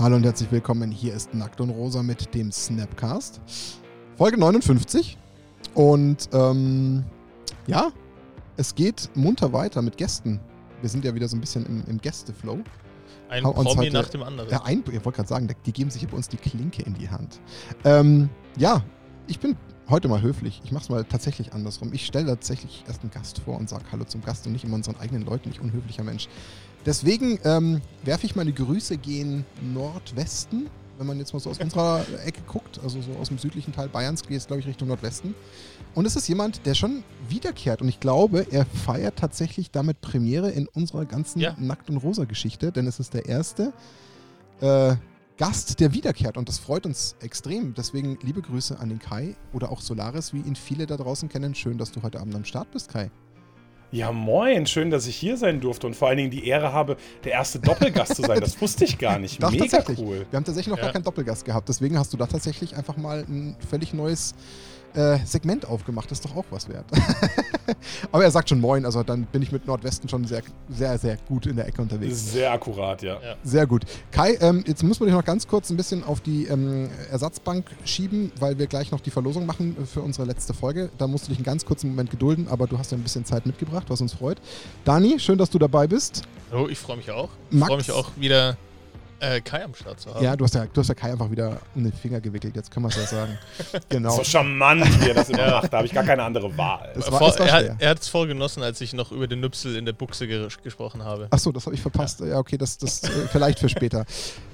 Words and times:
Hallo 0.00 0.16
und 0.16 0.24
herzlich 0.24 0.50
willkommen. 0.50 0.90
Hier 0.90 1.12
ist 1.12 1.34
Nackt 1.34 1.60
und 1.60 1.68
Rosa 1.68 2.02
mit 2.02 2.34
dem 2.34 2.50
Snapcast. 2.50 3.38
Folge 4.16 4.38
59. 4.38 5.18
Und 5.74 6.26
ähm, 6.32 7.04
ja, 7.66 7.90
es 8.56 8.74
geht 8.74 9.10
munter 9.14 9.52
weiter 9.52 9.82
mit 9.82 9.98
Gästen. 9.98 10.40
Wir 10.80 10.88
sind 10.88 11.04
ja 11.04 11.14
wieder 11.14 11.28
so 11.28 11.36
ein 11.36 11.40
bisschen 11.42 11.66
im, 11.66 11.84
im 11.86 12.00
Gästeflow. 12.00 12.60
Ein 13.28 13.44
Haben 13.44 13.52
Promi 13.52 13.76
heute- 13.76 13.92
nach 13.92 14.08
dem 14.08 14.22
anderen. 14.22 14.48
Ja, 14.48 14.62
ein, 14.64 14.82
ich 14.90 15.04
wollte 15.04 15.16
gerade 15.16 15.28
sagen, 15.28 15.48
die 15.66 15.72
geben 15.72 15.90
sich 15.90 16.08
bei 16.08 16.16
uns 16.16 16.30
die 16.30 16.38
Klinke 16.38 16.80
in 16.80 16.94
die 16.94 17.10
Hand. 17.10 17.38
Ähm, 17.84 18.30
ja, 18.56 18.82
ich 19.26 19.38
bin 19.38 19.54
heute 19.90 20.08
mal 20.08 20.22
höflich. 20.22 20.62
Ich 20.64 20.72
mache 20.72 20.84
es 20.84 20.88
mal 20.88 21.04
tatsächlich 21.04 21.52
andersrum. 21.52 21.92
Ich 21.92 22.06
stelle 22.06 22.28
tatsächlich 22.28 22.84
erst 22.88 23.02
einen 23.02 23.10
Gast 23.10 23.40
vor 23.40 23.58
und 23.58 23.68
sage 23.68 23.84
Hallo 23.92 24.04
zum 24.04 24.22
Gast 24.22 24.46
und 24.46 24.52
nicht 24.52 24.64
immer 24.64 24.76
unseren 24.76 24.96
eigenen 24.96 25.26
Leuten. 25.26 25.50
Ich 25.50 25.60
unhöflicher 25.60 26.04
Mensch. 26.04 26.26
Deswegen 26.86 27.38
ähm, 27.44 27.80
werfe 28.04 28.26
ich 28.26 28.36
meine 28.36 28.52
Grüße 28.52 28.96
gehen 28.96 29.44
Nordwesten. 29.60 30.68
Wenn 30.98 31.06
man 31.06 31.18
jetzt 31.18 31.32
mal 31.32 31.40
so 31.40 31.48
aus 31.50 31.58
unserer 31.58 32.04
Ecke 32.26 32.42
guckt, 32.46 32.78
also 32.82 33.00
so 33.00 33.12
aus 33.18 33.28
dem 33.28 33.38
südlichen 33.38 33.72
Teil 33.72 33.88
Bayerns, 33.88 34.22
geht 34.22 34.36
es, 34.36 34.46
glaube 34.46 34.60
ich, 34.60 34.66
Richtung 34.66 34.88
Nordwesten. 34.88 35.34
Und 35.94 36.04
es 36.04 36.14
ist 36.14 36.28
jemand, 36.28 36.66
der 36.66 36.74
schon 36.74 37.02
wiederkehrt. 37.28 37.80
Und 37.80 37.88
ich 37.88 38.00
glaube, 38.00 38.46
er 38.50 38.66
feiert 38.66 39.16
tatsächlich 39.16 39.70
damit 39.70 40.02
Premiere 40.02 40.50
in 40.50 40.68
unserer 40.68 41.06
ganzen 41.06 41.40
Ja. 41.40 41.56
Nackt- 41.58 41.88
und 41.88 41.96
Rosa-Geschichte, 41.96 42.70
denn 42.70 42.86
es 42.86 43.00
ist 43.00 43.14
der 43.14 43.26
erste 43.26 43.72
äh, 44.60 44.94
Gast, 45.38 45.80
der 45.80 45.94
wiederkehrt. 45.94 46.36
Und 46.36 46.50
das 46.50 46.58
freut 46.58 46.84
uns 46.84 47.16
extrem. 47.20 47.72
Deswegen 47.72 48.18
liebe 48.20 48.42
Grüße 48.42 48.78
an 48.78 48.90
den 48.90 48.98
Kai 48.98 49.36
oder 49.54 49.72
auch 49.72 49.80
Solaris, 49.80 50.34
wie 50.34 50.40
ihn 50.40 50.54
viele 50.54 50.84
da 50.86 50.98
draußen 50.98 51.30
kennen. 51.30 51.54
Schön, 51.54 51.78
dass 51.78 51.92
du 51.92 52.02
heute 52.02 52.20
Abend 52.20 52.34
am 52.34 52.44
Start 52.44 52.70
bist, 52.72 52.90
Kai. 52.90 53.10
Ja, 53.92 54.12
moin, 54.12 54.66
schön, 54.66 54.90
dass 54.90 55.06
ich 55.08 55.16
hier 55.16 55.36
sein 55.36 55.60
durfte 55.60 55.86
und 55.86 55.96
vor 55.96 56.08
allen 56.08 56.16
Dingen 56.18 56.30
die 56.30 56.46
Ehre 56.46 56.72
habe, 56.72 56.96
der 57.24 57.32
erste 57.32 57.58
Doppelgast 57.58 58.14
zu 58.14 58.22
sein. 58.22 58.40
Das 58.40 58.60
wusste 58.60 58.84
ich 58.84 58.98
gar 58.98 59.18
nicht. 59.18 59.42
Doch, 59.42 59.50
Mega 59.50 59.82
cool. 59.98 60.26
Wir 60.30 60.36
haben 60.36 60.44
tatsächlich 60.44 60.68
noch 60.70 60.76
Ja. 60.78 60.84
gar 60.84 60.92
keinen 60.92 61.02
Doppelgast 61.02 61.44
gehabt. 61.44 61.68
Deswegen 61.68 61.98
hast 61.98 62.12
du 62.12 62.16
da 62.16 62.26
tatsächlich 62.26 62.76
einfach 62.76 62.96
mal 62.96 63.24
ein 63.28 63.56
völlig 63.68 63.92
neues 63.92 64.34
äh, 64.94 65.18
Segment 65.24 65.66
aufgemacht. 65.66 66.10
Das 66.10 66.18
ist 66.18 66.24
doch 66.24 66.36
auch 66.36 66.44
was 66.50 66.68
wert. 66.68 66.84
Aber 68.12 68.24
er 68.24 68.30
sagt 68.30 68.48
schon 68.48 68.60
Moin, 68.60 68.84
also 68.84 69.02
dann 69.02 69.24
bin 69.26 69.42
ich 69.42 69.52
mit 69.52 69.66
Nordwesten 69.66 70.08
schon 70.08 70.24
sehr, 70.24 70.42
sehr, 70.68 70.98
sehr 70.98 71.16
gut 71.28 71.46
in 71.46 71.56
der 71.56 71.66
Ecke 71.66 71.82
unterwegs. 71.82 72.32
Sehr 72.32 72.52
akkurat, 72.52 73.02
ja. 73.02 73.14
Ja. 73.22 73.36
Sehr 73.42 73.66
gut. 73.66 73.84
Kai, 74.10 74.36
ähm, 74.40 74.64
jetzt 74.66 74.82
muss 74.82 75.00
man 75.00 75.08
dich 75.08 75.16
noch 75.16 75.24
ganz 75.24 75.46
kurz 75.46 75.70
ein 75.70 75.76
bisschen 75.76 76.04
auf 76.04 76.20
die 76.20 76.46
ähm, 76.46 76.90
Ersatzbank 77.10 77.66
schieben, 77.84 78.32
weil 78.38 78.58
wir 78.58 78.66
gleich 78.66 78.90
noch 78.90 79.00
die 79.00 79.10
Verlosung 79.10 79.46
machen 79.46 79.76
für 79.86 80.02
unsere 80.02 80.26
letzte 80.26 80.54
Folge. 80.54 80.90
Da 80.98 81.06
musst 81.06 81.26
du 81.26 81.28
dich 81.28 81.38
einen 81.38 81.44
ganz 81.44 81.64
kurzen 81.64 81.88
Moment 81.88 82.10
gedulden, 82.10 82.48
aber 82.48 82.66
du 82.66 82.78
hast 82.78 82.92
ja 82.92 82.98
ein 82.98 83.02
bisschen 83.02 83.24
Zeit 83.24 83.46
mitgebracht, 83.46 83.86
was 83.88 84.00
uns 84.00 84.14
freut. 84.14 84.40
Dani, 84.84 85.18
schön, 85.18 85.38
dass 85.38 85.50
du 85.50 85.58
dabei 85.58 85.86
bist. 85.86 86.22
Oh, 86.52 86.66
ich 86.68 86.78
freue 86.78 86.96
mich 86.96 87.10
auch. 87.10 87.30
Ich 87.50 87.60
freue 87.60 87.76
mich 87.76 87.92
auch 87.92 88.10
wieder 88.16 88.56
äh, 89.20 89.40
Kai 89.40 89.64
am 89.64 89.74
Start 89.74 90.00
zu 90.00 90.14
haben. 90.14 90.24
Ja, 90.24 90.34
du 90.36 90.44
hast 90.44 90.54
ja, 90.54 90.66
du 90.66 90.80
hast 90.80 90.88
ja 90.88 90.94
Kai 90.94 91.12
einfach 91.12 91.30
wieder 91.30 91.58
um 91.74 91.84
den 91.84 91.92
Finger 91.92 92.20
gewickelt, 92.20 92.56
jetzt 92.56 92.70
können 92.70 92.84
wir 92.86 92.88
es 92.90 92.96
ja 92.96 93.06
sagen. 93.06 93.38
Genau. 93.88 94.16
So 94.16 94.24
charmant, 94.24 94.84
wie 95.02 95.08
er 95.08 95.14
das 95.14 95.28
immer 95.28 95.38
Ja. 95.46 95.50
macht. 95.60 95.72
Da 95.72 95.78
habe 95.78 95.86
ich 95.86 95.92
gar 95.92 96.04
keine 96.04 96.22
andere 96.22 96.56
Wahl. 96.56 96.90
Das 96.94 97.10
war- 97.10 97.18
Vor, 97.18 97.28
es 97.28 97.38
war 97.38 97.46
er, 97.48 97.76
er 97.78 97.90
hat 97.90 98.00
es 98.00 98.08
voll 98.08 98.26
genossen, 98.28 98.62
als 98.62 98.80
ich 98.80 98.92
noch 98.92 99.12
über 99.12 99.26
den 99.26 99.40
Nüpsel 99.40 99.76
in 99.76 99.84
der 99.84 99.92
Buchse 99.92 100.26
ge 100.26 100.48
gesprochen 100.62 101.04
habe. 101.04 101.28
Achso, 101.30 101.52
das 101.52 101.66
habe 101.66 101.74
ich 101.74 101.82
verpasst. 101.82 102.20
Ja, 102.20 102.38
okay, 102.38 102.56
das, 102.58 102.78
das 102.78 103.02
äh, 103.04 103.08
vielleicht 103.30 103.58
für 103.58 103.68
später. 103.68 104.04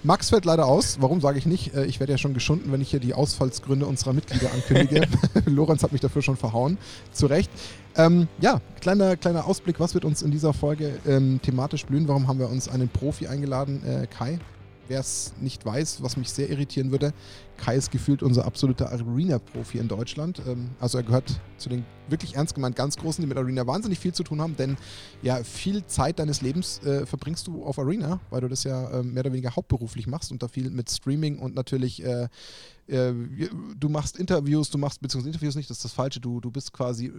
Max 0.03 0.31
fällt 0.31 0.45
leider 0.45 0.67
aus. 0.67 0.97
Warum 1.01 1.21
sage 1.21 1.39
ich 1.39 1.47
nicht? 1.47 1.75
Äh, 1.75 1.85
ich 1.87 2.01
werde 2.01 2.13
ja 2.13 2.19
schon 2.19 2.35
geschunden, 2.35 2.73
wenn 2.73 2.81
ich 2.81 2.91
hier 2.91 3.01
die 3.01 3.15
Ausfallsgründe 3.15 3.87
unserer 3.87 4.13
Mitglieder 4.13 4.51
ankündige. 4.53 5.07
Lorenz 5.47 5.83
hat 5.83 5.93
mich 5.93 6.01
dafür 6.01 6.23
schon 6.23 6.37
verhauen. 6.37 6.79
Zu 7.13 7.27
Recht. 7.27 7.51
Ähm, 7.97 8.29
ja, 8.41 8.61
kleiner, 8.81 9.17
kleiner 9.17 9.47
Ausblick, 9.47 9.81
was 9.81 9.95
wird 9.95 10.05
uns 10.05 10.21
in 10.23 10.31
dieser 10.31 10.53
Folge 10.53 10.99
ähm, 11.07 11.41
thematisch 11.43 11.87
blühen? 11.87 12.07
Warum 12.09 12.29
haben 12.29 12.39
wir 12.39 12.49
uns 12.51 12.69
einen 12.69 12.89
Profi 12.91 13.27
eingeladen? 13.27 13.83
Äh, 13.87 14.07
Kai, 14.07 14.39
wer 14.89 15.01
es 15.01 15.33
nicht 15.41 15.65
weiß, 15.65 16.03
was 16.03 16.17
mich 16.17 16.31
sehr 16.31 16.49
irritieren 16.49 16.91
würde, 16.91 17.13
Kai 17.57 17.77
ist 17.77 17.91
gefühlt 17.91 18.23
unser 18.23 18.45
absoluter 18.45 18.91
Arena-Profi 18.91 19.79
in 19.79 19.89
Deutschland. 19.89 20.43
Ähm, 20.47 20.71
also 20.81 20.99
er 20.99 21.05
gehört 21.05 21.41
zu 21.57 21.69
den 21.69 21.85
wirklich 22.09 22.37
ernst 22.37 22.55
gemeint 22.55 22.77
ganz 22.77 22.97
Großen, 22.97 23.23
die 23.23 23.27
mit 23.29 23.37
Arena 23.37 23.67
wahnsinnig 23.67 23.99
viel 23.99 24.13
zu 24.13 24.23
tun 24.23 24.41
haben, 24.41 24.57
denn 24.57 24.77
ja, 25.23 25.43
viel 25.43 25.85
Zeit 25.87 26.19
deines 26.19 26.41
Lebens 26.41 26.81
äh, 26.85 27.05
verbringst 27.07 27.47
du 27.47 27.65
auf 27.65 27.79
Arena, 27.79 28.21
weil 28.31 28.41
du 28.41 28.49
das 28.49 28.65
ja 28.65 28.91
ähm, 29.01 29.13
mehr 29.13 29.23
oder 29.23 29.33
weniger 29.33 29.55
hauptberuflich 29.55 30.07
machst 30.07 30.31
und 30.31 30.43
da 30.43 30.49
viel 30.49 30.71
mit 30.71 30.91
Streaming 30.91 31.39
und 31.39 31.55
natürlich 31.55 32.05
äh, 32.05 32.29
äh, 32.89 33.13
du 33.79 33.89
machst 33.89 34.17
Interviews, 34.17 34.71
du 34.71 34.79
machst, 34.79 35.01
beziehungsweise 35.01 35.31
Interviews 35.31 35.57
nicht, 35.57 35.69
das 35.69 35.79
ist 35.79 35.85
das 35.85 35.93
Falsche, 35.93 36.21
du, 36.21 36.41
du 36.41 36.51
bist 36.51 36.73
quasi, 36.73 37.07
äh, 37.07 37.13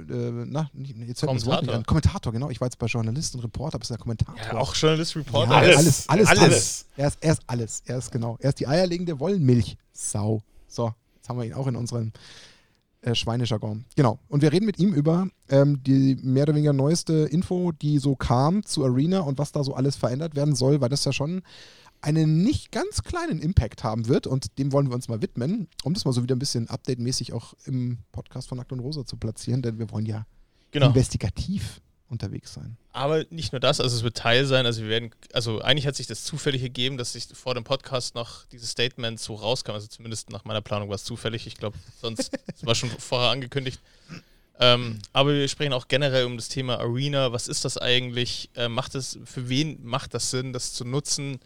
na, 0.46 0.70
jetzt 0.74 1.24
das 1.24 1.28
Wort 1.28 1.34
nicht 1.34 1.44
Kommentator. 1.46 1.76
an. 1.76 1.86
Kommentator, 1.86 2.34
genau. 2.34 2.50
Ich 2.50 2.62
war 2.62 2.68
jetzt 2.68 2.78
bei 2.78 2.86
Journalist 2.86 3.36
und 3.36 3.42
Reporter, 3.42 3.78
bist 3.78 3.92
ja 3.92 3.98
Kommentator. 3.98 4.36
Ja, 4.38 4.58
auch 4.58 4.74
Journalist 4.76 5.16
Reporter. 5.16 5.52
Ja, 5.52 5.58
Alles, 5.58 6.08
alles, 6.08 6.28
alles, 6.28 6.40
alles. 6.40 6.86
Er 6.96 7.08
ist, 7.08 7.18
er 7.22 7.34
ist 7.34 7.42
alles. 7.48 7.84
Er 7.86 7.98
ist 7.98 8.12
genau. 8.12 8.38
Er 8.40 8.50
ist 8.50 8.60
die 8.60 8.68
eierlegende 8.68 9.20
Wollmilchsau. 9.98 10.42
So, 10.68 10.94
jetzt 11.16 11.30
haben 11.30 11.40
wir 11.40 11.46
ihn 11.46 11.54
auch 11.54 11.68
in 11.68 11.76
unserem 11.76 12.12
äh, 13.02 13.16
Schweinejargon. 13.16 13.86
Genau. 13.96 14.20
Und 14.28 14.42
wir 14.42 14.52
reden 14.52 14.66
mit 14.66 14.80
ihm 14.80 14.94
über 14.94 15.28
ähm, 15.50 15.82
die 15.84 16.16
mehr 16.22 16.44
oder 16.44 16.56
weniger 16.56 16.74
neueste 16.74 17.14
Info, 17.14 17.72
die 17.72 18.00
so 18.00 18.16
kam 18.16 18.64
zu 18.64 18.86
Arena 18.86 19.20
und 19.22 19.38
was 19.38 19.52
da 19.52 19.64
so 19.64 19.74
alles 19.74 19.96
verändert 19.96 20.36
werden 20.36 20.56
soll, 20.56 20.82
weil 20.82 20.90
das 20.90 21.06
ja 21.06 21.14
schon 21.14 21.42
einen 22.02 22.44
nicht 22.44 22.72
ganz 22.72 23.02
kleinen 23.02 23.40
Impact 23.40 23.84
haben 23.84 24.08
wird 24.08 24.28
und 24.28 24.60
dem 24.60 24.72
wollen 24.72 24.90
wir 24.90 24.96
uns 24.96 25.08
mal 25.08 25.22
widmen, 25.22 25.68
um 25.84 25.96
das 25.96 26.06
mal 26.06 26.12
so 26.12 26.22
wieder 26.22 26.36
ein 26.36 26.40
bisschen 26.40 26.70
update-mäßig 26.70 27.34
auch 27.34 27.56
im 27.66 27.98
Podcast 28.12 28.48
von 28.48 28.60
Nackt 28.60 28.72
und 28.72 28.80
Rosa 28.80 29.04
zu 29.04 29.18
platzieren, 29.18 29.64
denn 29.64 29.80
wir 29.80 29.90
wollen 29.92 30.06
ja 30.06 30.26
Genau. 30.72 30.88
investigativ 30.88 31.82
unterwegs 32.10 32.54
sein. 32.54 32.78
Aber 32.94 33.26
nicht 33.30 33.52
nur 33.52 33.60
das, 33.60 33.80
also 33.80 33.96
es 33.96 34.04
wird 34.04 34.18
Teil 34.18 34.46
sein, 34.46 34.66
also 34.66 34.82
wir 34.82 34.90
werden, 34.90 35.12
also 35.34 35.62
eigentlich 35.62 35.88
hat 35.88 35.96
sich 35.96 36.08
das 36.08 36.24
zufällig 36.24 36.62
gegeben, 36.62 36.98
dass 36.98 37.14
sich 37.14 37.28
vor 37.34 37.54
dem 37.54 37.64
Podcast 37.64 38.16
noch 38.16 38.46
dieses 38.46 38.72
Statement 38.72 39.20
so 39.20 39.36
rauskam, 39.36 39.72
also 39.72 39.88
zumindest 39.88 40.30
nach 40.30 40.46
meiner 40.46 40.62
Planung 40.62 40.90
war 40.90 40.96
es 40.96 41.04
zufällig, 41.04 41.48
ich 41.48 41.58
glaube, 41.58 41.78
sonst 42.02 42.32
war 42.62 42.76
schon 42.76 42.90
vorher 42.90 43.32
angekündigt. 43.32 43.80
Ähm, 44.60 45.00
aber 45.14 45.34
wir 45.34 45.48
sprechen 45.48 45.74
auch 45.74 45.88
generell 45.88 46.26
um 46.26 46.38
das 46.38 46.50
Thema 46.50 46.80
Arena, 46.80 47.32
was 47.32 47.48
ist 47.48 47.66
das 47.66 47.78
eigentlich, 47.78 48.50
äh, 48.56 48.68
macht 48.68 48.96
es, 48.96 49.20
für 49.26 49.50
wen 49.50 49.84
macht 49.84 50.14
das 50.14 50.32
Sinn, 50.32 50.54
das 50.54 50.74
zu 50.74 50.84
nutzen, 50.84 51.40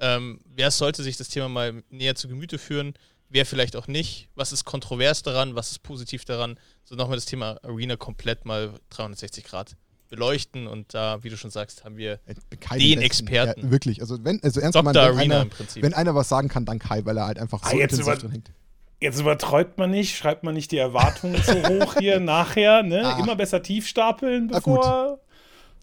ähm, 0.00 0.40
wer 0.54 0.70
sollte 0.70 1.02
sich 1.02 1.16
das 1.16 1.28
Thema 1.28 1.48
mal 1.48 1.82
näher 1.90 2.14
zu 2.14 2.28
Gemüte 2.28 2.58
führen, 2.58 2.94
wer 3.28 3.44
vielleicht 3.44 3.76
auch 3.76 3.86
nicht, 3.86 4.28
was 4.34 4.52
ist 4.52 4.64
kontrovers 4.64 5.22
daran, 5.22 5.54
was 5.54 5.72
ist 5.72 5.82
positiv 5.82 6.24
daran, 6.24 6.58
so 6.84 6.94
nochmal 6.94 7.16
das 7.16 7.26
Thema 7.26 7.58
Arena 7.62 7.96
komplett 7.96 8.46
mal 8.46 8.72
360 8.90 9.44
Grad 9.44 9.76
beleuchten 10.14 10.66
und 10.66 10.94
da, 10.94 11.22
wie 11.22 11.28
du 11.28 11.36
schon 11.36 11.50
sagst, 11.50 11.84
haben 11.84 11.96
wir 11.96 12.14
Äh, 12.26 12.34
Kai 12.60 12.78
Den 12.78 12.88
Besten. 12.88 13.02
Experten. 13.02 13.60
Ja, 13.66 13.70
wirklich. 13.70 14.00
Also 14.00 14.22
wenn, 14.24 14.42
also 14.42 14.60
ernst 14.60 14.76
gemeint, 14.78 14.96
wenn 14.96 15.04
Arena 15.04 15.40
einer, 15.42 15.50
wenn 15.80 15.94
einer 15.94 16.14
was 16.14 16.28
sagen 16.28 16.48
kann, 16.48 16.64
dann 16.64 16.78
Kai, 16.78 17.04
weil 17.04 17.16
er 17.18 17.26
halt 17.26 17.38
einfach 17.38 17.62
so 17.64 17.70
Ah, 17.70 17.78
jetzt 17.78 17.92
intensiv 17.92 18.06
über- 18.12 18.16
drin 18.20 18.30
hängt. 18.32 18.50
Jetzt 19.00 19.20
überträumt 19.20 19.76
man 19.76 19.90
nicht, 19.90 20.16
schreibt 20.16 20.44
man 20.44 20.54
nicht 20.54 20.70
die 20.72 20.78
Erwartungen 20.78 21.42
zu 21.42 21.52
hoch 21.68 21.96
hier 21.98 22.20
nachher. 22.20 22.82
Ne? 22.82 23.02
Ah. 23.04 23.18
Immer 23.18 23.36
besser 23.36 23.62
tief 23.62 23.86
stapeln, 23.86 24.48
bevor. 24.48 25.18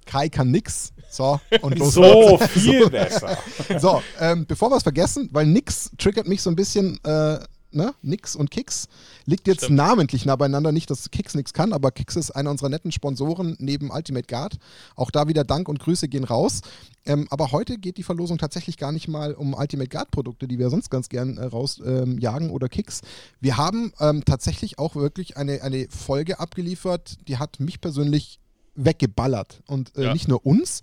Kai 0.06 0.30
kann 0.30 0.50
nix. 0.50 0.92
So, 1.12 1.40
und 1.62 1.78
los 1.80 1.94
So 1.96 2.38
viel 2.40 2.90
besser. 2.90 3.38
So, 3.78 4.02
ähm, 4.20 4.46
bevor 4.48 4.72
wir 4.72 4.78
es 4.78 4.84
vergessen, 4.84 5.30
weil 5.32 5.46
nix 5.46 5.92
triggert 5.98 6.28
mich 6.28 6.42
so 6.42 6.50
ein 6.50 6.56
bisschen, 6.56 7.00
äh, 7.04 7.38
ne? 7.74 7.94
Nix 8.02 8.36
und 8.36 8.52
Kicks 8.52 8.88
liegt 9.26 9.48
jetzt 9.48 9.64
Stimmt. 9.66 9.78
namentlich 9.78 10.26
nah 10.26 10.36
beieinander. 10.36 10.72
Nicht, 10.72 10.90
dass 10.90 11.12
Kicks 11.12 11.36
nix 11.36 11.54
kann, 11.54 11.74
aber 11.74 11.92
Kicks 11.92 12.16
ist 12.16 12.32
einer 12.32 12.52
unserer 12.52 12.70
netten 12.70 12.92
Sponsoren 12.92 13.56
neben 13.60 13.92
Ultimate 13.92 14.28
Guard. 14.28 14.58
Auch 14.96 15.12
da 15.12 15.28
wieder 15.28 15.44
Dank 15.44 15.68
und 15.70 15.80
Grüße 15.80 16.08
gehen 16.08 16.24
raus. 16.24 16.62
Ähm, 17.06 17.28
aber 17.32 17.52
heute 17.52 17.78
geht 17.78 17.98
die 17.98 18.04
Verlosung 18.04 18.38
tatsächlich 18.38 18.78
gar 18.78 18.92
nicht 18.92 19.08
mal 19.08 19.34
um 19.34 19.54
Ultimate 19.54 19.90
Guard 19.90 20.12
Produkte, 20.12 20.48
die 20.48 20.60
wir 20.60 20.70
sonst 20.70 20.90
ganz 20.92 21.10
gern 21.10 21.38
äh, 21.38 21.46
rausjagen 21.46 22.14
ähm, 22.14 22.20
jagen 22.20 22.50
oder 22.52 22.70
Kicks. 22.70 23.02
Wir 23.40 23.58
haben 23.58 23.92
ähm, 24.00 24.24
tatsächlich 24.26 24.78
auch 24.80 24.96
wirklich 24.96 25.38
eine, 25.38 25.62
eine 25.64 25.88
Folge 25.90 26.40
abgeliefert, 26.40 27.18
die 27.28 27.38
hat 27.38 27.60
mich 27.60 27.82
persönlich 27.82 28.40
weggeballert. 28.76 29.62
Und 29.68 29.96
äh, 29.98 30.06
Ja. 30.06 30.14
nicht 30.14 30.28
nur 30.28 30.46
uns. 30.46 30.82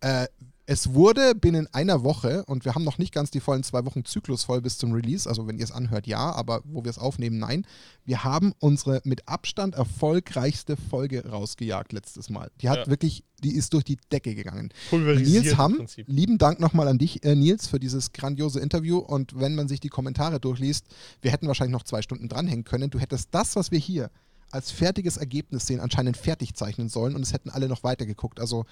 Äh, 0.00 0.26
es 0.70 0.94
wurde 0.94 1.34
binnen 1.34 1.66
einer 1.72 2.04
Woche, 2.04 2.44
und 2.44 2.64
wir 2.64 2.76
haben 2.76 2.84
noch 2.84 2.96
nicht 2.96 3.12
ganz 3.12 3.32
die 3.32 3.40
vollen 3.40 3.64
zwei 3.64 3.84
Wochen 3.84 4.04
Zyklus 4.04 4.44
voll 4.44 4.60
bis 4.60 4.78
zum 4.78 4.92
Release, 4.92 5.28
also 5.28 5.48
wenn 5.48 5.58
ihr 5.58 5.64
es 5.64 5.72
anhört, 5.72 6.06
ja, 6.06 6.30
aber 6.30 6.62
wo 6.64 6.84
wir 6.84 6.90
es 6.90 6.98
aufnehmen, 6.98 7.38
nein. 7.38 7.66
Wir 8.04 8.22
haben 8.22 8.54
unsere 8.60 9.00
mit 9.02 9.26
Abstand 9.26 9.74
erfolgreichste 9.74 10.76
Folge 10.76 11.28
rausgejagt 11.28 11.92
letztes 11.92 12.30
Mal. 12.30 12.52
Die 12.60 12.68
hat 12.68 12.78
Ja. 12.78 12.86
wirklich, 12.86 13.24
die 13.42 13.56
ist 13.56 13.74
durch 13.74 13.82
die 13.82 13.98
Decke 14.12 14.36
gegangen. 14.36 14.72
pulverisiert 14.90 15.44
Nils 15.44 15.58
Hamm, 15.58 15.86
lieben 16.06 16.38
Dank 16.38 16.60
nochmal 16.60 16.86
an 16.86 16.98
dich, 16.98 17.24
äh, 17.24 17.34
Nils, 17.34 17.66
für 17.66 17.80
dieses 17.80 18.12
grandiose 18.12 18.60
Interview. 18.60 18.98
Und 18.98 19.40
wenn 19.40 19.56
man 19.56 19.66
sich 19.66 19.80
die 19.80 19.88
Kommentare 19.88 20.38
durchliest, 20.38 20.86
wir 21.20 21.32
hätten 21.32 21.48
wahrscheinlich 21.48 21.72
noch 21.72 21.82
zwei 21.82 22.00
Stunden 22.00 22.28
dranhängen 22.28 22.62
können. 22.64 22.90
Du 22.90 23.00
hättest 23.00 23.30
das, 23.32 23.56
was 23.56 23.72
wir 23.72 23.80
hier 23.80 24.08
als 24.50 24.70
fertiges 24.70 25.16
Ergebnis 25.16 25.66
sehen, 25.66 25.80
anscheinend 25.80 26.16
fertig 26.16 26.54
zeichnen 26.54 26.88
sollen 26.88 27.14
und 27.14 27.22
es 27.22 27.32
hätten 27.32 27.50
alle 27.50 27.68
noch 27.68 27.82
weitergeguckt. 27.82 28.40
Also 28.40 28.64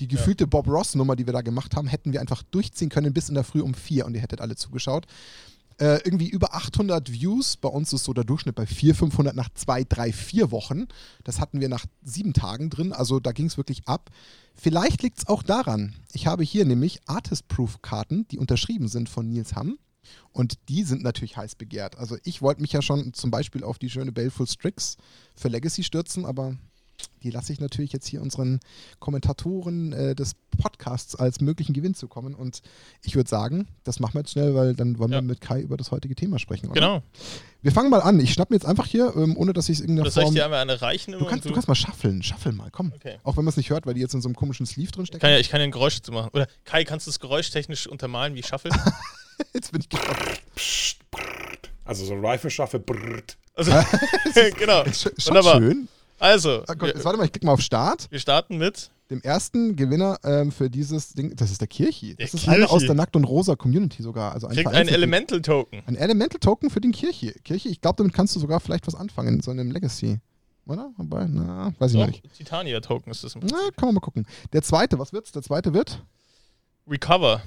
die 0.00 0.08
gefühlte 0.08 0.46
Bob 0.46 0.66
Ross-Nummer, 0.68 1.16
die 1.16 1.26
wir 1.26 1.32
da 1.32 1.42
gemacht 1.42 1.76
haben, 1.76 1.88
hätten 1.88 2.12
wir 2.12 2.20
einfach 2.20 2.42
durchziehen 2.42 2.88
können 2.88 3.12
bis 3.12 3.28
in 3.28 3.34
der 3.34 3.44
Früh 3.44 3.60
um 3.60 3.74
vier 3.74 4.06
und 4.06 4.14
ihr 4.14 4.20
hättet 4.20 4.40
alle 4.40 4.56
zugeschaut. 4.56 5.06
Äh, 5.78 5.98
irgendwie 6.04 6.28
über 6.28 6.54
800 6.54 7.10
Views. 7.10 7.56
Bei 7.56 7.68
uns 7.68 7.92
ist 7.92 8.04
so 8.04 8.12
der 8.12 8.22
Durchschnitt 8.22 8.54
bei 8.54 8.64
400, 8.64 8.96
500 8.96 9.34
nach 9.34 9.48
zwei, 9.54 9.82
drei, 9.82 10.12
vier 10.12 10.52
Wochen. 10.52 10.86
Das 11.24 11.40
hatten 11.40 11.60
wir 11.60 11.68
nach 11.68 11.84
sieben 12.04 12.32
Tagen 12.32 12.70
drin. 12.70 12.92
Also 12.92 13.18
da 13.18 13.32
ging 13.32 13.46
es 13.46 13.56
wirklich 13.56 13.88
ab. 13.88 14.10
Vielleicht 14.54 15.02
liegt 15.02 15.18
es 15.18 15.26
auch 15.26 15.42
daran. 15.42 15.94
Ich 16.12 16.28
habe 16.28 16.44
hier 16.44 16.64
nämlich 16.64 17.00
Artist-Proof-Karten, 17.06 18.28
die 18.28 18.38
unterschrieben 18.38 18.86
sind 18.86 19.08
von 19.08 19.28
Nils 19.28 19.56
Hamm. 19.56 19.78
Und 20.32 20.54
die 20.68 20.82
sind 20.84 21.02
natürlich 21.02 21.36
heiß 21.36 21.54
begehrt. 21.54 21.96
Also 21.98 22.16
ich 22.24 22.42
wollte 22.42 22.60
mich 22.62 22.72
ja 22.72 22.82
schon 22.82 23.14
zum 23.14 23.30
Beispiel 23.30 23.64
auf 23.64 23.78
die 23.78 23.90
schöne 23.90 24.12
Baleful 24.12 24.46
Strix 24.46 24.96
für 25.36 25.48
Legacy 25.48 25.84
stürzen, 25.84 26.24
aber 26.26 26.56
die 27.24 27.30
lasse 27.30 27.52
ich 27.52 27.60
natürlich 27.60 27.92
jetzt 27.92 28.06
hier 28.06 28.22
unseren 28.22 28.60
Kommentatoren 29.00 29.92
äh, 29.92 30.14
des 30.14 30.32
Podcasts 30.56 31.16
als 31.16 31.40
möglichen 31.40 31.72
Gewinn 31.72 31.94
zukommen. 31.94 32.34
Und 32.34 32.60
ich 33.02 33.16
würde 33.16 33.28
sagen, 33.28 33.66
das 33.82 33.98
machen 33.98 34.14
wir 34.14 34.20
jetzt 34.20 34.30
schnell, 34.32 34.54
weil 34.54 34.74
dann 34.74 34.98
wollen 34.98 35.10
Ja. 35.10 35.18
wir 35.18 35.22
mit 35.22 35.40
Kai 35.40 35.60
über 35.60 35.76
das 35.76 35.90
heutige 35.90 36.14
Thema 36.14 36.38
sprechen. 36.38 36.66
Oder? 36.70 36.74
Genau. 36.80 37.02
Wir 37.62 37.72
fangen 37.72 37.90
mal 37.90 38.00
an. 38.00 38.20
Ich 38.20 38.32
schnapp 38.32 38.50
mir 38.50 38.56
jetzt 38.56 38.66
einfach 38.66 38.86
hier, 38.86 39.12
ähm, 39.16 39.36
ohne 39.36 39.52
dass 39.52 39.68
ich 39.68 39.78
es 39.78 39.80
in 39.80 39.86
irgendeiner 39.96 40.04
Das 40.04 40.14
soll 40.14 40.22
ich 40.22 40.26
Form. 40.28 40.34
dir 40.36 40.44
einmal 40.44 40.60
eine 40.60 40.80
reichen 40.80 41.12
Du 41.12 41.24
kannst, 41.24 41.44
du 41.44 41.52
kannst 41.52 41.66
mal 41.68 41.74
schaffeln. 41.74 42.22
Schaffel 42.22 42.52
mal, 42.52 42.70
komm. 42.70 42.92
Okay. 42.94 43.18
Auch 43.24 43.36
wenn 43.36 43.44
man 43.44 43.50
es 43.50 43.56
nicht 43.56 43.70
hört, 43.70 43.86
weil 43.86 43.94
die 43.94 44.00
jetzt 44.00 44.14
in 44.14 44.20
so 44.22 44.28
einem 44.28 44.36
komischen 44.36 44.64
Sleeve 44.66 44.92
drin 44.92 45.06
stecken. 45.06 45.20
Kann 45.20 45.30
ja, 45.30 45.38
ich 45.38 45.48
kann 45.50 45.60
ja 45.60 45.64
ein 45.64 45.72
Geräusch 45.72 45.96
dazu 45.96 46.12
machen. 46.12 46.30
Oder 46.32 46.46
Kai, 46.64 46.84
kannst 46.84 47.06
du 47.06 47.10
das 47.10 47.18
Geräusch 47.20 47.50
technisch 47.50 47.86
untermalen 47.88 48.34
wie 48.34 48.42
Shuffle? 48.42 48.70
Jetzt 49.54 49.72
bin 49.72 49.80
ich 49.80 49.88
gespannt. 49.88 51.70
Also 51.84 52.04
so 52.04 52.14
Rifle 52.14 52.50
Shuffle. 52.50 52.80
Brrrt. 52.80 53.36
Also, 53.54 53.72
genau. 54.58 54.82
Ist 54.82 55.06
Wunderbar. 55.28 55.58
schön. 55.60 55.88
Also, 56.18 56.62
Ah, 56.66 56.74
Gott, 56.74 56.88
jetzt 56.88 56.98
wir, 57.00 57.04
warte 57.04 57.18
mal, 57.18 57.24
ich 57.24 57.32
klicke 57.32 57.44
mal 57.46 57.52
auf 57.52 57.60
Start. 57.60 58.06
wir 58.10 58.18
starten 58.20 58.56
mit 58.56 58.90
Dem 59.10 59.20
ersten 59.20 59.76
Gewinner 59.76 60.18
ähm, 60.24 60.52
für 60.52 60.70
dieses 60.70 61.12
Ding, 61.12 61.34
das 61.36 61.50
ist 61.50 61.60
der 61.60 61.68
Kirchi. 61.68 62.14
Der 62.14 62.26
Das 62.26 62.34
ist 62.34 62.48
einer 62.48 62.70
aus 62.70 62.82
der 62.84 62.94
Nackt- 62.94 63.16
und 63.16 63.24
Rosa 63.24 63.56
Community 63.56 64.02
sogar. 64.02 64.32
Also 64.32 64.46
ein 64.46 64.54
kriegt 64.54 64.68
ein 64.68 64.72
vereinzelter- 64.72 64.94
Elemental 64.94 65.42
Token. 65.42 65.82
Ein 65.86 65.96
Elemental 65.96 66.38
Token 66.40 66.70
für 66.70 66.80
den 66.80 66.92
Kirchi. 66.92 67.32
Kirchi, 67.44 67.68
ich 67.68 67.80
glaube, 67.80 67.96
damit 67.96 68.14
kannst 68.14 68.34
du 68.36 68.40
sogar 68.40 68.60
vielleicht 68.60 68.86
was 68.86 68.94
anfangen, 68.94 69.34
in 69.34 69.40
so 69.42 69.50
einem 69.50 69.70
Legacy. 69.70 70.18
Oder? 70.66 70.92
Wobei, 70.96 71.26
na, 71.28 71.74
weiß 71.78 71.90
ich 71.90 71.96
noch 71.98 72.06
Doch, 72.06 72.12
nicht. 72.12 72.32
Titania 72.34 72.80
Token 72.80 73.10
ist 73.10 73.22
das. 73.24 73.34
im 73.34 73.42
Na, 73.50 73.58
kann 73.76 73.86
man 73.88 73.96
mal 73.96 74.00
gucken. 74.00 74.26
Der 74.54 74.62
zweite, 74.62 74.98
was 74.98 75.12
wird's? 75.12 75.32
Der 75.32 75.42
zweite 75.42 75.74
wird 75.74 76.02
Recover. 76.88 77.42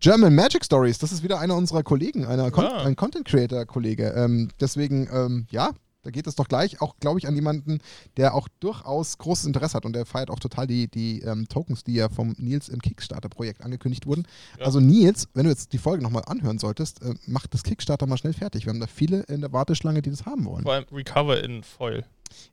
German 0.00 0.34
Magic 0.34 0.64
Stories. 0.64 0.98
Das 0.98 1.12
ist 1.12 1.22
wieder 1.22 1.40
einer 1.40 1.56
unserer 1.56 1.82
Kollegen, 1.82 2.24
einer 2.26 2.50
Con 2.50 2.64
Ah. 2.66 2.82
ein 2.84 2.96
Content 2.96 3.24
Creator 3.26 3.64
Kollege. 3.66 4.12
Ähm, 4.16 4.48
deswegen, 4.60 5.08
ähm, 5.12 5.46
ja, 5.50 5.70
da 6.02 6.10
geht 6.12 6.28
es 6.28 6.36
doch 6.36 6.46
gleich 6.46 6.80
auch, 6.80 6.94
glaube 7.00 7.18
ich, 7.18 7.26
an 7.26 7.34
jemanden, 7.34 7.80
der 8.16 8.34
auch 8.34 8.46
durchaus 8.60 9.18
großes 9.18 9.46
Interesse 9.46 9.74
hat 9.74 9.84
und 9.84 9.92
der 9.94 10.06
feiert 10.06 10.30
auch 10.30 10.38
total 10.38 10.66
die, 10.68 10.86
die 10.88 11.22
ähm, 11.22 11.48
Tokens, 11.48 11.82
die 11.82 11.94
ja 11.94 12.08
vom 12.08 12.34
Nils 12.38 12.68
im 12.68 12.80
Kickstarter-Projekt 12.80 13.62
angekündigt 13.62 14.06
wurden. 14.06 14.24
Ja. 14.58 14.66
Also 14.66 14.78
Nils, 14.78 15.26
wenn 15.34 15.44
du 15.44 15.50
jetzt 15.50 15.72
die 15.72 15.78
Folge 15.78 16.04
nochmal 16.04 16.22
anhören 16.26 16.58
solltest, 16.58 17.02
äh, 17.02 17.14
mach 17.26 17.48
das 17.48 17.64
Kickstarter 17.64 18.06
mal 18.06 18.16
schnell 18.18 18.34
fertig. 18.34 18.66
Wir 18.66 18.72
haben 18.72 18.78
da 18.80 18.86
viele 18.86 19.22
in 19.22 19.40
der 19.40 19.52
Warteschlange, 19.52 20.00
die 20.02 20.10
das 20.10 20.26
haben 20.26 20.44
wollen. 20.44 20.62
Vor 20.62 20.74
allem 20.74 20.84
Recover 20.92 21.42
in 21.42 21.64
Foil. 21.64 22.04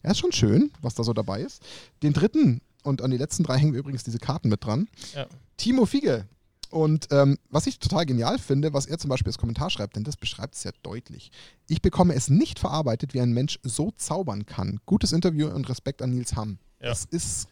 Ja, 0.03 0.11
ist 0.11 0.19
schon 0.19 0.31
schön, 0.31 0.71
was 0.81 0.95
da 0.95 1.03
so 1.03 1.13
dabei 1.13 1.41
ist. 1.41 1.61
Den 2.01 2.13
dritten 2.13 2.61
und 2.83 3.03
an 3.03 3.11
die 3.11 3.17
letzten 3.17 3.43
drei 3.43 3.57
hängen 3.59 3.73
wir 3.73 3.79
übrigens 3.79 4.03
diese 4.03 4.17
Karten 4.17 4.49
mit 4.49 4.65
dran. 4.65 4.87
Ja. 5.13 5.27
Timo 5.57 5.85
Fiege. 5.85 6.25
Und 6.73 7.09
ähm, 7.11 7.37
was 7.51 7.67
ich 7.67 7.77
total 7.77 8.07
genial 8.07 8.39
finde, 8.39 8.73
was 8.73 8.87
er 8.87 8.97
zum 8.97 9.07
Beispiel 9.07 9.29
als 9.29 9.37
Kommentar 9.37 9.69
schreibt, 9.69 9.95
denn 9.95 10.03
das 10.03 10.17
beschreibt 10.17 10.55
es 10.55 10.63
ja 10.63 10.71
deutlich. 10.81 11.31
Ich 11.67 11.83
bekomme 11.83 12.15
es 12.15 12.31
nicht 12.31 12.57
verarbeitet, 12.57 13.13
wie 13.13 13.21
ein 13.21 13.31
Mensch 13.31 13.59
so 13.61 13.91
zaubern 13.95 14.47
kann. 14.47 14.79
Gutes 14.87 15.11
Interview 15.11 15.49
und 15.49 15.69
Respekt 15.69 16.01
an 16.01 16.09
Nils 16.09 16.35
Hamm. 16.35 16.57
Ja. 16.81 16.89
Das 16.89 17.05
ist 17.05 17.47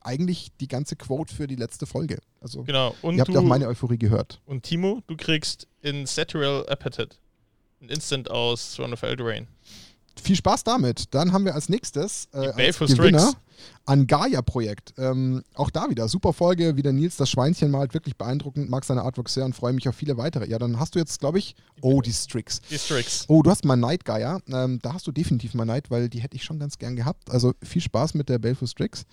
eigentlich 0.00 0.50
die 0.60 0.68
ganze 0.68 0.96
Quote 0.96 1.34
für 1.34 1.46
die 1.46 1.56
letzte 1.56 1.86
Folge. 1.86 2.18
Also, 2.42 2.64
Genau. 2.64 2.94
Und, 3.00 3.14
ihr 3.14 3.20
habt 3.20 3.30
du, 3.30 3.32
ja 3.32 3.40
auch 3.40 3.44
meine 3.44 3.66
Euphorie 3.68 3.96
gehört. 3.96 4.42
und 4.44 4.64
Timo, 4.64 5.02
du 5.06 5.16
kriegst 5.16 5.66
in 5.80 6.04
Satyral 6.04 6.68
Appetite 6.68 7.16
ein 7.80 7.88
Instant 7.88 8.30
aus 8.30 8.74
Throne 8.74 8.92
of 8.92 9.02
Eldraine. 9.02 9.46
Viel 10.20 10.36
Spaß 10.36 10.64
damit. 10.64 11.14
Dann 11.14 11.32
haben 11.32 11.44
wir 11.44 11.54
als 11.54 11.68
nächstes 11.68 12.28
äh, 12.32 12.48
als 12.48 12.78
Gewinner 12.78 13.32
an 13.84 14.06
Gaia-Projekt. 14.06 14.94
Ähm, 14.98 15.42
auch 15.54 15.70
da 15.70 15.88
wieder 15.90 16.08
super 16.08 16.32
Folge, 16.32 16.76
wie 16.76 16.82
der 16.82 16.92
Nils 16.92 17.16
das 17.16 17.30
Schweinchen 17.30 17.70
malt, 17.70 17.94
wirklich 17.94 18.16
beeindruckend, 18.16 18.70
mag 18.70 18.84
seine 18.84 19.02
Artwork 19.02 19.28
sehr 19.28 19.44
und 19.44 19.54
freue 19.54 19.72
mich 19.72 19.88
auf 19.88 19.94
viele 19.94 20.16
weitere. 20.16 20.48
Ja, 20.48 20.58
dann 20.58 20.78
hast 20.78 20.94
du 20.94 20.98
jetzt, 20.98 21.20
glaube 21.20 21.38
ich, 21.38 21.54
oh, 21.80 22.00
die 22.00 22.12
Strix. 22.12 22.60
Die 22.70 22.78
Strix. 22.78 23.24
Oh, 23.28 23.42
du 23.42 23.50
hast 23.50 23.64
mal 23.64 23.76
Night 23.76 24.04
Gaia. 24.04 24.40
Ähm, 24.48 24.78
da 24.82 24.94
hast 24.94 25.06
du 25.06 25.12
definitiv 25.12 25.54
mal 25.54 25.64
Night, 25.64 25.90
weil 25.90 26.08
die 26.08 26.20
hätte 26.20 26.36
ich 26.36 26.44
schon 26.44 26.58
ganz 26.58 26.78
gern 26.78 26.96
gehabt. 26.96 27.30
Also 27.30 27.54
viel 27.62 27.82
Spaß 27.82 28.14
mit 28.14 28.28
der 28.28 28.38
Baleful 28.38 28.68
Strix. 28.68 29.04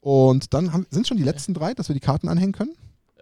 Und 0.00 0.52
dann 0.52 0.72
haben, 0.72 0.86
sind 0.90 1.08
schon 1.08 1.16
die 1.16 1.22
letzten 1.22 1.54
drei, 1.54 1.74
dass 1.74 1.88
wir 1.88 1.94
die 1.94 2.00
Karten 2.00 2.28
anhängen 2.28 2.52
können? 2.52 2.74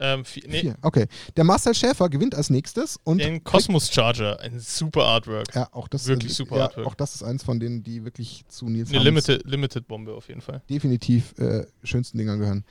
Ähm, 0.04 0.22
vi- 0.24 0.42
nee, 0.48 0.60
Vier. 0.60 0.76
Okay. 0.82 1.06
Der 1.36 1.44
Marcel 1.44 1.74
Schäfer 1.74 2.08
gewinnt 2.08 2.34
als 2.34 2.50
nächstes 2.50 2.98
und 3.04 3.18
den 3.18 3.44
Cosmos 3.44 3.90
Charger. 3.92 4.40
Ein 4.40 4.58
super 4.58 5.04
Artwork. 5.06 5.54
ja, 5.54 5.68
auch 5.72 5.86
das 5.86 6.06
Wirklich 6.08 6.34
super 6.34 6.56
ja, 6.56 6.64
Artwork. 6.64 6.86
Auch 6.88 6.94
das 6.94 7.14
ist 7.14 7.22
eins 7.22 7.44
von 7.44 7.60
denen, 7.60 7.82
die 7.84 8.04
wirklich 8.04 8.44
zu 8.48 8.68
Nils 8.68 8.90
Eine 8.90 8.98
Limited, 9.04 9.44
Limited 9.46 9.86
Bombe 9.86 10.12
auf 10.14 10.28
jeden 10.28 10.40
Fall. 10.40 10.60
definitiv 10.68 11.38
äh, 11.38 11.64
schönsten 11.84 12.18
Dingern 12.18 12.38
gehören. 12.40 12.64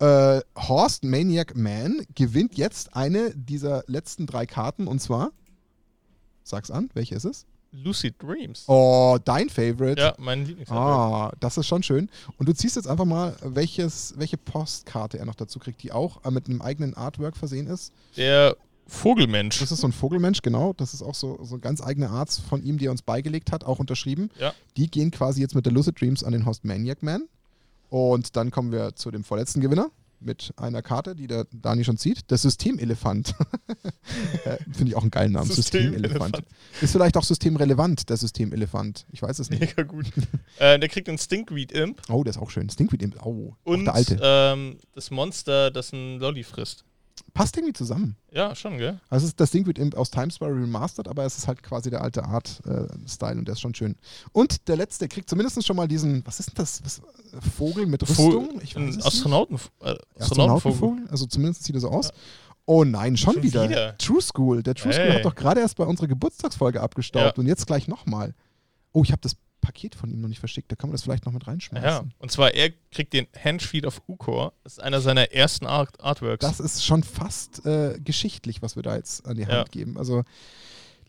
Äh, 0.00 0.40
Horst 0.56 1.04
Maniac 1.04 1.54
Man 1.56 2.06
gewinnt 2.14 2.56
jetzt 2.56 2.96
eine 2.96 3.34
dieser 3.36 3.84
letzten 3.86 4.26
drei 4.26 4.46
Karten 4.46 4.86
und 4.86 5.00
zwar, 5.00 5.32
sag's 6.42 6.70
an, 6.70 6.88
welche 6.94 7.14
ist 7.16 7.24
es? 7.24 7.44
Lucid 7.72 8.14
Dreams. 8.22 8.64
Oh, 8.66 9.18
dein 9.24 9.48
Favorite. 9.48 10.00
Ja, 10.00 10.14
mein 10.18 10.44
Lieblingsartwork. 10.46 11.32
Ah, 11.32 11.36
das 11.40 11.58
ist 11.58 11.66
schon 11.66 11.82
schön. 11.82 12.08
Und 12.38 12.48
du 12.48 12.54
ziehst 12.54 12.76
jetzt 12.76 12.88
einfach 12.88 13.04
mal, 13.04 13.36
welches, 13.42 14.14
welche 14.16 14.36
Postkarte 14.36 15.18
er 15.18 15.26
noch 15.26 15.34
dazu 15.34 15.58
kriegt, 15.58 15.82
die 15.82 15.92
auch 15.92 16.24
äh, 16.24 16.30
mit 16.30 16.46
einem 16.46 16.62
eigenen 16.62 16.94
Artwork 16.94 17.36
versehen 17.36 17.66
ist. 17.66 17.92
Der 18.16 18.56
Vogelmensch. 18.86 19.58
Das 19.58 19.70
ist 19.70 19.80
so 19.80 19.86
ein 19.86 19.92
Vogelmensch, 19.92 20.40
genau. 20.40 20.72
Das 20.72 20.94
ist 20.94 21.02
auch 21.02 21.14
so, 21.14 21.38
so 21.42 21.58
ganz 21.58 21.82
eigene 21.82 22.08
Art 22.08 22.30
von 22.30 22.62
ihm, 22.62 22.78
die 22.78 22.86
er 22.86 22.90
uns 22.90 23.02
beigelegt 23.02 23.52
hat, 23.52 23.64
auch 23.64 23.78
unterschrieben. 23.78 24.30
Ja. 24.40 24.54
Die 24.76 24.90
gehen 24.90 25.10
quasi 25.10 25.42
jetzt 25.42 25.54
mit 25.54 25.66
der 25.66 25.72
Lucid 25.72 26.00
Dreams 26.00 26.24
an 26.24 26.32
den 26.32 26.46
Host 26.46 26.64
Maniac 26.64 27.02
Man. 27.02 27.28
Und 27.90 28.36
dann 28.36 28.50
kommen 28.50 28.72
wir 28.72 28.94
zu 28.94 29.10
dem 29.10 29.24
vorletzten 29.24 29.60
Gewinner 29.60 29.90
mit 30.20 30.52
einer 30.56 30.82
Karte, 30.82 31.14
die 31.14 31.26
der 31.26 31.46
Dani 31.52 31.84
schon 31.84 31.96
zieht. 31.96 32.30
Der 32.30 32.38
Systemelefant. 32.38 33.34
Äh, 34.44 34.56
Finde 34.72 34.88
ich 34.88 34.94
auch 34.96 35.02
einen 35.02 35.10
geilen 35.10 35.32
Namen. 35.32 35.50
Systemelefant. 35.50 36.36
Systemelefant. 36.36 36.82
Ist 36.82 36.92
vielleicht 36.92 37.16
auch 37.16 37.24
systemrelevant, 37.24 38.08
der 38.08 38.16
Systemelefant. 38.16 39.06
Ich 39.12 39.20
weiß 39.22 39.38
es 39.38 39.50
nicht. 39.50 39.60
Mega 39.60 39.82
gut. 39.82 40.06
äh, 40.58 40.78
der 40.78 40.88
kriegt 40.88 41.08
einen 41.08 41.18
Stinkweed 41.18 41.72
Imp 41.72 42.00
Oh, 42.08 42.24
der 42.24 42.30
ist 42.32 42.38
auch 42.38 42.50
schön. 42.50 42.68
Stinkweed 42.70 43.02
Imp. 43.02 43.16
Oh, 43.24 43.54
auch 43.64 43.70
und 43.70 43.84
der 43.84 43.94
alte. 43.94 44.18
ähm, 44.22 44.78
das 44.94 45.10
Monster, 45.10 45.70
das 45.70 45.92
ein 45.92 46.18
Lolli 46.18 46.42
frisst. 46.42 46.84
Passt 47.34 47.56
irgendwie 47.56 47.72
zusammen. 47.72 48.16
Ja, 48.32 48.54
schon, 48.54 48.78
gell? 48.78 49.00
Also 49.10 49.28
das 49.36 49.48
Stinkweed 49.50 49.78
Imp 49.78 49.94
aus 49.96 50.10
Timespire 50.10 50.50
Remastered, 50.50 51.08
aber 51.08 51.24
es 51.24 51.38
ist 51.38 51.46
halt 51.48 51.62
quasi 51.62 51.90
der 51.90 52.02
alte 52.02 52.24
Art-Style 52.24 53.38
und 53.38 53.46
der 53.46 53.52
ist 53.52 53.60
schon 53.60 53.74
schön. 53.74 53.96
Und 54.32 54.68
der 54.68 54.76
letzte 54.76 55.08
kriegt 55.08 55.28
zumindest 55.30 55.64
schon 55.66 55.76
mal 55.76 55.88
diesen, 55.88 56.24
was 56.26 56.40
ist 56.40 56.48
denn 56.50 56.54
das? 56.56 56.82
Was, 56.84 56.98
äh, 56.98 57.40
Vogel 57.56 57.86
mit 57.86 58.02
Rüstung? 58.08 58.60
Ich 58.62 58.76
weiß 58.76 58.96
ein. 58.96 59.02
Astronauten, 59.02 59.58
äh, 59.82 59.94
Astronautenvogel. 60.18 61.06
Also 61.10 61.26
zumindest 61.26 61.64
sieht 61.64 61.74
er 61.74 61.80
so 61.80 61.88
aus. 61.90 62.10
Oh 62.66 62.84
nein, 62.84 63.16
schon, 63.16 63.34
Schon 63.34 63.42
wieder. 63.42 63.68
wieder? 63.68 63.96
True 63.96 64.20
School. 64.20 64.62
Der 64.62 64.74
True 64.74 64.92
School 64.92 65.06
Ey. 65.06 65.14
hat 65.14 65.24
doch 65.24 65.34
gerade 65.34 65.60
erst 65.60 65.76
bei 65.76 65.84
unserer 65.84 66.06
Geburtstagsfolge 66.06 66.80
abgestaubt 66.82 67.36
Ja. 67.38 67.40
und 67.40 67.46
jetzt 67.46 67.66
gleich 67.66 67.88
nochmal. 67.88 68.34
Oh, 68.92 69.02
ich 69.02 69.10
habe 69.12 69.22
das 69.22 69.36
Paket 69.60 69.94
von 69.94 70.10
ihm 70.10 70.20
noch 70.20 70.28
nicht 70.28 70.38
verschickt. 70.40 70.70
Da 70.72 70.76
kann 70.76 70.88
man 70.90 70.94
das 70.94 71.02
vielleicht 71.02 71.26
noch 71.26 71.32
mit 71.32 71.46
reinschmeißen. 71.46 71.88
Ja, 71.88 72.04
und 72.18 72.30
zwar 72.30 72.54
er 72.54 72.70
kriegt 72.90 73.12
den 73.12 73.26
Handfeed 73.42 73.84
of 73.86 74.00
Ukor. 74.08 74.52
Das 74.64 74.74
ist 74.74 74.78
einer 74.82 75.00
seiner 75.00 75.32
ersten 75.32 75.66
Art 75.66 76.00
Artworks. 76.02 76.40
Das 76.44 76.60
ist 76.60 76.84
schon 76.84 77.02
fast 77.02 77.64
äh, 77.66 77.98
geschichtlich, 78.02 78.62
was 78.62 78.76
wir 78.76 78.82
da 78.82 78.96
jetzt 78.96 79.26
an 79.26 79.36
die 79.36 79.44
Hand 79.46 79.52
Ja. 79.52 79.64
geben. 79.64 79.98
Also, 79.98 80.22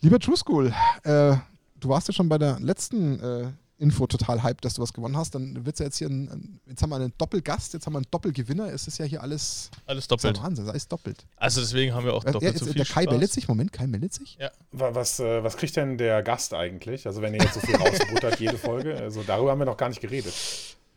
lieber 0.02 0.20
True 0.20 0.38
School, 0.38 0.74
äh, 1.04 1.36
du 1.80 1.90
warst 1.90 2.08
ja 2.08 2.14
schon 2.14 2.30
bei 2.30 2.38
der 2.38 2.60
letzten 2.60 3.20
äh, 3.20 3.52
Info 3.80 4.06
total 4.08 4.44
hyped, 4.44 4.64
dass 4.66 4.76
du 4.76 4.82
was 4.82 4.94
gewonnen 4.94 5.18
hast. 5.18 5.34
Dann 5.36 5.66
wird 5.66 5.76
es 5.76 5.80
ja 5.80 5.86
jetzt 5.86 5.98
hier, 5.98 6.08
ein, 6.10 6.30
ein, 6.30 6.60
jetzt 6.68 6.82
haben 6.84 6.90
wir 6.90 6.98
einen 6.98 7.14
Doppelgast, 7.18 7.74
jetzt 7.74 7.86
haben 7.86 7.94
wir 7.94 8.00
einen 8.00 8.08
Doppelgewinner. 8.12 8.72
Es 8.74 8.88
ist 8.88 8.98
ja 9.00 9.06
hier 9.06 9.24
alles 9.24 9.72
Alles 9.86 10.08
das 10.08 10.18
ist 10.18 10.24
ja 10.24 10.30
doppelt. 10.32 10.44
Wahnsinn, 10.46 10.66
sei 10.66 10.74
es 10.76 10.88
doppelt. 10.88 11.26
Also 11.38 11.62
deswegen 11.62 11.94
haben 11.94 12.06
wir 12.06 12.14
auch 12.14 12.24
Äh, 12.26 12.32
doppelt 12.34 12.52
jetzt, 12.52 12.60
so 12.60 12.66
viel 12.66 12.76
der 12.76 12.86
Kai 12.86 13.04
Spaß. 13.04 13.12
meldet 13.12 13.32
sich, 13.32 13.48
Moment, 13.48 13.72
Kai 13.74 13.88
meldet 13.88 14.14
sich? 14.14 14.38
Wa- 14.72 14.94
Was, 14.94 15.20
äh, 15.20 15.44
was 15.44 15.58
kriegt 15.58 15.76
denn 15.76 15.98
der 15.98 16.22
Gast 16.24 16.54
eigentlich? 16.54 17.08
Also 17.08 17.22
wenn 17.22 17.34
ihr 17.34 17.42
jetzt 17.42 17.54
so 17.56 17.62
viel 17.62 17.76
rausbuttert, 17.76 18.40
jede 18.40 18.58
Folge. 18.58 18.96
Also 18.98 19.24
darüber 19.24 19.52
haben 19.52 19.60
wir 19.60 19.66
noch 19.66 19.78
gar 19.78 19.90
nicht 19.90 20.02
geredet. 20.02 20.34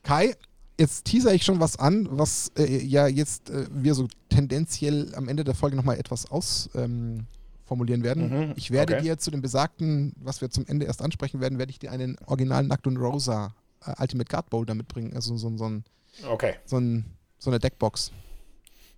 Kai, 0.02 0.34
jetzt 0.78 1.04
teaser 1.04 1.32
ich 1.32 1.44
schon 1.44 1.60
was 1.60 1.78
an, 1.78 2.08
was 2.10 2.50
äh, 2.58 2.78
ja 2.84 3.06
jetzt 3.06 3.50
äh, 3.50 3.66
wir 3.70 3.94
so 3.94 4.08
tendenziell 4.28 5.14
am 5.14 5.28
Ende 5.28 5.44
der 5.44 5.54
Folge 5.54 5.76
nochmal 5.76 5.98
etwas 5.98 6.28
ausformulieren 6.30 7.26
formulieren 7.72 8.02
werden. 8.04 8.48
Mhm, 8.48 8.52
Ich 8.56 8.70
werde 8.70 8.94
okay. 8.96 9.02
dir 9.02 9.18
zu 9.18 9.30
dem 9.30 9.40
besagten, 9.40 10.12
was 10.20 10.42
wir 10.42 10.50
zum 10.50 10.66
Ende 10.66 10.84
erst 10.84 11.00
ansprechen 11.00 11.40
werden, 11.40 11.58
werde 11.58 11.70
ich 11.70 11.78
dir 11.78 11.90
einen 11.90 12.16
originalen 12.26 12.66
Nackt 12.68 12.86
und 12.86 12.98
Rosa 12.98 13.54
äh, 13.86 13.94
Ultimate 13.98 14.28
Guard 14.30 14.50
Boulder 14.50 14.74
mitbringen. 14.74 15.12
Also 15.14 15.36
so, 15.38 15.56
so, 15.56 15.64
ein, 15.68 15.84
Okay. 16.28 16.56
so, 16.66 16.76
ein, 16.78 17.06
so 17.38 17.48
eine 17.50 17.58
Deckbox. 17.58 18.12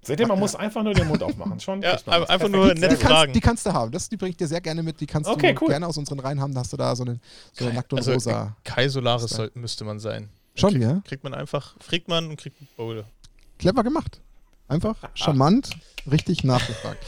Seht 0.03 0.19
ihr, 0.21 0.27
man 0.27 0.39
muss 0.41 0.55
einfach 0.57 0.83
nur 0.83 0.93
den 0.93 1.07
Mund 1.07 1.23
aufmachen. 1.23 1.59
Schon 1.61 1.81
Ja, 1.83 1.93
einfach- 1.93 2.27
Perfekt. 2.27 2.51
nur 2.53 2.75
Die, 2.75 2.81
nette 2.81 2.97
die, 2.97 3.01
kannst, 3.01 3.17
Fragen. 3.17 3.33
die 3.33 3.41
kannst 3.41 3.65
du 3.67 3.73
haben. 3.73 3.93
Das, 3.93 4.09
die 4.09 4.17
bringe 4.17 4.31
ich 4.31 4.37
dir 4.37 4.49
sehr 4.49 4.61
gerne 4.61 4.83
mit. 4.83 5.01
Die 5.01 5.07
kannst 5.07 5.31
Okay, 5.31 5.55
du 5.55 5.63
cool. 5.63 5.69
gerne 5.69 5.87
aus 5.87 5.97
unseren 5.97 6.19
Reihen 6.19 6.41
haben. 6.41 6.53
Da 6.53 6.61
hast 6.61 6.73
du 6.73 6.77
da 6.77 6.95
so 6.97 7.05
eine, 7.05 7.21
so 7.53 7.65
eine 7.65 7.75
Nackt 7.75 7.93
und 7.93 8.01
Also 8.01 8.13
Rosa. 8.13 8.57
Kai 8.65 8.89
Solaris 8.89 9.31
soll, 9.31 9.51
müsste 9.55 9.85
man 9.85 10.01
sein. 10.01 10.29
Schon, 10.57 10.71
kriegt, 10.73 10.83
ja? 10.83 11.01
Kriegt 11.07 11.23
man 11.25 11.33
einfach, 11.33 11.75
fragt 11.81 12.09
man 12.09 12.27
und 12.29 12.37
kriegt 12.37 12.59
einen 12.61 12.69
Boulder. 12.77 13.05
Clever 13.59 13.83
gemacht. 13.85 14.21
Einfach 14.69 14.97
charmant, 15.15 15.71
richtig 16.11 16.43
nachgefragt. 16.45 16.99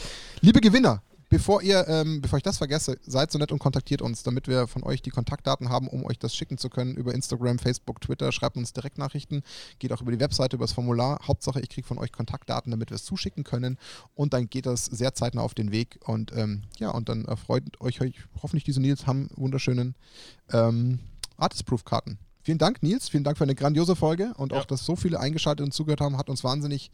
Liebe 0.41 0.61
Gewinner, 0.61 1.01
Bevor 1.29 1.61
ihr, 1.61 1.85
ähm, 1.89 2.21
bevor 2.21 2.37
ich 2.37 2.43
das 2.43 2.57
vergesse, 2.57 2.97
seid 3.05 3.31
so 3.31 3.37
nett 3.37 3.51
und 3.51 3.59
kontaktiert 3.59 4.01
uns, 4.01 4.23
damit 4.23 4.47
wir 4.47 4.65
von 4.65 4.83
euch 4.83 5.01
die 5.01 5.09
Kontaktdaten 5.09 5.67
haben, 5.67 5.89
um 5.89 6.05
euch 6.05 6.17
das 6.17 6.33
schicken 6.33 6.57
zu 6.57 6.69
können 6.69 6.95
über 6.95 7.13
Instagram, 7.13 7.59
Facebook, 7.59 7.99
Twitter. 7.99 8.31
Schreibt 8.31 8.55
uns 8.55 8.71
Direktnachrichten, 8.71 9.43
geht 9.79 9.91
auch 9.91 10.01
über 10.01 10.11
die 10.11 10.21
Webseite, 10.21 10.55
über 10.55 10.63
das 10.63 10.71
Formular. 10.71 11.19
Hauptsache, 11.27 11.59
ich 11.59 11.67
kriege 11.67 11.85
von 11.85 11.97
euch 11.97 12.13
Kontaktdaten, 12.13 12.71
damit 12.71 12.91
wir 12.91 12.95
es 12.95 13.03
zuschicken 13.03 13.43
können. 13.43 13.77
Und 14.15 14.33
dann 14.33 14.49
geht 14.49 14.65
das 14.65 14.85
sehr 14.85 15.13
zeitnah 15.15 15.41
auf 15.41 15.53
den 15.53 15.71
Weg. 15.71 15.99
Und 16.05 16.31
ähm, 16.33 16.63
ja, 16.79 16.91
und 16.91 17.09
dann 17.09 17.25
erfreut 17.25 17.63
euch, 17.81 17.99
euch 17.99 18.15
hoffentlich 18.41 18.63
diese 18.63 18.79
Nils 18.79 19.05
haben 19.05 19.29
wunderschönen 19.35 19.95
ähm, 20.53 20.99
Artist-Proof-Karten. 21.35 22.19
Vielen 22.41 22.57
Dank, 22.57 22.81
Nils. 22.81 23.09
Vielen 23.09 23.25
Dank 23.25 23.37
für 23.37 23.43
eine 23.43 23.55
grandiose 23.55 23.97
Folge 23.97 24.33
und 24.37 24.53
Ja. 24.53 24.59
auch, 24.59 24.65
dass 24.65 24.85
so 24.85 24.95
viele 24.95 25.19
eingeschaltet 25.19 25.65
und 25.65 25.73
zugehört 25.73 25.99
haben, 25.99 26.17
hat 26.17 26.29
uns 26.29 26.45
wahnsinnig 26.45 26.89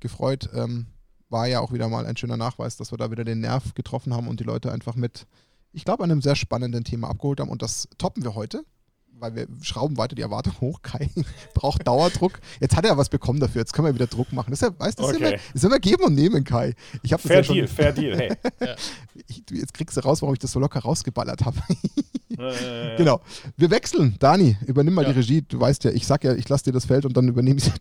gefreut. 0.00 0.50
Ähm, 0.54 0.84
war 1.28 1.46
ja 1.46 1.60
auch 1.60 1.72
wieder 1.72 1.88
mal 1.88 2.06
ein 2.06 2.16
schöner 2.16 2.36
Nachweis, 2.36 2.76
dass 2.76 2.92
wir 2.92 2.98
da 2.98 3.10
wieder 3.10 3.24
den 3.24 3.40
Nerv 3.40 3.74
getroffen 3.74 4.14
haben 4.14 4.28
und 4.28 4.40
die 4.40 4.44
Leute 4.44 4.72
einfach 4.72 4.94
mit, 4.94 5.26
ich 5.72 5.84
glaube, 5.84 6.04
einem 6.04 6.22
sehr 6.22 6.36
spannenden 6.36 6.84
Thema 6.84 7.08
abgeholt 7.10 7.40
haben. 7.40 7.50
Und 7.50 7.62
das 7.62 7.88
toppen 7.98 8.24
wir 8.24 8.34
heute, 8.34 8.64
weil 9.20 9.34
wir 9.34 9.46
schrauben 9.62 9.96
weiter 9.96 10.14
die 10.14 10.22
Erwartung 10.22 10.54
hoch. 10.60 10.80
Kai 10.82 11.10
braucht 11.54 11.86
Dauerdruck. 11.86 12.40
Jetzt 12.60 12.76
hat 12.76 12.84
er 12.84 12.96
was 12.96 13.08
bekommen 13.08 13.40
dafür. 13.40 13.60
Jetzt 13.62 13.72
können 13.72 13.86
wir 13.88 13.94
wieder 13.94 14.06
Druck 14.06 14.32
machen. 14.32 14.50
Das 14.50 14.62
ist 14.62 14.68
ja, 14.68 14.78
weißt, 14.78 14.98
du, 14.98 15.02
das 15.02 15.12
ist 15.12 15.16
Okay. 15.16 15.28
immer, 15.28 15.36
das 15.36 15.54
ist 15.54 15.64
immer 15.64 15.78
geben 15.80 16.04
und 16.04 16.14
nehmen, 16.14 16.44
Kai. 16.44 16.74
Ich 17.02 17.10
das 17.10 17.22
Fair 17.22 17.36
ja 17.38 17.44
schon, 17.44 17.54
Deal, 17.56 17.66
fair 17.68 17.92
Deal, 17.94 18.16
hey. 18.16 18.32
ich, 19.26 19.44
du, 19.44 19.54
jetzt 19.54 19.74
kriegst 19.74 19.96
du 19.96 20.00
raus, 20.00 20.22
warum 20.22 20.34
ich 20.34 20.38
das 20.38 20.52
so 20.52 20.60
locker 20.60 20.80
rausgeballert 20.80 21.44
habe. 21.44 21.56
Äh, 22.38 22.96
Genau. 22.96 23.20
Wir 23.56 23.70
wechseln. 23.70 24.14
Dani, 24.20 24.56
übernimm 24.66 24.94
mal 24.94 25.02
Ja. 25.02 25.12
die 25.12 25.18
Regie. 25.18 25.42
Du 25.42 25.58
weißt 25.58 25.82
ja, 25.84 25.90
ich 25.90 26.06
sag 26.06 26.22
ja, 26.24 26.34
ich 26.34 26.48
lasse 26.48 26.64
dir 26.64 26.72
das 26.72 26.84
Feld 26.84 27.04
und 27.04 27.16
dann 27.16 27.26
übernehme 27.26 27.58
ich 27.58 27.66
es. 27.66 27.72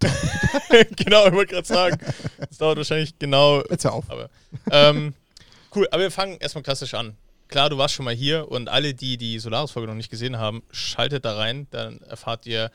genau, 0.96 1.28
ich 1.28 1.34
wollte 1.34 1.54
gerade 1.54 1.68
sagen. 1.68 1.98
Das 2.40 2.58
dauert 2.58 2.78
wahrscheinlich 2.78 3.20
genau. 3.20 3.62
Jetzt 3.70 3.84
hör 3.84 3.94
auf. 3.94 4.06
Aber, 4.10 4.30
ähm, 4.72 5.14
cool, 5.76 5.88
aber 5.92 6.02
wir 6.04 6.12
fangen 6.12 6.38
erstmal 6.40 6.64
klassisch 6.64 6.94
an. 6.96 7.14
Klar, 7.48 7.70
du 7.70 7.78
warst 7.78 7.94
schon 7.94 8.06
mal 8.06 8.14
hier 8.14 8.50
und 8.52 8.70
alle, 8.70 8.94
die 8.94 9.18
die 9.18 9.40
Solaris-Folge 9.40 9.88
noch 9.88 9.96
nicht 9.96 10.10
gesehen 10.10 10.38
haben, 10.38 10.64
schaltet 10.72 11.26
da 11.26 11.36
rein. 11.38 11.68
Dann 11.72 12.02
erfahrt 12.02 12.46
ihr 12.46 12.72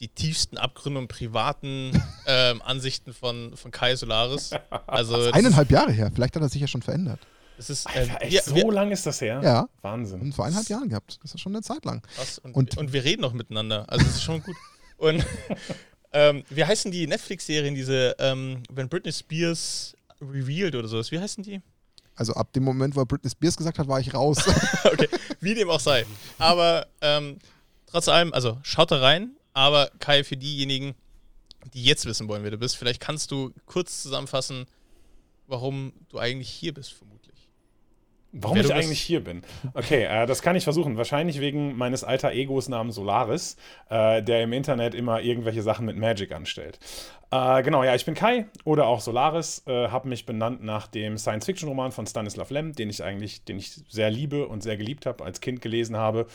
die 0.00 0.08
tiefsten 0.08 0.58
Abgründe 0.58 1.00
und 1.00 1.08
privaten 1.08 1.90
ähm, 2.26 2.62
Ansichten 2.62 3.12
von, 3.12 3.56
von 3.56 3.70
Kai 3.70 3.96
Solaris. 3.96 4.50
Also, 4.86 5.16
das 5.16 5.32
Eineinhalb 5.32 5.70
Jahre 5.70 5.92
her. 5.92 6.10
Vielleicht 6.14 6.36
hat 6.36 6.42
er 6.42 6.48
sich 6.48 6.60
ja 6.60 6.66
schon 6.66 6.82
verändert. 6.82 7.20
Das 7.56 7.70
ist, 7.70 7.86
äh, 7.94 8.00
Alter, 8.00 8.22
echt, 8.22 8.32
wir, 8.32 8.42
so 8.42 8.54
wir, 8.56 8.72
lang 8.72 8.90
ist 8.90 9.06
das 9.06 9.20
her? 9.20 9.40
Ja. 9.42 9.68
Wahnsinn. 9.82 10.20
Und 10.20 10.34
vor 10.34 10.44
eineinhalb 10.44 10.68
Jahren 10.68 10.88
gehabt. 10.88 11.18
Das 11.22 11.34
ist 11.34 11.40
schon 11.40 11.52
eine 11.54 11.62
Zeit 11.62 11.84
lang. 11.84 12.02
krass. 12.14 12.38
Und, 12.38 12.54
Und- 12.54 12.76
und, 12.76 12.92
wir 12.92 13.04
reden 13.04 13.22
noch 13.22 13.32
miteinander. 13.32 13.84
Also, 13.88 14.04
das 14.04 14.16
ist 14.16 14.22
schon 14.22 14.42
gut. 14.42 14.56
Und 14.96 15.24
ähm, 16.12 16.42
wie 16.50 16.64
heißen 16.64 16.90
die 16.90 17.06
Netflix-Serien, 17.06 17.74
diese, 17.74 18.16
ähm, 18.18 18.62
wenn 18.70 18.88
Britney 18.88 19.12
Spears 19.12 19.94
revealed 20.20 20.74
oder 20.74 20.88
sowas? 20.88 21.12
Wie 21.12 21.18
heißen 21.20 21.44
die? 21.44 21.60
Also 22.16 22.34
ab 22.34 22.52
dem 22.52 22.62
Moment, 22.62 22.94
wo 22.96 23.04
Britney 23.04 23.30
Spears 23.30 23.56
gesagt 23.56 23.78
hat, 23.78 23.88
war 23.88 24.00
ich 24.00 24.14
raus. 24.14 24.38
okay, 24.84 25.08
wie 25.40 25.54
dem 25.54 25.68
auch 25.68 25.80
sei. 25.80 26.06
Aber 26.38 26.86
ähm, 27.00 27.38
trotz 27.86 28.08
allem, 28.08 28.32
also 28.32 28.58
schaut 28.62 28.90
da 28.90 29.00
rein. 29.00 29.36
Aber 29.52 29.90
Kai, 30.00 30.24
für 30.24 30.36
diejenigen, 30.36 30.94
die 31.72 31.84
jetzt 31.84 32.06
wissen 32.06 32.28
wollen, 32.28 32.42
wer 32.42 32.50
du 32.50 32.58
bist, 32.58 32.76
vielleicht 32.76 33.00
kannst 33.00 33.30
du 33.30 33.52
kurz 33.66 34.02
zusammenfassen, 34.02 34.66
warum 35.46 35.92
du 36.08 36.18
eigentlich 36.18 36.50
hier 36.50 36.74
bist, 36.74 36.92
vermutlich. 36.92 37.23
Warum 38.36 38.58
ich 38.58 38.74
eigentlich 38.74 39.00
hier 39.00 39.22
bin? 39.22 39.42
Okay, 39.74 40.04
äh, 40.04 40.26
das 40.26 40.42
kann 40.42 40.56
ich 40.56 40.64
versuchen. 40.64 40.96
Wahrscheinlich 40.96 41.40
wegen 41.40 41.76
meines 41.76 42.02
alter 42.02 42.32
Egos 42.32 42.68
namens 42.68 42.96
Solaris, 42.96 43.56
äh, 43.90 44.22
der 44.22 44.42
im 44.42 44.52
Internet 44.52 44.94
immer 44.94 45.20
irgendwelche 45.20 45.62
Sachen 45.62 45.86
mit 45.86 45.96
Magic 45.96 46.32
anstellt. 46.32 46.80
Äh, 47.30 47.62
genau, 47.62 47.84
ja, 47.84 47.94
ich 47.94 48.04
bin 48.04 48.14
Kai 48.14 48.46
oder 48.64 48.86
auch 48.88 49.00
Solaris, 49.00 49.62
äh, 49.66 49.88
habe 49.88 50.08
mich 50.08 50.26
benannt 50.26 50.64
nach 50.64 50.88
dem 50.88 51.16
Science-Fiction-Roman 51.16 51.92
von 51.92 52.06
Stanislav 52.06 52.50
Lem, 52.50 52.72
den 52.72 52.90
ich 52.90 53.04
eigentlich, 53.04 53.44
den 53.44 53.58
ich 53.58 53.70
sehr 53.88 54.10
liebe 54.10 54.48
und 54.48 54.62
sehr 54.62 54.76
geliebt 54.76 55.06
habe, 55.06 55.24
als 55.24 55.40
Kind 55.40 55.60
gelesen 55.60 55.96
habe. 55.96 56.26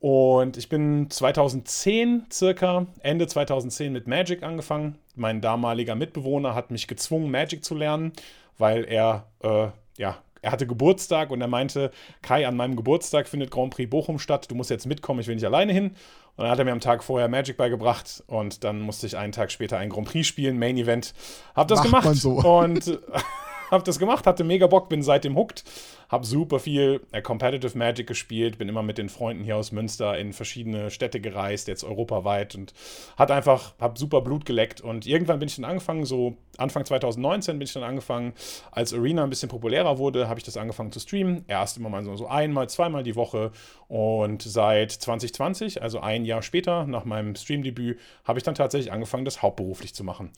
Und 0.00 0.58
ich 0.58 0.68
bin 0.68 1.08
2010 1.08 2.26
circa, 2.30 2.86
Ende 3.00 3.26
2010 3.26 3.90
mit 3.90 4.06
Magic 4.06 4.42
angefangen. 4.42 4.98
Mein 5.14 5.40
damaliger 5.40 5.94
Mitbewohner 5.94 6.54
hat 6.54 6.70
mich 6.70 6.86
gezwungen, 6.86 7.30
Magic 7.30 7.64
zu 7.64 7.74
lernen, 7.74 8.12
weil 8.58 8.84
er, 8.84 9.26
äh, 9.42 9.68
ja, 9.96 10.18
er 10.44 10.52
hatte 10.52 10.66
Geburtstag 10.66 11.30
und 11.30 11.40
er 11.40 11.48
meinte, 11.48 11.90
Kai, 12.20 12.46
an 12.46 12.54
meinem 12.54 12.76
Geburtstag 12.76 13.28
findet 13.28 13.50
Grand 13.50 13.74
Prix 13.74 13.88
Bochum 13.88 14.18
statt, 14.18 14.50
du 14.50 14.54
musst 14.54 14.70
jetzt 14.70 14.86
mitkommen, 14.86 15.20
ich 15.20 15.26
will 15.26 15.34
nicht 15.34 15.46
alleine 15.46 15.72
hin. 15.72 15.92
Und 16.36 16.42
dann 16.42 16.50
hat 16.50 16.58
er 16.58 16.64
mir 16.64 16.72
am 16.72 16.80
Tag 16.80 17.02
vorher 17.02 17.28
Magic 17.28 17.56
beigebracht 17.56 18.22
und 18.26 18.64
dann 18.64 18.80
musste 18.80 19.06
ich 19.06 19.16
einen 19.16 19.32
Tag 19.32 19.50
später 19.52 19.78
ein 19.78 19.88
Grand 19.88 20.08
Prix 20.08 20.26
spielen, 20.26 20.58
Main 20.58 20.76
Event. 20.76 21.14
Hab 21.54 21.68
das 21.68 21.78
Macht 21.78 21.86
gemacht 21.86 22.04
man 22.04 22.14
so. 22.14 22.32
und 22.40 22.98
äh, 23.74 23.78
hab 23.78 23.84
das 23.84 23.98
gemacht, 23.98 24.26
hatte 24.26 24.44
mega 24.44 24.66
Bock, 24.66 24.88
bin 24.88 25.02
seitdem 25.02 25.36
hooked, 25.36 25.64
hab 26.08 26.24
super 26.24 26.58
viel 26.58 27.00
äh, 27.12 27.20
Competitive 27.20 27.76
Magic 27.76 28.06
gespielt, 28.06 28.58
bin 28.58 28.68
immer 28.68 28.82
mit 28.82 28.98
den 28.98 29.08
Freunden 29.08 29.44
hier 29.44 29.56
aus 29.56 29.72
Münster 29.72 30.16
in 30.18 30.32
verschiedene 30.32 30.90
Städte 30.90 31.20
gereist, 31.20 31.68
jetzt 31.68 31.84
europaweit 31.84 32.54
und 32.54 32.72
hat 33.16 33.30
einfach, 33.30 33.74
hab 33.80 33.98
super 33.98 34.20
Blut 34.20 34.44
geleckt 34.44 34.80
und 34.80 35.06
irgendwann 35.06 35.38
bin 35.38 35.48
ich 35.48 35.56
dann 35.56 35.64
angefangen, 35.64 36.04
so 36.04 36.36
Anfang 36.56 36.84
2019 36.84 37.58
bin 37.58 37.66
ich 37.66 37.72
dann 37.72 37.82
angefangen, 37.82 38.32
als 38.70 38.94
Arena 38.94 39.24
ein 39.24 39.30
bisschen 39.30 39.48
populärer 39.48 39.98
wurde, 39.98 40.28
habe 40.28 40.38
ich 40.38 40.44
das 40.44 40.56
angefangen 40.56 40.92
zu 40.92 41.00
streamen, 41.00 41.44
erst 41.48 41.76
immer 41.76 41.88
mal 41.88 42.04
so, 42.04 42.16
so 42.16 42.28
einmal, 42.28 42.68
zweimal 42.68 43.02
die 43.02 43.16
Woche 43.16 43.50
und 43.88 44.42
seit 44.42 44.92
2020, 44.92 45.82
also 45.82 46.00
ein 46.00 46.24
Jahr 46.24 46.42
später, 46.42 46.86
nach 46.86 47.04
meinem 47.04 47.34
Streamdebüt, 47.34 47.98
habe 48.24 48.38
ich 48.38 48.44
dann 48.44 48.54
tatsächlich 48.54 48.92
angefangen, 48.92 49.24
das 49.24 49.42
hauptberuflich 49.42 49.94
zu 49.94 50.04
machen 50.04 50.30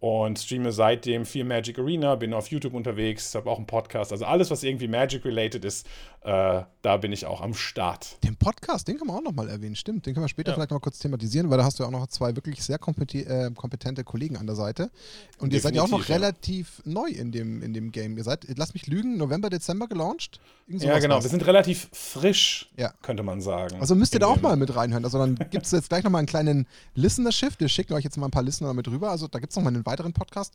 und 0.00 0.38
streame 0.38 0.72
seitdem 0.72 1.26
viel 1.26 1.44
Magic 1.44 1.78
Arena, 1.78 2.14
bin 2.14 2.32
auf 2.32 2.48
YouTube 2.48 2.72
unterwegs, 2.74 3.34
habe 3.34 3.50
auch 3.50 3.58
einen 3.58 3.66
Podcast. 3.66 4.12
Also 4.12 4.24
alles, 4.24 4.50
was 4.50 4.62
irgendwie 4.62 4.88
Magic-related 4.88 5.64
ist, 5.64 5.86
äh, 6.22 6.62
da 6.82 6.96
bin 6.98 7.12
ich 7.12 7.26
auch 7.26 7.40
am 7.40 7.54
Start. 7.54 8.16
Den 8.24 8.36
Podcast, 8.36 8.88
den 8.88 8.98
kann 8.98 9.06
man 9.06 9.16
auch 9.16 9.22
nochmal 9.22 9.48
erwähnen. 9.48 9.76
Stimmt, 9.76 10.04
den 10.06 10.14
können 10.14 10.24
wir 10.24 10.28
später 10.28 10.50
Ja. 10.50 10.54
vielleicht 10.54 10.70
noch 10.70 10.76
mal 10.76 10.82
kurz 10.82 10.98
thematisieren, 10.98 11.50
weil 11.50 11.58
da 11.58 11.64
hast 11.64 11.78
du 11.78 11.82
ja 11.82 11.88
auch 11.88 11.92
noch 11.92 12.06
zwei 12.08 12.34
wirklich 12.36 12.62
sehr 12.62 12.78
kompeti 12.78 13.20
äh, 13.22 13.50
kompetente 13.54 14.02
Kollegen 14.04 14.36
an 14.36 14.46
der 14.46 14.56
Seite. 14.56 14.90
Und 15.38 15.52
ihr 15.52 15.60
seid 15.60 15.74
ja 15.74 15.82
auch 15.82 15.88
noch 15.88 15.98
Definitiv, 16.00 16.08
ja. 16.22 16.26
relativ 16.28 16.82
neu 16.84 17.08
in 17.08 17.30
dem, 17.32 17.62
in 17.62 17.72
dem 17.74 17.92
Game. 17.92 18.16
Ihr 18.16 18.24
seid, 18.24 18.46
lass 18.56 18.72
mich 18.74 18.86
lügen, 18.86 19.16
November, 19.18 19.48
Dezember 19.50 19.86
gelauncht? 19.86 20.40
Ja, 20.66 20.98
genau. 20.98 21.16
war's. 21.16 21.24
Wir 21.24 21.30
sind 21.30 21.46
relativ 21.46 21.88
frisch, 21.92 22.70
Ja. 22.76 22.92
könnte 23.02 23.22
man 23.22 23.40
sagen. 23.40 23.80
Also 23.80 23.94
müsst 23.94 24.14
ihr 24.14 24.20
da 24.20 24.26
auch 24.26 24.40
mal 24.40 24.56
mit 24.56 24.74
reinhören. 24.74 25.04
Also 25.04 25.18
dann 25.18 25.34
gibt 25.50 25.66
es 25.66 25.72
jetzt 25.72 25.88
gleich 25.88 26.04
nochmal 26.04 26.20
einen 26.20 26.28
kleinen 26.28 26.66
Listener-Shift. 26.94 27.60
Wir 27.60 27.68
schicken 27.68 27.94
euch 27.94 28.04
jetzt 28.04 28.16
mal 28.18 28.26
ein 28.28 28.30
paar 28.30 28.42
Listener 28.42 28.72
mit 28.74 28.88
rüber. 28.88 29.10
Also 29.10 29.26
da 29.26 29.38
gibt 29.38 29.50
es 29.52 29.56
nochmal 29.56 29.74
einen 29.74 29.84
weiteren 29.90 30.12
Podcast. 30.12 30.54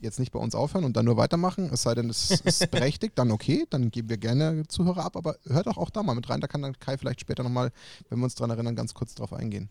Jetzt 0.00 0.18
nicht 0.18 0.32
bei 0.32 0.40
uns 0.40 0.54
aufhören 0.54 0.84
und 0.84 0.96
dann 0.96 1.04
nur 1.04 1.16
weitermachen. 1.16 1.70
Es 1.72 1.82
sei 1.82 1.94
denn, 1.94 2.10
es 2.10 2.30
ist 2.40 2.70
berechtigt, 2.72 3.16
dann 3.16 3.30
okay. 3.30 3.66
Dann 3.70 3.90
geben 3.90 4.08
wir 4.08 4.16
gerne 4.16 4.66
Zuhörer 4.66 5.04
ab. 5.04 5.16
Aber 5.16 5.36
hört 5.46 5.68
auch, 5.68 5.76
auch 5.76 5.90
da 5.90 6.02
mal 6.02 6.14
mit 6.14 6.28
rein. 6.28 6.40
Da 6.40 6.48
kann 6.48 6.62
dann 6.62 6.78
Kai 6.80 6.98
vielleicht 6.98 7.20
später 7.20 7.44
nochmal, 7.44 7.70
wenn 8.08 8.18
wir 8.18 8.24
uns 8.24 8.34
dran 8.34 8.50
erinnern, 8.50 8.74
ganz 8.74 8.94
kurz 8.94 9.14
drauf 9.14 9.32
eingehen. 9.32 9.68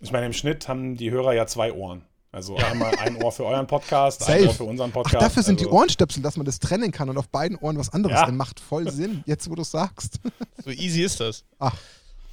Ich 0.00 0.12
meine, 0.12 0.26
im 0.26 0.32
Schnitt 0.32 0.68
haben 0.68 0.96
die 0.96 1.10
Hörer 1.10 1.32
ja 1.34 1.46
zwei 1.46 1.72
Ohren. 1.72 2.02
Also 2.30 2.56
einmal 2.56 2.92
ein 2.98 3.22
Ohr 3.22 3.30
für 3.30 3.44
euren 3.44 3.66
Podcast, 3.66 4.28
ein 4.28 4.38
Safe. 4.38 4.48
Ohr 4.48 4.54
für 4.54 4.64
unseren 4.64 4.90
Ach, 4.90 4.94
Podcast. 4.94 5.24
dafür 5.24 5.42
sind 5.44 5.60
die 5.60 5.66
also, 5.66 5.76
Ohrenstöpsel, 5.76 6.22
dass 6.22 6.36
man 6.36 6.44
das 6.44 6.58
trennen 6.58 6.90
kann 6.90 7.08
und 7.08 7.16
auf 7.16 7.28
beiden 7.28 7.56
Ohren 7.58 7.78
was 7.78 7.90
anderes. 7.90 8.16
Ja. 8.16 8.26
Das 8.26 8.34
macht 8.34 8.58
voll 8.60 8.90
Sinn, 8.90 9.22
jetzt 9.26 9.48
wo 9.48 9.54
du 9.54 9.62
es 9.62 9.70
sagst. 9.70 10.20
So 10.64 10.70
easy 10.70 11.02
ist 11.02 11.20
das. 11.20 11.44
Ach, 11.58 11.76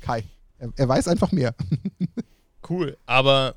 Kai. 0.01 0.24
Er, 0.58 0.70
er 0.75 0.88
weiß 0.88 1.08
einfach 1.08 1.32
mehr. 1.32 1.56
Cool. 2.70 2.96
Aber 3.06 3.56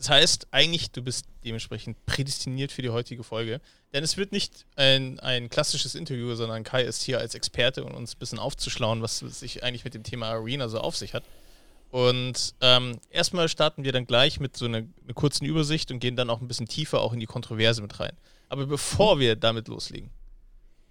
das 0.00 0.08
heißt 0.08 0.46
eigentlich, 0.50 0.92
du 0.92 1.02
bist 1.02 1.26
dementsprechend 1.44 2.06
prädestiniert 2.06 2.72
für 2.72 2.80
die 2.80 2.88
heutige 2.88 3.22
Folge. 3.22 3.60
Denn 3.92 4.02
es 4.02 4.16
wird 4.16 4.32
nicht 4.32 4.64
ein, 4.76 5.20
ein 5.20 5.50
klassisches 5.50 5.94
Interview, 5.94 6.34
sondern 6.34 6.64
Kai 6.64 6.84
ist 6.84 7.02
hier 7.02 7.18
als 7.18 7.34
Experte 7.34 7.84
und 7.84 7.92
uns 7.92 8.14
ein 8.14 8.18
bisschen 8.18 8.38
aufzuschlauen, 8.38 9.02
was 9.02 9.18
sich 9.18 9.62
eigentlich 9.62 9.84
mit 9.84 9.92
dem 9.92 10.02
Thema 10.02 10.28
Arena 10.28 10.70
so 10.70 10.80
auf 10.80 10.96
sich 10.96 11.12
hat. 11.12 11.22
Und 11.90 12.54
ähm, 12.62 12.98
erstmal 13.10 13.50
starten 13.50 13.84
wir 13.84 13.92
dann 13.92 14.06
gleich 14.06 14.40
mit 14.40 14.56
so 14.56 14.64
einer, 14.64 14.78
einer 14.78 15.14
kurzen 15.14 15.44
Übersicht 15.44 15.90
und 15.90 16.00
gehen 16.00 16.16
dann 16.16 16.30
auch 16.30 16.40
ein 16.40 16.48
bisschen 16.48 16.66
tiefer 16.66 17.02
auch 17.02 17.12
in 17.12 17.20
die 17.20 17.26
Kontroverse 17.26 17.82
mit 17.82 18.00
rein. 18.00 18.16
Aber 18.48 18.64
bevor 18.66 19.20
wir 19.20 19.36
damit 19.36 19.68
loslegen, 19.68 20.08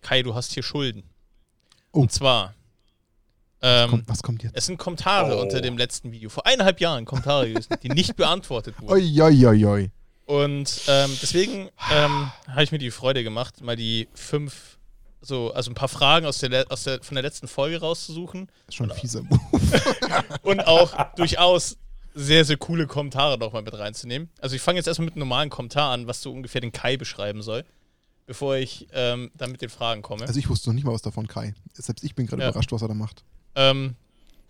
Kai, 0.02 0.22
du 0.22 0.36
hast 0.36 0.54
hier 0.54 0.62
Schulden. 0.62 1.02
Oh. 1.94 2.02
Und 2.02 2.12
zwar, 2.12 2.54
ähm, 3.62 3.90
Kommt, 3.90 4.08
was 4.10 4.24
kommt 4.24 4.44
jetzt? 4.44 4.56
es 4.56 4.66
sind 4.66 4.78
Kommentare 4.78 5.38
Oh. 5.38 5.42
unter 5.42 5.62
dem 5.62 5.78
letzten 5.78 6.12
Video, 6.12 6.30
vor 6.30 6.46
eineinhalb 6.46 6.80
Jahren 6.80 7.06
Kommentare 7.06 7.50
gewesen, 7.50 7.76
die 7.84 7.90
nicht 7.90 8.16
beantwortet 8.16 8.76
wurden. 8.80 8.92
Oi, 8.94 9.22
oi, 9.22 9.46
oi, 9.48 9.66
oi. 9.66 9.92
Und 10.26 10.82
ähm, 10.88 11.18
deswegen 11.22 11.70
ähm, 11.92 12.32
habe 12.48 12.64
ich 12.64 12.72
mir 12.72 12.78
die 12.78 12.92
Freude 12.92 13.24
gemacht, 13.24 13.62
mal 13.62 13.76
die 13.76 14.08
fünf, 14.14 14.78
so, 15.22 15.52
also 15.54 15.72
ein 15.72 15.76
paar 15.76 15.90
Fragen 15.90 16.26
aus 16.26 16.38
der, 16.38 16.66
aus 16.72 16.84
der, 16.84 17.02
von 17.02 17.16
der 17.16 17.24
letzten 17.24 17.48
Folge 17.48 17.80
rauszusuchen 17.80 18.46
Das 18.48 18.70
ist 18.70 18.76
schon 18.76 18.92
ein 18.92 18.98
fieser 18.98 19.24
Move. 19.24 19.40
und 20.44 20.66
auch 20.68 20.94
durchaus 21.16 21.78
sehr, 22.14 22.46
sehr 22.46 22.58
coole 22.58 22.86
Kommentare 22.88 23.38
noch 23.38 23.54
mal 23.54 23.62
mit 23.62 23.74
reinzunehmen. 23.78 24.30
Also 24.40 24.56
ich 24.56 24.62
fange 24.62 24.78
jetzt 24.78 24.88
erstmal 24.88 25.06
mit 25.06 25.16
einem 25.16 25.22
normalen 25.22 25.50
Kommentar 25.50 25.92
an, 25.92 26.08
was 26.08 26.22
so 26.22 26.32
ungefähr 26.32 26.62
den 26.62 26.72
Kai 26.72 26.96
beschreiben 26.98 27.42
soll, 27.42 27.66
bevor 28.26 28.56
ich 28.56 28.88
ähm, 28.94 29.32
dann 29.36 29.52
mit 29.52 29.62
den 29.62 29.70
Fragen 29.70 30.02
komme. 30.02 30.26
Also 30.28 30.38
ich 30.40 30.48
wusste 30.50 30.70
noch 30.70 30.76
nicht 30.76 30.84
mal 30.86 30.94
was 30.94 31.02
davon, 31.02 31.28
Kai. 31.28 31.54
Selbst 31.74 32.04
ich 32.04 32.16
bin 32.16 32.28
gerade 32.28 32.44
Ja. 32.44 32.50
überrascht, 32.50 32.72
was 32.72 32.82
er 32.82 32.88
da 32.88 32.94
macht. 32.94 33.24
Ähm, 33.56 33.96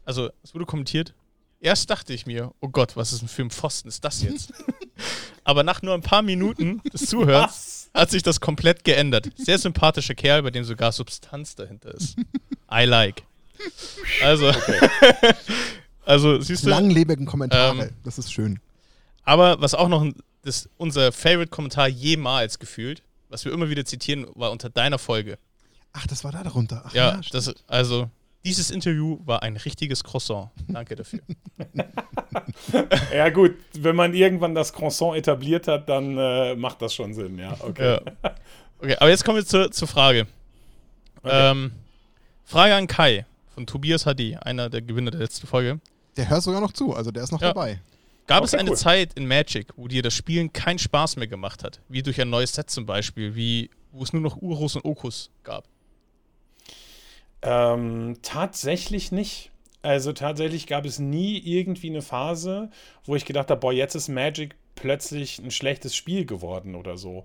also, 0.06 0.30
es 0.44 0.54
wurde 0.54 0.66
kommentiert. 0.66 1.14
Erst 1.62 1.90
dachte 1.90 2.14
ich 2.14 2.26
mir, 2.26 2.54
oh 2.62 2.70
Gott, 2.70 2.96
was 2.96 3.12
ist 3.12 3.22
denn 3.22 3.28
für 3.28 3.42
ein 3.42 3.50
Pfosten 3.50 3.90
ist 3.90 4.04
das 4.06 4.22
jetzt? 4.22 4.54
Aber 5.44 5.64
nach 5.64 5.82
nur 5.82 5.94
ein 5.94 6.02
paar 6.02 6.22
Minuten 6.22 6.82
des 6.94 7.08
Zuhörens 7.08 7.90
hat 7.94 8.10
sich 8.10 8.24
das 8.24 8.40
komplett 8.40 8.84
geändert. 8.84 9.30
Sehr 9.36 9.58
sympathischer 9.58 10.16
Kerl, 10.16 10.44
bei 10.44 10.52
dem 10.52 10.64
sogar 10.64 10.92
Substanz 10.92 11.56
dahinter 11.56 11.94
ist. 11.94 12.16
I 12.72 12.86
like. 12.86 13.24
Also, 14.24 14.50
okay. 14.50 14.80
also 16.06 16.40
siehst 16.40 16.66
du. 16.66 16.70
Langlebigen 16.70 17.26
Kommentare, 17.26 17.88
ähm, 17.88 17.90
das 18.04 18.18
ist 18.18 18.32
schön. 18.32 18.60
Aber 19.24 19.60
was 19.60 19.74
auch 19.74 19.90
noch 19.90 20.06
das, 20.44 20.70
unser 20.78 21.12
Favorite-Kommentar 21.12 21.88
jemals 21.88 22.60
gefühlt, 22.60 23.04
was 23.28 23.44
wir 23.46 23.52
immer 23.52 23.70
wieder 23.70 23.86
zitieren, 23.86 24.28
war 24.36 24.52
unter 24.52 24.70
deiner 24.70 24.98
Folge. 24.98 25.38
Ach, 25.92 26.08
das 26.08 26.24
war 26.24 26.32
da 26.32 26.44
darunter. 26.44 26.84
Ach, 26.86 26.94
ja, 26.94 27.16
ja 27.16 27.22
das, 27.32 27.54
also 27.68 28.10
dieses 28.46 28.72
Interview 28.72 29.20
war 29.26 29.44
ein 29.44 29.58
richtiges 29.58 30.04
Croissant. 30.04 30.50
Danke 30.68 30.96
dafür. 30.96 31.20
ja, 33.14 33.30
gut, 33.30 33.56
wenn 33.74 33.96
man 33.96 34.14
irgendwann 34.14 34.56
das 34.56 34.74
Croissant 34.74 35.16
etabliert 35.16 35.68
hat, 35.68 35.90
dann 35.90 36.18
äh, 36.18 36.56
macht 36.56 36.82
das 36.82 36.94
schon 36.94 37.14
Sinn, 37.14 37.38
ja. 37.38 37.56
Okay. 37.60 38.00
Ja. 38.24 38.36
Okay, 38.82 38.96
aber 38.98 39.10
jetzt 39.10 39.26
kommen 39.26 39.38
wir 39.38 39.46
zur, 39.46 39.72
zur 39.72 39.88
Frage. 39.88 40.26
Okay. 41.22 41.52
Ähm, 41.52 41.72
Frage 42.46 42.76
an 42.76 42.88
Kai 42.88 43.26
von 43.54 43.68
Tobias 43.68 44.06
HD, 44.06 44.38
einer 44.42 44.70
der 44.70 44.82
Gewinner 44.82 45.12
der 45.12 45.20
letzten 45.20 45.48
Folge. 45.48 45.80
Der 46.16 46.30
hört 46.30 46.44
sogar 46.44 46.62
noch 46.62 46.72
zu, 46.72 46.94
also 46.96 47.12
der 47.12 47.24
ist 47.24 47.32
noch 47.32 47.42
ja. 47.42 47.50
dabei. 47.50 47.82
Gab 48.26 48.40
okay, 48.40 48.46
es 48.46 48.54
eine 48.54 48.70
cool. 48.70 48.78
Zeit 48.78 49.14
in 49.16 49.28
Magic, 49.28 49.74
wo 49.76 49.88
dir 49.88 50.02
das 50.02 50.14
Spielen 50.14 50.54
keinen 50.54 50.80
Spaß 50.80 51.18
mehr 51.18 51.28
gemacht 51.28 51.64
hat? 51.64 51.82
Wie 51.90 52.04
durch 52.04 52.22
ein 52.22 52.30
neues 52.30 52.54
Set 52.54 52.70
zum 52.70 52.86
Beispiel, 52.86 53.36
wie 53.36 53.70
wo 53.92 54.04
es 54.04 54.14
nur 54.14 54.22
noch 54.22 54.38
Urus 54.42 54.76
und 54.76 54.86
Okus 54.86 55.30
gab? 55.44 55.66
Ähm, 57.42 58.18
tatsächlich 58.22 59.12
nicht. 59.12 59.52
Also 59.82 60.12
tatsächlich 60.12 60.68
gab 60.68 60.86
es 60.86 61.00
nie 61.00 61.38
irgendwie 61.38 61.90
eine 61.90 62.02
Phase, 62.02 62.70
wo 63.06 63.16
ich 63.16 63.26
gedacht 63.26 63.50
habe, 63.50 63.62
boah, 63.62 63.72
jetzt 63.72 63.96
ist 63.96 64.10
Magic 64.10 64.56
plötzlich 64.76 65.40
ein 65.40 65.52
schlechtes 65.52 65.96
Spiel 65.96 66.26
geworden 66.26 66.76
oder 66.76 66.98
so. 66.98 67.24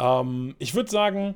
Ähm, 0.00 0.56
ich 0.58 0.74
würde 0.74 0.90
sagen, 0.90 1.34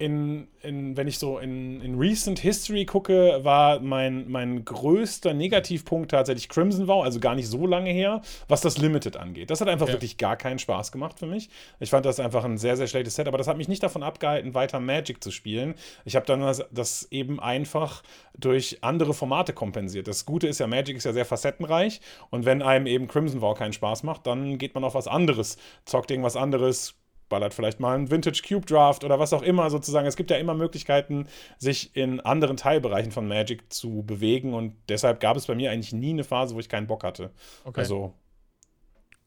in, 0.00 0.48
in, 0.62 0.96
wenn 0.96 1.06
ich 1.08 1.18
so 1.18 1.38
in, 1.38 1.82
in 1.82 1.98
Recent 1.98 2.38
History 2.38 2.86
gucke, 2.86 3.40
war 3.42 3.80
mein, 3.80 4.30
mein 4.30 4.64
größter 4.64 5.34
Negativpunkt 5.34 6.10
tatsächlich 6.10 6.48
Crimson 6.48 6.88
Vow, 6.88 7.04
also 7.04 7.20
gar 7.20 7.34
nicht 7.34 7.48
so 7.48 7.66
lange 7.66 7.90
her, 7.90 8.22
was 8.48 8.62
das 8.62 8.78
Limited 8.78 9.18
angeht. 9.18 9.50
Das 9.50 9.60
hat 9.60 9.68
einfach 9.68 9.88
ja. 9.88 9.92
wirklich 9.92 10.16
gar 10.16 10.38
keinen 10.38 10.58
Spaß 10.58 10.90
gemacht 10.90 11.18
für 11.18 11.26
mich. 11.26 11.50
Ich 11.80 11.90
fand 11.90 12.06
das 12.06 12.18
einfach 12.18 12.44
ein 12.44 12.56
sehr, 12.56 12.78
sehr 12.78 12.86
schlechtes 12.86 13.14
Set, 13.14 13.28
aber 13.28 13.36
das 13.36 13.46
hat 13.46 13.58
mich 13.58 13.68
nicht 13.68 13.82
davon 13.82 14.02
abgehalten, 14.02 14.54
weiter 14.54 14.80
Magic 14.80 15.22
zu 15.22 15.30
spielen. 15.30 15.74
Ich 16.06 16.16
habe 16.16 16.24
dann 16.24 16.40
das, 16.40 16.64
das, 16.70 17.06
eben 17.10 17.38
einfach 17.38 18.02
durch 18.38 18.78
andere 18.80 19.12
Formate 19.12 19.52
kompensiert. 19.52 20.08
Das 20.08 20.24
Gute 20.24 20.48
ist 20.48 20.60
ja, 20.60 20.66
Magic 20.66 20.96
ist 20.96 21.04
ja 21.04 21.12
sehr 21.12 21.26
facettenreich 21.26 22.00
und 22.30 22.46
wenn 22.46 22.62
einem 22.62 22.86
eben 22.86 23.06
Crimson 23.06 23.42
Vow 23.42 23.54
keinen 23.54 23.74
Spaß 23.74 24.02
macht, 24.04 24.26
dann 24.26 24.56
geht 24.56 24.74
man 24.74 24.82
auf 24.82 24.94
was 24.94 25.08
anderes, 25.08 25.58
zockt 25.84 26.10
irgendwas 26.10 26.36
anderes, 26.36 26.94
ballert 27.30 27.54
vielleicht 27.54 27.80
mal 27.80 27.94
einen 27.94 28.10
Vintage 28.10 28.42
Cube 28.46 28.66
Draft 28.66 29.04
oder 29.04 29.18
was 29.18 29.32
auch 29.32 29.40
immer 29.40 29.70
sozusagen. 29.70 30.06
Es 30.06 30.16
gibt 30.16 30.30
ja 30.30 30.36
immer 30.36 30.52
Möglichkeiten, 30.52 31.26
sich 31.56 31.96
in 31.96 32.20
anderen 32.20 32.58
Teilbereichen 32.58 33.12
von 33.12 33.26
Magic 33.26 33.72
zu 33.72 34.02
bewegen 34.02 34.52
und 34.52 34.74
deshalb 34.90 35.20
gab 35.20 35.38
es 35.38 35.46
bei 35.46 35.54
mir 35.54 35.70
eigentlich 35.70 35.94
nie 35.94 36.10
eine 36.10 36.24
Phase, 36.24 36.54
wo 36.54 36.60
ich 36.60 36.68
keinen 36.68 36.86
Bock 36.86 37.02
hatte. 37.04 37.30
Okay. 37.64 37.80
Also. 37.80 38.12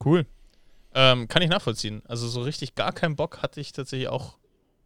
Cool. 0.05 0.27
Ähm, 0.93 1.27
kann 1.27 1.41
ich 1.41 1.49
nachvollziehen. 1.49 2.03
Also 2.05 2.27
so 2.27 2.41
richtig 2.41 2.75
gar 2.75 2.91
keinen 2.91 3.15
Bock 3.15 3.41
hatte 3.41 3.59
ich 3.59 3.71
tatsächlich 3.71 4.09
auch 4.09 4.37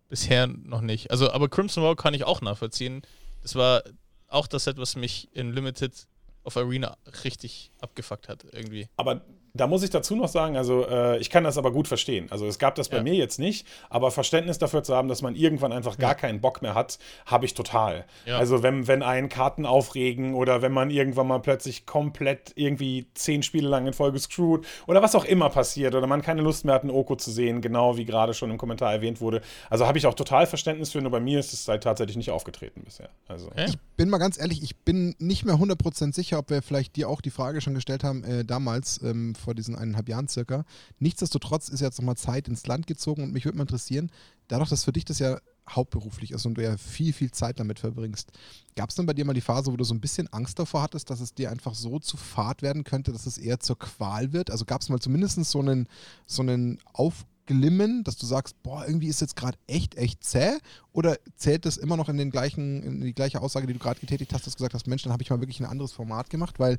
bisher 0.08 0.48
noch 0.48 0.82
nicht. 0.82 1.12
Also, 1.12 1.32
aber 1.32 1.50
Crimson 1.50 1.84
Wall 1.84 1.98
kann 1.98 2.14
ich 2.14 2.24
auch 2.24 2.40
nachvollziehen. 2.40 3.02
Das 3.42 3.56
war 3.56 3.84
auch 4.30 4.48
das 4.48 4.66
Set, 4.66 4.78
was 4.78 4.96
mich 4.96 5.30
in 5.34 5.52
Limited 5.52 6.08
of 6.44 6.56
Arena 6.56 6.98
richtig 7.24 7.72
abgefuckt 7.80 8.30
hat, 8.30 8.46
irgendwie. 8.52 8.88
Aber 8.96 9.22
da 9.58 9.68
muss 9.68 9.84
ich 9.84 9.90
dazu 9.90 10.16
noch 10.16 10.28
sagen, 10.28 10.58
also 10.58 10.88
äh, 10.88 11.18
ich 11.20 11.30
kann 11.30 11.44
das 11.44 11.58
aber 11.58 11.72
gut 11.72 11.88
verstehen. 11.88 12.28
Also 12.30 12.46
es 12.48 12.60
gab 12.60 12.76
das 12.76 12.90
bei 12.90 12.98
ja. 12.98 13.04
mir 13.04 13.16
jetzt 13.16 13.40
nicht, 13.40 13.68
aber 13.90 14.12
Verständnis 14.12 14.58
dafür 14.58 14.84
zu 14.84 14.96
haben, 14.96 15.08
dass 15.08 15.22
man 15.22 15.36
irgendwann 15.36 15.72
einfach 15.72 15.98
gar 15.98 16.12
ja. 16.12 16.16
keinen 16.16 16.42
Bock 16.42 16.62
mehr 16.62 16.76
hat, 16.76 17.00
habe 17.26 17.46
ich 17.46 17.54
total. 17.54 18.06
Ja. 18.26 18.38
Also 18.38 18.64
wenn, 18.64 18.88
wenn 18.88 19.04
einen 19.04 19.30
Karten 19.30 19.66
aufregen 19.66 20.34
oder 20.34 20.62
wenn 20.62 20.72
man 20.72 20.90
irgendwann 20.90 21.28
mal 21.28 21.40
plötzlich 21.40 21.86
komplett 21.86 22.54
irgendwie 22.56 23.08
zehn 23.14 23.44
Spiele 23.44 23.68
lang 23.68 23.88
in 23.88 23.94
Folge 23.94 24.20
screwt 24.20 24.66
oder 24.88 25.02
was 25.02 25.16
auch 25.16 25.26
immer 25.26 25.50
passiert 25.50 25.96
oder 25.96 26.08
man 26.08 26.22
keine 26.22 26.42
Lust 26.42 26.66
mehr 26.66 26.76
hat, 26.76 26.84
einen 26.84 26.92
Oko 26.92 27.16
zu 27.16 27.32
sehen, 27.32 27.62
genau 27.62 27.98
wie 27.98 28.06
gerade 28.06 28.34
schon 28.34 28.52
im 28.52 28.58
Kommentar 28.58 28.94
erwähnt 28.94 29.22
wurde. 29.22 29.42
Also 29.70 29.88
habe 29.88 29.98
ich 29.98 30.06
auch 30.06 30.14
total 30.14 30.48
Verständnis 30.48 30.92
für, 30.92 31.02
nur 31.02 31.12
bei 31.12 31.20
mir 31.20 31.40
ist 31.40 31.54
es 31.54 31.68
halt 31.68 31.84
tatsächlich 31.84 32.18
nicht 32.18 32.32
aufgetreten 32.32 32.82
bisher. 32.84 33.10
Also. 33.28 33.50
Ich 33.56 33.78
bin 33.96 34.10
mal 34.10 34.18
ganz 34.18 34.40
ehrlich, 34.40 34.62
ich 34.64 34.76
bin 34.78 35.16
nicht 35.20 35.46
mehr 35.46 35.56
100% 35.56 36.14
sicher, 36.14 36.40
ob 36.40 36.50
wir 36.50 36.62
vielleicht 36.62 36.96
dir 36.96 37.10
auch 37.10 37.22
die 37.22 37.32
Frage 37.32 37.62
schon 37.62 37.74
gestellt 37.74 38.04
haben, 38.04 38.24
äh, 38.24 38.46
damals 38.46 39.02
ähm, 39.04 39.36
vor 39.48 39.56
diesen 39.56 39.78
eineinhalb 39.78 40.10
Jahren 40.10 40.28
circa. 40.28 40.66
Nichtsdestotrotz 41.00 41.70
ist 41.70 41.80
jetzt 41.80 42.00
nochmal 42.00 42.18
Zeit 42.18 42.50
ins 42.50 42.68
Land 42.68 42.86
gezogen 42.86 43.24
und 43.24 43.32
mich 43.32 43.46
würde 43.46 43.58
mal 43.58 43.64
interessieren, 43.64 44.12
dadurch, 44.50 44.70
dass 44.70 44.84
für 44.84 44.92
dich 44.92 45.06
das 45.06 45.20
ja 45.20 45.40
hauptberuflich 45.70 46.32
ist 46.32 46.46
und 46.46 46.56
du 46.56 46.64
ja 46.64 46.76
viel, 46.76 47.14
viel 47.14 47.32
Zeit 47.32 47.62
damit 47.62 47.80
verbringst, 47.80 48.34
gab 48.76 48.90
es 48.90 48.96
denn 48.96 49.06
bei 49.06 49.14
dir 49.14 49.24
mal 49.24 49.34
die 49.34 49.40
Phase, 49.40 49.72
wo 49.72 49.78
du 49.78 49.86
so 49.86 49.94
ein 49.94 50.02
bisschen 50.02 50.28
Angst 50.34 50.60
davor 50.60 50.82
hattest, 50.82 51.10
dass 51.10 51.22
es 51.22 51.34
dir 51.34 51.50
einfach 51.50 51.76
so 51.76 51.98
zu 52.00 52.18
fad 52.18 52.62
werden 52.62 52.84
könnte, 52.84 53.14
dass 53.14 53.26
es 53.26 53.38
eher 53.38 53.62
zur 53.62 53.80
Qual 53.80 54.34
wird? 54.34 54.52
Also 54.52 54.66
gab 54.66 54.82
es 54.82 54.90
mal 54.90 55.00
zumindest 55.00 55.42
so 55.46 55.60
einen, 55.60 55.88
so 56.26 56.42
einen 56.42 56.80
Aufglimmen, 56.92 58.04
dass 58.04 58.18
du 58.18 58.26
sagst, 58.26 58.62
boah, 58.64 58.86
irgendwie 58.86 59.08
ist 59.08 59.22
jetzt 59.22 59.38
gerade 59.38 59.58
echt, 59.68 59.96
echt 59.96 60.26
zäh? 60.26 60.58
Oder 60.92 61.18
zählt 61.38 61.66
das 61.66 61.78
immer 61.78 61.96
noch 61.96 62.10
in 62.10 62.18
den 62.18 62.32
gleichen, 62.32 62.84
in 62.84 63.02
die 63.02 63.14
gleiche 63.14 63.42
Aussage, 63.42 63.68
die 63.68 63.74
du 63.74 63.80
gerade 63.80 64.02
getätigt 64.02 64.34
hast, 64.34 64.46
dass 64.46 64.54
du 64.54 64.58
gesagt 64.58 64.74
hast, 64.74 64.88
Mensch, 64.88 65.04
dann 65.04 65.14
habe 65.14 65.24
ich 65.24 65.30
mal 65.30 65.40
wirklich 65.40 65.62
ein 65.62 65.66
anderes 65.66 65.94
Format 65.94 66.30
gemacht, 66.30 66.60
weil 66.60 66.78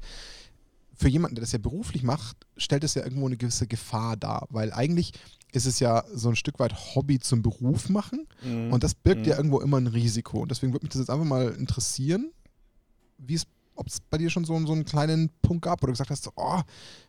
für 0.99 1.09
jemanden, 1.09 1.37
der 1.37 1.43
das 1.43 1.53
ja 1.53 1.59
beruflich 1.59 2.03
macht, 2.03 2.37
stellt 2.57 2.83
es 2.85 2.95
ja 2.95 3.05
irgendwo 3.05 3.27
eine 3.27 3.37
gewisse 3.37 3.67
Gefahr 3.67 4.17
dar, 4.17 4.47
weil 4.51 4.73
eigentlich 4.73 5.13
ist 5.53 5.65
es 5.65 5.79
ja 5.79 6.05
so 6.13 6.29
ein 6.29 6.37
Stück 6.37 6.59
weit 6.59 6.75
Hobby 6.95 7.21
zum 7.21 7.41
Beruf 7.43 7.89
machen 7.89 8.27
mhm. 8.43 8.73
und 8.73 8.83
das 8.83 8.95
birgt 8.95 9.23
mhm. 9.23 9.29
ja 9.29 9.37
irgendwo 9.37 9.61
immer 9.61 9.79
ein 9.79 9.87
Risiko. 9.87 10.41
Und 10.41 10.51
deswegen 10.51 10.73
würde 10.73 10.85
mich 10.85 10.93
das 10.93 11.01
jetzt 11.01 11.11
einfach 11.11 11.25
mal 11.25 11.55
interessieren, 11.55 12.33
wie 13.19 13.35
es 13.35 13.47
ob 13.77 13.87
es 13.87 14.01
bei 14.01 14.19
dir 14.19 14.29
schon 14.29 14.45
so, 14.45 14.59
so 14.67 14.73
einen 14.73 14.85
kleinen 14.85 15.31
Punkt 15.41 15.63
gab, 15.63 15.81
wo 15.83 15.87
du 15.87 15.93
gesagt 15.93 16.11
hast, 16.11 16.29
oh, 16.35 16.63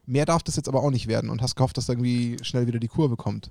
mehr 0.05 0.27
darf 0.27 0.43
das 0.43 0.55
jetzt 0.55 0.69
aber 0.69 0.83
auch 0.83 0.91
nicht 0.91 1.07
werden 1.07 1.31
und 1.31 1.41
hast 1.41 1.55
gehofft, 1.55 1.77
dass 1.77 1.87
da 1.87 1.93
irgendwie 1.93 2.37
schnell 2.43 2.67
wieder 2.67 2.77
die 2.77 2.87
Kurve 2.87 3.17
kommt. 3.17 3.49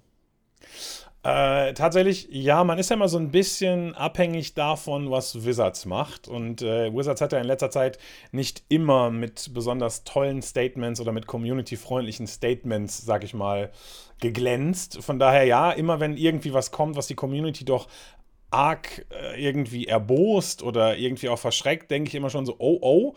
Äh, 1.25 1.75
tatsächlich, 1.75 2.29
ja, 2.31 2.63
man 2.63 2.79
ist 2.79 2.91
ja 2.91 2.97
immer 2.97 3.09
so 3.09 3.19
ein 3.19 3.31
bisschen 3.31 3.95
abhängig 3.97 4.55
davon, 4.55 5.11
was 5.11 5.45
Wizards 5.45 5.85
macht. 5.85 6.29
Und 6.29 6.63
äh, 6.63 6.95
Wizards 6.95 7.21
hat 7.21 7.33
ja 7.33 7.39
in 7.39 7.47
letzter 7.47 7.71
Zeit 7.71 7.99
nicht 8.31 8.63
immer 8.69 9.11
mit 9.11 9.53
besonders 9.53 10.05
tollen 10.05 10.43
Statements 10.43 11.01
oder 11.01 11.13
mit 11.13 11.27
community-freundlichen 11.27 12.27
Statements, 12.29 13.05
sag 13.05 13.25
ich 13.25 13.35
mal, 13.35 13.71
geglänzt. 14.21 15.03
Von 15.03 15.19
daher, 15.19 15.45
ja, 15.45 15.73
immer 15.73 15.99
wenn 16.01 16.17
irgendwie 16.17 16.55
was 16.55 16.71
kommt, 16.71 16.97
was 16.97 17.09
die 17.09 17.15
Community 17.17 17.65
doch 17.65 17.89
arg 18.51 19.05
äh, 19.11 19.45
irgendwie 19.45 19.87
erbost 19.87 20.63
oder 20.63 20.97
irgendwie 20.97 21.29
auch 21.29 21.39
verschreckt, 21.39 21.91
denke 21.91 22.09
ich 22.09 22.15
immer 22.15 22.31
schon 22.31 22.47
so, 22.47 22.57
oh, 22.59 22.79
oh. 22.81 23.15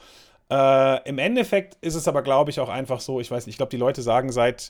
Äh, 0.49 1.07
Im 1.07 1.17
Endeffekt 1.19 1.77
ist 1.81 1.95
es 1.95 2.07
aber, 2.07 2.23
glaube 2.23 2.49
ich, 2.49 2.59
auch 2.59 2.67
einfach 2.67 2.99
so, 2.99 3.21
ich 3.21 3.31
weiß 3.31 3.45
nicht, 3.45 3.53
ich 3.53 3.57
glaube, 3.57 3.69
die 3.69 3.77
Leute 3.77 4.01
sagen 4.01 4.31
seit 4.31 4.69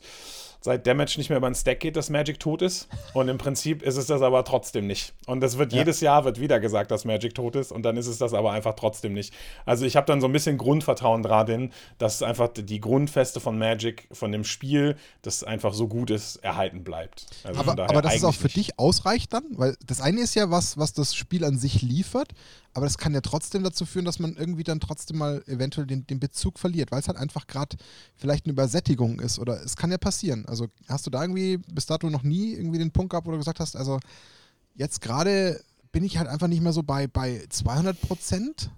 seit 0.61 0.85
Damage 0.85 1.15
nicht 1.17 1.29
mehr 1.29 1.37
über 1.37 1.49
den 1.49 1.55
Stack 1.55 1.79
geht, 1.79 1.95
dass 1.95 2.09
Magic 2.09 2.39
tot 2.39 2.61
ist. 2.61 2.87
Und 3.13 3.27
im 3.27 3.37
Prinzip 3.37 3.81
ist 3.81 3.97
es 3.97 4.05
das 4.05 4.21
aber 4.21 4.45
trotzdem 4.45 4.87
nicht. 4.87 5.13
Und 5.25 5.43
es 5.43 5.57
wird 5.57 5.73
ja. 5.73 5.79
jedes 5.79 6.01
Jahr 6.01 6.23
wird 6.23 6.39
wieder 6.39 6.59
gesagt, 6.59 6.91
dass 6.91 7.03
Magic 7.03 7.33
tot 7.33 7.55
ist. 7.55 7.71
Und 7.71 7.83
dann 7.83 7.97
ist 7.97 8.07
es 8.07 8.19
das 8.19 8.33
aber 8.33 8.51
einfach 8.51 8.75
trotzdem 8.75 9.13
nicht. 9.13 9.33
Also 9.65 9.85
ich 9.85 9.95
habe 9.95 10.05
dann 10.05 10.21
so 10.21 10.27
ein 10.27 10.33
bisschen 10.33 10.57
Grundvertrauen 10.57 11.23
dran, 11.23 11.71
dass 11.97 12.21
einfach 12.21 12.49
die 12.53 12.79
Grundfeste 12.79 13.39
von 13.39 13.57
Magic, 13.57 14.07
von 14.11 14.31
dem 14.31 14.43
Spiel, 14.43 14.95
das 15.23 15.43
einfach 15.43 15.73
so 15.73 15.87
gut 15.87 16.11
ist, 16.11 16.37
erhalten 16.37 16.83
bleibt. 16.83 17.25
Also 17.43 17.59
aber, 17.59 17.71
aber 17.83 18.01
dass 18.01 18.15
es 18.15 18.23
auch 18.23 18.35
für 18.35 18.43
nicht. 18.43 18.57
dich 18.57 18.79
ausreicht 18.79 19.33
dann? 19.33 19.43
Weil 19.51 19.75
das 19.85 20.01
eine 20.01 20.21
ist 20.21 20.35
ja 20.35 20.51
was, 20.51 20.77
was 20.77 20.93
das 20.93 21.15
Spiel 21.15 21.43
an 21.43 21.57
sich 21.57 21.81
liefert. 21.81 22.33
Aber 22.73 22.85
das 22.85 22.97
kann 22.97 23.13
ja 23.13 23.21
trotzdem 23.21 23.63
dazu 23.63 23.85
führen, 23.85 24.05
dass 24.05 24.19
man 24.19 24.35
irgendwie 24.37 24.63
dann 24.63 24.79
trotzdem 24.79 25.17
mal 25.17 25.43
eventuell 25.47 25.85
den, 25.85 26.07
den 26.07 26.19
Bezug 26.19 26.57
verliert, 26.57 26.91
weil 26.91 27.01
es 27.01 27.07
halt 27.07 27.17
einfach 27.17 27.47
gerade 27.47 27.75
vielleicht 28.15 28.45
eine 28.45 28.53
Übersättigung 28.53 29.19
ist 29.19 29.39
oder 29.39 29.61
es 29.61 29.75
kann 29.75 29.91
ja 29.91 29.97
passieren. 29.97 30.45
Also 30.51 30.67
hast 30.89 31.07
du 31.07 31.09
da 31.09 31.21
irgendwie 31.21 31.57
bis 31.57 31.85
dato 31.85 32.09
noch 32.09 32.23
nie 32.23 32.51
irgendwie 32.51 32.77
den 32.77 32.91
Punkt 32.91 33.11
gehabt, 33.11 33.25
wo 33.25 33.31
du 33.31 33.37
gesagt 33.37 33.61
hast, 33.61 33.77
also 33.77 33.99
jetzt 34.75 34.99
gerade 34.99 35.61
bin 35.93 36.03
ich 36.03 36.17
halt 36.17 36.27
einfach 36.27 36.47
nicht 36.47 36.61
mehr 36.61 36.73
so 36.73 36.83
bei, 36.83 37.07
bei 37.07 37.45
200 37.49 37.99
Prozent? 38.01 38.69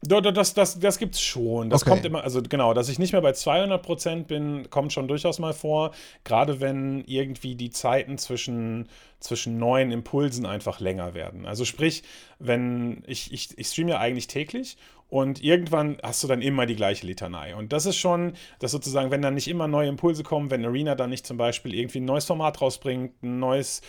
Das, 0.00 0.54
das, 0.54 0.78
das 0.78 0.98
gibt 0.98 1.16
es 1.16 1.20
schon. 1.20 1.70
Das 1.70 1.82
okay. 1.82 1.90
kommt 1.90 2.04
immer, 2.04 2.22
also 2.22 2.40
genau, 2.40 2.72
dass 2.72 2.88
ich 2.88 3.00
nicht 3.00 3.10
mehr 3.10 3.20
bei 3.20 3.32
200% 3.32 4.26
bin, 4.26 4.70
kommt 4.70 4.92
schon 4.92 5.08
durchaus 5.08 5.40
mal 5.40 5.52
vor. 5.52 5.90
Gerade 6.22 6.60
wenn 6.60 7.02
irgendwie 7.04 7.56
die 7.56 7.70
Zeiten 7.70 8.16
zwischen, 8.16 8.88
zwischen 9.18 9.58
neuen 9.58 9.90
Impulsen 9.90 10.46
einfach 10.46 10.78
länger 10.78 11.14
werden. 11.14 11.46
Also 11.46 11.64
sprich, 11.64 12.04
wenn 12.38 13.02
ich, 13.08 13.32
ich, 13.32 13.58
ich 13.58 13.66
streame 13.66 13.90
ja 13.90 13.98
eigentlich 13.98 14.28
täglich 14.28 14.76
und 15.08 15.42
irgendwann 15.42 15.98
hast 16.02 16.22
du 16.22 16.28
dann 16.28 16.42
immer 16.42 16.66
die 16.66 16.76
gleiche 16.76 17.06
Litanei. 17.06 17.54
Und 17.54 17.72
das 17.72 17.86
ist 17.86 17.96
schon, 17.96 18.34
dass 18.58 18.72
sozusagen, 18.72 19.10
wenn 19.10 19.22
dann 19.22 19.34
nicht 19.34 19.48
immer 19.48 19.66
neue 19.66 19.88
Impulse 19.88 20.22
kommen, 20.22 20.50
wenn 20.50 20.64
Arena 20.64 20.94
dann 20.94 21.10
nicht 21.10 21.26
zum 21.26 21.36
Beispiel 21.36 21.74
irgendwie 21.74 22.00
ein 22.00 22.04
neues 22.04 22.26
Format 22.26 22.60
rausbringt, 22.60 23.22
ein 23.22 23.38
neues 23.38 23.80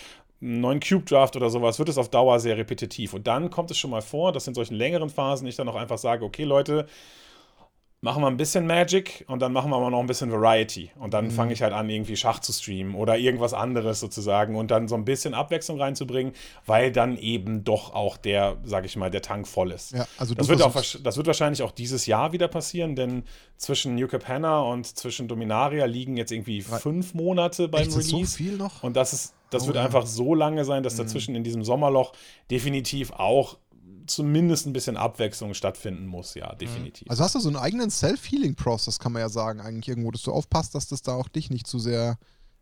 einen 0.41 0.61
neuen 0.61 0.79
Cube 0.79 1.03
Draft 1.03 1.35
oder 1.35 1.49
sowas, 1.49 1.79
wird 1.79 1.89
es 1.89 1.97
auf 1.97 2.09
Dauer 2.09 2.39
sehr 2.39 2.57
repetitiv. 2.57 3.13
Und 3.13 3.27
dann 3.27 3.49
kommt 3.49 3.71
es 3.71 3.77
schon 3.77 3.91
mal 3.91 4.01
vor, 4.01 4.31
dass 4.31 4.47
in 4.47 4.53
solchen 4.53 4.75
längeren 4.75 5.09
Phasen 5.09 5.47
ich 5.47 5.57
dann 5.57 5.67
auch 5.67 5.75
einfach 5.75 5.97
sage, 5.97 6.23
okay 6.23 6.45
Leute, 6.45 6.85
machen 8.01 8.21
wir 8.23 8.27
ein 8.27 8.37
bisschen 8.37 8.65
Magic 8.65 9.25
und 9.27 9.41
dann 9.41 9.51
machen 9.51 9.71
wir 9.71 9.75
aber 9.75 9.89
noch 9.89 9.99
ein 9.99 10.07
bisschen 10.07 10.31
Variety. 10.31 10.89
Und 10.99 11.13
dann 11.13 11.25
Mhm. 11.25 11.31
fange 11.31 11.51
ich 11.53 11.61
halt 11.61 11.73
an, 11.73 11.89
irgendwie 11.89 12.15
Schach 12.15 12.39
zu 12.39 12.53
streamen 12.53 12.95
oder 12.95 13.17
irgendwas 13.17 13.53
anderes 13.53 13.99
sozusagen 13.99 14.55
und 14.55 14.71
dann 14.71 14.87
so 14.87 14.95
ein 14.95 15.03
bisschen 15.03 15.33
Abwechslung 15.33 15.81
reinzubringen, 15.81 16.31
weil 16.65 16.93
dann 16.93 17.17
eben 17.17 17.65
doch 17.65 17.93
auch 17.93 18.15
der, 18.15 18.55
sag 18.63 18.85
ich 18.85 18.95
mal, 18.95 19.11
der 19.11 19.21
Tank 19.21 19.47
voll 19.49 19.71
ist. 19.71 19.91
Ja, 19.91 20.07
also 20.17 20.33
Das 20.33 20.47
wird, 20.47 20.61
auch, 20.61 20.73
das 20.73 21.17
wird 21.17 21.27
wahrscheinlich 21.27 21.61
auch 21.61 21.71
dieses 21.71 22.05
Jahr 22.05 22.31
wieder 22.31 22.47
passieren, 22.47 22.95
denn 22.95 23.23
zwischen 23.57 23.95
New 23.95 24.07
Capenna 24.07 24.61
und 24.61 24.85
zwischen 24.85 25.27
Dominaria 25.27 25.83
liegen 25.83 26.15
jetzt 26.15 26.31
irgendwie 26.31 26.61
fünf 26.61 27.13
Monate 27.13 27.67
beim 27.67 27.81
Echt, 27.81 27.97
ist 27.97 28.07
so 28.09 28.15
Release. 28.15 28.37
viel 28.37 28.55
noch? 28.55 28.81
Und 28.81 28.95
das 28.95 29.11
ist, 29.11 29.33
das 29.49 29.63
Oh, 29.63 29.67
wird 29.67 29.75
ja. 29.75 29.81
Mhm. 29.81 29.85
einfach 29.87 30.05
so 30.05 30.33
lange 30.35 30.63
sein, 30.63 30.83
dass 30.83 30.95
dazwischen 30.95 31.35
in 31.35 31.43
diesem 31.43 31.65
Sommerloch 31.65 32.13
definitiv 32.49 33.11
auch 33.11 33.57
zumindest 34.09 34.65
ein 34.65 34.73
bisschen 34.73 34.97
Abwechslung 34.97 35.53
stattfinden 35.53 36.05
muss, 36.05 36.35
ja, 36.35 36.53
definitiv. 36.55 37.09
Also 37.09 37.23
hast 37.23 37.35
du 37.35 37.39
so 37.39 37.49
einen 37.49 37.57
eigenen 37.57 37.89
Self-Healing-Process, 37.89 38.99
kann 38.99 39.13
man 39.13 39.21
ja 39.21 39.29
sagen, 39.29 39.61
eigentlich 39.61 39.87
irgendwo, 39.87 40.11
dass 40.11 40.23
du 40.23 40.31
aufpasst, 40.31 40.75
dass 40.75 40.87
das 40.87 41.01
da 41.01 41.13
auch 41.13 41.27
dich 41.27 41.49
nicht 41.49 41.67
zu 41.67 41.79
sehr 41.79 42.17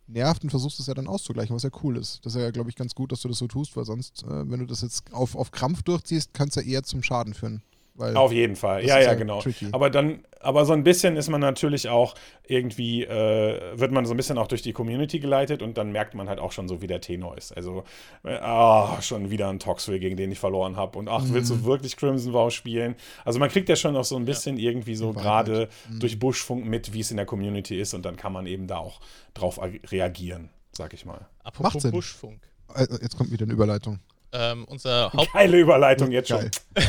nervt 0.07 0.43
und 0.43 0.49
versuchst 0.49 0.79
es 0.79 0.87
ja 0.87 0.93
dann 0.93 1.07
auszugleichen, 1.07 1.55
was 1.55 1.63
ja 1.63 1.69
cool 1.83 1.97
ist. 1.97 2.25
Das 2.25 2.35
ist 2.35 2.41
ja, 2.41 2.51
glaube 2.51 2.69
ich, 2.69 2.75
ganz 2.75 2.95
gut, 2.95 3.11
dass 3.11 3.21
du 3.21 3.27
das 3.27 3.37
so 3.37 3.47
tust, 3.47 3.75
weil 3.75 3.85
sonst, 3.85 4.23
äh, 4.23 4.49
wenn 4.49 4.59
du 4.59 4.65
das 4.65 4.81
jetzt 4.81 5.13
auf, 5.13 5.35
auf 5.35 5.51
Krampf 5.51 5.83
durchziehst, 5.83 6.33
kann 6.33 6.49
es 6.49 6.55
ja 6.55 6.61
eher 6.61 6.83
zum 6.83 7.03
Schaden 7.03 7.33
führen. 7.33 7.61
Weil, 7.99 8.15
Auf 8.15 8.31
jeden 8.31 8.55
Fall, 8.55 8.85
ja, 8.85 8.99
ja, 8.99 9.05
ja 9.05 9.13
genau. 9.15 9.41
tricky. 9.41 9.69
Aber 9.71 9.89
dann, 9.89 10.23
aber 10.39 10.65
so 10.65 10.73
ein 10.73 10.83
bisschen 10.83 11.17
ist 11.17 11.29
man 11.29 11.41
natürlich 11.41 11.89
auch 11.89 12.13
irgendwie, 12.47 13.03
äh, 13.03 13.59
wird 13.77 13.91
man 13.91 14.05
so 14.05 14.13
ein 14.13 14.17
bisschen 14.17 14.37
auch 14.37 14.45
durch 14.47 14.61
die 14.61 14.71
Community 14.71 15.19
geleitet 15.19 15.63
und 15.63 15.79
dann 15.79 15.91
merkt 15.91 16.13
man 16.13 16.29
halt 16.29 16.39
auch 16.39 16.51
schon 16.51 16.67
so, 16.67 16.79
wie 16.83 16.85
der 16.87 17.01
Tenor 17.01 17.35
ist. 17.39 17.57
Also, 17.57 17.83
äh, 18.23 18.35
ah, 18.35 19.01
schon 19.01 19.31
wieder 19.31 19.49
ein 19.49 19.57
Toxway, 19.57 19.97
gegen 19.97 20.15
den 20.15 20.31
ich 20.31 20.37
verloren 20.37 20.75
habe. 20.75 20.99
Und 20.99 21.09
ach, 21.09 21.23
willst 21.25 21.51
Mhm. 21.51 21.63
du 21.63 21.65
wirklich 21.65 21.97
Crimson 21.97 22.33
Vow 22.33 22.51
spielen? 22.53 22.95
Also 23.25 23.39
man 23.39 23.49
kriegt 23.49 23.67
ja 23.67 23.75
schon 23.75 23.93
noch 23.93 24.05
so 24.05 24.15
ein 24.15 24.25
bisschen 24.25 24.59
irgendwie 24.59 24.95
so 24.95 25.11
gerade 25.13 25.67
mit. 25.89 26.03
durch 26.03 26.19
Buschfunk 26.19 26.65
mit, 26.67 26.93
wie 26.93 26.99
es 26.99 27.09
in 27.09 27.17
der 27.17 27.25
Community 27.25 27.79
ist 27.81 27.95
und 27.95 28.05
dann 28.05 28.15
kann 28.15 28.31
man 28.31 28.45
eben 28.45 28.67
da 28.67 28.77
auch 28.77 28.99
drauf 29.33 29.59
ag- 29.59 29.91
reagieren, 29.91 30.49
sag 30.71 30.93
ich 30.93 31.03
mal. 31.03 31.25
Apropos 31.43 31.81
Sinn. 31.81 31.89
Buschfunk. 31.91 32.41
Äh, 32.75 32.85
jetzt 33.01 33.17
kommt 33.17 33.31
wieder 33.31 33.45
eine 33.45 33.53
Überleitung. 33.53 33.97
Ähm, 34.39 34.65
unser 34.65 35.11
Haupt 35.13 35.33
Geile 35.33 35.57
Überleitung 35.57 36.11
jetzt 36.11 36.29
Geil. 36.29 36.51
schon. 36.75 36.85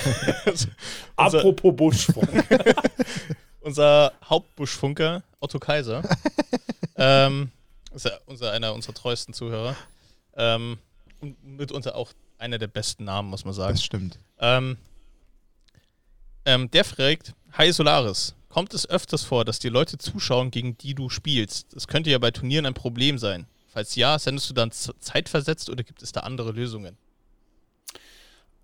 unser, 1.16 1.38
Apropos 1.38 1.74
Buschfunk. 1.74 2.28
unser 3.60 4.12
Hauptbuschfunker, 4.22 5.22
Otto 5.40 5.58
Kaiser, 5.58 6.02
ähm, 6.96 7.50
ist 7.94 8.04
ja 8.04 8.12
unser, 8.26 8.52
einer 8.52 8.74
unserer 8.74 8.92
treuesten 8.92 9.32
Zuhörer. 9.32 9.74
Ähm, 10.36 10.78
und 11.20 11.42
mitunter 11.42 11.96
auch 11.96 12.12
einer 12.36 12.58
der 12.58 12.66
besten 12.66 13.04
Namen, 13.04 13.30
muss 13.30 13.46
man 13.46 13.54
sagen. 13.54 13.72
Das 13.72 13.82
stimmt. 13.82 14.18
Ähm, 14.38 14.76
ähm, 16.44 16.70
der 16.70 16.84
fragt, 16.84 17.32
Hi 17.52 17.72
Solaris, 17.72 18.34
kommt 18.50 18.74
es 18.74 18.88
öfters 18.88 19.24
vor, 19.24 19.46
dass 19.46 19.58
die 19.58 19.70
Leute 19.70 19.96
zuschauen, 19.96 20.50
gegen 20.50 20.76
die 20.76 20.94
du 20.94 21.08
spielst? 21.08 21.74
Das 21.74 21.88
könnte 21.88 22.10
ja 22.10 22.18
bei 22.18 22.30
Turnieren 22.30 22.66
ein 22.66 22.74
Problem 22.74 23.16
sein. 23.16 23.46
Falls 23.68 23.94
ja, 23.94 24.18
sendest 24.18 24.50
du 24.50 24.54
dann 24.54 24.70
zeitversetzt 24.70 25.70
oder 25.70 25.82
gibt 25.82 26.02
es 26.02 26.12
da 26.12 26.20
andere 26.20 26.52
Lösungen? 26.52 26.98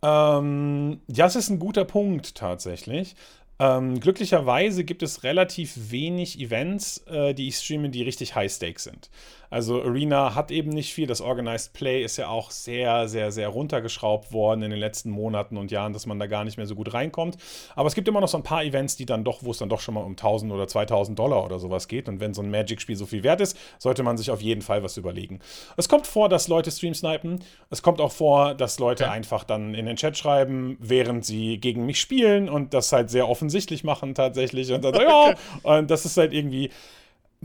Ähm, 0.05 1.01
ja, 1.09 1.25
das 1.25 1.35
ist 1.35 1.49
ein 1.49 1.59
guter 1.59 1.87
Punkt 1.87 2.35
tatsächlich. 2.35 3.17
Ähm, 3.59 4.01
glücklicherweise 4.01 4.85
gibt 4.85 5.03
es 5.03 5.23
relativ 5.23 5.91
wenig 5.91 6.41
Events, 6.41 6.99
äh, 7.07 7.33
die 7.35 7.49
ich 7.49 7.57
streame, 7.57 7.89
die 7.89 8.03
richtig 8.03 8.35
High 8.35 8.53
Stakes 8.53 8.85
sind. 8.85 9.11
Also 9.55 9.81
Arena 9.81 10.35
hat 10.35 10.51
eben 10.51 10.71
nicht 10.71 10.93
viel. 10.93 11.07
Das 11.07 11.21
Organized 11.21 11.75
Play 11.75 12.03
ist 12.03 12.17
ja 12.17 12.27
auch 12.27 12.51
sehr, 12.51 13.07
sehr, 13.07 13.31
sehr 13.31 13.47
runtergeschraubt 13.47 14.33
worden 14.33 14.63
in 14.63 14.71
den 14.73 14.81
letzten 14.81 15.11
Monaten 15.11 15.57
und 15.59 15.71
Jahren, 15.71 15.93
dass 15.93 16.07
man 16.07 16.19
da 16.19 16.27
gar 16.27 16.43
nicht 16.43 16.57
mehr 16.57 16.67
so 16.67 16.75
gut 16.75 16.93
reinkommt. 16.93 17.37
Aber 17.77 17.87
es 17.87 17.95
gibt 17.95 18.09
immer 18.09 18.21
noch 18.21 18.27
so 18.27 18.37
ein 18.37 18.43
paar 18.43 18.65
Events, 18.65 18.97
die 18.97 19.07
dann 19.07 19.23
doch, 19.23 19.45
wo 19.45 19.53
es 19.53 19.59
dann 19.59 19.69
doch 19.69 19.79
schon 19.79 19.95
mal 19.95 20.01
um 20.01 20.15
1000 20.15 20.51
oder 20.51 20.67
2000 20.67 21.17
Dollar 21.17 21.45
oder 21.45 21.61
sowas 21.61 21.87
geht. 21.87 22.09
Und 22.09 22.19
wenn 22.19 22.35
so 22.35 22.43
ein 22.43 22.51
Magic-Spiel 22.51 22.97
so 22.97 23.07
viel 23.07 23.23
wert 23.23 23.41
ist, 23.41 23.57
sollte 23.79 24.03
man 24.03 24.17
sich 24.17 24.33
auf 24.33 24.43
jeden 24.43 24.61
Fall 24.61 24.83
was 24.83 24.97
überlegen. 24.97 25.39
Es 25.77 25.89
kommt 25.89 26.09
vor, 26.09 26.29
dass 26.29 26.49
Leute 26.49 26.73
Stream 26.73 26.95
snipen. 26.95 27.39
Es 27.71 27.81
kommt 27.81 28.01
auch 28.01 28.11
vor, 28.11 28.55
dass 28.55 28.81
Leute 28.81 29.05
Okay. 29.05 29.13
einfach 29.13 29.45
dann 29.45 29.75
in 29.75 29.87
den 29.87 29.95
Chat 29.95 30.19
schreiben, 30.19 30.79
während 30.81 31.25
sie 31.25 31.59
gegen 31.59 31.87
mich 31.87 32.01
spielen 32.01 32.49
und 32.49 32.75
das 32.75 32.91
halt 32.91 33.09
sehr 33.09 33.29
offensichtlich 33.29 33.85
machen 33.85 34.17
tatsächlich. 34.17 34.73
Und 34.73 34.83
dann, 34.85 34.95
so, 34.95 35.01
ja, 35.03 35.35
und 35.63 35.93
das 35.93 36.05
ist 36.07 36.17
halt 36.17 36.33
irgendwie. 36.33 36.71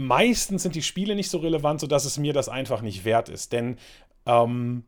Meistens 0.01 0.63
sind 0.63 0.75
die 0.75 0.81
Spiele 0.81 1.13
nicht 1.13 1.29
so 1.29 1.39
relevant, 1.39 1.81
sodass 1.81 2.05
es 2.05 2.17
mir 2.17 2.31
das 2.31 2.47
einfach 2.47 2.81
nicht 2.81 3.03
wert 3.03 3.27
ist. 3.27 3.51
Denn 3.51 3.75
ähm, 4.25 4.85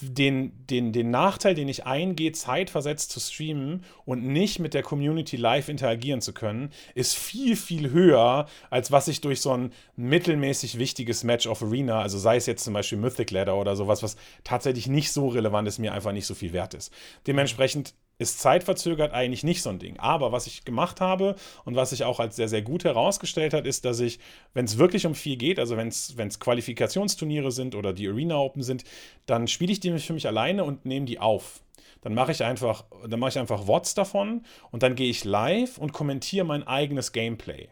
den, 0.00 0.66
den, 0.66 0.94
den 0.94 1.10
Nachteil, 1.10 1.54
den 1.54 1.68
ich 1.68 1.84
eingehe, 1.84 2.32
zeitversetzt 2.32 3.10
zu 3.10 3.20
streamen 3.20 3.84
und 4.06 4.24
nicht 4.24 4.58
mit 4.58 4.72
der 4.72 4.82
Community 4.82 5.36
live 5.36 5.68
interagieren 5.68 6.22
zu 6.22 6.32
können, 6.32 6.70
ist 6.94 7.14
viel, 7.14 7.56
viel 7.56 7.90
höher, 7.90 8.46
als 8.70 8.90
was 8.90 9.06
ich 9.06 9.20
durch 9.20 9.42
so 9.42 9.52
ein 9.52 9.70
mittelmäßig 9.96 10.78
wichtiges 10.78 11.24
Match 11.24 11.46
of 11.46 11.62
Arena, 11.62 12.00
also 12.00 12.18
sei 12.18 12.36
es 12.36 12.46
jetzt 12.46 12.64
zum 12.64 12.72
Beispiel 12.72 12.96
Mythic 12.96 13.30
Ladder 13.32 13.56
oder 13.56 13.76
sowas, 13.76 14.02
was 14.02 14.16
tatsächlich 14.44 14.86
nicht 14.86 15.12
so 15.12 15.28
relevant 15.28 15.68
ist, 15.68 15.78
mir 15.78 15.92
einfach 15.92 16.12
nicht 16.12 16.26
so 16.26 16.34
viel 16.34 16.54
wert 16.54 16.72
ist. 16.72 16.90
Dementsprechend 17.26 17.92
ist 18.22 18.40
zeitverzögert 18.40 19.12
eigentlich 19.12 19.44
nicht 19.44 19.62
so 19.62 19.70
ein 19.70 19.78
Ding. 19.78 19.98
Aber 19.98 20.32
was 20.32 20.46
ich 20.46 20.64
gemacht 20.64 21.00
habe 21.00 21.36
und 21.64 21.76
was 21.76 21.90
sich 21.90 22.04
auch 22.04 22.20
als 22.20 22.36
sehr, 22.36 22.48
sehr 22.48 22.62
gut 22.62 22.84
herausgestellt 22.84 23.52
hat, 23.52 23.66
ist, 23.66 23.84
dass 23.84 24.00
ich, 24.00 24.18
wenn 24.54 24.64
es 24.64 24.78
wirklich 24.78 25.06
um 25.06 25.14
viel 25.14 25.36
geht, 25.36 25.58
also 25.58 25.76
wenn 25.76 25.88
es 25.88 26.40
Qualifikationsturniere 26.40 27.52
sind 27.52 27.74
oder 27.74 27.92
die 27.92 28.08
Arena 28.08 28.36
Open 28.36 28.62
sind, 28.62 28.84
dann 29.26 29.48
spiele 29.48 29.72
ich 29.72 29.80
die 29.80 29.98
für 29.98 30.12
mich 30.12 30.26
alleine 30.26 30.64
und 30.64 30.86
nehme 30.86 31.06
die 31.06 31.18
auf. 31.18 31.62
Dann 32.02 32.14
mache 32.14 32.32
ich 32.32 32.42
einfach, 32.42 32.84
dann 33.08 33.20
mache 33.20 33.30
ich 33.30 33.38
einfach 33.38 33.66
Wots 33.68 33.94
davon 33.94 34.44
und 34.70 34.82
dann 34.82 34.96
gehe 34.96 35.08
ich 35.08 35.24
live 35.24 35.78
und 35.78 35.92
kommentiere 35.92 36.44
mein 36.44 36.66
eigenes 36.66 37.12
Gameplay. 37.12 37.68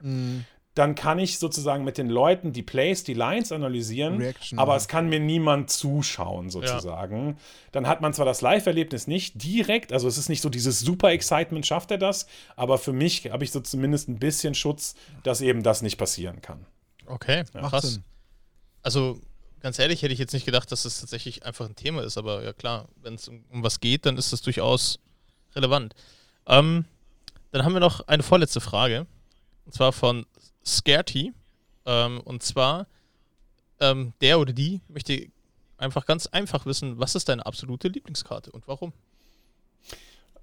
Dann 0.81 0.95
kann 0.95 1.19
ich 1.19 1.39
sozusagen 1.39 1.85
mit 1.85 1.99
den 1.99 2.09
Leuten 2.09 2.55
die 2.55 2.63
Plays, 2.63 3.05
die 3.05 3.13
Lines 3.13 3.53
analysieren, 3.53 4.17
Reaction, 4.17 4.59
aber 4.59 4.73
ja. 4.73 4.77
es 4.79 4.89
kann 4.89 5.11
mir 5.11 5.21
niemand 5.21 5.69
zuschauen, 5.69 6.49
sozusagen. 6.49 7.37
Dann 7.71 7.87
hat 7.87 8.01
man 8.01 8.15
zwar 8.15 8.25
das 8.25 8.41
Live-Erlebnis 8.41 9.07
nicht 9.07 9.45
direkt, 9.45 9.93
also 9.93 10.09
es 10.09 10.17
ist 10.17 10.31
nicht 10.31 10.41
so 10.41 10.49
dieses 10.49 10.81
super 10.81 11.11
Excitement, 11.11 11.67
schafft 11.67 11.91
er 11.91 11.99
das, 11.99 12.27
aber 12.57 12.79
für 12.79 12.95
mich 12.95 13.31
habe 13.31 13.45
ich 13.45 13.53
so 13.53 13.61
zumindest 13.61 14.09
ein 14.09 14.19
bisschen 14.19 14.55
Schutz, 14.55 14.95
dass 15.23 15.43
eben 15.43 15.63
das 15.63 15.83
nicht 15.83 15.99
passieren 15.99 16.41
kann. 16.41 16.65
Okay, 17.05 17.45
Macht 17.53 17.73
krass. 17.73 17.93
Sinn. 17.93 18.05
Also, 18.81 19.21
ganz 19.61 19.79
ehrlich, 19.79 20.01
hätte 20.01 20.15
ich 20.15 20.19
jetzt 20.19 20.33
nicht 20.33 20.47
gedacht, 20.47 20.73
dass 20.73 20.85
das 20.85 20.99
tatsächlich 20.99 21.45
einfach 21.45 21.67
ein 21.69 21.77
Thema 21.77 22.05
ist, 22.05 22.17
aber 22.17 22.43
ja 22.43 22.55
klar, 22.55 22.89
wenn 23.03 23.17
es 23.17 23.29
um, 23.29 23.45
um 23.51 23.63
was 23.63 23.81
geht, 23.81 24.07
dann 24.07 24.17
ist 24.17 24.33
das 24.33 24.41
durchaus 24.41 24.99
relevant. 25.55 25.95
Ähm, 26.47 26.87
dann 27.53 27.67
haben 27.67 27.75
wir 27.75 27.81
noch 27.81 28.09
eine 28.09 28.23
vorletzte 28.23 28.63
Frage. 28.63 29.07
Und 29.67 29.75
zwar 29.75 29.93
von 29.93 30.27
Scarty. 30.65 31.33
Ähm, 31.87 32.21
und 32.21 32.43
zwar, 32.43 32.87
ähm, 33.81 34.13
der 34.21 34.39
oder 34.39 34.53
die 34.53 34.81
möchte 34.89 35.29
einfach 35.79 36.07
ganz 36.07 36.27
einfach 36.27 36.67
wissen, 36.67 36.99
was 36.99 37.15
ist 37.15 37.29
deine 37.29 37.47
absolute 37.47 37.89
Lieblingskarte 37.89 38.51
und 38.53 38.69
warum? 38.69 38.93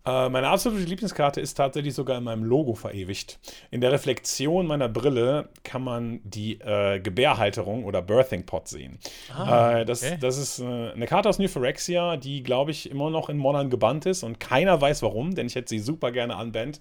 Äh, 0.07 0.29
meine 0.29 0.47
absolute 0.47 0.83
Lieblingskarte 0.83 1.41
ist 1.41 1.55
tatsächlich 1.55 1.93
sogar 1.93 2.17
in 2.17 2.23
meinem 2.23 2.43
Logo 2.43 2.75
verewigt. 2.75 3.39
In 3.71 3.81
der 3.81 3.91
Reflexion 3.91 4.65
meiner 4.65 4.87
Brille 4.87 5.49
kann 5.63 5.83
man 5.83 6.21
die 6.23 6.59
äh, 6.61 6.99
Gebärhalterung 6.99 7.83
oder 7.83 8.01
Birthing 8.01 8.45
Pot 8.45 8.67
sehen. 8.67 8.99
äh, 9.81 9.85
das, 9.85 10.03
okay. 10.03 10.17
das 10.19 10.37
ist 10.37 10.59
äh, 10.59 10.65
eine 10.65 11.05
Karte 11.07 11.27
aus 11.27 11.39
New 11.39 11.47
Phyrexia, 11.47 12.17
die, 12.17 12.43
glaube 12.43 12.71
ich, 12.71 12.89
immer 12.89 13.09
noch 13.09 13.29
in 13.29 13.37
Modern 13.37 13.69
gebannt 13.69 14.05
ist 14.05 14.23
und 14.23 14.39
keiner 14.39 14.79
weiß 14.79 15.01
warum, 15.03 15.35
denn 15.35 15.47
ich 15.47 15.55
hätte 15.55 15.69
sie 15.69 15.79
super 15.79 16.11
gerne 16.11 16.35
anbannt. 16.35 16.79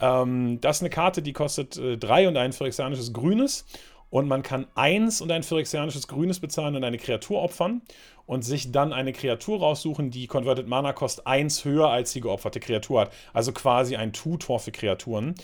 Ähm, 0.00 0.60
das 0.60 0.76
ist 0.76 0.82
eine 0.82 0.90
Karte, 0.90 1.22
die 1.22 1.32
kostet 1.32 1.78
äh, 1.78 1.96
drei 1.96 2.28
und 2.28 2.36
ein 2.36 2.52
phyrexianisches 2.52 3.12
Grünes. 3.12 3.64
Und 4.10 4.26
man 4.26 4.42
kann 4.42 4.66
eins 4.74 5.20
und 5.20 5.30
ein 5.30 5.44
phyrexianisches 5.44 6.08
Grünes 6.08 6.40
bezahlen 6.40 6.74
und 6.74 6.82
eine 6.82 6.98
Kreatur 6.98 7.40
opfern 7.42 7.80
und 8.30 8.42
sich 8.42 8.70
dann 8.70 8.92
eine 8.92 9.12
Kreatur 9.12 9.58
raussuchen, 9.58 10.12
die 10.12 10.28
Converted 10.28 10.68
Mana 10.68 10.92
Cost 10.92 11.26
1 11.26 11.64
höher 11.64 11.90
als 11.90 12.12
die 12.12 12.20
geopferte 12.20 12.60
Kreatur 12.60 13.00
hat. 13.00 13.12
Also 13.32 13.50
quasi 13.50 13.96
ein 13.96 14.12
Tutor 14.12 14.60
für 14.60 14.70
Kreaturen. 14.70 15.34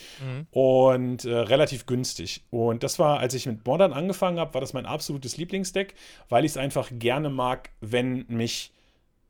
Und 0.53 1.25
äh, 1.25 1.35
relativ 1.35 1.87
günstig. 1.87 2.45
Und 2.51 2.85
das 2.85 3.01
war, 3.01 3.19
als 3.19 3.35
ich 3.35 3.45
mit 3.47 3.67
Modern 3.67 3.93
angefangen 3.93 4.39
habe, 4.39 4.55
war 4.55 4.61
das 4.61 4.73
mein 4.73 4.87
absolutes 4.87 5.37
Lieblingsdeck, 5.37 5.95
weil 6.29 6.45
ich 6.45 6.53
es 6.53 6.57
einfach 6.57 6.89
gerne 6.93 7.29
mag, 7.29 7.71
wenn 7.81 8.25
mich 8.29 8.71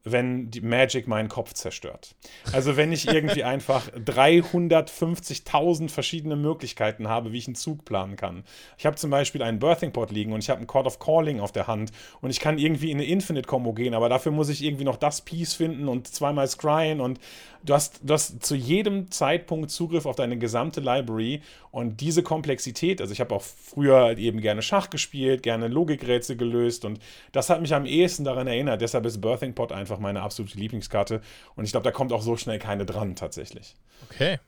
wenn 0.07 0.51
die 0.51 0.61
Magic 0.61 1.09
meinen 1.09 1.29
Kopf 1.29 1.53
zerstört. 1.53 2.15
Also 2.53 2.77
wenn 2.77 2.93
ich 2.93 3.09
irgendwie 3.09 3.43
einfach 3.45 3.89
350.000 3.91 5.89
verschiedene 5.89 6.37
Möglichkeiten 6.37 7.09
habe, 7.09 7.33
wie 7.33 7.39
ich 7.39 7.49
einen 7.49 7.57
Zug 7.57 7.85
planen 7.85 8.15
kann. 8.15 8.45
Ich 8.79 8.87
habe 8.87 8.97
zum 8.97 9.11
Beispiel 9.11 9.43
einen 9.43 9.59
Birthing 9.59 9.93
Pot 9.93 10.13
liegen 10.13 10.33
und 10.33 10.39
ich 10.39 10.49
habe 10.49 10.59
einen 10.59 10.69
Court 10.69 10.87
of 10.87 11.01
Calling 11.01 11.41
auf 11.41 11.51
der 11.51 11.67
Hand 11.67 11.91
und 12.21 12.31
ich 12.31 12.39
kann 12.39 12.59
irgendwie 12.59 12.93
in 12.93 12.99
eine 12.99 13.07
Infinite-Combo 13.07 13.73
gehen, 13.73 13.95
aber 13.95 14.09
dafür 14.09 14.31
muss 14.31 14.49
ich 14.49 14.63
irgendwie 14.63 14.85
noch 14.85 14.97
das 14.97 15.23
Piece 15.23 15.55
finden 15.55 15.89
und 15.89 16.07
zweimal 16.07 16.47
scryen 16.47 17.01
und 17.01 17.19
du 17.67 17.75
hast, 17.75 18.01
du 18.03 18.15
hast 18.15 18.45
zu 18.45 18.55
jedem 18.55 19.11
Zeitpunkt 19.11 19.71
Zugriff 19.71 20.07
auf 20.07 20.17
deine 20.17 20.39
gesamte 20.39 20.81
Library 20.81 21.43
und 21.71 22.01
diese 22.01 22.23
Komplexität, 22.23 23.01
also 23.01 23.13
ich 23.13 23.21
habe 23.21 23.35
auch 23.35 23.43
früher 23.43 24.17
eben 24.17 24.41
gerne 24.41 24.63
Schach 24.63 24.89
gespielt, 24.89 25.43
gerne 25.43 25.69
Logikrätsel 25.69 26.37
gelöst 26.37 26.85
und 26.85 27.01
das 27.33 27.51
hat 27.51 27.61
mich 27.61 27.75
am 27.75 27.85
ehesten 27.85 28.25
daran 28.25 28.47
erinnert. 28.47 28.81
Deshalb 28.81 29.05
ist 29.07 29.21
Birthing 29.21 29.55
Pot 29.55 29.73
einfach 29.73 29.99
meine 29.99 30.23
absolute 30.23 30.59
Lieblingskarte 30.59 31.21
und 31.57 31.65
ich 31.65 31.73
glaube, 31.73 31.85
da 31.85 31.91
kommt 31.91 32.13
auch 32.13 32.23
so 32.23 32.37
schnell 32.37 32.59
keine 32.59 32.87
dran 32.87 33.17
tatsächlich. 33.17 33.75
Okay, 34.09 34.39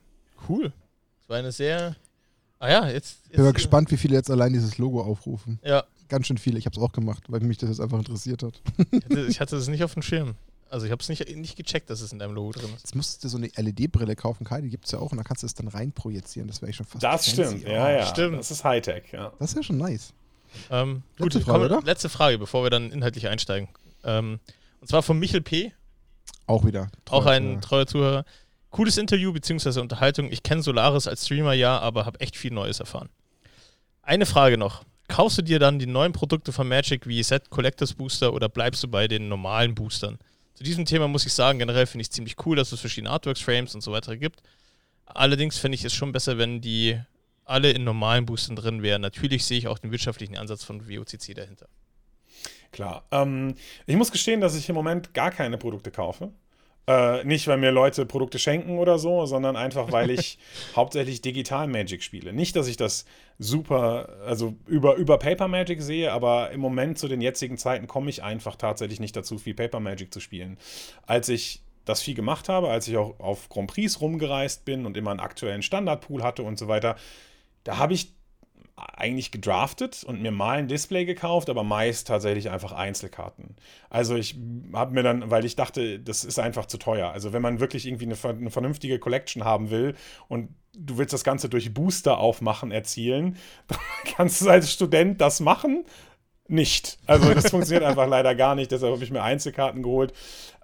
cool. 0.47 0.71
war 1.27 1.37
eine 1.37 1.51
sehr. 1.51 1.95
Ah 2.57 2.69
ja, 2.69 2.89
jetzt. 2.89 3.19
Ich 3.25 3.31
bin 3.31 3.41
mal 3.41 3.47
jetzt 3.47 3.55
gespannt, 3.55 3.91
wie 3.91 3.97
viele 3.97 4.15
jetzt 4.15 4.29
allein 4.29 4.51
dieses 4.51 4.77
Logo 4.77 5.01
aufrufen. 5.01 5.59
Ja, 5.63 5.85
Ganz 6.09 6.25
schön 6.25 6.39
viele. 6.39 6.57
Ich 6.57 6.65
habe 6.65 6.75
es 6.75 6.81
auch 6.81 6.91
gemacht, 6.91 7.23
weil 7.27 7.39
mich 7.41 7.59
das 7.59 7.69
jetzt 7.69 7.79
einfach 7.79 7.99
interessiert 7.99 8.41
hat. 8.41 8.59
ich 8.91 9.03
hatte, 9.05 9.25
ich 9.27 9.39
hatte 9.39 9.55
das 9.55 9.67
nicht 9.67 9.83
auf 9.83 9.93
dem 9.93 10.01
Schirm. 10.01 10.35
Also 10.69 10.85
ich 10.85 10.91
habe 10.91 11.01
es 11.01 11.09
nicht, 11.09 11.27
nicht 11.35 11.55
gecheckt, 11.55 11.89
dass 11.89 12.01
es 12.01 12.11
in 12.13 12.19
deinem 12.19 12.33
Logo 12.35 12.51
drin 12.51 12.69
ist. 12.75 12.83
Jetzt 12.83 12.95
musst 12.95 13.23
du 13.23 13.27
dir 13.27 13.29
so 13.29 13.37
eine 13.37 13.47
LED-Brille 13.55 14.15
kaufen, 14.15 14.43
Kai, 14.45 14.61
die 14.61 14.69
gibt 14.69 14.85
es 14.85 14.91
ja 14.91 14.99
auch, 14.99 15.11
und 15.11 15.17
dann 15.17 15.23
kannst 15.25 15.41
du 15.43 15.47
es 15.47 15.53
dann 15.55 15.67
reinprojizieren. 15.67 16.47
Das 16.47 16.61
wäre 16.61 16.69
ich 16.69 16.75
schon 16.75 16.85
fast. 16.85 17.03
Das 17.03 17.25
fancy. 17.25 17.31
stimmt, 17.31 17.65
Oh, 17.67 17.71
ja, 17.71 17.89
ja. 17.91 18.05
stimmt. 18.05 18.37
Das 18.39 18.51
ist 18.51 18.63
Hightech, 18.63 19.11
ja. 19.11 19.31
Das 19.39 19.49
ist 19.51 19.55
ja 19.57 19.63
schon 19.63 19.77
nice. 19.77 20.13
Ähm, 20.69 21.03
Letzte 21.17 21.39
gut, 21.39 21.47
Frage, 21.47 21.67
komm, 21.69 21.77
oder? 21.77 21.85
letzte 21.85 22.09
Frage, 22.09 22.37
bevor 22.37 22.63
wir 22.63 22.69
dann 22.69 22.91
inhaltlich 22.91 23.27
einsteigen. 23.27 23.67
Ähm, 24.03 24.39
und 24.81 24.87
zwar 24.87 25.01
von 25.03 25.17
Michel 25.19 25.41
P., 25.41 25.73
Auch 26.47 26.65
wieder. 26.65 26.89
auch 27.09 27.25
ein 27.25 27.43
Zuhörer. 27.43 27.61
treuer 27.61 27.87
Zuhörer. 27.87 28.25
Cooles 28.71 28.97
Interview 28.97 29.33
bzw. 29.33 29.79
Unterhaltung. 29.79 30.31
Ich 30.31 30.43
kenne 30.43 30.61
Solaris 30.61 31.07
als 31.07 31.25
Streamer 31.25 31.53
ja, 31.53 31.79
aber 31.79 32.05
habe 32.05 32.19
echt 32.19 32.35
viel 32.37 32.51
Neues 32.51 32.79
erfahren. 32.79 33.09
Eine 34.03 34.25
Frage 34.27 34.57
noch. 34.57 34.83
Kaufst 35.07 35.39
du 35.39 35.41
dir 35.41 35.57
dann 35.57 35.79
die 35.79 35.87
neuen 35.87 36.13
Produkte 36.13 36.51
von 36.51 36.67
Magic 36.67 37.07
wie 37.07 37.21
Set 37.23 37.49
Collectors 37.49 37.93
Booster 37.95 38.31
oder 38.33 38.47
bleibst 38.47 38.83
du 38.83 38.87
bei 38.87 39.07
den 39.07 39.27
normalen 39.27 39.73
Boostern? 39.73 40.19
Zu 40.53 40.63
diesem 40.63 40.85
Thema 40.85 41.07
muss 41.07 41.25
ich 41.25 41.33
sagen, 41.33 41.59
generell 41.59 41.85
finde 41.85 42.01
ich 42.01 42.09
es 42.09 42.13
ziemlich 42.13 42.35
cool, 42.45 42.55
dass 42.55 42.71
es 42.71 42.79
verschiedene 42.79 43.11
Artworks, 43.11 43.41
Frames 43.41 43.75
und 43.75 43.81
so 43.81 43.91
weiter 43.91 44.17
gibt. 44.17 44.41
Allerdings 45.05 45.57
finde 45.57 45.75
ich 45.75 45.85
es 45.85 45.93
schon 45.93 46.11
besser, 46.11 46.37
wenn 46.37 46.61
die 46.61 46.99
alle 47.45 47.71
in 47.71 47.83
normalen 47.83 48.25
Boostern 48.25 48.55
drin 48.55 48.83
wären. 48.83 49.01
Natürlich 49.01 49.45
sehe 49.45 49.57
ich 49.57 49.67
auch 49.67 49.79
den 49.79 49.91
wirtschaftlichen 49.91 50.37
Ansatz 50.37 50.63
von 50.63 50.87
WOCC 50.87 51.33
dahinter. 51.33 51.67
Klar. 52.71 53.03
Ähm, 53.11 53.55
ich 53.87 53.95
muss 53.95 54.11
gestehen, 54.11 54.41
dass 54.41 54.55
ich 54.55 54.69
im 54.69 54.75
Moment 54.75 55.13
gar 55.13 55.31
keine 55.31 55.57
Produkte 55.57 55.91
kaufe. 55.91 56.31
Äh, 56.89 57.23
nicht, 57.23 57.47
weil 57.47 57.57
mir 57.57 57.69
Leute 57.69 58.07
Produkte 58.07 58.39
schenken 58.39 58.79
oder 58.79 58.97
so, 58.97 59.27
sondern 59.27 59.55
einfach, 59.55 59.91
weil 59.91 60.09
ich 60.09 60.39
hauptsächlich 60.75 61.21
digital 61.21 61.67
Magic 61.67 62.01
spiele. 62.01 62.33
Nicht, 62.33 62.55
dass 62.55 62.67
ich 62.67 62.77
das 62.77 63.05
super, 63.37 64.09
also 64.25 64.55
über, 64.65 64.95
über 64.95 65.19
Paper 65.19 65.47
Magic 65.47 65.83
sehe, 65.83 66.11
aber 66.11 66.49
im 66.49 66.59
Moment 66.59 66.97
zu 66.97 67.07
den 67.07 67.21
jetzigen 67.21 67.59
Zeiten 67.59 67.85
komme 67.85 68.09
ich 68.09 68.23
einfach 68.23 68.55
tatsächlich 68.55 68.99
nicht 68.99 69.15
dazu, 69.15 69.37
viel 69.37 69.53
Paper 69.53 69.79
Magic 69.79 70.11
zu 70.11 70.19
spielen. 70.19 70.57
Als 71.05 71.29
ich 71.29 71.61
das 71.85 72.01
viel 72.01 72.15
gemacht 72.15 72.49
habe, 72.49 72.69
als 72.69 72.87
ich 72.87 72.97
auch 72.97 73.19
auf 73.19 73.49
Grand 73.49 73.69
Prix 73.69 74.01
rumgereist 74.01 74.65
bin 74.65 74.87
und 74.87 74.97
immer 74.97 75.11
einen 75.11 75.19
aktuellen 75.19 75.61
Standardpool 75.61 76.23
hatte 76.23 76.41
und 76.41 76.57
so 76.57 76.67
weiter, 76.67 76.95
da 77.65 77.77
habe 77.77 77.93
ich 77.93 78.13
eigentlich 78.79 79.31
gedraftet 79.31 80.03
und 80.03 80.21
mir 80.21 80.31
mal 80.31 80.57
ein 80.57 80.67
Display 80.67 81.05
gekauft, 81.05 81.49
aber 81.49 81.63
meist 81.63 82.07
tatsächlich 82.07 82.49
einfach 82.49 82.71
Einzelkarten. 82.71 83.55
Also 83.89 84.15
ich 84.15 84.35
habe 84.73 84.93
mir 84.93 85.03
dann, 85.03 85.29
weil 85.29 85.45
ich 85.45 85.55
dachte, 85.55 85.99
das 85.99 86.23
ist 86.23 86.39
einfach 86.39 86.65
zu 86.65 86.77
teuer. 86.77 87.11
Also 87.11 87.33
wenn 87.33 87.41
man 87.41 87.59
wirklich 87.59 87.87
irgendwie 87.87 88.05
eine, 88.05 88.15
eine 88.23 88.49
vernünftige 88.51 88.99
Collection 88.99 89.43
haben 89.43 89.69
will 89.69 89.95
und 90.27 90.49
du 90.77 90.97
willst 90.97 91.13
das 91.13 91.23
Ganze 91.23 91.49
durch 91.49 91.73
Booster 91.73 92.17
aufmachen 92.17 92.71
erzielen, 92.71 93.37
dann 93.67 93.79
kannst 94.15 94.41
du 94.41 94.49
als 94.49 94.71
Student 94.71 95.21
das 95.21 95.39
machen. 95.39 95.85
Nicht. 96.47 96.97
Also 97.05 97.31
das 97.33 97.51
funktioniert 97.51 97.83
einfach 97.83 98.07
leider 98.07 98.33
gar 98.33 98.55
nicht. 98.55 98.71
Deshalb 98.71 98.93
habe 98.93 99.03
ich 99.03 99.11
mir 99.11 99.21
Einzelkarten 99.21 99.83
geholt. 99.83 100.13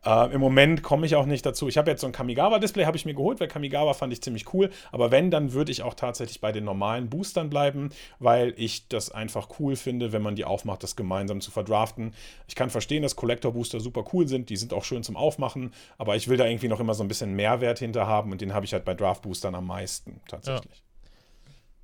Äh, 0.06 0.34
Im 0.34 0.40
Moment 0.40 0.84
komme 0.84 1.06
ich 1.06 1.16
auch 1.16 1.26
nicht 1.26 1.46
dazu. 1.46 1.68
Ich 1.68 1.78
habe 1.78 1.90
jetzt 1.90 2.02
so 2.02 2.08
ein 2.08 2.14
Kamigawa-Display, 2.14 2.86
habe 2.86 2.96
ich 2.96 3.06
mir 3.06 3.16
geholt, 3.16 3.40
weil 3.40 3.48
Kamigawa 3.48 3.94
fand 3.94 4.14
ich 4.14 4.22
ziemlich 4.22 4.54
cool. 4.54 4.70
Aber 4.92 5.10
wenn, 5.12 5.32
dann 5.32 5.54
würde 5.54 5.72
ich 5.72 5.82
auch 5.82 5.96
tatsächlich 5.96 6.42
bei 6.42 6.52
den 6.52 6.64
normalen 6.64 7.10
Boostern 7.10 7.50
bleiben, 7.50 7.90
weil 8.20 8.54
ich 8.58 8.88
das 8.88 9.10
einfach 9.12 9.60
cool 9.60 9.76
finde, 9.76 10.12
wenn 10.12 10.22
man 10.22 10.36
die 10.36 10.46
aufmacht, 10.46 10.84
das 10.84 10.96
gemeinsam 10.96 11.42
zu 11.42 11.50
verdraften. 11.50 12.14
Ich 12.48 12.56
kann 12.56 12.70
verstehen, 12.70 13.02
dass 13.02 13.16
Collector-Booster 13.16 13.80
super 13.80 14.06
cool 14.14 14.28
sind, 14.28 14.50
die 14.50 14.58
sind 14.58 14.74
auch 14.74 14.84
schön 14.84 15.04
zum 15.04 15.18
Aufmachen, 15.18 15.74
aber 15.98 16.16
ich 16.16 16.28
will 16.28 16.38
da 16.38 16.46
irgendwie 16.46 16.68
noch 16.68 16.80
immer 16.80 16.94
so 16.94 17.04
ein 17.04 17.08
bisschen 17.08 17.34
Mehrwert 17.34 17.80
hinter 17.80 18.06
haben 18.06 18.32
und 18.32 18.42
den 18.42 18.54
habe 18.54 18.66
ich 18.66 18.74
halt 18.74 18.86
bei 18.86 18.94
Draft-Boostern 18.94 19.56
am 19.56 19.66
meisten 19.66 20.22
tatsächlich. 20.28 20.84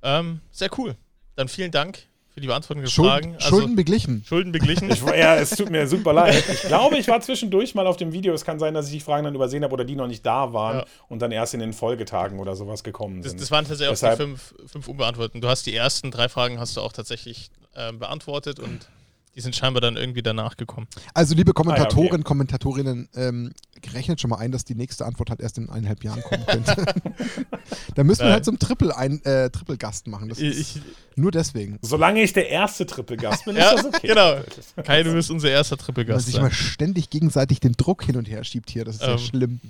Ähm, 0.02 0.40
sehr 0.50 0.70
cool. 0.78 0.96
Dann 1.34 1.48
vielen 1.48 1.70
Dank 1.70 2.06
für 2.34 2.40
die 2.40 2.46
Beantwortung 2.46 2.82
der 2.82 2.90
Fragen. 2.90 3.36
Schulden, 3.38 3.40
Schulden 3.40 3.76
beglichen. 3.76 4.24
Schulden 4.26 4.52
beglichen. 4.52 4.90
Ich, 4.90 5.02
ja, 5.02 5.36
es 5.36 5.50
tut 5.50 5.68
mir 5.70 5.86
super 5.86 6.12
leid. 6.14 6.42
Ich 6.50 6.62
glaube, 6.62 6.96
ich 6.96 7.06
war 7.08 7.20
zwischendurch 7.20 7.74
mal 7.74 7.86
auf 7.86 7.96
dem 7.98 8.12
Video. 8.12 8.32
Es 8.32 8.44
kann 8.44 8.58
sein, 8.58 8.72
dass 8.74 8.86
ich 8.86 8.92
die 8.92 9.00
Fragen 9.00 9.24
dann 9.24 9.34
übersehen 9.34 9.62
habe 9.64 9.74
oder 9.74 9.84
die 9.84 9.96
noch 9.96 10.06
nicht 10.06 10.24
da 10.24 10.52
waren 10.52 10.78
Ja. 10.78 10.84
und 11.08 11.20
dann 11.20 11.30
erst 11.30 11.52
in 11.54 11.60
den 11.60 11.72
Folgetagen 11.74 12.38
oder 12.40 12.56
sowas 12.56 12.82
gekommen 12.84 13.20
Das, 13.22 13.32
sind. 13.32 13.40
das 13.42 13.50
waren 13.50 13.66
tatsächlich 13.66 13.98
Deshalb- 14.00 14.14
auch 14.14 14.16
die 14.18 14.22
fünf, 14.24 14.54
fünf 14.70 14.88
unbeantworteten. 14.88 15.40
Du 15.42 15.48
hast 15.48 15.66
die 15.66 15.74
ersten 15.74 16.10
drei 16.10 16.28
Fragen 16.28 16.58
hast 16.58 16.76
du 16.76 16.80
auch 16.80 16.92
tatsächlich 16.92 17.50
ähm, 17.76 17.98
beantwortet 17.98 18.58
und 18.60 18.88
die 19.34 19.40
sind 19.40 19.56
scheinbar 19.56 19.80
dann 19.80 19.96
irgendwie 19.96 20.22
danach 20.22 20.56
gekommen. 20.56 20.86
Also, 21.14 21.34
liebe 21.34 21.50
Ah, 21.50 21.52
ja, 21.52 21.54
Kommentatoren, 21.54 22.06
okay. 22.12 22.22
Kommentatorinnen, 22.22 23.08
ähm, 23.14 23.52
rechnet 23.94 24.20
schon 24.20 24.30
mal 24.30 24.36
ein, 24.36 24.52
dass 24.52 24.64
die 24.64 24.74
nächste 24.74 25.04
Antwort 25.06 25.30
halt 25.30 25.40
erst 25.40 25.58
in 25.58 25.68
eineinhalb 25.70 26.04
Jahren 26.04 26.22
kommen 26.22 26.44
könnte. 26.46 26.76
da 27.94 28.04
müssen 28.04 28.20
wir 28.20 28.24
Nein. 28.26 28.32
halt 28.34 28.44
zum 28.44 28.58
Triple 28.58 28.96
ein, 28.96 29.24
äh, 29.24 29.50
Triple 29.50 29.76
Gast 29.78 30.06
machen. 30.06 30.28
Das 30.28 30.38
ist 30.38 30.76
Ich, 30.76 30.82
nur 31.16 31.30
deswegen. 31.30 31.78
Solange 31.82 32.22
ich 32.22 32.32
der 32.32 32.48
erste 32.48 32.86
Triple-Gast 32.86 33.44
bin, 33.46 33.56
Ja, 33.56 33.70
ist 33.72 33.84
das 33.84 33.94
okay. 33.94 34.06
genau. 34.08 34.36
Kai, 34.84 35.02
du 35.02 35.12
bist 35.12 35.30
unser 35.30 35.50
erster 35.50 35.76
Weil 35.78 35.84
Triple-Gast. 35.86 36.26
sich 36.26 36.34
sein. 36.34 36.44
mal 36.44 36.52
ständig 36.52 37.10
gegenseitig 37.10 37.60
den 37.60 37.72
Druck 37.72 38.04
hin 38.04 38.16
und 38.16 38.28
her 38.28 38.44
schiebt 38.44 38.70
hier. 38.70 38.84
Das 38.84 38.96
ist 38.96 39.02
ja 39.02 39.12
Ähm. 39.12 39.18
schlimm. 39.18 39.60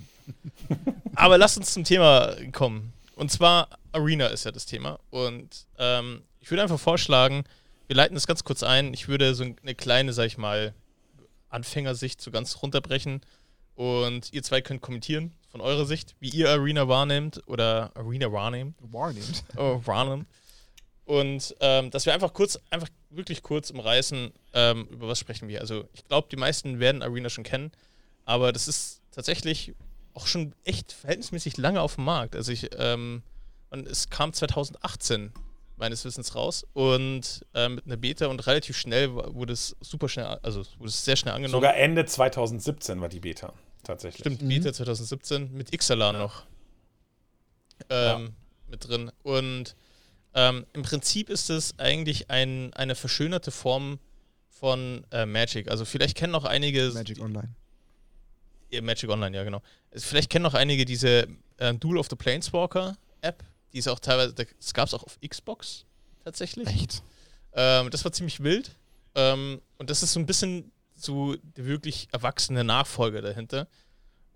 Aber 1.15 1.39
lass 1.39 1.57
uns 1.57 1.73
zum 1.73 1.85
Thema 1.85 2.35
kommen. 2.53 2.93
Und 3.17 3.31
zwar 3.31 3.69
Arena 3.93 4.27
ist 4.27 4.45
ja 4.45 4.51
das 4.53 4.67
Thema. 4.67 4.99
Und 5.11 5.49
ähm, 5.79 6.23
ich 6.41 6.51
würde 6.51 6.63
einfach 6.63 6.81
vorschlagen, 6.81 7.45
wir 7.87 7.97
leiten 7.97 8.15
das 8.15 8.27
ganz 8.27 8.45
kurz 8.45 8.63
ein. 8.63 8.95
Ich 8.95 9.09
würde 9.09 9.35
so 9.35 9.45
eine 9.45 9.75
kleine, 9.75 10.13
sag 10.13 10.27
ich 10.27 10.39
mal, 10.39 10.75
Anfängersicht 11.49 12.21
so 12.21 12.31
ganz 12.31 12.63
runterbrechen. 12.63 13.21
Und 13.75 14.33
ihr 14.33 14.43
zwei 14.43 14.61
könnt 14.61 14.83
kommentieren 14.83 15.33
von 15.51 15.61
eurer 15.61 15.87
Sicht, 15.87 16.15
wie 16.21 16.29
ihr 16.31 16.51
Arena 16.51 16.89
wahrnehmt 16.89 17.43
oder 17.47 17.91
Arena 17.95 18.31
wahrnehmt. 18.33 18.77
Warned. 18.81 19.45
Oh, 19.57 19.81
wahrnimmt. 19.85 20.27
Und 21.05 21.55
ähm, 21.61 21.91
dass 21.91 22.07
wir 22.07 22.15
einfach 22.15 22.33
kurz, 22.33 22.59
einfach 22.71 22.89
wirklich 23.11 23.43
kurz 23.43 23.71
umreißen, 23.71 24.33
ähm, 24.55 24.89
über 24.91 25.09
was 25.09 25.19
sprechen 25.19 25.49
wir. 25.49 25.61
Also 25.61 25.89
ich 25.93 26.05
glaube, 26.05 26.29
die 26.31 26.37
meisten 26.37 26.81
werden 26.81 27.03
Arena 27.03 27.29
schon 27.29 27.45
kennen, 27.45 27.73
aber 28.25 28.53
das 28.53 28.69
ist 28.69 29.01
tatsächlich 29.11 29.75
auch 30.15 30.27
schon 30.27 30.55
echt 30.65 30.93
verhältnismäßig 30.93 31.57
lange 31.57 31.81
auf 31.81 31.97
dem 31.97 32.05
Markt. 32.05 32.37
Also 32.37 32.53
ich, 32.53 32.71
ähm, 32.79 33.23
und 33.71 33.87
es 33.87 34.11
kam 34.11 34.33
2018 34.33 35.33
meines 35.83 36.05
Wissens 36.05 36.37
raus 36.37 36.65
und 36.75 37.45
äh, 37.55 37.69
mit 37.69 37.87
einer 37.87 37.97
Beta 37.97 38.27
und 38.29 38.47
relativ 38.47 38.77
schnell 38.79 39.13
wurde 39.13 39.53
es 39.53 39.77
super 39.81 40.09
schnell, 40.09 40.27
also 40.43 40.65
wurde 40.79 40.89
es 40.89 41.05
sehr 41.05 41.17
schnell 41.17 41.35
angenommen. 41.35 41.61
Sogar 41.61 41.75
Ende 41.77 42.05
2017 42.05 43.01
war 43.01 43.09
die 43.09 43.19
Beta 43.19 43.53
tatsächlich. 43.83 44.21
Stimmt, 44.21 44.43
Mhm. 44.43 44.49
Beta 44.49 44.73
2017 44.73 45.53
mit 45.53 45.75
Ixalan 45.75 46.17
noch 46.19 46.45
ähm, 47.91 48.35
mit 48.69 48.87
drin. 48.89 49.11
Und 49.25 49.75
ähm, 50.35 50.67
im 50.73 50.83
Prinzip 50.83 51.29
ist 51.29 51.51
es 51.51 51.77
eigentlich 51.81 52.31
ein, 52.31 52.73
eine 52.75 52.95
verschönerte 52.95 53.51
Form 53.51 53.99
von 54.51 55.05
äh, 55.11 55.27
Magic. 55.27 55.69
Also 55.69 55.85
vielleicht 55.85 56.17
kennen 56.17 56.33
noch 56.33 56.45
einige 56.45 56.93
Magic 56.95 57.21
Online. 57.21 57.53
Ja, 58.71 58.83
Magic 58.83 59.11
Online, 59.11 59.37
ja 59.37 59.43
genau. 59.43 59.61
Also 59.91 60.07
vielleicht 60.07 60.31
kennen 60.31 60.45
noch 60.45 60.55
einige 60.55 60.85
diese 60.85 61.27
äh, 61.57 61.75
Duel 61.75 61.99
of 61.99 62.07
the 62.09 62.15
Planeswalker 62.15 62.97
App. 63.21 63.43
Die 63.73 63.79
ist 63.79 63.89
auch 63.89 63.99
teilweise, 63.99 64.35
das 64.35 64.75
gab 64.75 64.89
es 64.89 64.95
auch 64.95 65.03
auf 65.03 65.19
Xbox 65.27 65.85
tatsächlich. 66.25 66.69
Echt? 66.69 67.03
Ähm, 67.55 67.91
das 67.91 68.05
war 68.05 68.13
ziemlich 68.13 68.43
wild. 68.43 68.77
Ähm, 69.15 69.61
und 69.79 69.91
das 69.91 70.03
ist 70.03 70.13
so 70.13 70.21
ein 70.21 70.27
bisschen 70.27 70.73
so 70.95 71.37
der 71.37 71.67
wirklich 71.67 72.09
erwachsene 72.13 72.65
Nachfolger 72.65 73.23
dahinter. 73.23 73.69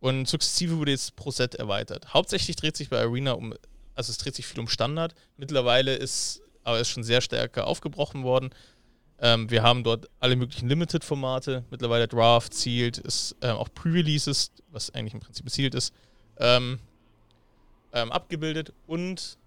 Und 0.01 0.29
sukzessive 0.29 0.77
wurde 0.79 0.91
jetzt 0.91 1.17
pro 1.17 1.31
Set 1.31 1.55
erweitert. 1.55 2.13
Hauptsächlich 2.13 2.57
dreht 2.57 2.77
sich 2.77 2.91
bei 2.91 3.01
Arena 3.01 3.33
um, 3.33 3.55
also 3.95 4.11
es 4.11 4.19
dreht 4.19 4.35
sich 4.35 4.47
viel 4.47 4.61
um 4.61 4.69
Standard. 4.69 5.15
Mittlerweile 5.37 5.95
ist 5.95 6.43
aber 6.67 6.81
ist 6.81 6.89
schon 6.89 7.05
sehr 7.05 7.21
stärker 7.21 7.67
aufgebrochen 7.67 8.25
worden. 8.25 8.51
Ähm, 9.19 9.49
wir 9.51 9.63
haben 9.63 9.85
dort 9.85 10.11
alle 10.19 10.37
möglichen 10.37 10.69
Limited-Formate, 10.69 11.65
mittlerweile 11.71 12.09
Draft, 12.09 12.53
Sealed, 12.53 12.99
ist 12.99 13.37
ähm, 13.41 13.57
auch 13.57 13.69
Pre-Releases, 13.73 14.51
was 14.71 14.93
eigentlich 14.93 15.15
im 15.15 15.21
Prinzip 15.21 15.49
Sealed 15.49 15.75
ist, 15.75 15.95
ähm, 16.39 16.81
ähm, 17.97 18.13
abgebildet 18.13 18.73
und 18.87 19.39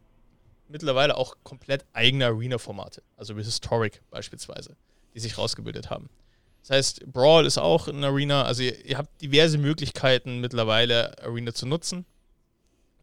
mittlerweile 0.68 1.16
auch 1.18 1.36
komplett 1.44 1.86
eigene 1.94 2.26
Arena-Formate, 2.26 3.04
also 3.16 3.38
wie 3.38 3.44
Historic 3.44 4.02
beispielsweise, 4.10 4.76
die 5.14 5.20
sich 5.20 5.38
rausgebildet 5.38 5.92
haben. 5.92 6.10
Das 6.62 6.72
heißt, 6.72 7.12
Brawl 7.12 7.46
ist 7.46 7.60
auch 7.60 7.88
in 7.88 8.04
Arena, 8.04 8.44
also 8.44 8.64
ihr, 8.64 8.86
ihr 8.86 8.98
habt 8.98 9.22
diverse 9.22 9.60
Möglichkeiten 9.60 10.42
mittlerweile 10.42 11.18
Arena 11.24 11.54
zu 11.54 11.68
nutzen. 11.68 12.06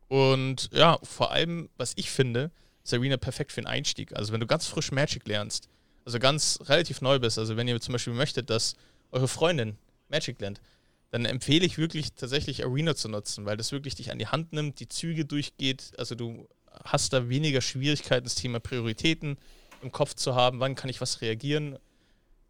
Und 0.09 0.69
ja, 0.73 0.99
vor 1.03 1.31
allem, 1.31 1.69
was 1.77 1.93
ich 1.97 2.11
finde, 2.11 2.51
ist 2.85 2.93
Arena 2.93 3.17
perfekt 3.17 3.53
für 3.53 3.61
den 3.61 3.69
Einstieg. 3.69 4.15
Also 4.17 4.33
wenn 4.33 4.41
du 4.41 4.47
ganz 4.47 4.67
frisch 4.67 4.91
Magic 4.91 5.27
lernst, 5.29 5.69
also 6.05 6.19
ganz 6.19 6.59
relativ 6.65 7.01
neu 7.01 7.19
bist, 7.19 7.39
also 7.39 7.57
wenn 7.57 7.69
ihr 7.69 7.81
zum 7.81 7.93
Beispiel 7.93 8.13
möchtet, 8.13 8.51
dass 8.51 8.75
eure 9.13 9.29
Freundin 9.29 9.79
Magic 10.09 10.41
lernt, 10.41 10.61
dann 11.17 11.25
empfehle 11.25 11.65
ich 11.65 11.79
wirklich 11.79 12.13
tatsächlich 12.13 12.63
Arena 12.63 12.95
zu 12.95 13.09
nutzen, 13.09 13.47
weil 13.47 13.57
das 13.57 13.73
wirklich 13.73 13.95
dich 13.95 14.13
an 14.13 14.19
die 14.19 14.27
Hand 14.27 14.53
nimmt, 14.53 14.81
die 14.81 14.89
Züge 14.89 15.25
durchgeht. 15.25 15.93
Also 15.97 16.15
du 16.15 16.47
hast 16.85 17.15
da 17.15 17.31
weniger 17.31 17.63
Schwierigkeiten, 17.63 18.25
das 18.25 18.35
Thema 18.35 18.61
Prioritäten 18.61 19.39
im 19.81 19.91
Kopf 19.93 20.13
zu 20.13 20.35
haben. 20.35 20.61
Wann 20.61 20.75
kann 20.75 20.91
ich 20.91 21.01
was 21.01 21.23
reagieren? 21.23 21.79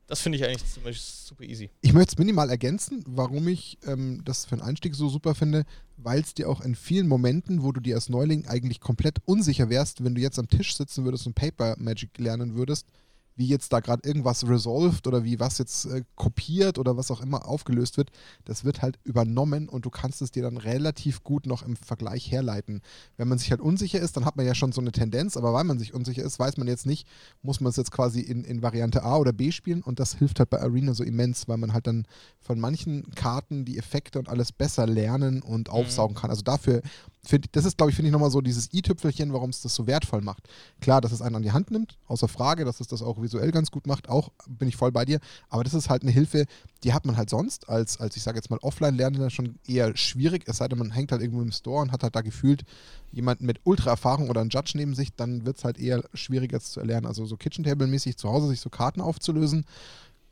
Das 0.09 0.21
finde 0.21 0.39
ich 0.39 0.45
eigentlich 0.45 0.69
zum 0.69 0.83
Beispiel 0.83 1.01
super 1.01 1.45
easy. 1.45 1.71
Ich 1.81 1.93
möchte 1.93 2.15
es 2.15 2.19
minimal 2.19 2.51
ergänzen, 2.51 3.05
warum 3.07 3.47
ich 3.47 3.79
ähm, 3.87 4.23
das 4.25 4.47
für 4.47 4.57
einen 4.57 4.63
Einstieg 4.63 4.97
so 4.97 5.09
super 5.09 5.37
finde, 5.37 5.65
weil 5.97 6.21
es 6.21 6.35
dir 6.35 6.49
auch 6.49 6.61
in 6.61 6.75
vielen 6.75 7.07
Momenten, 7.07 7.63
wo 7.63 7.71
du 7.71 7.81
dir 7.81 7.95
als 7.95 8.09
Neuling 8.09 8.49
eigentlich 8.49 8.81
komplett 8.81 9.19
unsicher 9.27 9.71
wärst, 9.71 10.03
wenn 10.03 10.17
du 10.17 10.21
jetzt 10.21 10.41
am 10.41 10.49
Tisch 10.49 10.77
sitzen 10.77 11.05
würdest 11.05 11.25
und 11.29 11.35
Paper 11.35 11.77
Magic 11.79 12.19
lernen 12.19 12.57
würdest, 12.57 12.89
wie 13.37 13.47
jetzt 13.47 13.73
da 13.73 13.81
gerade 13.81 14.07
irgendwas 14.09 14.49
resolved 14.49 15.07
oder 15.07 15.23
wie 15.23 15.39
was 15.39 15.59
jetzt 15.59 15.85
äh, 15.87 16.03
kopiert 16.15 16.79
oder 16.79 16.97
was 16.97 17.11
auch 17.11 17.21
immer 17.21 17.47
aufgelöst 17.47 17.99
wird, 17.99 18.11
das 18.45 18.65
wird 18.65 18.83
halt 18.83 18.99
übernommen 19.05 19.69
und 19.69 19.85
du 19.85 19.91
kannst 19.91 20.23
es 20.23 20.31
dir 20.31 20.43
dann 20.43 20.57
relativ 20.57 21.23
gut 21.23 21.47
noch 21.47 21.63
im 21.63 21.77
Vergleich 21.77 22.31
herleiten. 22.33 22.81
Wenn 23.17 23.29
man 23.29 23.39
sich 23.39 23.51
halt 23.51 23.61
unsicher 23.61 24.01
ist, 24.01 24.17
dann 24.17 24.25
hat 24.25 24.37
man 24.37 24.47
ja 24.47 24.55
schon 24.55 24.73
so 24.73 24.81
eine 24.81 24.93
Tendenz, 24.93 25.37
aber 25.37 25.53
weil 25.53 25.65
man 25.65 25.79
sich 25.79 25.95
unsicher 25.95 26.25
ist, 26.25 26.39
weiß 26.39 26.57
man 26.57 26.67
jetzt 26.67 26.87
nicht, 26.87 27.07
muss 27.43 27.61
man 27.61 27.71
es 27.71 27.77
jetzt 27.77 27.93
quasi 27.93 28.21
in, 28.21 28.45
in 28.45 28.63
Variante 28.63 29.03
A 29.03 29.17
oder 29.17 29.33
B 29.33 29.53
spielen 29.53 29.83
und 29.83 30.01
das 30.01 30.15
hilft 30.15 30.39
halt 30.39 30.51
bei 30.51 30.61
Arena 30.61 30.95
so 30.95 31.05
immens, 31.05 31.47
weil 31.47 31.59
man 31.59 31.73
halt 31.73 31.87
dann 31.87 32.07
von 32.41 32.59
manchen 32.59 33.11
Karten 33.15 33.65
die 33.65 33.79
Effekte 33.79 34.19
und 34.19 34.29
alles 34.29 34.53
besser 34.53 34.87
lernen 34.87 35.43
und 35.43 35.69
mhm. 35.69 35.75
aufsaugen 35.75 36.17
kann. 36.17 36.31
Also 36.31 36.43
dafür 36.43 36.81
find, 37.27 37.47
das 37.53 37.65
ist, 37.65 37.77
glaube 37.77 37.91
ich, 37.91 37.97
finde 37.97 38.09
ich 38.09 38.13
nochmal 38.13 38.31
so 38.31 38.41
dieses 38.41 38.73
i-Tüpfelchen, 38.73 39.33
warum 39.33 39.51
es 39.51 39.61
das 39.61 39.75
so 39.75 39.87
wertvoll 39.87 40.23
macht. 40.23 40.49
Klar, 40.81 41.01
dass 41.01 41.13
es 41.13 41.21
einen 41.21 41.37
an 41.37 41.43
die 41.43 41.53
Hand 41.53 41.71
nimmt, 41.71 41.99
außer 42.07 42.29
Frage, 42.29 42.65
dass 42.65 42.81
es 42.81 42.87
das 42.87 43.03
auch 43.03 43.21
visuell 43.21 43.51
ganz 43.51 43.71
gut 43.71 43.87
macht, 43.87 44.09
auch 44.09 44.31
bin 44.49 44.69
ich 44.69 44.77
voll 44.77 44.93
bei 44.93 45.05
dir. 45.05 45.21
Aber 45.49 45.65
das 45.65 45.75
ist 45.75 45.91
halt 45.91 46.03
eine 46.03 46.11
Hilfe, 46.13 46.47
die 46.85 46.93
hat 46.93 47.05
man 47.05 47.17
halt 47.17 47.31
sonst 47.31 47.69
als, 47.69 47.99
als 48.01 48.17
ich 48.17 48.23
sage 48.23 48.39
jetzt 48.39 48.51
mal, 48.51 48.59
Offline-Lernender 48.63 49.31
schon 49.31 49.57
eher 49.67 49.97
schwierig, 49.97 50.45
es 50.47 50.59
sei 50.59 50.69
denn, 50.69 50.79
man 50.79 50.91
hängt 50.93 51.13
halt 51.13 51.23
irgendwo 51.23 51.43
im 51.43 51.53
Store 51.53 51.83
und 51.83 51.93
hat 51.93 52.03
halt 52.03 52.15
da 52.15 52.21
gefühlt 52.21 52.65
jemanden 53.13 53.47
mit 53.47 53.61
Ultra-Erfahrung 53.65 54.29
oder 54.29 54.41
einen 54.41 54.51
Judge 54.51 54.73
neben 54.75 54.95
sich, 54.95 55.15
dann 55.15 55.47
wird 55.47 55.59
es 55.59 55.65
halt 55.65 55.79
eher 55.79 56.05
schwieriger 56.15 56.61
zu 56.61 56.81
erlernen. 56.81 57.07
Also 57.07 57.25
so 57.25 57.37
Kitchen-Table-mäßig 57.37 58.17
zu 58.17 58.29
Hause 58.29 58.49
sich 58.49 58.61
so 58.61 58.71
Karten 58.71 59.01
aufzulösen, 59.01 59.65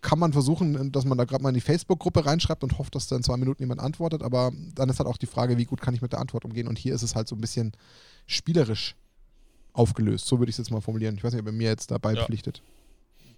kann 0.05 0.19
man 0.19 0.33
versuchen, 0.33 0.93
dass 0.93 1.05
man 1.05 1.19
da 1.19 1.25
gerade 1.25 1.43
mal 1.43 1.49
in 1.49 1.55
die 1.55 1.61
Facebook-Gruppe 1.61 2.27
reinschreibt 2.27 2.63
und 2.63 2.79
hofft, 2.79 2.95
dass 2.95 3.09
da 3.09 3.17
in 3.17 3.23
zwei 3.23 3.39
Minuten 3.39 3.63
jemand 3.63 3.81
antwortet. 3.81 4.23
Aber 4.23 4.53
dann 4.75 4.89
ist 4.91 5.01
halt 5.01 5.09
auch 5.09 5.17
die 5.17 5.27
Frage, 5.27 5.57
wie 5.59 5.65
gut 5.65 5.81
kann 5.81 5.95
ich 5.95 6.03
mit 6.03 6.13
der 6.13 6.21
Antwort 6.21 6.45
umgehen. 6.45 6.69
Und 6.69 6.79
hier 6.79 6.95
ist 6.95 7.03
es 7.03 7.17
halt 7.17 7.27
so 7.27 7.35
ein 7.35 7.41
bisschen 7.41 7.73
spielerisch 8.27 8.95
aufgelöst. 9.73 10.27
So 10.27 10.39
würde 10.39 10.51
ich 10.51 10.55
es 10.55 10.59
jetzt 10.59 10.71
mal 10.71 10.83
formulieren. 10.83 11.17
Ich 11.17 11.25
weiß 11.25 11.33
nicht, 11.33 11.41
ob 11.41 11.47
er 11.47 11.53
mir 11.53 11.69
jetzt 11.69 11.91
dabei 11.91 12.13
ja. 12.13 12.25
pflichtet. 12.25 12.63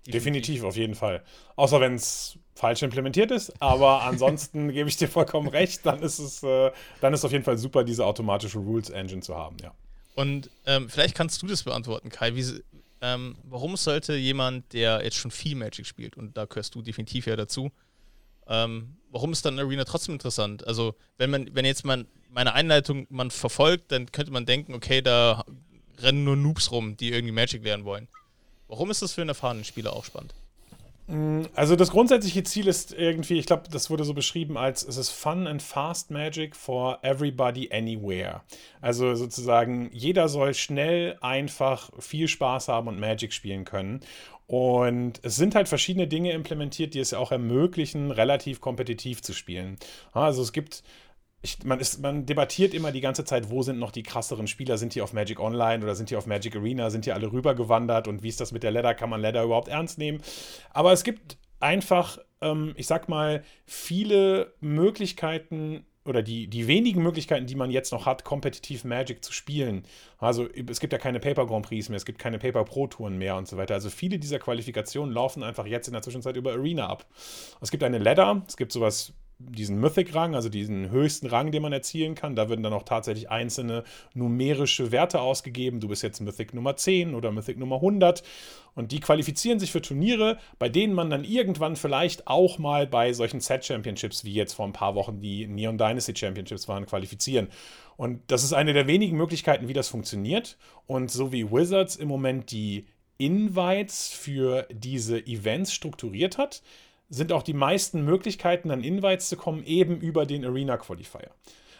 Definitiv, 0.06 0.64
auf 0.64 0.76
jeden 0.76 0.94
Fall. 0.94 1.22
Außer 1.54 1.80
wenn 1.80 1.94
es 1.94 2.36
falsch 2.54 2.82
implementiert 2.82 3.30
ist. 3.30 3.52
Aber 3.62 4.02
ansonsten 4.04 4.72
gebe 4.72 4.88
ich 4.88 4.96
dir 4.96 5.08
vollkommen 5.08 5.48
recht. 5.48 5.86
Dann 5.86 6.00
ist 6.00 6.18
es, 6.18 6.42
äh, 6.42 6.72
dann 7.00 7.14
ist 7.14 7.24
auf 7.24 7.32
jeden 7.32 7.44
Fall 7.44 7.58
super, 7.58 7.84
diese 7.84 8.04
automatische 8.04 8.58
Rules 8.58 8.90
Engine 8.90 9.22
zu 9.22 9.36
haben. 9.36 9.56
Ja. 9.62 9.72
Und 10.16 10.50
ähm, 10.66 10.88
vielleicht 10.88 11.14
kannst 11.14 11.42
du 11.42 11.46
das 11.46 11.62
beantworten, 11.62 12.08
Kai. 12.08 12.34
Wie, 12.34 12.44
ähm, 13.00 13.36
warum 13.44 13.76
sollte 13.76 14.14
jemand, 14.16 14.72
der 14.72 15.02
jetzt 15.04 15.16
schon 15.16 15.30
viel 15.30 15.54
Magic 15.54 15.86
spielt, 15.86 16.16
und 16.16 16.36
da 16.36 16.44
gehörst 16.46 16.74
du 16.74 16.82
definitiv 16.82 17.26
ja 17.26 17.36
dazu, 17.36 17.70
ähm, 18.48 18.96
warum 19.10 19.32
ist 19.32 19.44
dann 19.44 19.58
Arena 19.58 19.84
trotzdem 19.84 20.14
interessant? 20.14 20.66
Also, 20.66 20.94
wenn 21.18 21.30
man, 21.30 21.54
wenn 21.54 21.64
jetzt 21.64 21.84
man 21.84 22.06
meine 22.30 22.52
Einleitung 22.52 23.06
man 23.10 23.30
verfolgt, 23.30 23.92
dann 23.92 24.12
könnte 24.12 24.32
man 24.32 24.46
denken, 24.46 24.74
okay, 24.74 25.02
da 25.02 25.44
rennen 25.98 26.24
nur 26.24 26.36
Noobs 26.36 26.70
rum, 26.70 26.96
die 26.96 27.12
irgendwie 27.12 27.32
Magic 27.32 27.64
lernen 27.64 27.84
wollen. 27.84 28.08
Warum 28.68 28.90
ist 28.90 29.02
das 29.02 29.12
für 29.12 29.22
einen 29.22 29.30
erfahrenen 29.30 29.64
Spieler 29.64 29.94
auch 29.94 30.04
spannend? 30.04 30.34
Mm, 31.06 31.42
also 31.54 31.76
das 31.76 31.90
grundsätzliche 31.90 32.42
Ziel 32.42 32.66
ist 32.66 32.92
irgendwie, 32.92 33.38
ich 33.38 33.46
glaube, 33.46 33.64
das 33.70 33.90
wurde 33.90 34.04
so 34.04 34.14
beschrieben 34.14 34.58
als 34.58 34.82
es 34.86 34.96
ist 34.96 35.10
Fun 35.10 35.46
and 35.46 35.62
Fast 35.62 36.10
Magic 36.10 36.56
for 36.56 36.98
everybody 37.02 37.70
anywhere. 37.72 38.42
Also 38.80 39.14
sozusagen 39.14 39.90
jeder 39.92 40.28
soll 40.28 40.54
schnell, 40.54 41.16
einfach 41.20 41.90
viel 41.98 42.28
Spaß 42.28 42.68
haben 42.68 42.88
und 42.88 42.98
Magic 42.98 43.32
spielen 43.32 43.64
können. 43.64 44.00
Und 44.48 45.20
es 45.24 45.36
sind 45.36 45.56
halt 45.56 45.68
verschiedene 45.68 46.06
Dinge 46.06 46.32
implementiert, 46.32 46.94
die 46.94 47.00
es 47.00 47.10
ja 47.10 47.18
auch 47.18 47.32
ermöglichen, 47.32 48.12
relativ 48.12 48.60
kompetitiv 48.60 49.20
zu 49.22 49.32
spielen. 49.32 49.76
Also 50.12 50.42
es 50.42 50.52
gibt 50.52 50.84
ich, 51.42 51.64
man, 51.64 51.78
ist, 51.80 52.00
man 52.00 52.26
debattiert 52.26 52.74
immer 52.74 52.92
die 52.92 53.00
ganze 53.00 53.24
Zeit, 53.24 53.50
wo 53.50 53.62
sind 53.62 53.78
noch 53.78 53.90
die 53.90 54.02
krasseren 54.02 54.46
Spieler? 54.46 54.78
Sind 54.78 54.94
die 54.94 55.02
auf 55.02 55.12
Magic 55.12 55.38
Online 55.38 55.84
oder 55.84 55.94
sind 55.94 56.10
die 56.10 56.16
auf 56.16 56.26
Magic 56.26 56.56
Arena? 56.56 56.90
Sind 56.90 57.06
die 57.06 57.12
alle 57.12 57.30
rübergewandert? 57.30 58.08
Und 58.08 58.22
wie 58.22 58.28
ist 58.28 58.40
das 58.40 58.52
mit 58.52 58.62
der 58.62 58.70
Ladder? 58.70 58.94
Kann 58.94 59.10
man 59.10 59.20
Ladder 59.20 59.44
überhaupt 59.44 59.68
ernst 59.68 59.98
nehmen? 59.98 60.22
Aber 60.70 60.92
es 60.92 61.04
gibt 61.04 61.38
einfach, 61.60 62.18
ähm, 62.40 62.74
ich 62.76 62.86
sag 62.86 63.08
mal, 63.08 63.44
viele 63.64 64.54
Möglichkeiten 64.60 65.86
oder 66.04 66.22
die, 66.22 66.46
die 66.46 66.66
wenigen 66.66 67.02
Möglichkeiten, 67.02 67.46
die 67.46 67.56
man 67.56 67.70
jetzt 67.70 67.92
noch 67.92 68.06
hat, 68.06 68.24
kompetitiv 68.24 68.84
Magic 68.84 69.24
zu 69.24 69.32
spielen. 69.32 69.84
Also 70.18 70.48
es 70.48 70.80
gibt 70.80 70.92
ja 70.92 70.98
keine 70.98 71.18
Paper 71.20 71.46
Grand 71.46 71.66
Prix 71.66 71.88
mehr, 71.88 71.96
es 71.96 72.04
gibt 72.04 72.18
keine 72.18 72.38
Paper 72.38 72.64
Pro 72.64 72.86
Touren 72.86 73.18
mehr 73.18 73.36
und 73.36 73.48
so 73.48 73.56
weiter. 73.56 73.74
Also 73.74 73.90
viele 73.90 74.18
dieser 74.18 74.38
Qualifikationen 74.38 75.12
laufen 75.12 75.42
einfach 75.42 75.66
jetzt 75.66 75.88
in 75.88 75.92
der 75.92 76.02
Zwischenzeit 76.02 76.36
über 76.36 76.52
Arena 76.52 76.86
ab. 76.86 77.06
Es 77.60 77.70
gibt 77.70 77.82
eine 77.82 77.98
Ladder, 77.98 78.44
es 78.46 78.56
gibt 78.56 78.72
sowas 78.72 79.14
diesen 79.38 79.78
Mythic-Rang, 79.80 80.34
also 80.34 80.48
diesen 80.48 80.90
höchsten 80.90 81.26
Rang, 81.26 81.50
den 81.50 81.62
man 81.62 81.72
erzielen 81.72 82.14
kann. 82.14 82.34
Da 82.34 82.48
werden 82.48 82.62
dann 82.62 82.72
auch 82.72 82.84
tatsächlich 82.84 83.30
einzelne 83.30 83.84
numerische 84.14 84.92
Werte 84.92 85.20
ausgegeben. 85.20 85.80
Du 85.80 85.88
bist 85.88 86.02
jetzt 86.02 86.20
Mythic 86.20 86.54
Nummer 86.54 86.76
10 86.76 87.14
oder 87.14 87.32
Mythic 87.32 87.58
Nummer 87.58 87.76
100. 87.76 88.22
Und 88.74 88.92
die 88.92 89.00
qualifizieren 89.00 89.58
sich 89.58 89.72
für 89.72 89.82
Turniere, 89.82 90.38
bei 90.58 90.68
denen 90.68 90.94
man 90.94 91.10
dann 91.10 91.24
irgendwann 91.24 91.76
vielleicht 91.76 92.26
auch 92.26 92.58
mal 92.58 92.86
bei 92.86 93.12
solchen 93.12 93.40
Set-Championships, 93.40 94.24
wie 94.24 94.32
jetzt 94.32 94.54
vor 94.54 94.66
ein 94.66 94.72
paar 94.72 94.94
Wochen 94.94 95.20
die 95.20 95.46
Neon 95.46 95.78
Dynasty 95.78 96.14
Championships 96.16 96.66
waren, 96.68 96.86
qualifizieren. 96.86 97.48
Und 97.96 98.20
das 98.28 98.42
ist 98.42 98.52
eine 98.54 98.72
der 98.72 98.86
wenigen 98.86 99.16
Möglichkeiten, 99.16 99.68
wie 99.68 99.72
das 99.74 99.88
funktioniert. 99.88 100.56
Und 100.86 101.10
so 101.10 101.32
wie 101.32 101.50
Wizards 101.50 101.96
im 101.96 102.08
Moment 102.08 102.50
die 102.50 102.86
Invites 103.18 104.08
für 104.08 104.66
diese 104.70 105.26
Events 105.26 105.72
strukturiert 105.72 106.36
hat, 106.38 106.62
sind 107.08 107.32
auch 107.32 107.42
die 107.42 107.54
meisten 107.54 108.04
Möglichkeiten, 108.04 108.70
an 108.70 108.82
Invites 108.82 109.28
zu 109.28 109.36
kommen, 109.36 109.64
eben 109.64 110.00
über 110.00 110.26
den 110.26 110.44
Arena 110.44 110.76
Qualifier. 110.76 111.30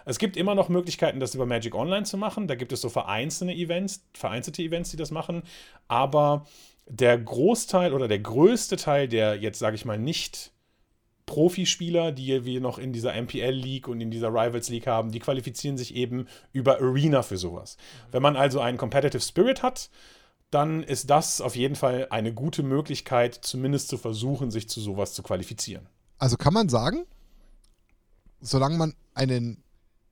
Es 0.04 0.18
gibt 0.18 0.36
immer 0.36 0.54
noch 0.54 0.68
Möglichkeiten, 0.68 1.18
das 1.18 1.34
über 1.34 1.46
Magic 1.46 1.74
Online 1.74 2.04
zu 2.04 2.16
machen. 2.16 2.46
Da 2.46 2.54
gibt 2.54 2.72
es 2.72 2.80
so 2.80 2.88
vereinzelte 2.88 3.52
Events, 3.52 4.04
vereinzelte 4.14 4.62
Events, 4.62 4.90
die 4.90 4.96
das 4.96 5.10
machen. 5.10 5.42
Aber 5.88 6.46
der 6.86 7.18
Großteil 7.18 7.92
oder 7.92 8.06
der 8.06 8.20
größte 8.20 8.76
Teil 8.76 9.08
der 9.08 9.36
jetzt, 9.36 9.58
sage 9.58 9.74
ich 9.74 9.84
mal, 9.84 9.98
nicht 9.98 10.52
Profispieler, 11.26 12.12
die 12.12 12.44
wir 12.44 12.60
noch 12.60 12.78
in 12.78 12.92
dieser 12.92 13.20
MPL 13.20 13.50
League 13.50 13.88
und 13.88 14.00
in 14.00 14.12
dieser 14.12 14.28
Rivals 14.28 14.68
League 14.68 14.86
haben, 14.86 15.10
die 15.10 15.18
qualifizieren 15.18 15.76
sich 15.76 15.96
eben 15.96 16.28
über 16.52 16.80
Arena 16.80 17.22
für 17.22 17.36
sowas. 17.36 17.76
Wenn 18.12 18.22
man 18.22 18.36
also 18.36 18.60
einen 18.60 18.78
Competitive 18.78 19.20
Spirit 19.20 19.64
hat, 19.64 19.90
dann 20.50 20.82
ist 20.82 21.10
das 21.10 21.40
auf 21.40 21.56
jeden 21.56 21.76
Fall 21.76 22.08
eine 22.10 22.32
gute 22.32 22.62
Möglichkeit, 22.62 23.34
zumindest 23.34 23.88
zu 23.88 23.98
versuchen, 23.98 24.50
sich 24.50 24.68
zu 24.68 24.80
sowas 24.80 25.12
zu 25.12 25.22
qualifizieren. 25.22 25.88
Also 26.18 26.36
kann 26.36 26.54
man 26.54 26.68
sagen, 26.68 27.04
solange 28.40 28.76
man 28.76 28.94
einen 29.14 29.62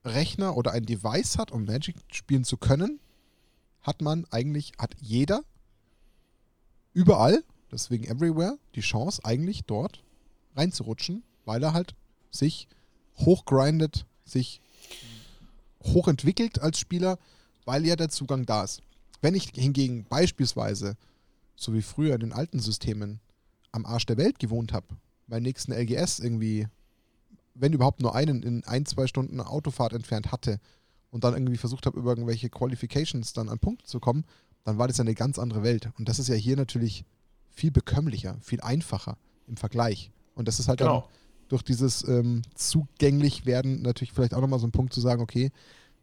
Rechner 0.05 0.57
oder 0.57 0.73
ein 0.73 0.85
Device 0.85 1.39
hat, 1.39 1.51
um 1.51 1.65
Magic 1.65 1.97
spielen 2.13 2.45
zu 2.45 2.57
können, 2.57 3.01
hat 3.81 4.03
man 4.03 4.27
eigentlich, 4.31 4.73
hat 4.79 4.95
jeder 5.01 5.43
überall, 6.93 7.43
deswegen 7.71 8.05
everywhere, 8.05 8.59
die 8.75 8.81
Chance, 8.81 9.25
eigentlich 9.25 9.65
dort 9.65 10.03
reinzurutschen, 10.57 11.23
weil 11.45 11.63
er 11.63 11.73
halt 11.73 11.95
sich 12.31 12.69
hochgrindet, 13.19 14.07
sich 14.25 14.61
hochentwickelt 15.83 16.61
als 16.61 16.79
Spieler, 16.79 17.19
weil 17.65 17.87
ja 17.87 17.97
der 17.97 18.09
Zugang 18.09 18.47
da 18.47 18.65
ist. 18.65 18.83
Wenn 19.25 19.35
ich 19.35 19.53
hingegen 19.55 20.05
beispielsweise, 20.05 20.99
so 21.57 21.73
wie 21.73 21.81
früher 21.81 22.13
in 22.13 22.21
den 22.21 22.35
alten 22.35 22.61
Systemen, 22.61 23.21
am 23.73 23.87
Arsch 23.87 24.05
der 24.05 24.19
Welt 24.19 24.39
gewohnt 24.39 24.75
habe, 24.75 24.87
meinen 25.29 25.45
nächsten 25.45 25.73
LGS 25.73 26.19
irgendwie, 26.19 26.69
wenn 27.55 27.73
überhaupt 27.73 28.03
nur 28.03 28.15
einen 28.15 28.43
in 28.43 28.65
ein, 28.65 28.85
zwei 28.85 29.07
Stunden 29.07 29.41
Autofahrt 29.41 29.95
entfernt 29.95 30.31
hatte 30.31 30.61
und 31.11 31.25
dann 31.25 31.33
irgendwie 31.33 31.57
versucht 31.57 31.87
habe, 31.87 31.99
über 31.99 32.11
irgendwelche 32.11 32.51
Qualifications 32.51 33.33
dann 33.33 33.49
an 33.49 33.59
Punkte 33.59 33.87
zu 33.87 33.99
kommen, 33.99 34.27
dann 34.63 34.77
war 34.77 34.89
das 34.89 34.99
ja 34.99 35.05
eine 35.05 35.15
ganz 35.15 35.39
andere 35.39 35.63
Welt. 35.63 35.89
Und 35.99 36.07
das 36.11 36.19
ist 36.19 36.29
ja 36.29 36.35
hier 36.35 36.57
natürlich 36.57 37.07
viel 37.49 37.71
bekömmlicher, 37.71 38.37
viel 38.43 38.61
einfacher 38.61 39.17
im 39.47 39.57
Vergleich. 39.57 40.11
Und 40.35 40.49
das 40.49 40.61
ist 40.61 40.69
halt 40.69 40.81
genau. 40.81 41.01
dann 41.01 41.09
durch 41.49 41.63
dieses 41.63 42.07
ähm, 42.07 42.43
zugänglich 42.55 43.47
werden 43.47 43.81
natürlich 43.81 44.13
vielleicht 44.13 44.35
auch 44.35 44.43
nochmal 44.43 44.59
so 44.59 44.67
ein 44.67 44.73
Punkt 44.73 44.93
zu 44.93 45.01
sagen, 45.01 45.23
okay, 45.23 45.51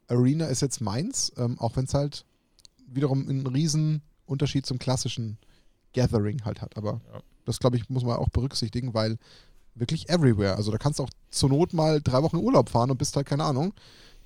Arena 0.08 0.48
ist 0.48 0.64
jetzt 0.64 0.82
meins, 0.82 1.32
ähm, 1.38 1.60
auch 1.60 1.76
wenn 1.76 1.86
es 1.86 1.94
halt 1.94 2.26
wiederum 2.94 3.28
einen 3.28 3.48
riesen 3.48 4.02
Unterschied 4.26 4.66
zum 4.66 4.80
klassischen 4.80 5.38
Gathering 5.94 6.44
halt 6.46 6.62
hat. 6.62 6.78
Aber 6.78 7.02
ja. 7.14 7.20
das, 7.46 7.60
glaube 7.60 7.78
ich, 7.78 7.90
muss 7.90 8.04
man 8.04 8.18
auch 8.18 8.30
berücksichtigen, 8.30 8.94
weil 8.94 9.18
wirklich 9.76 10.10
everywhere. 10.10 10.56
Also 10.56 10.72
da 10.72 10.78
kannst 10.78 11.00
du 11.00 11.04
auch 11.04 11.10
zur 11.30 11.50
Not 11.50 11.74
mal 11.74 12.02
drei 12.02 12.22
Wochen 12.24 12.38
Urlaub 12.38 12.70
fahren 12.70 12.92
und 12.92 12.98
bist 12.98 13.16
halt, 13.16 13.28
keine 13.28 13.44
Ahnung, 13.44 13.74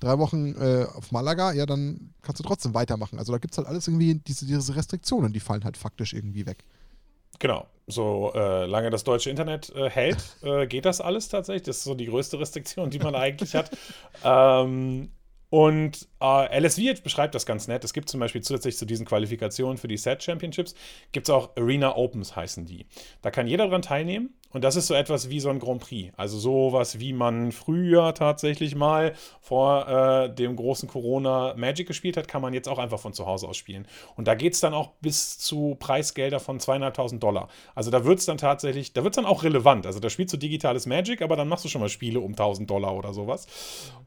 drei 0.00 0.18
Wochen 0.18 0.54
äh, 0.54 0.86
auf 0.94 1.12
Malaga, 1.12 1.52
ja, 1.52 1.66
dann 1.66 2.14
kannst 2.22 2.40
du 2.40 2.44
trotzdem 2.44 2.74
weitermachen. 2.74 3.18
Also 3.18 3.32
da 3.32 3.38
gibt 3.38 3.52
es 3.52 3.58
halt 3.58 3.68
alles 3.68 3.88
irgendwie, 3.88 4.16
diese, 4.16 4.46
diese 4.46 4.76
Restriktionen, 4.76 5.32
die 5.32 5.40
fallen 5.40 5.64
halt 5.64 5.76
faktisch 5.76 6.12
irgendwie 6.12 6.46
weg. 6.46 6.64
Genau, 7.38 7.66
so 7.86 8.32
äh, 8.34 8.66
lange 8.66 8.90
das 8.90 9.04
deutsche 9.04 9.30
Internet 9.30 9.70
äh, 9.74 9.90
hält, 9.90 10.18
äh, 10.42 10.66
geht 10.66 10.84
das 10.84 11.00
alles 11.00 11.28
tatsächlich. 11.28 11.64
Das 11.64 11.78
ist 11.78 11.84
so 11.84 11.94
die 11.94 12.06
größte 12.06 12.38
Restriktion, 12.38 12.90
die 12.90 12.98
man 12.98 13.14
eigentlich 13.14 13.54
hat. 13.54 13.70
Ähm, 14.24 15.10
und 15.48 16.08
äh, 16.20 16.60
LSV 16.60 17.02
beschreibt 17.02 17.34
das 17.34 17.46
ganz 17.46 17.68
nett. 17.68 17.84
Es 17.84 17.92
gibt 17.92 18.08
zum 18.08 18.20
Beispiel 18.20 18.42
zusätzlich 18.42 18.76
zu 18.76 18.86
diesen 18.86 19.06
Qualifikationen 19.06 19.76
für 19.76 19.88
die 19.88 19.96
Set 19.96 20.22
Championships, 20.22 20.74
gibt 21.12 21.28
es 21.28 21.34
auch 21.34 21.56
Arena 21.56 21.96
Opens 21.96 22.36
heißen 22.36 22.66
die. 22.66 22.86
Da 23.22 23.30
kann 23.30 23.46
jeder 23.46 23.68
dran 23.68 23.82
teilnehmen 23.82 24.34
und 24.56 24.64
das 24.64 24.76
ist 24.76 24.86
so 24.86 24.94
etwas 24.94 25.28
wie 25.28 25.40
so 25.40 25.50
ein 25.50 25.58
Grand 25.58 25.82
Prix. 25.82 26.14
Also 26.16 26.38
sowas, 26.38 26.98
wie 26.98 27.12
man 27.12 27.52
früher 27.52 28.14
tatsächlich 28.14 28.74
mal 28.74 29.12
vor 29.40 29.86
äh, 29.86 30.34
dem 30.34 30.56
großen 30.56 30.88
Corona 30.88 31.52
Magic 31.58 31.86
gespielt 31.86 32.16
hat, 32.16 32.26
kann 32.26 32.40
man 32.40 32.54
jetzt 32.54 32.66
auch 32.68 32.78
einfach 32.78 32.98
von 32.98 33.12
zu 33.12 33.26
Hause 33.26 33.48
aus 33.48 33.58
spielen. 33.58 33.86
Und 34.14 34.26
da 34.28 34.34
geht 34.34 34.54
es 34.54 34.60
dann 34.60 34.72
auch 34.72 34.92
bis 35.02 35.38
zu 35.38 35.76
Preisgelder 35.78 36.40
von 36.40 36.58
zweieinhalbtausend 36.58 37.22
Dollar. 37.22 37.48
Also 37.74 37.90
da 37.90 38.06
wird 38.06 38.20
es 38.20 38.24
dann 38.24 38.38
tatsächlich, 38.38 38.94
da 38.94 39.04
wird 39.04 39.12
es 39.14 39.16
dann 39.16 39.26
auch 39.26 39.44
relevant. 39.44 39.84
Also 39.84 40.00
da 40.00 40.08
spielst 40.08 40.32
du 40.32 40.38
digitales 40.38 40.86
Magic, 40.86 41.20
aber 41.20 41.36
dann 41.36 41.48
machst 41.48 41.66
du 41.66 41.68
schon 41.68 41.82
mal 41.82 41.90
Spiele 41.90 42.20
um 42.20 42.30
1000 42.30 42.70
Dollar 42.70 42.96
oder 42.96 43.12
sowas. 43.12 43.46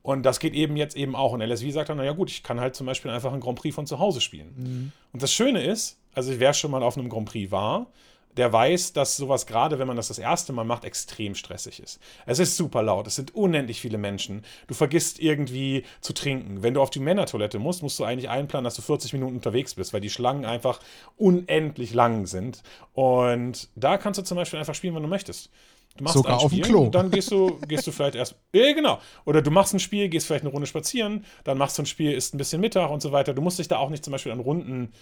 Und 0.01 0.23
das 0.23 0.39
geht 0.39 0.55
eben 0.55 0.77
jetzt 0.77 0.95
eben 0.95 1.15
auch. 1.15 1.33
Und 1.33 1.41
LSV 1.41 1.71
sagt 1.71 1.89
dann, 1.89 1.99
naja 2.09 2.17
gut, 2.17 2.31
ich 2.31 2.41
kann 2.41 2.59
halt 2.59 2.75
zum 2.75 2.87
Beispiel 2.87 3.11
einfach 3.11 3.31
ein 3.31 3.39
Grand 3.39 3.59
Prix 3.59 3.75
von 3.75 3.85
zu 3.85 3.99
Hause 3.99 4.19
spielen. 4.19 4.53
Mhm. 4.57 4.91
Und 5.13 5.21
das 5.21 5.31
Schöne 5.31 5.63
ist, 5.63 5.97
also 6.13 6.39
wer 6.39 6.53
schon 6.53 6.71
mal 6.71 6.81
auf 6.81 6.97
einem 6.97 7.09
Grand 7.09 7.29
Prix 7.29 7.51
war, 7.51 7.87
der 8.37 8.51
weiß, 8.53 8.93
dass 8.93 9.17
sowas 9.17 9.45
gerade, 9.45 9.79
wenn 9.79 9.87
man 9.87 9.97
das 9.97 10.07
das 10.07 10.17
erste 10.17 10.53
Mal 10.53 10.63
macht, 10.63 10.85
extrem 10.85 11.35
stressig 11.35 11.79
ist. 11.81 11.99
Es 12.25 12.39
ist 12.39 12.55
super 12.55 12.81
laut, 12.81 13.05
es 13.05 13.15
sind 13.15 13.35
unendlich 13.35 13.81
viele 13.81 13.97
Menschen. 13.97 14.43
Du 14.67 14.73
vergisst 14.73 15.19
irgendwie 15.19 15.83
zu 15.99 16.13
trinken. 16.13 16.63
Wenn 16.63 16.73
du 16.73 16.81
auf 16.81 16.89
die 16.89 16.99
Männertoilette 16.99 17.59
musst, 17.59 17.83
musst 17.83 17.99
du 17.99 18.05
eigentlich 18.05 18.29
einplanen, 18.29 18.63
dass 18.63 18.75
du 18.75 18.81
40 18.81 19.13
Minuten 19.13 19.35
unterwegs 19.35 19.75
bist, 19.75 19.93
weil 19.93 20.01
die 20.01 20.09
Schlangen 20.09 20.45
einfach 20.45 20.79
unendlich 21.17 21.93
lang 21.93 22.27
sind. 22.27 22.63
Und 22.93 23.67
da 23.75 23.97
kannst 23.97 24.19
du 24.19 24.23
zum 24.23 24.37
Beispiel 24.37 24.59
einfach 24.59 24.75
spielen, 24.75 24.95
wenn 24.95 25.03
du 25.03 25.09
möchtest. 25.09 25.49
Du 25.97 26.03
machst 26.03 26.15
Sogar 26.15 26.39
auf 26.39 26.51
dem 26.51 26.61
Klo. 26.61 26.89
dann 26.89 27.11
gehst 27.11 27.31
du, 27.31 27.59
gehst 27.67 27.85
du 27.85 27.91
vielleicht 27.91 28.15
erst. 28.15 28.35
Ja, 28.53 28.71
genau. 28.73 28.99
Oder 29.25 29.41
du 29.41 29.51
machst 29.51 29.73
ein 29.73 29.79
Spiel, 29.79 30.07
gehst 30.07 30.27
vielleicht 30.27 30.43
eine 30.43 30.51
Runde 30.51 30.67
spazieren, 30.67 31.25
dann 31.43 31.57
machst 31.57 31.77
du 31.77 31.83
ein 31.83 31.85
Spiel, 31.85 32.13
isst 32.13 32.33
ein 32.33 32.37
bisschen 32.37 32.61
Mittag 32.61 32.89
und 32.89 33.01
so 33.01 33.11
weiter. 33.11 33.33
Du 33.33 33.41
musst 33.41 33.59
dich 33.59 33.67
da 33.67 33.77
auch 33.77 33.89
nicht 33.89 34.05
zum 34.05 34.11
Beispiel 34.11 34.31
an 34.31 34.39
Runden 34.39 34.93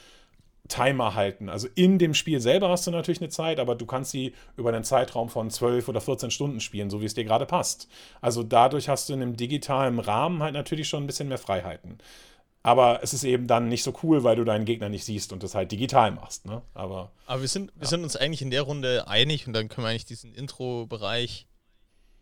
Timer 0.67 1.15
halten. 1.15 1.49
Also 1.49 1.67
in 1.75 1.97
dem 1.97 2.13
Spiel 2.13 2.39
selber 2.39 2.69
hast 2.69 2.87
du 2.87 2.91
natürlich 2.91 3.21
eine 3.21 3.29
Zeit, 3.29 3.59
aber 3.59 3.75
du 3.75 3.85
kannst 3.85 4.11
sie 4.11 4.33
über 4.57 4.69
einen 4.69 4.83
Zeitraum 4.83 5.29
von 5.29 5.49
12 5.49 5.87
oder 5.87 6.01
14 6.01 6.31
Stunden 6.31 6.59
spielen, 6.59 6.89
so 6.89 7.01
wie 7.01 7.05
es 7.05 7.13
dir 7.13 7.23
gerade 7.23 7.45
passt. 7.45 7.87
Also 8.21 8.43
dadurch 8.43 8.89
hast 8.89 9.09
du 9.09 9.13
in 9.13 9.21
einem 9.21 9.37
digitalen 9.37 9.99
Rahmen 9.99 10.43
halt 10.43 10.53
natürlich 10.53 10.89
schon 10.89 11.03
ein 11.03 11.07
bisschen 11.07 11.29
mehr 11.29 11.37
Freiheiten. 11.37 11.99
Aber 12.67 12.99
es 13.01 13.13
ist 13.13 13.23
eben 13.23 13.47
dann 13.47 13.69
nicht 13.69 13.81
so 13.81 13.93
cool, 14.03 14.25
weil 14.25 14.35
du 14.35 14.43
deinen 14.43 14.65
Gegner 14.65 14.89
nicht 14.89 15.05
siehst 15.05 15.31
und 15.31 15.41
das 15.41 15.55
halt 15.55 15.71
digital 15.71 16.11
machst. 16.11 16.45
Ne? 16.45 16.61
Aber, 16.73 17.11
Aber 17.25 17.39
wir, 17.39 17.47
sind, 17.47 17.71
wir 17.75 17.83
ja. 17.83 17.87
sind 17.87 18.03
uns 18.03 18.17
eigentlich 18.17 18.41
in 18.41 18.51
der 18.51 18.63
Runde 18.63 19.07
einig 19.07 19.47
und 19.47 19.53
dann 19.53 19.69
können 19.69 19.87
wir 19.87 19.89
eigentlich 19.91 20.03
diesen 20.03 20.33
Intro-Bereich. 20.33 21.47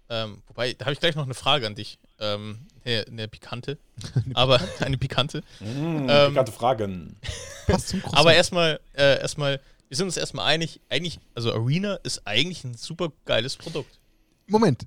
Ähm, 0.08 0.44
wobei, 0.46 0.74
da 0.74 0.86
habe 0.86 0.94
ich 0.94 1.00
gleich 1.00 1.16
noch 1.16 1.24
eine 1.24 1.34
Frage 1.34 1.66
an 1.66 1.74
dich. 1.74 1.98
Ähm, 2.20 2.68
eine, 2.84 3.08
eine 3.08 3.28
pikante. 3.28 3.80
aber 4.36 4.62
eine 4.82 5.00
pikante. 5.00 5.42
Mm, 5.62 6.08
ähm, 6.08 6.30
pikante 6.30 6.52
Fragen. 6.52 7.16
Passt 7.66 7.88
zum 7.88 8.06
Aber 8.12 8.36
erstmal, 8.36 8.80
äh, 8.94 9.20
erstmal, 9.20 9.60
wir 9.90 9.98
sind 9.98 10.06
uns 10.06 10.16
erstmal 10.16 10.46
einig, 10.46 10.80
eigentlich, 10.90 11.20
also 11.34 11.52
Arena 11.54 11.96
ist 12.04 12.22
eigentlich 12.28 12.64
ein 12.64 12.76
super 12.76 13.12
geiles 13.26 13.56
Produkt. 13.58 13.98
Moment, 14.46 14.86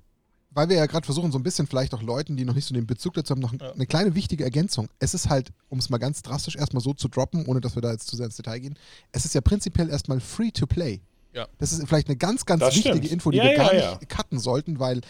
weil 0.51 0.69
wir 0.69 0.77
ja 0.77 0.85
gerade 0.85 1.05
versuchen, 1.05 1.31
so 1.31 1.37
ein 1.37 1.43
bisschen 1.43 1.67
vielleicht 1.67 1.93
auch 1.93 2.01
Leuten, 2.01 2.35
die 2.35 2.45
noch 2.45 2.55
nicht 2.55 2.65
so 2.65 2.73
den 2.73 2.87
Bezug 2.87 3.13
dazu 3.13 3.31
haben, 3.31 3.41
noch 3.41 3.53
ja. 3.53 3.71
eine 3.71 3.85
kleine 3.85 4.15
wichtige 4.15 4.43
Ergänzung. 4.43 4.89
Es 4.99 5.13
ist 5.13 5.29
halt, 5.29 5.51
um 5.69 5.79
es 5.79 5.89
mal 5.89 5.97
ganz 5.97 6.21
drastisch 6.21 6.55
erstmal 6.55 6.81
so 6.81 6.93
zu 6.93 7.07
droppen, 7.07 7.45
ohne 7.45 7.61
dass 7.61 7.75
wir 7.75 7.81
da 7.81 7.91
jetzt 7.91 8.07
zu 8.07 8.15
sehr 8.15 8.25
ins 8.25 8.35
Detail 8.35 8.59
gehen, 8.59 8.75
es 9.11 9.25
ist 9.25 9.35
ja 9.35 9.41
prinzipiell 9.41 9.89
erstmal 9.89 10.19
free 10.19 10.51
to 10.51 10.65
play. 10.65 11.01
Ja. 11.33 11.47
Das 11.59 11.71
ist 11.71 11.87
vielleicht 11.87 12.07
eine 12.07 12.17
ganz, 12.17 12.45
ganz 12.45 12.61
das 12.61 12.75
wichtige 12.75 12.97
stimmt. 12.97 13.11
Info, 13.11 13.31
die 13.31 13.37
ja, 13.37 13.43
wir 13.43 13.55
gar 13.55 13.73
nicht 13.73 14.09
cutten 14.09 14.39
sollten, 14.39 14.79
weil 14.79 15.01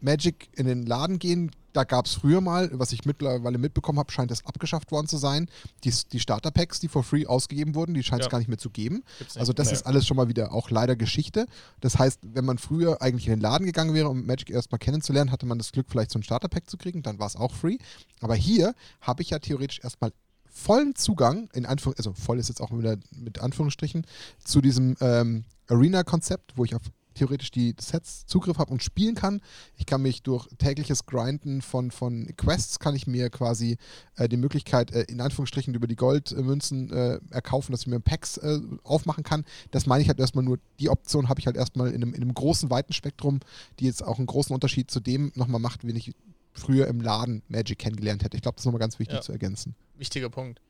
Magic 0.00 0.48
in 0.56 0.66
den 0.66 0.86
Laden 0.86 1.18
gehen, 1.18 1.50
da 1.72 1.84
gab 1.84 2.06
es 2.06 2.14
früher 2.14 2.40
mal, 2.40 2.70
was 2.72 2.92
ich 2.92 3.04
mittlerweile 3.04 3.58
mitbekommen 3.58 3.98
habe, 3.98 4.10
scheint 4.10 4.30
das 4.30 4.44
abgeschafft 4.44 4.90
worden 4.90 5.06
zu 5.06 5.16
sein. 5.16 5.48
Die, 5.84 5.92
die 6.12 6.18
Starter-Packs, 6.18 6.80
die 6.80 6.88
for 6.88 7.04
free 7.04 7.26
ausgegeben 7.26 7.74
wurden, 7.74 7.94
die 7.94 8.02
scheint 8.02 8.20
es 8.20 8.26
ja. 8.26 8.30
gar 8.30 8.38
nicht 8.38 8.48
mehr 8.48 8.58
zu 8.58 8.70
geben. 8.70 9.04
Also 9.36 9.52
das 9.52 9.68
nee. 9.68 9.74
ist 9.74 9.86
alles 9.86 10.06
schon 10.06 10.16
mal 10.16 10.28
wieder 10.28 10.52
auch 10.52 10.70
leider 10.70 10.96
Geschichte. 10.96 11.46
Das 11.80 11.98
heißt, 11.98 12.20
wenn 12.22 12.44
man 12.44 12.58
früher 12.58 13.00
eigentlich 13.02 13.26
in 13.26 13.34
den 13.34 13.40
Laden 13.40 13.66
gegangen 13.66 13.94
wäre, 13.94 14.08
um 14.08 14.26
Magic 14.26 14.50
erstmal 14.50 14.78
kennenzulernen, 14.78 15.30
hatte 15.30 15.46
man 15.46 15.58
das 15.58 15.70
Glück, 15.72 15.86
vielleicht 15.88 16.10
so 16.10 16.18
ein 16.18 16.22
Starter-Pack 16.22 16.68
zu 16.68 16.78
kriegen, 16.78 17.02
dann 17.02 17.18
war 17.18 17.26
es 17.26 17.36
auch 17.36 17.54
free. 17.54 17.78
Aber 18.20 18.34
hier 18.34 18.74
habe 19.00 19.22
ich 19.22 19.30
ja 19.30 19.38
theoretisch 19.38 19.80
erstmal 19.84 20.12
vollen 20.46 20.96
Zugang, 20.96 21.48
in 21.52 21.66
Anführung, 21.66 21.94
also 21.98 22.12
voll 22.12 22.38
ist 22.38 22.48
jetzt 22.48 22.60
auch 22.60 22.76
wieder 22.76 22.96
mit 23.12 23.38
Anführungsstrichen, 23.40 24.04
zu 24.44 24.60
diesem 24.60 24.96
ähm, 25.00 25.44
Arena-Konzept, 25.68 26.56
wo 26.56 26.64
ich 26.64 26.74
auf 26.74 26.82
theoretisch 27.18 27.50
die 27.50 27.74
Sets 27.78 28.26
Zugriff 28.26 28.58
habe 28.58 28.72
und 28.72 28.82
spielen 28.82 29.14
kann. 29.14 29.40
Ich 29.76 29.86
kann 29.86 30.02
mich 30.02 30.22
durch 30.22 30.48
tägliches 30.58 31.06
Grinden 31.06 31.62
von, 31.62 31.90
von 31.90 32.28
Quests, 32.36 32.78
kann 32.78 32.94
ich 32.94 33.06
mir 33.06 33.30
quasi 33.30 33.76
äh, 34.16 34.28
die 34.28 34.36
Möglichkeit, 34.36 34.92
äh, 34.92 35.02
in 35.02 35.20
Anführungsstrichen 35.20 35.74
über 35.74 35.86
die 35.86 35.96
Goldmünzen 35.96 36.90
äh, 36.92 37.20
erkaufen, 37.30 37.72
dass 37.72 37.82
ich 37.82 37.86
mir 37.86 38.00
Packs 38.00 38.38
äh, 38.38 38.58
aufmachen 38.84 39.24
kann. 39.24 39.44
Das 39.70 39.86
meine 39.86 40.02
ich 40.02 40.08
halt 40.08 40.20
erstmal 40.20 40.44
nur, 40.44 40.58
die 40.80 40.88
Option 40.88 41.28
habe 41.28 41.40
ich 41.40 41.46
halt 41.46 41.56
erstmal 41.56 41.88
in 41.88 42.02
einem, 42.02 42.14
in 42.14 42.22
einem 42.22 42.34
großen, 42.34 42.70
weiten 42.70 42.92
Spektrum, 42.92 43.40
die 43.78 43.86
jetzt 43.86 44.02
auch 44.02 44.18
einen 44.18 44.26
großen 44.26 44.54
Unterschied 44.54 44.90
zu 44.90 45.00
dem 45.00 45.32
nochmal 45.34 45.60
macht, 45.60 45.86
wenn 45.86 45.96
ich 45.96 46.12
früher 46.52 46.86
im 46.86 47.00
Laden 47.00 47.42
Magic 47.48 47.78
kennengelernt 47.78 48.24
hätte. 48.24 48.36
Ich 48.36 48.42
glaube, 48.42 48.56
das 48.56 48.62
ist 48.62 48.66
nochmal 48.66 48.80
ganz 48.80 48.98
wichtig 48.98 49.16
ja. 49.16 49.22
zu 49.22 49.32
ergänzen. 49.32 49.74
Wichtiger 49.96 50.30
Punkt. 50.30 50.60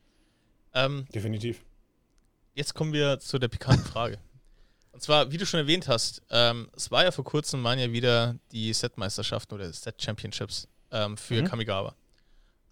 Ähm, 0.74 1.07
Definitiv. 1.14 1.64
Jetzt 2.55 2.74
kommen 2.74 2.92
wir 2.92 3.20
zu 3.20 3.38
der 3.38 3.49
pikanten 3.49 3.84
Frage. 3.84 4.18
Und 4.99 5.03
zwar, 5.03 5.30
wie 5.30 5.36
du 5.36 5.46
schon 5.46 5.61
erwähnt 5.61 5.86
hast, 5.86 6.22
ähm, 6.28 6.68
es 6.74 6.90
war 6.90 7.05
ja 7.05 7.12
vor 7.12 7.22
kurzem 7.22 7.62
waren 7.62 7.78
ja 7.78 7.92
wieder 7.92 8.34
die 8.51 8.72
Set-Meisterschaften 8.72 9.55
oder 9.55 9.72
Set-Championships 9.72 10.66
ähm, 10.90 11.16
für 11.16 11.40
mhm. 11.40 11.44
Kamigawa. 11.44 11.94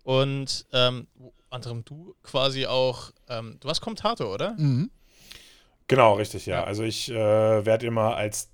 Und 0.03 0.67
ähm, 0.73 1.07
anderem 1.51 1.85
du 1.85 2.17
quasi 2.25 2.67
auch, 2.67 3.13
ähm, 3.29 3.59
du 3.61 3.69
warst 3.69 3.81
Kommentator, 3.81 4.35
oder? 4.35 4.55
Mhm. 4.59 4.91
Genau, 5.87 6.15
richtig, 6.15 6.47
ja. 6.47 6.57
ja. 6.57 6.65
Also 6.65 6.83
ich 6.83 7.09
äh, 7.13 7.15
werde 7.15 7.87
immer 7.87 8.17
als, 8.17 8.51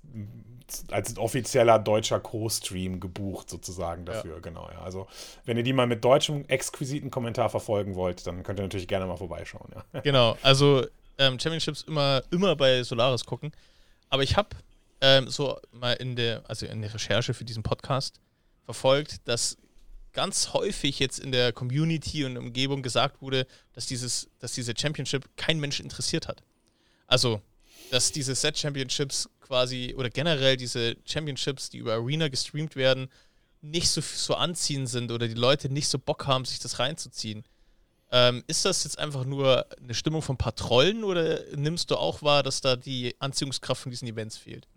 als 0.91 1.17
offizieller 1.17 1.79
deutscher 1.79 2.19
Co-Stream 2.19 2.99
gebucht, 2.99 3.49
sozusagen 3.49 4.05
dafür, 4.05 4.35
ja. 4.35 4.39
genau, 4.39 4.69
ja. 4.71 4.83
Also 4.83 5.07
wenn 5.45 5.57
ihr 5.57 5.63
die 5.63 5.73
mal 5.73 5.87
mit 5.87 6.05
deutschem 6.05 6.45
exquisiten 6.45 7.09
Kommentar 7.09 7.49
verfolgen 7.49 7.95
wollt, 7.95 8.27
dann 8.27 8.43
könnt 8.43 8.59
ihr 8.59 8.63
natürlich 8.63 8.87
gerne 8.87 9.07
mal 9.07 9.17
vorbeischauen, 9.17 9.71
ja. 9.73 10.01
Genau, 10.01 10.37
also 10.43 10.85
ähm, 11.17 11.39
Championships 11.39 11.83
immer, 11.83 12.23
immer 12.31 12.55
bei 12.55 12.83
Solaris 12.83 13.25
gucken. 13.25 13.51
Aber 14.09 14.23
ich 14.23 14.35
habe 14.35 14.49
ähm, 15.01 15.29
so 15.29 15.59
mal 15.71 15.93
in 15.93 16.15
der, 16.15 16.43
also 16.49 16.65
in 16.65 16.81
der 16.81 16.93
Recherche 16.93 17.33
für 17.33 17.45
diesen 17.45 17.63
Podcast 17.63 18.19
verfolgt, 18.65 19.27
dass 19.27 19.57
ganz 20.13 20.53
häufig 20.53 20.99
jetzt 20.99 21.19
in 21.19 21.31
der 21.31 21.51
Community 21.51 22.23
und 22.23 22.37
Umgebung 22.37 22.83
gesagt 22.83 23.21
wurde, 23.21 23.47
dass 23.73 23.85
dieses, 23.87 24.29
dass 24.39 24.53
diese 24.53 24.73
Championship 24.77 25.27
kein 25.35 25.59
Mensch 25.59 25.79
interessiert 25.79 26.27
hat. 26.27 26.43
Also, 27.07 27.41
dass 27.91 28.11
diese 28.11 28.35
Set 28.35 28.57
Championships 28.57 29.29
quasi 29.41 29.93
oder 29.97 30.09
generell 30.09 30.55
diese 30.55 30.95
Championships, 31.05 31.69
die 31.69 31.79
über 31.79 31.93
Arena 31.93 32.27
gestreamt 32.27 32.75
werden, 32.75 33.09
nicht 33.61 33.89
so, 33.89 34.01
so 34.01 34.35
anziehend 34.35 34.89
sind 34.89 35.11
oder 35.11 35.27
die 35.27 35.33
Leute 35.33 35.69
nicht 35.69 35.87
so 35.87 35.97
Bock 35.99 36.27
haben, 36.27 36.45
sich 36.45 36.59
das 36.59 36.79
reinzuziehen. 36.79 37.43
Ähm, 38.15 38.43
ist 38.45 38.63
das 38.63 38.83
jetzt 38.83 38.99
einfach 38.99 39.25
nur 39.25 39.65
eine 39.83 39.95
Stimmung 39.95 40.21
von 40.21 40.35
ein 40.35 40.37
paar 40.37 40.53
Trollen 40.53 41.03
oder 41.03 41.39
nimmst 41.55 41.89
du 41.89 41.95
auch 41.95 42.21
wahr, 42.21 42.43
dass 42.43 42.61
da 42.61 42.75
die 42.75 43.15
Anziehungskraft 43.17 43.81
von 43.81 43.89
diesen 43.89 44.07
Events 44.07 44.37
fehlt? 44.37 44.67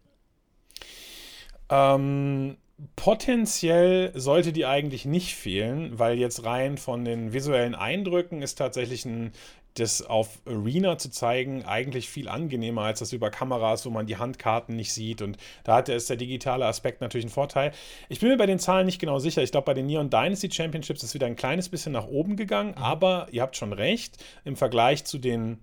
Ähm, 1.68 2.56
potenziell 2.96 4.10
sollte 4.18 4.54
die 4.54 4.64
eigentlich 4.64 5.04
nicht 5.04 5.34
fehlen, 5.34 5.98
weil 5.98 6.18
jetzt 6.18 6.44
rein 6.44 6.78
von 6.78 7.04
den 7.04 7.34
visuellen 7.34 7.74
Eindrücken 7.74 8.40
ist 8.40 8.54
tatsächlich 8.56 9.04
ein 9.04 9.32
das 9.78 10.02
auf 10.02 10.40
Arena 10.46 10.98
zu 10.98 11.10
zeigen 11.10 11.64
eigentlich 11.64 12.08
viel 12.08 12.28
angenehmer 12.28 12.82
als 12.82 13.00
das 13.00 13.12
über 13.12 13.30
Kameras, 13.30 13.86
wo 13.86 13.90
man 13.90 14.06
die 14.06 14.16
Handkarten 14.16 14.76
nicht 14.76 14.92
sieht. 14.92 15.22
Und 15.22 15.36
da 15.64 15.76
hat 15.76 15.88
ist 15.88 16.10
der 16.10 16.16
digitale 16.16 16.66
Aspekt 16.66 17.00
natürlich 17.00 17.26
einen 17.26 17.32
Vorteil. 17.32 17.72
Ich 18.08 18.20
bin 18.20 18.28
mir 18.28 18.36
bei 18.36 18.46
den 18.46 18.58
Zahlen 18.58 18.86
nicht 18.86 19.00
genau 19.00 19.18
sicher. 19.18 19.42
Ich 19.42 19.52
glaube, 19.52 19.66
bei 19.66 19.74
den 19.74 19.86
Neon 19.86 20.10
Dynasty 20.10 20.50
Championships 20.50 21.02
ist 21.02 21.14
wieder 21.14 21.26
ein 21.26 21.36
kleines 21.36 21.68
bisschen 21.68 21.92
nach 21.92 22.06
oben 22.06 22.36
gegangen. 22.36 22.70
Mhm. 22.70 22.82
Aber 22.82 23.28
ihr 23.30 23.42
habt 23.42 23.56
schon 23.56 23.72
recht, 23.72 24.22
im 24.44 24.56
Vergleich 24.56 25.04
zu 25.04 25.18
den 25.18 25.58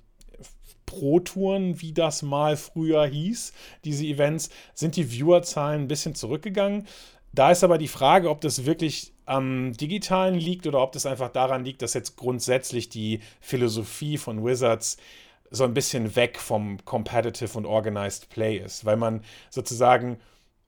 Pro-Touren, 0.86 1.82
wie 1.82 1.94
das 1.94 2.22
mal 2.22 2.56
früher 2.58 3.06
hieß, 3.06 3.54
diese 3.84 4.06
Events, 4.06 4.50
sind 4.74 4.96
die 4.96 5.06
Viewerzahlen 5.06 5.84
ein 5.84 5.88
bisschen 5.88 6.14
zurückgegangen. 6.14 6.88
Da 7.34 7.52
ist 7.52 7.64
aber 7.64 7.78
die 7.78 7.88
Frage, 7.88 8.30
ob 8.30 8.42
das 8.42 8.66
wirklich 8.66 9.13
am 9.26 9.74
digitalen 9.74 10.36
liegt 10.36 10.68
oder 10.68 10.82
ob 10.82 10.92
das 10.92 11.06
einfach 11.06 11.30
daran 11.30 11.64
liegt, 11.64 11.82
dass 11.82 11.94
jetzt 11.94 12.18
grundsätzlich 12.18 12.90
die 12.90 13.22
Philosophie 13.40 14.18
von 14.18 14.44
Wizards 14.44 14.98
so 15.50 15.64
ein 15.64 15.74
bisschen 15.74 16.16
weg 16.16 16.40
vom 16.40 16.84
Competitive 16.84 17.58
und 17.58 17.66
Organized 17.66 18.30
Play 18.30 18.58
ist, 18.58 18.86
weil 18.86 18.98
man 18.98 19.24
sozusagen 19.50 20.18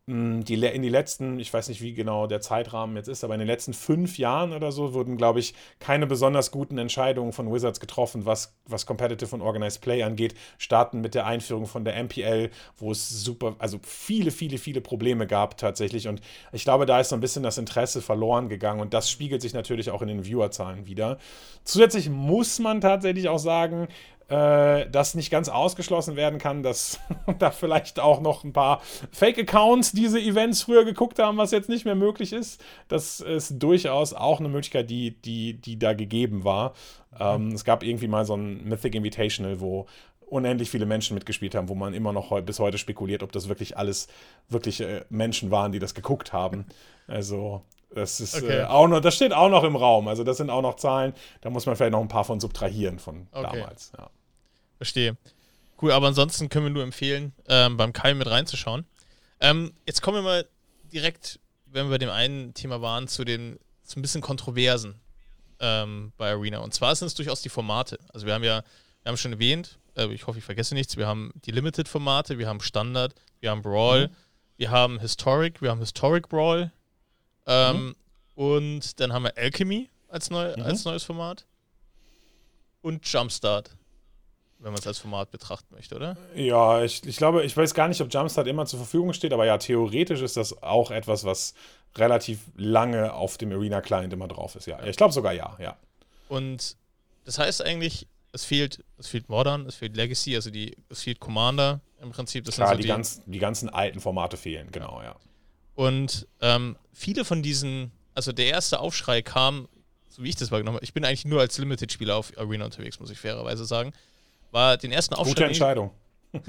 die, 0.08 0.54
in 0.54 0.84
die 0.84 0.90
letzten, 0.90 1.40
ich 1.40 1.52
weiß 1.52 1.68
nicht, 1.68 1.82
wie 1.82 1.96
genau 1.96 2.28
der 2.28 2.40
Zeitrahmen 2.40 2.96
jetzt 2.96 3.08
ist, 3.08 3.24
aber 3.24 3.34
in 3.34 3.40
den 3.40 3.48
letzten 3.48 3.74
fünf 3.74 4.20
Jahren 4.20 4.54
oder 4.54 4.72
so 4.72 4.94
wurden, 4.94 5.18
glaube 5.18 5.40
ich, 5.40 5.56
keine 5.80 6.06
besonders 6.06 6.52
guten 6.52 6.78
Entscheidungen 6.78 7.34
von 7.34 7.52
Wizards 7.52 7.80
getroffen, 7.80 8.24
was, 8.24 8.56
was 8.68 8.86
Competitive 8.86 9.34
und 9.34 9.42
Organized 9.42 9.82
Play 9.82 10.04
angeht. 10.04 10.36
Starten 10.60 11.02
mit 11.02 11.16
der 11.16 11.26
Einführung 11.26 11.66
von 11.66 11.86
der 11.86 11.96
MPL, 12.04 12.52
wo 12.78 12.92
es 12.92 13.10
super, 13.10 13.56
also 13.58 13.80
viele, 13.82 14.30
viele, 14.30 14.60
viele 14.60 14.80
Probleme 14.80 15.26
gab 15.26 15.58
tatsächlich. 15.58 16.08
Und 16.08 16.22
ich 16.52 16.64
glaube, 16.66 16.86
da 16.86 17.00
ist 17.00 17.10
so 17.10 17.16
ein 17.16 17.22
bisschen 17.22 17.42
das 17.42 17.58
Interesse 17.58 18.00
verloren 18.00 18.48
gegangen 18.48 18.82
und 18.82 18.94
das 18.94 19.10
spiegelt 19.10 19.42
sich 19.42 19.56
natürlich 19.56 19.90
auch 19.90 20.04
in 20.04 20.08
den 20.08 20.26
Viewerzahlen 20.26 20.86
wieder. 20.86 21.18
Zusätzlich 21.64 22.12
muss 22.12 22.60
man 22.60 22.80
tatsächlich 22.80 23.28
auch 23.28 23.40
sagen, 23.40 23.88
äh, 24.28 24.90
dass 24.90 25.14
nicht 25.14 25.30
ganz 25.30 25.50
ausgeschlossen 25.50 26.16
werden 26.16 26.40
kann, 26.40 26.64
dass 26.64 27.00
da 27.40 27.52
vielleicht 27.52 28.00
auch 28.00 28.22
noch 28.22 28.44
ein 28.44 28.54
paar 28.54 28.82
Fake-Accounts 29.12 29.92
diese 29.92 30.20
Events 30.20 30.64
früher 30.64 30.84
geguckt 30.84 31.20
haben, 31.20 31.38
was 31.38 31.52
jetzt 31.52 31.70
nicht 31.70 31.86
mehr 31.86 31.96
möglich 31.96 32.34
ist. 32.34 32.64
Das 32.88 33.20
ist 33.20 33.62
durchaus 33.62 34.14
auch 34.14 34.40
eine 34.40 34.50
Möglichkeit, 34.50 34.90
die, 34.90 35.12
die, 35.12 35.54
die 35.54 35.78
da 35.78 35.94
gegeben 35.94 36.44
war. 36.44 36.74
Ähm, 37.20 37.52
es 37.52 37.64
gab 37.64 37.84
irgendwie 37.84 38.08
mal 38.08 38.26
so 38.26 38.36
ein 38.36 38.64
Mythic 38.68 38.96
Invitational, 38.96 39.60
wo 39.60 39.86
unendlich 40.28 40.72
viele 40.72 40.86
Menschen 40.86 41.14
mitgespielt 41.14 41.54
haben, 41.54 41.70
wo 41.70 41.76
man 41.76 41.94
immer 41.94 42.12
noch 42.12 42.32
heu 42.32 42.42
bis 42.42 42.60
heute 42.60 42.78
spekuliert, 42.78 43.22
ob 43.22 43.32
das 43.32 43.48
wirklich 43.48 43.78
alles 43.78 44.08
wirkliche 44.50 44.86
äh, 44.86 45.06
Menschen 45.10 45.52
waren, 45.52 45.72
die 45.72 45.80
das 45.80 45.94
geguckt 45.94 46.34
haben. 46.34 46.66
Also 47.08 47.62
das 47.94 48.20
ist 48.20 48.36
okay. 48.36 48.60
äh, 48.60 48.64
auch 48.64 48.88
noch, 48.88 49.00
das 49.00 49.16
steht 49.16 49.34
auch 49.34 49.50
noch 49.50 49.64
im 49.64 49.76
Raum. 49.76 50.08
Also 50.08 50.24
das 50.24 50.38
sind 50.38 50.50
auch 50.50 50.62
noch 50.62 50.76
Zahlen. 50.76 51.14
Da 51.42 51.50
muss 51.50 51.66
man 51.66 51.76
vielleicht 51.76 51.92
noch 51.92 52.02
ein 52.02 52.08
paar 52.08 52.26
von 52.26 52.40
subtrahieren 52.40 53.00
von 53.00 53.28
okay. 53.32 53.60
damals. 53.60 53.92
Ja. 53.98 54.10
Verstehe. 54.78 55.18
Cool, 55.82 55.92
aber 55.92 56.08
ansonsten 56.08 56.50
können 56.50 56.66
wir 56.66 56.72
nur 56.72 56.84
empfehlen, 56.84 57.34
ähm, 57.48 57.78
beim 57.78 57.94
Kai 57.94 58.14
mit 58.14 58.30
reinzuschauen. 58.30 58.86
Ähm, 59.40 59.74
jetzt 59.86 60.02
kommen 60.02 60.18
wir 60.18 60.24
mal 60.24 60.48
direkt, 60.92 61.40
wenn 61.66 61.88
wir 61.88 61.92
bei 61.92 61.98
dem 61.98 62.10
einen 62.10 62.54
Thema 62.54 62.82
waren, 62.82 63.08
zu 63.08 63.26
den 63.26 63.60
zu 63.84 64.00
ein 64.00 64.02
bisschen 64.02 64.22
Kontroversen 64.22 64.96
ähm, 65.60 66.12
bei 66.18 66.32
Arena. 66.32 66.60
Und 66.60 66.74
zwar 66.74 66.96
sind 66.96 67.08
es 67.08 67.14
durchaus 67.14 67.42
die 67.42 67.50
Formate. 67.50 68.00
Also 68.14 68.26
wir 68.26 68.34
haben 68.34 68.44
ja, 68.44 68.64
wir 69.04 69.10
haben 69.10 69.18
schon 69.18 69.34
erwähnt, 69.34 69.78
äh, 69.96 70.08
ich 70.08 70.28
hoffe, 70.28 70.40
ich 70.40 70.46
vergesse 70.46 70.74
nichts, 70.74 70.98
wir 70.98 71.08
haben 71.08 71.32
die 71.46 71.52
Limited-Formate, 71.52 72.38
wir 72.38 72.48
haben 72.48 72.62
Standard, 72.62 73.14
wir 73.40 73.52
haben 73.52 73.62
Brawl, 73.62 74.08
mhm. 74.08 74.12
wir 74.58 74.72
haben 74.72 75.00
Historic, 75.00 75.62
wir 75.62 75.70
haben 75.70 75.80
Historic 75.80 76.30
Brawl 76.30 76.72
ähm, 77.48 77.88
mhm. 77.88 77.96
und 78.36 79.00
dann 79.00 79.14
haben 79.14 79.24
wir 79.24 79.38
Alchemy 79.38 79.90
als, 80.10 80.30
neu, 80.30 80.56
mhm. 80.56 80.64
als 80.64 80.86
neues 80.86 81.04
Format 81.04 81.46
und 82.82 83.06
Jumpstart 83.08 83.76
wenn 84.60 84.72
man 84.72 84.80
es 84.80 84.88
als 84.88 84.98
Format 84.98 85.32
betrachten 85.32 85.76
möchte, 85.76 85.96
oder? 85.96 86.18
Ja, 86.34 86.84
ich, 86.84 87.06
ich 87.06 87.18
glaube, 87.18 87.44
ich 87.44 87.56
weiß 87.56 87.74
gar 87.74 87.88
nicht, 87.88 88.02
ob 88.02 88.12
Jumpstart 88.12 88.48
immer 88.48 88.66
zur 88.66 88.80
Verfügung 88.80 89.14
steht, 89.14 89.34
aber 89.34 89.46
ja, 89.46 89.58
theoretisch 89.58 90.22
ist 90.22 90.38
das 90.38 90.64
auch 90.64 90.92
etwas, 90.92 91.24
was 91.24 91.54
relativ 91.96 92.40
lange 92.56 93.14
auf 93.14 93.38
dem 93.38 93.52
Arena-Client 93.52 94.12
immer 94.14 94.28
drauf 94.28 94.56
ist, 94.56 94.66
ja. 94.66 94.84
Ich 94.84 94.98
glaube 94.98 95.14
sogar 95.14 95.34
ja, 95.34 95.56
ja. 95.60 95.78
Und 96.30 96.78
das 97.26 97.38
heißt 97.38 97.64
eigentlich, 97.64 98.08
es 98.32 98.44
fehlt, 98.44 98.84
es 98.98 99.08
fehlt 99.08 99.30
Modern, 99.30 99.66
es 99.66 99.76
fehlt 99.76 99.96
Legacy, 99.96 100.36
also 100.36 100.50
die, 100.50 100.76
es 100.90 101.04
fehlt 101.04 101.20
Commander 101.20 101.82
im 102.02 102.12
Prinzip. 102.12 102.44
Das 102.46 102.56
Klar, 102.56 102.70
so 102.70 102.76
die, 102.76 102.82
die, 102.84 102.88
ganz, 102.88 103.22
die 103.26 103.40
ganzen 103.40 103.70
alten 103.70 104.00
Formate 104.00 104.36
fehlen, 104.36 104.72
genau, 104.72 105.02
ja. 105.04 105.16
Und 105.76 106.28
ähm, 106.42 106.78
viele 106.94 107.26
von 107.26 107.44
diesen, 107.44 107.92
also 108.14 108.32
der 108.32 108.48
erste 108.48 108.80
Aufschrei 108.80 109.22
kam, 109.22 109.68
so 110.10 110.24
wie 110.24 110.30
ich 110.30 110.36
das 110.36 110.52
wahrgenommen 110.52 110.78
habe, 110.78 110.86
ich 110.86 110.94
bin 110.94 111.04
eigentlich 111.04 111.26
nur 111.26 111.42
als 111.42 111.58
Limited-Spieler 111.58 112.16
auf 112.16 112.38
Arena 112.38 112.66
unterwegs, 112.66 113.00
muss 113.00 113.10
ich 113.10 113.20
fairerweise 113.20 113.66
sagen 113.66 113.94
war 114.56 114.78
den 114.78 114.92
ersten 114.94 115.14
Aufschlag. 115.14 115.36
Gute 115.36 115.46
Entscheidung. 115.46 115.92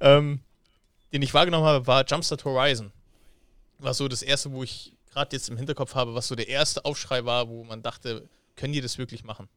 ähm, 0.00 0.40
den 1.12 1.22
ich 1.22 1.32
wahrgenommen 1.32 1.64
habe, 1.64 1.86
war 1.86 2.04
Jumpstart 2.04 2.44
Horizon. 2.44 2.92
War 3.78 3.94
so 3.94 4.08
das 4.08 4.20
erste, 4.20 4.50
wo 4.52 4.64
ich 4.64 4.92
gerade 5.12 5.34
jetzt 5.34 5.48
im 5.48 5.56
Hinterkopf 5.56 5.94
habe, 5.94 6.14
was 6.14 6.26
so 6.26 6.34
der 6.34 6.48
erste 6.48 6.84
Aufschrei 6.84 7.24
war, 7.24 7.48
wo 7.48 7.62
man 7.62 7.82
dachte, 7.82 8.28
können 8.56 8.72
die 8.72 8.80
das 8.80 8.98
wirklich 8.98 9.22
machen? 9.22 9.48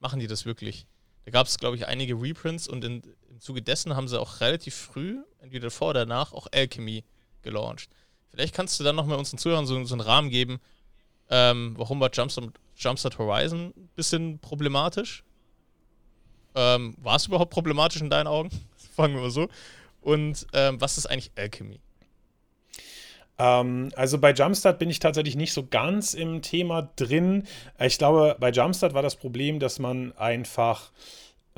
Machen 0.00 0.20
die 0.20 0.26
das 0.26 0.46
wirklich? 0.46 0.86
Da 1.26 1.30
gab 1.30 1.46
es, 1.46 1.58
glaube 1.58 1.76
ich, 1.76 1.86
einige 1.86 2.14
Reprints 2.14 2.66
und 2.66 2.82
in, 2.82 3.02
im 3.28 3.40
Zuge 3.40 3.60
dessen 3.60 3.94
haben 3.94 4.08
sie 4.08 4.18
auch 4.18 4.40
relativ 4.40 4.74
früh, 4.74 5.18
entweder 5.40 5.70
vor 5.70 5.90
oder 5.90 6.06
danach, 6.06 6.32
auch 6.32 6.46
Alchemy 6.50 7.04
gelauncht. 7.42 7.90
Vielleicht 8.32 8.54
kannst 8.54 8.80
du 8.80 8.84
dann 8.84 8.96
nochmal 8.96 9.18
unseren 9.18 9.38
Zuhörern 9.38 9.66
so, 9.66 9.82
so 9.84 9.94
einen 9.94 10.00
Rahmen 10.00 10.30
geben, 10.30 10.60
ähm, 11.32 11.74
warum 11.78 11.98
war 11.98 12.10
Jumpstart, 12.12 12.50
Jumpstart 12.76 13.18
Horizon 13.18 13.72
ein 13.74 13.88
bisschen 13.96 14.38
problematisch? 14.38 15.24
Ähm, 16.54 16.94
war 17.00 17.16
es 17.16 17.26
überhaupt 17.26 17.50
problematisch 17.50 18.02
in 18.02 18.10
deinen 18.10 18.26
Augen? 18.26 18.50
Fangen 18.96 19.14
wir 19.14 19.22
mal 19.22 19.30
so. 19.30 19.48
Und 20.02 20.46
ähm, 20.52 20.78
was 20.80 20.98
ist 20.98 21.06
eigentlich 21.06 21.32
Alchemy? 21.36 21.80
Ähm, 23.38 23.90
also 23.96 24.18
bei 24.18 24.32
Jumpstart 24.32 24.78
bin 24.78 24.90
ich 24.90 24.98
tatsächlich 24.98 25.36
nicht 25.36 25.54
so 25.54 25.66
ganz 25.66 26.12
im 26.12 26.42
Thema 26.42 26.90
drin. 26.96 27.44
Ich 27.80 27.96
glaube, 27.96 28.36
bei 28.38 28.50
Jumpstart 28.50 28.92
war 28.92 29.02
das 29.02 29.16
Problem, 29.16 29.58
dass 29.58 29.78
man 29.78 30.12
einfach 30.18 30.90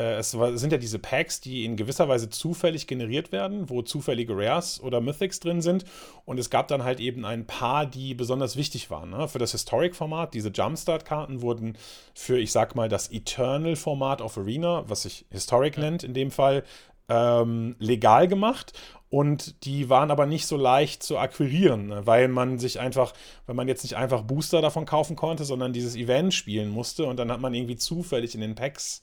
es 0.03 0.33
sind 0.33 0.73
ja 0.73 0.79
diese 0.79 0.99
Packs, 0.99 1.41
die 1.41 1.65
in 1.65 1.77
gewisser 1.77 2.09
Weise 2.09 2.29
zufällig 2.29 2.87
generiert 2.87 3.31
werden, 3.31 3.71
wo 3.71 3.83
zufällige 3.83 4.37
Rares 4.37 4.81
oder 4.81 5.01
Mythics 5.01 5.41
drin 5.41 5.63
sind. 5.63 5.85
Und 6.25 6.39
es 6.39 6.51
gab 6.51 6.69
dann 6.69 6.83
halt 6.83 6.99
eben 6.99 7.25
ein 7.25 7.47
paar, 7.47 7.87
die 7.87 8.15
besonders 8.15 8.57
wichtig 8.57 8.91
waren. 8.91 9.11
Ne? 9.11 9.29
Für 9.29 9.39
das 9.39 9.53
Historic-Format, 9.53 10.35
diese 10.35 10.49
Jumpstart-Karten 10.49 11.43
wurden 11.43 11.79
für, 12.15 12.39
ich 12.39 12.51
sag 12.51 12.75
mal, 12.75 12.89
das 12.89 13.11
Eternal-Format 13.11 14.21
of 14.21 14.37
Arena, 14.37 14.85
was 14.89 15.03
sich 15.03 15.27
Historic 15.31 15.79
nennt 15.79 16.03
in 16.03 16.15
dem 16.15 16.31
Fall, 16.33 16.65
ähm, 17.09 17.77
legal 17.79 18.27
gemacht. 18.27 18.73
Und 19.11 19.65
die 19.65 19.91
waren 19.91 20.11
aber 20.11 20.27
nicht 20.27 20.47
so 20.47 20.57
leicht 20.57 21.05
zu 21.05 21.19
akquirieren, 21.19 21.87
ne? 21.87 22.05
weil 22.05 22.27
man 22.27 22.59
sich 22.59 22.81
einfach, 22.81 23.13
weil 23.47 23.55
man 23.55 23.69
jetzt 23.69 23.85
nicht 23.85 23.97
einfach 23.97 24.23
Booster 24.23 24.61
davon 24.61 24.87
kaufen 24.87 25.15
konnte, 25.15 25.45
sondern 25.45 25.73
dieses 25.73 25.95
Event 25.95 26.35
spielen 26.35 26.69
musste 26.69 27.05
und 27.05 27.17
dann 27.17 27.31
hat 27.31 27.41
man 27.41 27.55
irgendwie 27.55 27.77
zufällig 27.77 28.35
in 28.35 28.41
den 28.41 28.57
Packs 28.57 29.03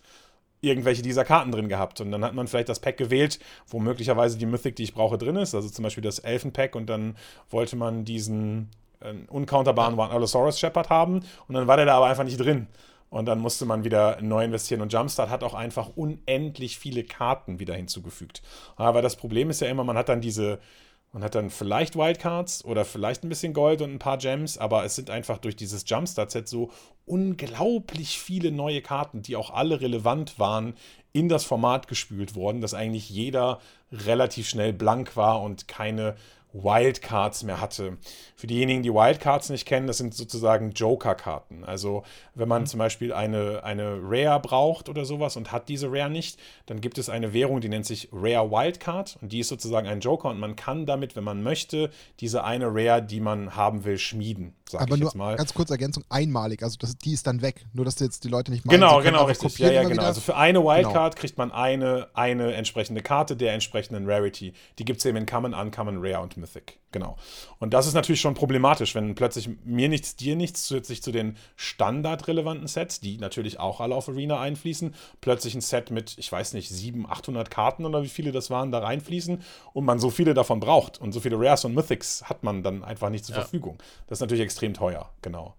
irgendwelche 0.61 1.01
dieser 1.01 1.25
Karten 1.25 1.51
drin 1.51 1.69
gehabt. 1.69 2.01
Und 2.01 2.11
dann 2.11 2.23
hat 2.23 2.33
man 2.33 2.47
vielleicht 2.47 2.69
das 2.69 2.79
Pack 2.79 2.97
gewählt, 2.97 3.39
wo 3.67 3.79
möglicherweise 3.79 4.37
die 4.37 4.45
Mythic, 4.45 4.75
die 4.75 4.83
ich 4.83 4.93
brauche, 4.93 5.17
drin 5.17 5.35
ist. 5.35 5.55
Also 5.55 5.69
zum 5.69 5.83
Beispiel 5.83 6.03
das 6.03 6.19
Elfenpack 6.19 6.75
und 6.75 6.87
dann 6.87 7.15
wollte 7.49 7.75
man 7.75 8.05
diesen 8.05 8.69
äh, 9.01 9.13
uncounterbaren 9.27 9.99
Allosaurus 9.99 10.59
Shepard 10.59 10.89
haben 10.89 11.23
und 11.47 11.55
dann 11.55 11.67
war 11.67 11.77
der 11.77 11.87
da 11.87 11.97
aber 11.97 12.05
einfach 12.05 12.23
nicht 12.23 12.39
drin. 12.39 12.67
Und 13.09 13.25
dann 13.25 13.39
musste 13.39 13.65
man 13.65 13.83
wieder 13.83 14.21
neu 14.21 14.45
investieren. 14.45 14.79
Und 14.79 14.93
Jumpstart 14.93 15.29
hat 15.29 15.43
auch 15.43 15.53
einfach 15.53 15.89
unendlich 15.97 16.79
viele 16.79 17.03
Karten 17.03 17.59
wieder 17.59 17.75
hinzugefügt. 17.75 18.41
Aber 18.77 19.01
das 19.01 19.17
Problem 19.17 19.49
ist 19.49 19.59
ja 19.59 19.67
immer, 19.67 19.83
man 19.83 19.97
hat 19.97 20.07
dann 20.07 20.21
diese, 20.21 20.59
man 21.11 21.23
hat 21.23 21.35
dann 21.35 21.49
vielleicht 21.49 21.97
Wildcards 21.97 22.63
oder 22.63 22.85
vielleicht 22.85 23.23
ein 23.23 23.29
bisschen 23.29 23.53
Gold 23.53 23.81
und 23.81 23.91
ein 23.91 23.99
paar 23.99 24.17
Gems, 24.17 24.57
aber 24.57 24.85
es 24.85 24.95
sind 24.95 25.09
einfach 25.09 25.39
durch 25.39 25.55
dieses 25.55 25.83
Jumpstart-Set 25.85 26.47
so 26.47 26.71
unglaublich 27.05 28.19
viele 28.19 28.51
neue 28.51 28.81
Karten, 28.81 29.21
die 29.21 29.35
auch 29.35 29.49
alle 29.49 29.81
relevant 29.81 30.39
waren, 30.39 30.73
in 31.11 31.27
das 31.27 31.43
Format 31.43 31.89
gespült 31.89 32.35
worden, 32.35 32.61
dass 32.61 32.73
eigentlich 32.73 33.09
jeder 33.09 33.59
relativ 33.91 34.47
schnell 34.47 34.71
blank 34.71 35.17
war 35.17 35.41
und 35.41 35.67
keine 35.67 36.15
Wildcards 36.53 37.43
mehr 37.43 37.61
hatte. 37.61 37.97
Für 38.35 38.47
diejenigen, 38.47 38.83
die 38.83 38.93
Wildcards 38.93 39.49
nicht 39.49 39.65
kennen, 39.65 39.87
das 39.87 39.97
sind 39.97 40.13
sozusagen 40.13 40.71
Joker-Karten. 40.71 41.63
Also 41.63 42.03
wenn 42.35 42.47
man 42.47 42.63
mhm. 42.63 42.67
zum 42.67 42.77
Beispiel 42.79 43.13
eine, 43.13 43.63
eine 43.63 43.99
Rare 44.01 44.39
braucht 44.39 44.89
oder 44.89 45.05
sowas 45.05 45.37
und 45.37 45.51
hat 45.51 45.69
diese 45.69 45.91
Rare 45.91 46.09
nicht, 46.09 46.39
dann 46.65 46.81
gibt 46.81 46.97
es 46.97 47.09
eine 47.09 47.33
Währung, 47.33 47.61
die 47.61 47.69
nennt 47.69 47.85
sich 47.85 48.09
Rare 48.11 48.51
Wildcard 48.51 49.17
und 49.21 49.31
die 49.31 49.39
ist 49.39 49.49
sozusagen 49.49 49.87
ein 49.87 50.01
Joker 50.01 50.29
und 50.29 50.39
man 50.39 50.55
kann 50.55 50.85
damit, 50.85 51.15
wenn 51.15 51.23
man 51.23 51.43
möchte, 51.43 51.89
diese 52.19 52.43
eine 52.43 52.67
Rare, 52.67 53.01
die 53.01 53.19
man 53.19 53.55
haben 53.55 53.83
will, 53.85 53.97
schmieden. 53.97 54.55
Aber 54.79 54.97
nur 54.97 55.11
ganz 55.11 55.53
kurz 55.53 55.69
Ergänzung, 55.69 56.03
einmalig, 56.09 56.63
also 56.63 56.77
das, 56.79 56.97
die 56.97 57.13
ist 57.13 57.27
dann 57.27 57.41
weg. 57.41 57.65
Nur, 57.73 57.85
dass 57.85 57.99
jetzt 57.99 58.23
die 58.23 58.29
Leute 58.29 58.51
nicht 58.51 58.65
meinen, 58.65 58.79
Genau, 58.79 59.01
genau, 59.01 59.25
richtig. 59.25 59.57
Ja, 59.59 59.71
ja, 59.71 59.83
genau. 59.83 60.03
Also 60.03 60.21
für 60.21 60.35
eine 60.35 60.63
Wildcard 60.63 61.15
genau. 61.15 61.19
kriegt 61.19 61.37
man 61.37 61.51
eine, 61.51 62.07
eine 62.13 62.53
entsprechende 62.53 63.01
Karte 63.01 63.35
der 63.35 63.53
entsprechenden 63.53 64.09
Rarity. 64.09 64.53
Die 64.79 64.85
gibt 64.85 64.99
es 64.99 65.05
eben 65.05 65.17
in 65.17 65.25
Common, 65.25 65.53
Uncommon, 65.53 65.97
Rare 65.99 66.21
und 66.21 66.37
Mythic. 66.37 66.79
Genau. 66.91 67.15
Und 67.59 67.73
das 67.73 67.87
ist 67.87 67.93
natürlich 67.93 68.19
schon 68.19 68.33
problematisch, 68.33 68.95
wenn 68.95 69.15
plötzlich 69.15 69.49
mir 69.63 69.87
nichts, 69.87 70.17
dir 70.17 70.35
nichts 70.35 70.65
zusätzlich 70.65 71.01
zu 71.01 71.11
den 71.11 71.37
standardrelevanten 71.55 72.67
Sets, 72.67 72.99
die 72.99 73.17
natürlich 73.17 73.59
auch 73.59 73.79
alle 73.79 73.95
auf 73.95 74.09
Arena 74.09 74.41
einfließen, 74.41 74.93
plötzlich 75.21 75.55
ein 75.55 75.61
Set 75.61 75.89
mit, 75.89 76.17
ich 76.17 76.29
weiß 76.29 76.53
nicht, 76.53 76.69
700, 76.69 77.11
800 77.11 77.51
Karten 77.51 77.85
oder 77.85 78.03
wie 78.03 78.09
viele 78.09 78.31
das 78.31 78.49
waren, 78.49 78.71
da 78.71 78.79
reinfließen 78.79 79.41
und 79.73 79.85
man 79.85 79.99
so 79.99 80.09
viele 80.09 80.33
davon 80.33 80.59
braucht 80.59 80.99
und 80.99 81.13
so 81.13 81.21
viele 81.21 81.39
Rares 81.39 81.63
und 81.63 81.73
Mythics 81.73 82.23
hat 82.23 82.43
man 82.43 82.61
dann 82.61 82.83
einfach 82.83 83.09
nicht 83.09 83.25
zur 83.25 83.35
ja. 83.35 83.41
Verfügung. 83.41 83.77
Das 84.07 84.17
ist 84.17 84.21
natürlich 84.21 84.43
extrem 84.43 84.60
teuer, 84.69 85.09
genau. 85.21 85.55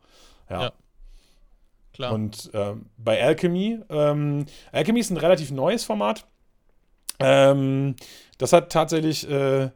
ja. 0.48 0.62
ja. 0.62 0.72
Klar. 1.92 2.12
Und 2.14 2.50
ähm, 2.54 2.86
bei 2.96 3.22
Alchemy, 3.22 3.80
ähm, 3.90 4.46
Alchemy 4.72 5.00
ist 5.00 5.10
ein 5.10 5.18
relativ 5.18 5.50
neues 5.50 5.84
Format. 5.84 6.24
Ähm, 7.18 7.96
das 8.38 8.52
hat 8.54 8.72
tatsächlich 8.72 9.28
äh, 9.30 9.70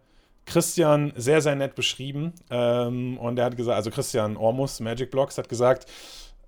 Christian 0.47 1.12
sehr, 1.16 1.43
sehr 1.43 1.57
nett 1.57 1.74
beschrieben. 1.74 2.33
Ähm, 2.51 3.18
und 3.18 3.39
er 3.39 3.45
hat 3.45 3.57
gesagt, 3.57 3.77
also 3.77 3.91
Christian 3.91 4.37
Ormus, 4.37 4.81
Magic 4.81 5.11
Blocks, 5.11 5.37
hat 5.37 5.49
gesagt, 5.49 5.87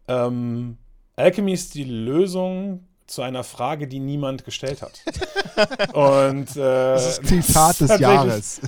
ähm, 0.07 0.79
Alchemy 1.16 1.53
ist 1.53 1.74
die 1.74 1.85
Lösung 1.85 2.87
zu 3.07 3.22
einer 3.22 3.43
Frage, 3.43 3.89
die 3.89 3.99
niemand 3.99 4.45
gestellt 4.45 4.83
hat. 4.83 5.01
und 5.95 6.57
äh, 6.57 6.95
das 6.95 7.18
ist 7.18 7.26
Zitat 7.26 7.81
des 7.81 7.99
Jahres. 7.99 8.61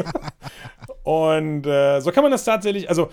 Und 1.02 1.66
äh, 1.66 2.00
so 2.00 2.12
kann 2.12 2.22
man 2.22 2.32
das 2.32 2.44
tatsächlich, 2.44 2.88
also 2.88 3.10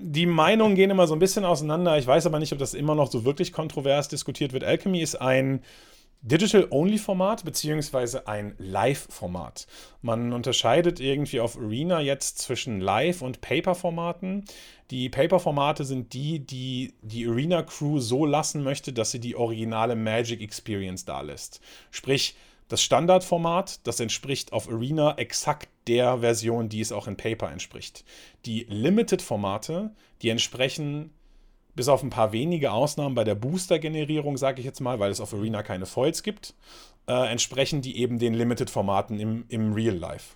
die 0.00 0.26
Meinungen 0.26 0.76
gehen 0.76 0.90
immer 0.90 1.06
so 1.06 1.14
ein 1.14 1.18
bisschen 1.18 1.44
auseinander. 1.44 1.98
Ich 1.98 2.06
weiß 2.06 2.26
aber 2.26 2.38
nicht, 2.38 2.52
ob 2.52 2.58
das 2.58 2.74
immer 2.74 2.94
noch 2.94 3.10
so 3.10 3.24
wirklich 3.24 3.52
kontrovers 3.52 4.08
diskutiert 4.08 4.52
wird. 4.52 4.64
Alchemy 4.64 5.00
ist 5.00 5.16
ein 5.16 5.62
Digital-Only-Format 6.22 7.44
beziehungsweise 7.44 8.26
ein 8.26 8.54
Live-Format. 8.58 9.66
Man 10.02 10.32
unterscheidet 10.32 10.98
irgendwie 10.98 11.40
auf 11.40 11.56
Arena 11.56 12.00
jetzt 12.00 12.38
zwischen 12.38 12.80
Live- 12.80 13.22
und 13.22 13.40
Paper-Formaten. 13.40 14.44
Die 14.90 15.08
Paper-Formate 15.08 15.84
sind 15.84 16.12
die, 16.12 16.40
die 16.40 16.94
die 17.02 17.26
Arena-Crew 17.26 18.00
so 18.00 18.26
lassen 18.26 18.64
möchte, 18.64 18.92
dass 18.92 19.12
sie 19.12 19.20
die 19.20 19.36
originale 19.36 19.94
Magic 19.94 20.40
Experience 20.40 21.04
da 21.04 21.20
lässt. 21.20 21.60
Sprich, 21.90 22.34
das 22.68 22.82
Standardformat, 22.82 23.86
das 23.86 24.00
entspricht 24.00 24.52
auf 24.52 24.68
Arena 24.68 25.16
exakt 25.16 25.68
der 25.88 26.18
Version, 26.18 26.68
die 26.68 26.80
es 26.80 26.92
auch 26.92 27.08
in 27.08 27.16
Paper 27.16 27.50
entspricht. 27.50 28.04
Die 28.44 28.66
Limited-Formate, 28.68 29.90
die 30.22 30.28
entsprechen 30.28 31.10
bis 31.74 31.88
auf 31.88 32.02
ein 32.02 32.10
paar 32.10 32.32
wenige 32.32 32.72
Ausnahmen 32.72 33.14
bei 33.14 33.24
der 33.24 33.36
Booster-Generierung, 33.36 34.36
sage 34.36 34.60
ich 34.60 34.66
jetzt 34.66 34.80
mal, 34.80 34.98
weil 34.98 35.10
es 35.10 35.20
auf 35.20 35.32
Arena 35.32 35.62
keine 35.62 35.86
Foils 35.86 36.22
gibt, 36.22 36.54
äh, 37.06 37.30
entsprechen 37.30 37.82
die 37.82 37.98
eben 37.98 38.18
den 38.18 38.34
Limited-Formaten 38.34 39.18
im, 39.18 39.44
im 39.48 39.72
Real 39.72 39.94
Life. 39.94 40.34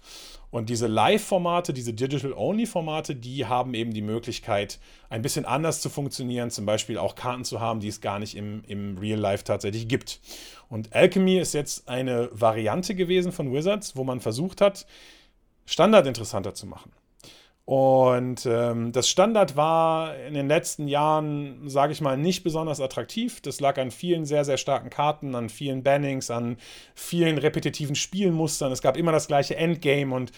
Und 0.53 0.69
diese 0.69 0.87
Live-Formate, 0.87 1.73
diese 1.73 1.95
Digital-Only-Formate, 1.95 3.17
die 3.17 3.47
haben 3.47 3.73
eben 3.73 3.95
die 3.95 4.03
Möglichkeit, 4.03 4.79
ein 5.09 5.23
bisschen 5.23 5.47
anders 5.47 5.81
zu 5.81 5.89
funktionieren, 5.89 6.51
zum 6.51 6.67
Beispiel 6.67 6.99
auch 6.99 7.15
Karten 7.15 7.45
zu 7.45 7.59
haben, 7.59 7.81
die 7.81 7.89
es 7.89 8.03
gar 8.03 8.19
nicht 8.19 8.37
im, 8.37 8.63
im 8.67 8.99
Real 8.99 9.19
Life 9.19 9.45
tatsächlich 9.45 9.89
gibt. 9.89 10.21
Und 10.69 10.95
Alchemy 10.95 11.39
ist 11.39 11.55
jetzt 11.55 11.89
eine 11.89 12.29
Variante 12.33 12.95
gewesen 12.95 13.33
von 13.33 13.51
Wizards, 13.53 13.97
wo 13.97 14.05
man 14.05 14.21
versucht 14.21 14.61
hat, 14.61 14.87
Standard 15.73 16.07
interessanter 16.07 16.55
zu 16.55 16.67
machen. 16.67 16.93
Und 17.65 18.45
ähm, 18.45 18.91
das 18.91 19.09
Standard 19.09 19.57
war 19.57 20.17
in 20.17 20.35
den 20.35 20.49
letzten 20.49 20.89
Jahren, 20.89 21.69
sage 21.69 21.93
ich 21.93 22.01
mal, 22.01 22.17
nicht 22.17 22.43
besonders 22.43 22.81
attraktiv. 22.81 23.41
Das 23.41 23.61
lag 23.61 23.79
an 23.79 23.93
vielen 23.93 24.27
sehr, 24.27 24.45
sehr 24.45 24.57
starken 24.57 24.91
Karten, 24.91 25.35
an 25.35 25.49
vielen 25.49 25.83
Bannings, 25.85 26.31
an 26.31 26.57
vielen 26.95 27.39
repetitiven 27.39 27.95
Spielmustern. 27.95 28.73
Es 28.73 28.83
gab 28.83 28.97
immer 28.97 29.13
das 29.13 29.29
gleiche 29.29 29.57
Endgame 29.57 30.13
und 30.13 30.33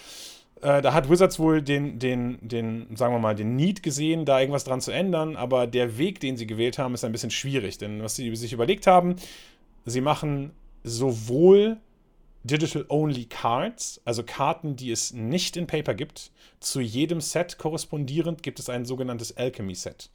äh, 0.60 0.82
da 0.82 0.92
hat 0.92 1.08
Wizards 1.08 1.38
wohl 1.38 1.62
den, 1.62 1.98
den, 1.98 2.38
den, 2.42 2.94
sagen 2.94 3.14
wir 3.14 3.18
mal, 3.18 3.34
den 3.34 3.56
Need 3.56 3.82
gesehen, 3.82 4.26
da 4.26 4.38
irgendwas 4.38 4.64
dran 4.64 4.82
zu 4.82 4.90
ändern. 4.90 5.34
Aber 5.34 5.66
der 5.66 5.96
Weg, 5.96 6.20
den 6.20 6.36
sie 6.36 6.46
gewählt 6.46 6.78
haben, 6.78 6.92
ist 6.92 7.04
ein 7.04 7.12
bisschen 7.12 7.30
schwierig. 7.30 7.78
Denn 7.78 8.02
was 8.02 8.16
sie 8.16 8.36
sich 8.36 8.52
überlegt 8.52 8.86
haben, 8.86 9.16
sie 9.86 10.02
machen 10.02 10.52
sowohl 10.82 11.78
Digital-Only 12.44 13.24
Cards, 13.24 14.00
also 14.04 14.22
Karten, 14.22 14.76
die 14.76 14.90
es 14.90 15.12
nicht 15.12 15.56
in 15.56 15.66
Paper 15.66 15.94
gibt. 15.94 16.30
Zu 16.60 16.80
jedem 16.80 17.20
Set 17.20 17.58
korrespondierend 17.58 18.42
gibt 18.42 18.58
es 18.58 18.68
ein 18.68 18.84
sogenanntes 18.84 19.36
Alchemy-Set. 19.36 20.10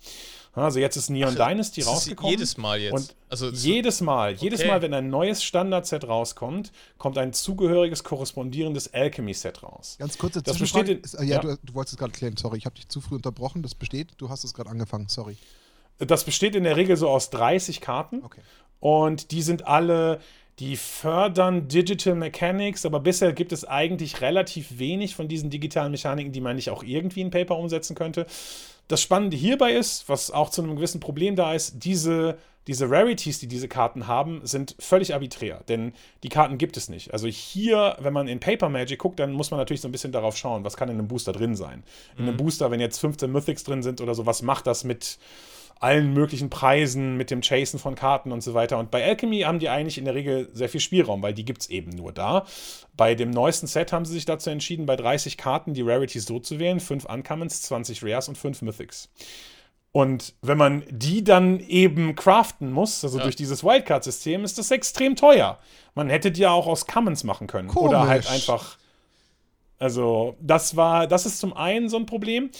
Also 0.53 0.79
jetzt 0.79 0.95
ist 0.95 1.09
Neon 1.09 1.35
Ach, 1.39 1.47
Dynasty 1.47 1.81
rausgekommen. 1.81 2.31
Jedes 2.31 2.57
Mal 2.57 2.79
jetzt. 2.79 2.93
Und 2.93 3.15
also 3.29 3.49
jedes 3.49 4.01
Mal, 4.01 4.33
okay. 4.33 4.43
jedes 4.43 4.65
Mal, 4.65 4.81
wenn 4.81 4.93
ein 4.93 5.09
neues 5.09 5.43
Standard-Set 5.43 6.07
rauskommt, 6.07 6.71
kommt 6.97 7.17
ein 7.17 7.33
zugehöriges 7.33 8.03
korrespondierendes 8.03 8.93
Alchemy-Set 8.93 9.63
raus. 9.63 9.95
Ganz 9.99 10.17
kurze 10.17 10.41
das 10.41 10.57
besteht 10.57 10.89
in, 10.89 11.01
ist, 11.01 11.15
äh, 11.15 11.23
ja, 11.23 11.35
ja. 11.35 11.41
Du, 11.41 11.57
du, 11.63 11.73
wolltest 11.73 11.93
es 11.93 11.97
gerade 11.99 12.11
klären, 12.11 12.37
sorry, 12.37 12.57
ich 12.57 12.65
habe 12.65 12.75
dich 12.75 12.89
zu 12.89 13.01
früh 13.01 13.15
unterbrochen. 13.15 13.63
Das 13.63 13.75
besteht, 13.75 14.09
du 14.17 14.29
hast 14.29 14.43
es 14.43 14.53
gerade 14.53 14.69
angefangen, 14.69 15.07
sorry. 15.07 15.37
Das 15.97 16.23
besteht 16.23 16.55
in 16.55 16.63
der 16.63 16.77
Regel 16.77 16.95
so 16.95 17.09
aus 17.09 17.29
30 17.29 17.81
Karten. 17.81 18.23
Okay. 18.23 18.41
Und 18.79 19.31
die 19.31 19.41
sind 19.41 19.67
alle 19.67 20.21
die 20.59 20.75
fördern 20.75 21.69
Digital 21.69 22.15
Mechanics, 22.15 22.85
aber 22.85 22.99
bisher 22.99 23.31
gibt 23.31 23.53
es 23.53 23.65
eigentlich 23.65 24.19
relativ 24.19 24.77
wenig 24.77 25.15
von 25.15 25.29
diesen 25.29 25.49
digitalen 25.49 25.91
Mechaniken, 25.91 26.33
die 26.33 26.41
man 26.41 26.57
nicht 26.57 26.69
auch 26.69 26.83
irgendwie 26.83 27.21
in 27.21 27.31
Paper 27.31 27.57
umsetzen 27.57 27.95
könnte. 27.95 28.25
Das 28.89 29.01
Spannende 29.01 29.37
hierbei 29.37 29.71
ist, 29.71 30.09
was 30.09 30.31
auch 30.31 30.49
zu 30.49 30.61
einem 30.61 30.75
gewissen 30.75 30.99
Problem 30.99 31.37
da 31.37 31.53
ist, 31.53 31.85
diese, 31.85 32.37
diese 32.67 32.89
Rarities, 32.89 33.39
die 33.39 33.47
diese 33.47 33.69
Karten 33.69 34.07
haben, 34.07 34.41
sind 34.43 34.75
völlig 34.79 35.13
arbiträr, 35.13 35.63
denn 35.69 35.93
die 36.23 36.29
Karten 36.29 36.57
gibt 36.57 36.75
es 36.75 36.89
nicht. 36.89 37.13
Also 37.13 37.27
hier, 37.27 37.95
wenn 37.99 38.13
man 38.13 38.27
in 38.27 38.41
Paper 38.41 38.67
Magic 38.67 38.99
guckt, 38.99 39.19
dann 39.19 39.31
muss 39.31 39.51
man 39.51 39.59
natürlich 39.59 39.81
so 39.81 39.87
ein 39.87 39.93
bisschen 39.93 40.11
darauf 40.11 40.35
schauen, 40.35 40.65
was 40.65 40.75
kann 40.75 40.89
in 40.89 40.97
einem 40.97 41.07
Booster 41.07 41.31
drin 41.31 41.55
sein. 41.55 41.83
In 42.17 42.23
einem 42.23 42.33
mhm. 42.33 42.37
Booster, 42.37 42.69
wenn 42.69 42.81
jetzt 42.81 42.99
15 42.99 43.31
Mythics 43.31 43.63
drin 43.63 43.81
sind 43.81 44.01
oder 44.01 44.13
so, 44.13 44.25
was 44.25 44.41
macht 44.41 44.67
das 44.67 44.83
mit 44.83 45.19
allen 45.79 46.13
möglichen 46.13 46.49
Preisen, 46.49 47.15
mit 47.15 47.31
dem 47.31 47.41
Chasen 47.41 47.79
von 47.79 47.95
Karten 47.95 48.31
und 48.31 48.41
so 48.41 48.53
weiter. 48.53 48.77
Und 48.77 48.91
bei 48.91 49.03
Alchemy 49.03 49.41
haben 49.41 49.59
die 49.59 49.69
eigentlich 49.69 49.97
in 49.97 50.05
der 50.05 50.13
Regel 50.13 50.49
sehr 50.53 50.67
viel 50.67 50.81
Spielraum, 50.81 51.21
weil 51.21 51.33
die 51.33 51.45
gibt 51.45 51.61
es 51.61 51.69
eben 51.69 51.91
nur 51.91 52.11
da. 52.11 52.45
Bei 52.97 53.15
dem 53.15 53.29
neuesten 53.29 53.67
Set 53.67 53.93
haben 53.93 54.03
sie 54.03 54.13
sich 54.13 54.25
dazu 54.25 54.49
entschieden, 54.49 54.85
bei 54.85 54.97
30 54.97 55.37
Karten 55.37 55.73
die 55.73 55.81
Rarities 55.81 56.25
so 56.25 56.39
zu 56.39 56.59
wählen: 56.59 56.81
5 56.81 57.05
Uncommons, 57.05 57.61
20 57.63 58.03
Rares 58.03 58.27
und 58.27 58.37
5 58.37 58.61
Mythics. 58.61 59.09
Und 59.91 60.35
wenn 60.41 60.57
man 60.57 60.83
die 60.89 61.23
dann 61.23 61.59
eben 61.61 62.15
craften 62.15 62.71
muss, 62.71 63.03
also 63.03 63.17
ja. 63.17 63.23
durch 63.23 63.35
dieses 63.35 63.63
Wildcard-System, 63.63 64.43
ist 64.43 64.57
das 64.59 64.69
extrem 64.69 65.15
teuer. 65.15 65.57
Man 65.95 66.09
hätte 66.09 66.31
die 66.31 66.41
ja 66.41 66.51
auch 66.51 66.67
aus 66.67 66.85
Commons 66.85 67.23
machen 67.23 67.47
können. 67.47 67.69
Komisch. 67.69 67.89
Oder 67.89 68.07
halt 68.07 68.29
einfach. 68.29 68.77
Also, 69.79 70.35
das 70.41 70.75
war, 70.75 71.07
das 71.07 71.25
ist 71.25 71.39
zum 71.39 71.53
einen 71.53 71.89
so 71.89 71.97
ein 71.97 72.05
Problem 72.05 72.51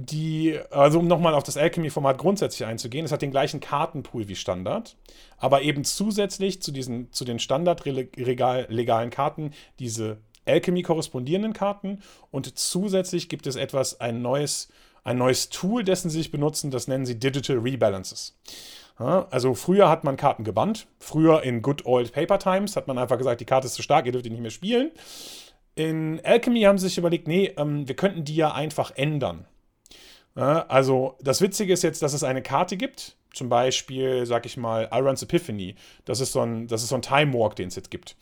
die, 0.00 0.56
also 0.70 1.00
um 1.00 1.08
nochmal 1.08 1.34
auf 1.34 1.42
das 1.42 1.56
Alchemy-Format 1.56 2.18
grundsätzlich 2.18 2.66
einzugehen, 2.66 3.04
es 3.04 3.10
hat 3.10 3.20
den 3.20 3.32
gleichen 3.32 3.58
Kartenpool 3.58 4.28
wie 4.28 4.36
Standard, 4.36 4.96
aber 5.38 5.62
eben 5.62 5.84
zusätzlich 5.84 6.62
zu, 6.62 6.70
diesen, 6.70 7.12
zu 7.12 7.24
den 7.24 7.40
standardlegalen 7.40 9.10
Karten 9.10 9.50
diese 9.80 10.18
Alchemy-korrespondierenden 10.46 11.52
Karten 11.52 12.00
und 12.30 12.56
zusätzlich 12.56 13.28
gibt 13.28 13.48
es 13.48 13.56
etwas, 13.56 14.00
ein 14.00 14.22
neues, 14.22 14.68
ein 15.02 15.18
neues 15.18 15.48
Tool, 15.48 15.82
dessen 15.82 16.10
sie 16.10 16.18
sich 16.18 16.30
benutzen, 16.30 16.70
das 16.70 16.86
nennen 16.86 17.04
sie 17.04 17.18
Digital 17.18 17.58
Rebalances. 17.58 18.38
Also 18.96 19.54
früher 19.54 19.88
hat 19.88 20.04
man 20.04 20.16
Karten 20.16 20.44
gebannt, 20.44 20.86
früher 21.00 21.42
in 21.42 21.60
Good 21.60 21.86
Old 21.86 22.12
Paper 22.12 22.38
Times 22.38 22.76
hat 22.76 22.86
man 22.86 22.98
einfach 22.98 23.18
gesagt, 23.18 23.40
die 23.40 23.44
Karte 23.44 23.66
ist 23.66 23.74
zu 23.74 23.82
stark, 23.82 24.06
ihr 24.06 24.12
dürft 24.12 24.26
die 24.26 24.30
nicht 24.30 24.42
mehr 24.42 24.50
spielen. 24.50 24.92
In 25.74 26.20
Alchemy 26.24 26.62
haben 26.62 26.78
sie 26.78 26.86
sich 26.86 26.98
überlegt, 26.98 27.26
nee, 27.26 27.52
ähm, 27.56 27.86
wir 27.86 27.96
könnten 27.96 28.24
die 28.24 28.36
ja 28.36 28.52
einfach 28.52 28.92
ändern. 28.96 29.44
Also 30.38 31.16
das 31.20 31.40
Witzige 31.40 31.72
ist 31.72 31.82
jetzt, 31.82 32.00
dass 32.02 32.12
es 32.12 32.22
eine 32.22 32.42
Karte 32.42 32.76
gibt, 32.76 33.16
zum 33.32 33.48
Beispiel, 33.48 34.24
sag 34.24 34.46
ich 34.46 34.56
mal, 34.56 34.88
Iron's 34.92 35.22
Epiphany. 35.22 35.74
Das 36.04 36.20
ist 36.20 36.32
so 36.32 36.40
ein, 36.40 36.68
das 36.68 36.82
ist 36.82 36.90
so 36.90 36.94
ein 36.94 37.02
Time 37.02 37.34
Walk, 37.34 37.56
den 37.56 37.68
es 37.68 37.76
jetzt 37.76 37.90
gibt. 37.90 38.16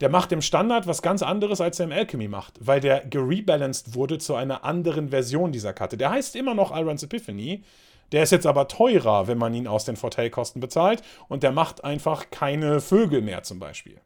Der 0.00 0.08
macht 0.08 0.32
im 0.32 0.42
Standard 0.42 0.88
was 0.88 1.02
ganz 1.02 1.22
anderes, 1.22 1.60
als 1.60 1.78
er 1.78 1.86
im 1.86 1.92
Alchemy 1.92 2.26
macht, 2.26 2.54
weil 2.60 2.80
der 2.80 3.04
gerebalanced 3.06 3.94
wurde 3.94 4.18
zu 4.18 4.34
einer 4.34 4.64
anderen 4.64 5.10
Version 5.10 5.52
dieser 5.52 5.72
Karte. 5.72 5.96
Der 5.96 6.10
heißt 6.10 6.34
immer 6.34 6.54
noch 6.54 6.76
Iron's 6.76 7.04
Epiphany, 7.04 7.62
der 8.10 8.24
ist 8.24 8.32
jetzt 8.32 8.46
aber 8.46 8.66
teurer, 8.66 9.28
wenn 9.28 9.38
man 9.38 9.54
ihn 9.54 9.68
aus 9.68 9.84
den 9.84 9.96
Vorteilkosten 9.96 10.60
bezahlt 10.60 11.02
und 11.28 11.44
der 11.44 11.52
macht 11.52 11.84
einfach 11.84 12.30
keine 12.30 12.80
Vögel 12.80 13.22
mehr 13.22 13.44
zum 13.44 13.60
Beispiel. 13.60 14.00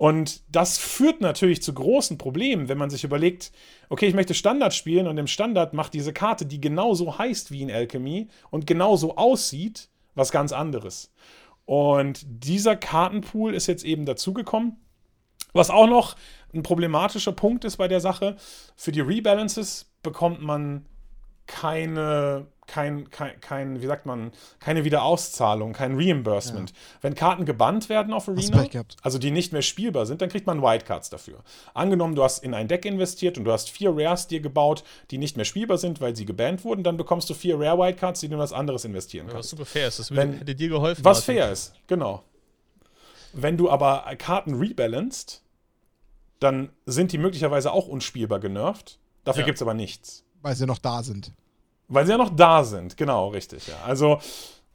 Und 0.00 0.40
das 0.48 0.78
führt 0.78 1.20
natürlich 1.20 1.60
zu 1.62 1.74
großen 1.74 2.16
Problemen, 2.16 2.70
wenn 2.70 2.78
man 2.78 2.88
sich 2.88 3.04
überlegt, 3.04 3.52
okay, 3.90 4.06
ich 4.06 4.14
möchte 4.14 4.32
Standard 4.32 4.72
spielen 4.72 5.06
und 5.06 5.18
im 5.18 5.26
Standard 5.26 5.74
macht 5.74 5.92
diese 5.92 6.14
Karte, 6.14 6.46
die 6.46 6.58
genauso 6.58 7.18
heißt 7.18 7.50
wie 7.50 7.60
in 7.60 7.70
Alchemy 7.70 8.28
und 8.48 8.66
genauso 8.66 9.18
aussieht, 9.18 9.90
was 10.14 10.32
ganz 10.32 10.52
anderes. 10.52 11.12
Und 11.66 12.24
dieser 12.26 12.76
Kartenpool 12.76 13.54
ist 13.54 13.66
jetzt 13.66 13.84
eben 13.84 14.06
dazugekommen. 14.06 14.78
Was 15.52 15.68
auch 15.68 15.86
noch 15.86 16.16
ein 16.54 16.62
problematischer 16.62 17.32
Punkt 17.32 17.66
ist 17.66 17.76
bei 17.76 17.86
der 17.86 18.00
Sache, 18.00 18.36
für 18.76 18.92
die 18.92 19.02
Rebalances 19.02 19.92
bekommt 20.02 20.40
man 20.40 20.86
keine 21.46 22.46
kein, 22.70 23.10
kein, 23.10 23.40
kein, 23.40 23.82
wie 23.82 23.86
sagt 23.86 24.06
man, 24.06 24.30
keine 24.60 24.84
Wiederauszahlung, 24.84 25.72
kein 25.72 25.96
Reimbursement. 25.96 26.70
Ja. 26.70 26.76
Wenn 27.00 27.14
Karten 27.16 27.44
gebannt 27.44 27.88
werden 27.88 28.12
auf 28.12 28.28
Arena, 28.28 28.64
also 29.02 29.18
die 29.18 29.32
nicht 29.32 29.52
mehr 29.52 29.62
spielbar 29.62 30.06
sind, 30.06 30.22
dann 30.22 30.28
kriegt 30.28 30.46
man 30.46 30.62
Wildcards 30.62 31.10
dafür. 31.10 31.40
Angenommen, 31.74 32.14
du 32.14 32.22
hast 32.22 32.44
in 32.44 32.54
ein 32.54 32.68
Deck 32.68 32.84
investiert 32.84 33.38
und 33.38 33.44
du 33.44 33.52
hast 33.52 33.70
vier 33.70 33.90
Rares 33.92 34.28
dir 34.28 34.40
gebaut, 34.40 34.84
die 35.10 35.18
nicht 35.18 35.36
mehr 35.36 35.44
spielbar 35.44 35.78
sind, 35.78 36.00
weil 36.00 36.14
sie 36.14 36.24
gebannt 36.24 36.64
wurden, 36.64 36.84
dann 36.84 36.96
bekommst 36.96 37.28
du 37.28 37.34
vier 37.34 37.58
Rare 37.58 37.76
Wildcards, 37.78 38.20
die 38.20 38.28
du 38.28 38.34
in 38.34 38.40
was 38.40 38.52
anderes 38.52 38.84
investieren 38.84 39.26
kannst. 39.26 39.38
Was 39.38 39.50
super 39.50 39.66
fair 39.66 39.88
ist, 39.88 39.98
das 39.98 40.14
Wenn, 40.14 40.34
hätte 40.34 40.54
dir 40.54 40.68
geholfen. 40.68 41.04
Was 41.04 41.26
Martin. 41.26 41.34
fair 41.34 41.52
ist, 41.52 41.74
genau. 41.88 42.22
Wenn 43.32 43.56
du 43.56 43.68
aber 43.68 44.04
Karten 44.16 44.54
rebalanced, 44.54 45.42
dann 46.38 46.70
sind 46.86 47.12
die 47.12 47.18
möglicherweise 47.18 47.72
auch 47.72 47.88
unspielbar 47.88 48.38
genervt. 48.38 48.98
Dafür 49.24 49.40
ja. 49.40 49.46
gibt 49.46 49.58
es 49.58 49.62
aber 49.62 49.74
nichts. 49.74 50.24
Weil 50.40 50.54
sie 50.54 50.66
noch 50.66 50.78
da 50.78 51.02
sind. 51.02 51.32
Weil 51.90 52.06
sie 52.06 52.12
ja 52.12 52.18
noch 52.18 52.34
da 52.34 52.64
sind, 52.64 52.96
genau, 52.96 53.28
richtig, 53.28 53.66
ja. 53.66 53.74
Also 53.84 54.20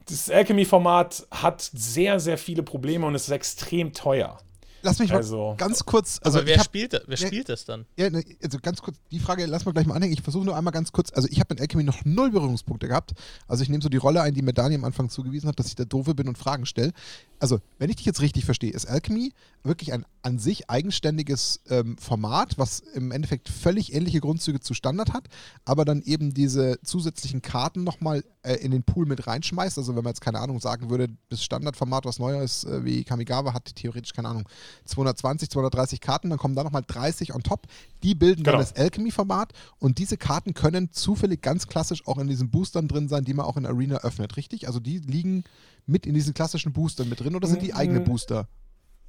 das 0.07 0.29
Alchemy-Format 0.29 1.25
hat 1.31 1.61
sehr, 1.61 2.19
sehr 2.19 2.37
viele 2.37 2.61
Probleme 2.61 3.07
und 3.07 3.15
ist 3.15 3.29
extrem 3.29 3.93
teuer. 3.93 4.37
Lass 4.85 4.99
mich 4.99 5.09
mal 5.09 5.17
Also- 5.17 5.55
ganz 5.57 5.83
kurz. 5.85 6.19
Also 6.23 6.37
Aber 6.39 6.47
wer, 6.47 6.57
hab, 6.57 6.65
spielt, 6.65 6.93
wer 6.93 7.17
Ja, 7.17 7.27
spielt 7.27 7.49
das 7.49 7.65
dann? 7.65 7.85
ja, 7.97 8.09
ne, 8.09 8.23
also 8.41 8.59
ganz 8.61 8.81
kurz, 8.81 8.97
die 9.11 9.19
Frage 9.19 9.45
lass 9.45 9.65
mal 9.65 9.73
gleich 9.73 9.85
mal 9.85 9.95
anhängen. 9.95 10.13
Ich 10.13 10.21
versuche 10.21 10.45
nur 10.45 10.55
einmal 10.55 10.71
ganz 10.71 10.91
kurz. 10.91 11.11
Also 11.11 11.27
ich 11.29 11.39
habe 11.39 11.53
mit 11.53 11.61
Alchemy 11.61 11.83
noch 11.83 12.05
null 12.05 12.31
Berührungspunkte 12.31 12.87
gehabt. 12.87 13.13
Also 13.47 13.63
ich 13.63 13.69
nehme 13.69 13.83
so 13.83 13.89
die 13.89 13.97
Rolle 13.97 14.21
ein, 14.21 14.33
die 14.33 14.41
mir 14.41 14.53
Dani 14.53 14.75
am 14.75 14.85
Anfang 14.85 15.09
zugewiesen 15.09 15.49
hat, 15.49 15.59
dass 15.59 15.67
ich 15.67 15.75
der 15.75 15.85
Doofe 15.85 16.15
bin 16.15 16.27
und 16.29 16.37
Fragen 16.37 16.65
stelle. 16.65 16.93
Also, 17.37 17.59
wenn 17.79 17.89
ich 17.89 17.97
dich 17.97 18.05
jetzt 18.05 18.21
richtig 18.21 18.45
verstehe, 18.45 18.71
ist 18.71 18.85
Alchemy 18.85 19.33
wirklich 19.63 19.91
ein 19.91 20.05
an 20.21 20.39
sich 20.39 20.69
eigenständiges 20.69 21.59
ähm, 21.69 21.97
Format, 21.97 22.57
was 22.57 22.79
im 22.79 23.11
Endeffekt 23.11 23.49
völlig 23.49 23.93
ähnliche 23.93 24.19
Grundzüge 24.21 24.59
zu 24.59 24.73
Standard 24.73 25.13
hat, 25.13 25.27
aber 25.65 25.85
dann 25.85 26.01
eben 26.01 26.33
diese 26.33 26.79
zusätzlichen 26.83 27.41
Karten 27.43 27.83
nochmal 27.83 28.23
äh, 28.41 28.55
in 28.55 28.71
den 28.71 28.83
Pool 28.83 29.05
mit 29.05 29.27
reinschmeißt. 29.27 29.77
Also 29.77 29.95
wenn 29.95 30.03
man 30.03 30.11
jetzt 30.11 30.21
keine 30.21 30.39
Ahnung 30.39 30.59
sagen 30.59 30.89
würde, 30.89 31.09
das 31.29 31.43
Standardformat, 31.43 32.05
was 32.05 32.17
neuer 32.19 32.41
ist, 32.41 32.63
äh, 32.63 32.83
wie 32.85 33.03
Kamigawa, 33.03 33.53
hat 33.53 33.75
theoretisch, 33.75 34.13
keine 34.13 34.29
Ahnung, 34.29 34.47
220, 34.85 35.49
230 35.49 36.01
Karten, 36.01 36.29
dann 36.29 36.37
kommen 36.39 36.55
da 36.55 36.63
nochmal 36.63 36.83
30 36.85 37.33
on 37.33 37.43
top. 37.43 37.67
Die 38.03 38.15
bilden 38.15 38.43
Genau. 38.43 38.57
dann 38.57 38.61
das 38.67 38.75
Alchemy-Format 38.75 39.53
und 39.79 39.97
diese 39.97 40.17
Karten 40.17 40.53
können 40.53 40.91
zufällig 40.91 41.41
ganz 41.41 41.67
klassisch 41.67 42.05
auch 42.07 42.17
in 42.17 42.27
diesen 42.27 42.49
Boostern 42.51 42.87
drin 42.87 43.07
sein, 43.07 43.23
die 43.23 43.33
man 43.33 43.45
auch 43.45 43.57
in 43.57 43.65
Arena 43.65 43.97
öffnet, 43.97 44.35
richtig? 44.37 44.67
Also 44.67 44.79
die 44.79 44.99
liegen 44.99 45.43
mit 45.85 46.05
in 46.05 46.13
diesen 46.13 46.33
klassischen 46.33 46.73
Boostern 46.73 47.07
mit 47.09 47.19
drin 47.19 47.35
oder 47.35 47.47
sind 47.47 47.61
die 47.61 47.73
eigene 47.73 47.99
Mm, 48.01 48.05
Booster? 48.05 48.47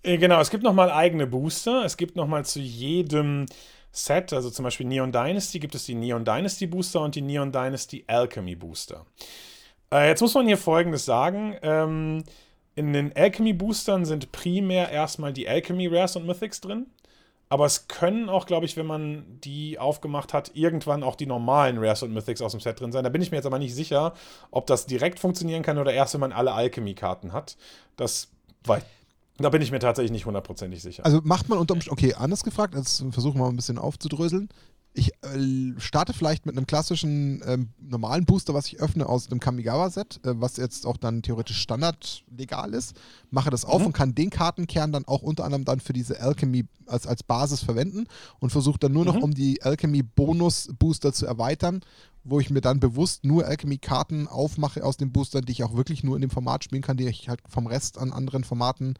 Äh, 0.03 0.19
Genau, 0.19 0.41
es 0.41 0.51
gibt 0.51 0.62
nochmal 0.62 0.91
eigene 0.91 1.27
Booster. 1.27 1.85
Es 1.85 1.97
gibt 1.97 2.17
nochmal 2.17 2.45
zu 2.45 2.61
jedem 2.61 3.47
Set, 3.93 4.33
also 4.35 4.51
zum 4.51 4.62
Beispiel 4.64 4.87
Neon 4.87 5.11
Dynasty, 5.11 5.59
gibt 5.59 5.75
es 5.75 5.85
die 5.87 5.95
Neon 5.95 6.25
Dynasty 6.25 6.67
Booster 6.67 7.01
und 7.01 7.14
die 7.14 7.23
Neon 7.23 7.51
Dynasty 7.51 8.05
Alchemy 8.07 8.55
Booster. 8.55 9.07
Äh, 9.91 10.09
jetzt 10.09 10.21
muss 10.21 10.35
man 10.35 10.47
hier 10.47 10.59
Folgendes 10.59 11.05
sagen. 11.07 11.57
Ähm, 11.62 12.25
in 12.77 12.93
den 12.93 13.16
Alchemy 13.16 13.55
Boostern 13.55 14.05
sind 14.05 14.31
primär 14.31 14.91
erstmal 14.91 15.33
die 15.33 15.49
Alchemy 15.49 15.89
Rares 15.89 16.14
und 16.14 16.27
Mythics 16.27 16.61
drin. 16.61 16.87
Aber 17.49 17.64
es 17.64 17.89
können 17.89 18.29
auch, 18.29 18.47
glaube 18.47 18.66
ich, 18.66 18.77
wenn 18.77 18.87
man 18.87 19.24
die 19.43 19.79
aufgemacht 19.79 20.33
hat, 20.33 20.51
irgendwann 20.55 21.03
auch 21.03 21.14
die 21.14 21.27
normalen 21.27 21.79
Rares 21.79 22.03
und 22.03 22.12
Mythics 22.12 22.43
aus 22.43 22.53
dem 22.53 22.61
Set 22.61 22.81
drin 22.81 22.93
sein. 22.93 23.05
Da 23.05 23.11
bin 23.11 23.22
ich 23.22 23.31
mir 23.31 23.37
jetzt 23.37 23.47
aber 23.47 23.59
nicht 23.59 23.74
sicher, 23.74 24.14
ob 24.51 24.66
das 24.66 24.87
direkt 24.87 25.18
funktionieren 25.20 25.62
kann 25.62 25.79
oder 25.79 25.93
erst, 25.93 26.14
wenn 26.14 26.20
man 26.20 26.33
alle 26.33 26.53
Alchemy-Karten 26.53 27.33
hat. 27.33 27.57
Das 27.97 28.31
weiß 28.64 28.83
da 29.39 29.51
bin 29.51 29.61
ich 29.61 29.70
mir 29.70 29.79
tatsächlich 29.79 30.12
nicht 30.12 30.27
hundertprozentig 30.27 30.83
sicher. 30.83 31.05
Also 31.05 31.20
macht 31.22 31.49
man 31.49 31.59
unter 31.59 31.74
Umständen, 31.74 31.99
okay, 31.99 32.14
anders 32.14 32.43
gefragt, 32.43 32.74
jetzt 32.74 33.05
versuchen 33.11 33.37
wir 33.37 33.45
mal 33.45 33.51
ein 33.51 33.57
bisschen 33.57 33.79
aufzudröseln. 33.79 34.49
Ich 34.99 35.12
äh, 35.22 35.78
starte 35.78 36.14
vielleicht 36.14 36.47
mit 36.47 36.57
einem 36.57 36.66
klassischen 36.66 37.42
ähm, 37.47 37.68
normalen 37.78 38.24
Booster, 38.24 38.55
was 38.55 38.66
ich 38.66 38.80
öffne 38.80 39.07
aus 39.07 39.26
dem 39.28 39.40
Kamigawa-Set, 39.40 40.20
äh, 40.24 40.40
was 40.40 40.57
jetzt 40.57 40.86
auch 40.86 40.97
dann 40.97 41.20
theoretisch 41.20 41.59
standardlegal 41.61 42.72
ist, 42.72 42.97
mache 43.30 43.51
das 43.51 43.66
auf 43.66 43.80
Mhm. 43.80 43.86
und 43.88 43.92
kann 43.92 44.14
den 44.14 44.30
Kartenkern 44.30 44.92
dann 44.92 45.05
auch 45.05 45.20
unter 45.20 45.44
anderem 45.44 45.66
dann 45.66 45.80
für 45.80 45.92
diese 45.92 46.18
Alchemy 46.20 46.64
als, 46.86 47.07
als 47.07 47.22
Basis 47.22 47.62
verwenden 47.62 48.07
und 48.38 48.51
versuche 48.53 48.78
dann 48.78 48.92
nur 48.94 49.05
noch, 49.05 49.16
Mhm. 49.16 49.22
um 49.22 49.34
die 49.34 49.61
Alchemy-Bonus-Booster 49.62 51.12
zu 51.12 51.26
erweitern, 51.26 51.80
wo 52.24 52.40
ich 52.40 52.49
mir 52.51 52.62
dann 52.62 52.80
bewusst 52.80 53.22
nur 53.24 53.44
Alchemy-Karten 53.47 54.26
aufmache 54.28 54.82
aus 54.82 54.97
den 54.97 55.12
Boostern, 55.12 55.44
die 55.44 55.53
ich 55.53 55.62
auch 55.62 55.76
wirklich 55.76 56.05
nur 56.05 56.16
in 56.16 56.22
dem 56.22 56.30
Format 56.30 56.64
spielen 56.64 56.82
kann, 56.82 56.97
die 56.97 57.07
ich 57.07 57.28
halt 57.28 57.40
vom 57.49 57.66
Rest 57.66 57.99
an 57.99 58.12
anderen 58.12 58.44
Formaten 58.44 58.94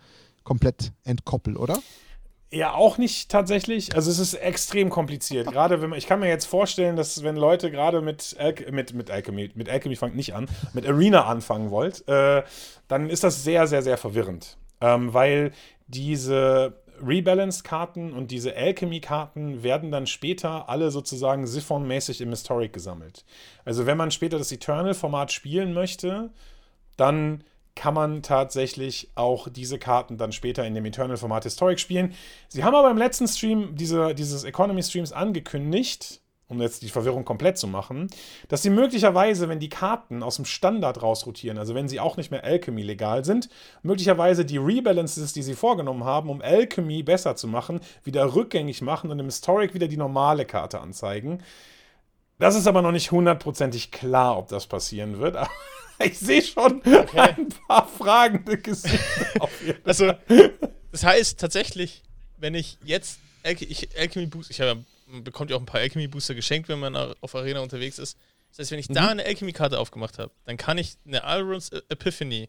komplett 0.44 0.92
entkoppel, 1.05 1.57
oder? 1.57 1.80
Ja, 2.51 2.74
auch 2.74 2.97
nicht 2.97 3.28
tatsächlich. 3.28 3.94
Also 3.94 4.11
es 4.11 4.18
ist 4.18 4.34
extrem 4.34 4.88
kompliziert. 4.88 5.51
Gerade 5.51 5.82
wenn 5.82 5.90
man, 5.90 5.99
ich 5.99 6.07
kann 6.07 6.20
mir 6.20 6.28
jetzt 6.28 6.47
vorstellen, 6.47 6.94
dass 6.94 7.22
wenn 7.24 7.36
Leute 7.36 7.70
gerade 7.70 8.01
mit, 8.01 8.36
Al 8.38 8.55
mit, 8.70 8.94
mit 8.94 9.11
Alchemy, 9.11 9.51
mit 9.55 9.68
Alchemy 9.68 9.97
fangt 9.97 10.14
nicht 10.14 10.34
an, 10.34 10.47
mit 10.72 10.86
Arena 10.86 11.24
anfangen 11.26 11.70
wollt, 11.70 12.07
äh, 12.09 12.44
dann 12.86 13.11
ist 13.11 13.24
das 13.24 13.42
sehr, 13.42 13.66
sehr, 13.66 13.82
sehr 13.82 13.99
verwirrend. 13.99 14.59
Ähm, 14.80 15.12
weil 15.12 15.53
diese 15.88 16.80
Rebalanced-Karten 17.05 18.12
und 18.12 18.30
diese 18.30 18.57
Alchemy-Karten 18.57 19.62
werden 19.62 19.90
dann 19.90 20.07
später 20.07 20.68
alle 20.68 20.90
sozusagen 20.90 21.47
siphonmäßig 21.47 22.20
im 22.20 22.30
Historic 22.30 22.72
gesammelt. 22.72 23.24
Also 23.64 23.86
wenn 23.86 23.97
man 23.97 24.11
später 24.11 24.38
das 24.38 24.53
Eternal-Format 24.53 25.32
spielen 25.32 25.74
möchte, 25.74 26.30
dann 26.97 27.44
kann 27.77 27.95
man 27.95 28.22
tatsächlich 28.22 29.11
auch 29.14 29.49
diese 29.49 29.79
Karten 29.79 30.16
dann 30.16 30.33
später 30.33 30.66
in 30.66 30.74
dem 30.74 30.85
Eternal-Format 30.85 31.45
Historic 31.45 31.79
spielen. 31.79 32.14
Sie 32.49 32.64
haben 32.64 32.74
aber 32.74 32.91
im 32.91 32.97
letzten 32.97 33.29
Stream 33.29 33.77
diese, 33.77 34.14
dieses 34.14 34.43
Economy-Streams 34.43 35.12
angekündigt, 35.12 36.20
um 36.49 36.61
jetzt 36.62 36.83
die 36.83 36.89
Verwirrung 36.89 37.24
komplett 37.24 37.59
zu 37.59 37.66
machen, 37.66 38.09
dass 38.49 38.62
sie 38.62 38.70
möglicherweise, 38.70 39.49
wenn 39.49 39.61
die 39.61 39.68
Karten 39.68 40.22
aus 40.22 40.37
dem 40.37 40.45
Standard 40.45 41.03
rausrotieren, 41.03 41.59
also 41.59 41.74
wenn 41.74 41.89
sie 41.89 42.01
auch 42.01 42.16
nicht 42.16 42.31
mehr 42.31 42.45
Alchemy 42.45 42.83
legal 42.83 43.24
sind, 43.24 43.49
möglicherweise 43.83 44.45
die 44.45 44.59
Rebalances, 44.59 45.33
die 45.33 45.43
sie 45.43 45.55
vorgenommen 45.55 46.05
haben, 46.05 46.31
um 46.31 46.41
Alchemy 46.41 47.03
besser 47.03 47.37
zu 47.37 47.47
machen, 47.47 47.81
wieder 48.05 48.35
rückgängig 48.35 48.81
machen 48.81 49.11
und 49.11 49.18
im 49.18 49.27
Historic 49.27 49.74
wieder 49.74 49.89
die 49.89 49.97
normale 49.97 50.47
Karte 50.47 50.81
anzeigen. 50.81 51.43
Das 52.39 52.55
ist 52.55 52.66
aber 52.66 52.83
noch 52.83 52.93
nicht 52.93 53.12
hundertprozentig 53.12 53.91
klar, 53.91 54.39
ob 54.39 54.49
das 54.49 54.66
passieren 54.66 55.18
wird. 55.18 55.37
Ich 56.05 56.18
sehe 56.18 56.42
schon 56.42 56.82
ein 56.84 57.49
paar 57.66 57.88
fragende 57.88 58.59
Gesichter 58.59 59.49
Also, 59.84 60.12
das 60.92 61.05
heißt 61.05 61.40
tatsächlich, 61.40 62.03
wenn 62.36 62.55
ich 62.55 62.78
jetzt 62.84 63.18
Alchemy 63.44 64.26
Booster, 64.26 64.51
ich 64.51 64.61
habe, 64.61 64.84
man 65.07 65.24
bekommt 65.24 65.51
ja 65.51 65.57
auch 65.57 65.61
ein 65.61 65.66
paar 65.66 65.80
Alchemy 65.80 66.09
Booster 66.09 66.34
geschenkt, 66.34 66.68
wenn 66.68 66.80
man 66.80 66.97
auf 66.97 67.34
Arena 67.34 67.61
unterwegs 67.61 67.99
ist. 67.99 68.18
Das 68.51 68.59
heißt, 68.59 68.70
wenn 68.72 68.78
ich 68.78 68.88
da 68.88 69.09
eine 69.09 69.24
Alchemy-Karte 69.24 69.78
aufgemacht 69.78 70.18
habe, 70.18 70.32
dann 70.44 70.57
kann 70.57 70.78
ich 70.78 70.97
eine 71.07 71.24
Alrons 71.24 71.70
Epiphany 71.88 72.49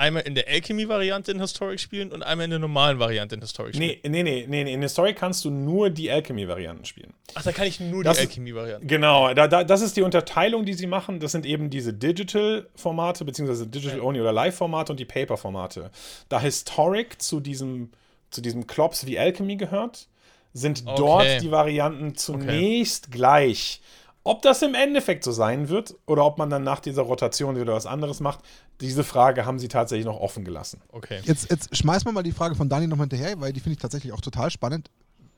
einmal 0.00 0.22
in 0.22 0.34
der 0.34 0.48
Alchemy-Variante 0.48 1.30
in 1.30 1.40
Historic 1.40 1.78
spielen 1.78 2.10
und 2.10 2.22
einmal 2.22 2.44
in 2.46 2.50
der 2.50 2.58
normalen 2.58 2.98
Variante 2.98 3.36
in 3.36 3.40
Historic 3.40 3.74
spielen. 3.76 3.98
Nee, 4.02 4.08
nee, 4.08 4.22
nee, 4.22 4.46
nee, 4.48 4.64
nee. 4.64 4.72
In 4.72 4.82
Historic 4.82 5.16
kannst 5.16 5.44
du 5.44 5.50
nur 5.50 5.90
die 5.90 6.10
Alchemy-Varianten 6.10 6.84
spielen. 6.84 7.14
Ach, 7.34 7.42
da 7.42 7.52
kann 7.52 7.66
ich 7.66 7.78
nur 7.78 8.02
Das 8.02 8.16
die 8.16 8.24
ist- 8.24 8.30
Alchemy-Variante. 8.30 8.86
Genau, 8.86 9.32
da, 9.34 9.46
da, 9.46 9.62
das 9.62 9.82
ist 9.82 9.96
die 9.96 10.02
Unterteilung, 10.02 10.64
die 10.64 10.74
sie 10.74 10.86
machen. 10.88 11.20
Das 11.20 11.32
sind 11.32 11.46
eben 11.46 11.70
diese 11.70 11.92
Digital-Formate, 11.92 13.24
beziehungsweise 13.24 13.66
Digital-Only 13.66 14.20
oder 14.20 14.32
Live-Formate 14.32 14.92
und 14.92 14.98
die 15.00 15.04
Paper-Formate. 15.04 15.90
Da 16.28 16.40
Historic 16.40 17.20
zu 17.22 17.40
diesem, 17.40 17.90
zu 18.30 18.40
diesem 18.40 18.66
Klops 18.66 19.06
wie 19.06 19.18
Alchemy 19.18 19.56
gehört, 19.56 20.08
sind 20.52 20.82
Okay. 20.84 20.94
dort 20.96 21.42
die 21.42 21.50
Varianten 21.50 22.16
zunächst 22.16 23.12
gleich. 23.12 23.80
Ob 24.22 24.42
das 24.42 24.60
im 24.62 24.74
Endeffekt 24.74 25.24
so 25.24 25.32
sein 25.32 25.68
wird 25.68 25.94
oder 26.06 26.24
ob 26.26 26.36
man 26.36 26.50
dann 26.50 26.62
nach 26.62 26.80
dieser 26.80 27.02
Rotation 27.02 27.58
wieder 27.58 27.72
was 27.72 27.86
anderes 27.86 28.20
macht, 28.20 28.40
diese 28.80 29.02
Frage 29.02 29.46
haben 29.46 29.58
sie 29.58 29.68
tatsächlich 29.68 30.04
noch 30.04 30.20
offen 30.20 30.44
gelassen. 30.44 30.82
Okay. 30.88 31.20
Jetzt, 31.24 31.50
jetzt 31.50 31.74
schmeißen 31.74 32.06
wir 32.06 32.12
mal 32.12 32.22
die 32.22 32.32
Frage 32.32 32.54
von 32.54 32.68
Dani 32.68 32.86
nochmal 32.86 33.08
hinterher, 33.08 33.40
weil 33.40 33.52
die 33.52 33.60
finde 33.60 33.74
ich 33.74 33.80
tatsächlich 33.82 34.12
auch 34.12 34.20
total 34.20 34.50
spannend. 34.50 34.90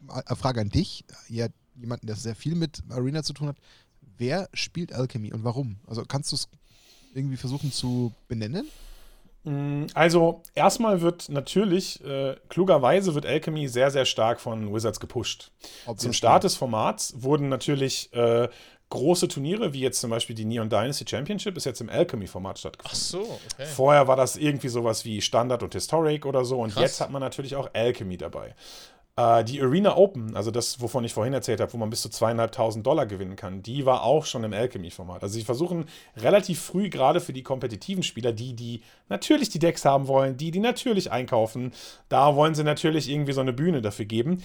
Eine 0.08 0.36
Frage 0.36 0.60
an 0.60 0.68
dich, 0.68 1.04
ja, 1.28 1.46
jemanden, 1.76 2.06
der 2.06 2.16
sehr 2.16 2.34
viel 2.34 2.56
mit 2.56 2.82
Arena 2.90 3.22
zu 3.22 3.32
tun 3.32 3.48
hat. 3.48 3.56
Wer 4.18 4.48
spielt 4.52 4.92
Alchemy 4.92 5.32
und 5.32 5.44
warum? 5.44 5.76
Also 5.86 6.02
kannst 6.04 6.32
du 6.32 6.36
es 6.36 6.48
irgendwie 7.14 7.36
versuchen 7.36 7.72
zu 7.72 8.12
benennen? 8.28 8.66
Mm, 9.44 9.86
Also, 9.94 10.42
erstmal 10.54 11.00
wird 11.00 11.28
natürlich, 11.28 12.02
äh, 12.04 12.36
klugerweise 12.48 13.14
wird 13.14 13.26
Alchemy 13.26 13.68
sehr, 13.68 13.90
sehr 13.90 14.04
stark 14.04 14.40
von 14.40 14.72
Wizards 14.72 15.00
gepusht. 15.00 15.50
Zum 15.60 15.92
Obviously. 15.92 16.14
Start 16.14 16.44
des 16.44 16.54
Formats 16.56 17.14
wurden 17.22 17.48
natürlich 17.48 18.12
äh, 18.12 18.48
große 18.92 19.26
Turniere, 19.26 19.72
wie 19.72 19.80
jetzt 19.80 20.00
zum 20.00 20.10
Beispiel 20.10 20.36
die 20.36 20.44
Neon 20.44 20.68
Dynasty 20.68 21.04
Championship, 21.08 21.56
ist 21.56 21.64
jetzt 21.64 21.80
im 21.80 21.88
Alchemy-Format 21.88 22.56
Ach 22.56 22.60
stattgefunden. 22.60 23.00
so, 23.00 23.20
okay. 23.54 23.66
Vorher 23.66 24.06
war 24.06 24.16
das 24.16 24.36
irgendwie 24.36 24.68
sowas 24.68 25.04
wie 25.04 25.20
Standard 25.22 25.62
und 25.62 25.72
Historic 25.72 26.26
oder 26.26 26.44
so 26.44 26.60
und 26.60 26.72
Krass. 26.74 26.82
jetzt 26.82 27.00
hat 27.00 27.10
man 27.10 27.20
natürlich 27.20 27.56
auch 27.56 27.70
Alchemy 27.72 28.18
dabei. 28.18 28.54
Äh, 29.16 29.44
die 29.44 29.60
Arena 29.60 29.96
Open, 29.96 30.36
also 30.36 30.50
das, 30.50 30.80
wovon 30.80 31.04
ich 31.04 31.14
vorhin 31.14 31.32
erzählt 31.32 31.60
habe, 31.60 31.72
wo 31.72 31.78
man 31.78 31.90
bis 31.90 32.02
zu 32.02 32.10
zweieinhalbtausend 32.10 32.86
Dollar 32.86 33.06
gewinnen 33.06 33.36
kann, 33.36 33.62
die 33.62 33.86
war 33.86 34.02
auch 34.02 34.26
schon 34.26 34.44
im 34.44 34.52
Alchemy-Format. 34.52 35.22
Also 35.22 35.34
sie 35.34 35.44
versuchen 35.44 35.86
relativ 36.16 36.60
früh, 36.60 36.90
gerade 36.90 37.20
für 37.20 37.32
die 37.32 37.42
kompetitiven 37.42 38.02
Spieler, 38.02 38.32
die, 38.32 38.54
die 38.54 38.82
natürlich 39.08 39.48
die 39.48 39.58
Decks 39.58 39.84
haben 39.84 40.06
wollen, 40.06 40.36
die, 40.36 40.50
die 40.50 40.60
natürlich 40.60 41.10
einkaufen, 41.10 41.72
da 42.08 42.36
wollen 42.36 42.54
sie 42.54 42.64
natürlich 42.64 43.08
irgendwie 43.08 43.32
so 43.32 43.40
eine 43.40 43.52
Bühne 43.52 43.80
dafür 43.80 44.04
geben. 44.04 44.42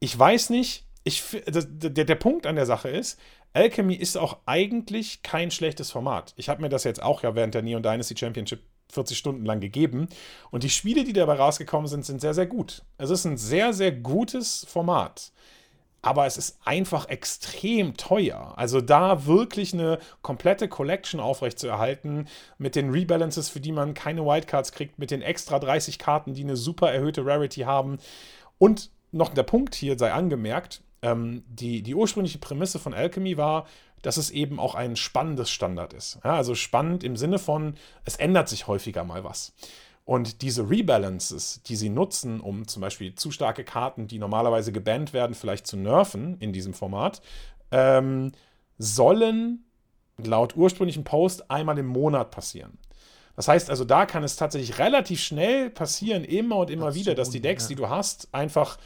Ich 0.00 0.18
weiß 0.18 0.50
nicht, 0.50 0.84
ich, 1.04 1.22
das- 1.46 1.66
der, 1.70 2.04
der 2.04 2.14
Punkt 2.14 2.46
an 2.46 2.56
der 2.56 2.66
Sache 2.66 2.88
ist, 2.88 3.18
Alchemy 3.52 3.94
ist 3.94 4.16
auch 4.16 4.38
eigentlich 4.46 5.22
kein 5.22 5.50
schlechtes 5.50 5.90
Format. 5.90 6.34
Ich 6.36 6.48
habe 6.48 6.62
mir 6.62 6.68
das 6.68 6.84
jetzt 6.84 7.02
auch 7.02 7.22
ja 7.22 7.34
während 7.34 7.54
der 7.54 7.62
Neon 7.62 7.82
Dynasty 7.82 8.16
Championship 8.16 8.60
40 8.92 9.18
Stunden 9.18 9.44
lang 9.44 9.60
gegeben. 9.60 10.08
Und 10.50 10.62
die 10.62 10.70
Spiele, 10.70 11.04
die 11.04 11.12
dabei 11.12 11.34
rausgekommen 11.34 11.86
sind, 11.88 12.04
sind 12.04 12.20
sehr, 12.20 12.34
sehr 12.34 12.46
gut. 12.46 12.82
Es 12.98 13.10
ist 13.10 13.24
ein 13.24 13.36
sehr, 13.36 13.72
sehr 13.72 13.92
gutes 13.92 14.66
Format. 14.68 15.32
Aber 16.02 16.26
es 16.26 16.38
ist 16.38 16.58
einfach 16.64 17.08
extrem 17.08 17.96
teuer. 17.96 18.54
Also 18.56 18.80
da 18.80 19.26
wirklich 19.26 19.74
eine 19.74 19.98
komplette 20.22 20.66
Collection 20.66 21.20
aufrechtzuerhalten, 21.20 22.26
mit 22.56 22.74
den 22.74 22.90
Rebalances, 22.90 23.48
für 23.50 23.60
die 23.60 23.72
man 23.72 23.94
keine 23.94 24.24
Wildcards 24.24 24.72
kriegt, 24.72 24.98
mit 24.98 25.10
den 25.10 25.22
extra 25.22 25.58
30 25.58 25.98
Karten, 25.98 26.32
die 26.34 26.42
eine 26.42 26.56
super 26.56 26.90
erhöhte 26.90 27.24
Rarity 27.26 27.60
haben. 27.62 27.98
Und 28.58 28.90
noch 29.12 29.34
der 29.34 29.42
Punkt 29.42 29.74
hier 29.74 29.98
sei 29.98 30.12
angemerkt, 30.12 30.82
ähm, 31.02 31.44
die, 31.46 31.82
die 31.82 31.94
ursprüngliche 31.94 32.38
Prämisse 32.38 32.78
von 32.78 32.94
Alchemy 32.94 33.36
war, 33.36 33.66
dass 34.02 34.16
es 34.16 34.30
eben 34.30 34.58
auch 34.58 34.74
ein 34.74 34.96
spannendes 34.96 35.50
Standard 35.50 35.92
ist. 35.92 36.18
Ja, 36.24 36.34
also 36.34 36.54
spannend 36.54 37.04
im 37.04 37.16
Sinne 37.16 37.38
von, 37.38 37.74
es 38.04 38.16
ändert 38.16 38.48
sich 38.48 38.66
häufiger 38.66 39.04
mal 39.04 39.24
was. 39.24 39.52
Und 40.04 40.42
diese 40.42 40.68
Rebalances, 40.68 41.62
die 41.66 41.76
sie 41.76 41.90
nutzen, 41.90 42.40
um 42.40 42.66
zum 42.66 42.80
Beispiel 42.80 43.14
zu 43.14 43.30
starke 43.30 43.64
Karten, 43.64 44.08
die 44.08 44.18
normalerweise 44.18 44.72
gebannt 44.72 45.12
werden, 45.12 45.34
vielleicht 45.34 45.66
zu 45.66 45.76
nerven 45.76 46.36
in 46.40 46.52
diesem 46.52 46.74
Format, 46.74 47.20
ähm, 47.70 48.32
sollen 48.78 49.64
laut 50.16 50.56
ursprünglichen 50.56 51.04
Post 51.04 51.50
einmal 51.50 51.78
im 51.78 51.86
Monat 51.86 52.30
passieren. 52.30 52.78
Das 53.36 53.48
heißt 53.48 53.70
also, 53.70 53.84
da 53.84 54.06
kann 54.06 54.24
es 54.24 54.36
tatsächlich 54.36 54.78
relativ 54.78 55.20
schnell 55.20 55.70
passieren, 55.70 56.24
immer 56.24 56.56
und 56.56 56.70
immer 56.70 56.94
wieder, 56.94 57.14
dass 57.14 57.30
die 57.30 57.40
Decks, 57.40 57.64
ja. 57.64 57.68
die 57.68 57.74
du 57.76 57.88
hast, 57.88 58.28
einfach 58.32 58.78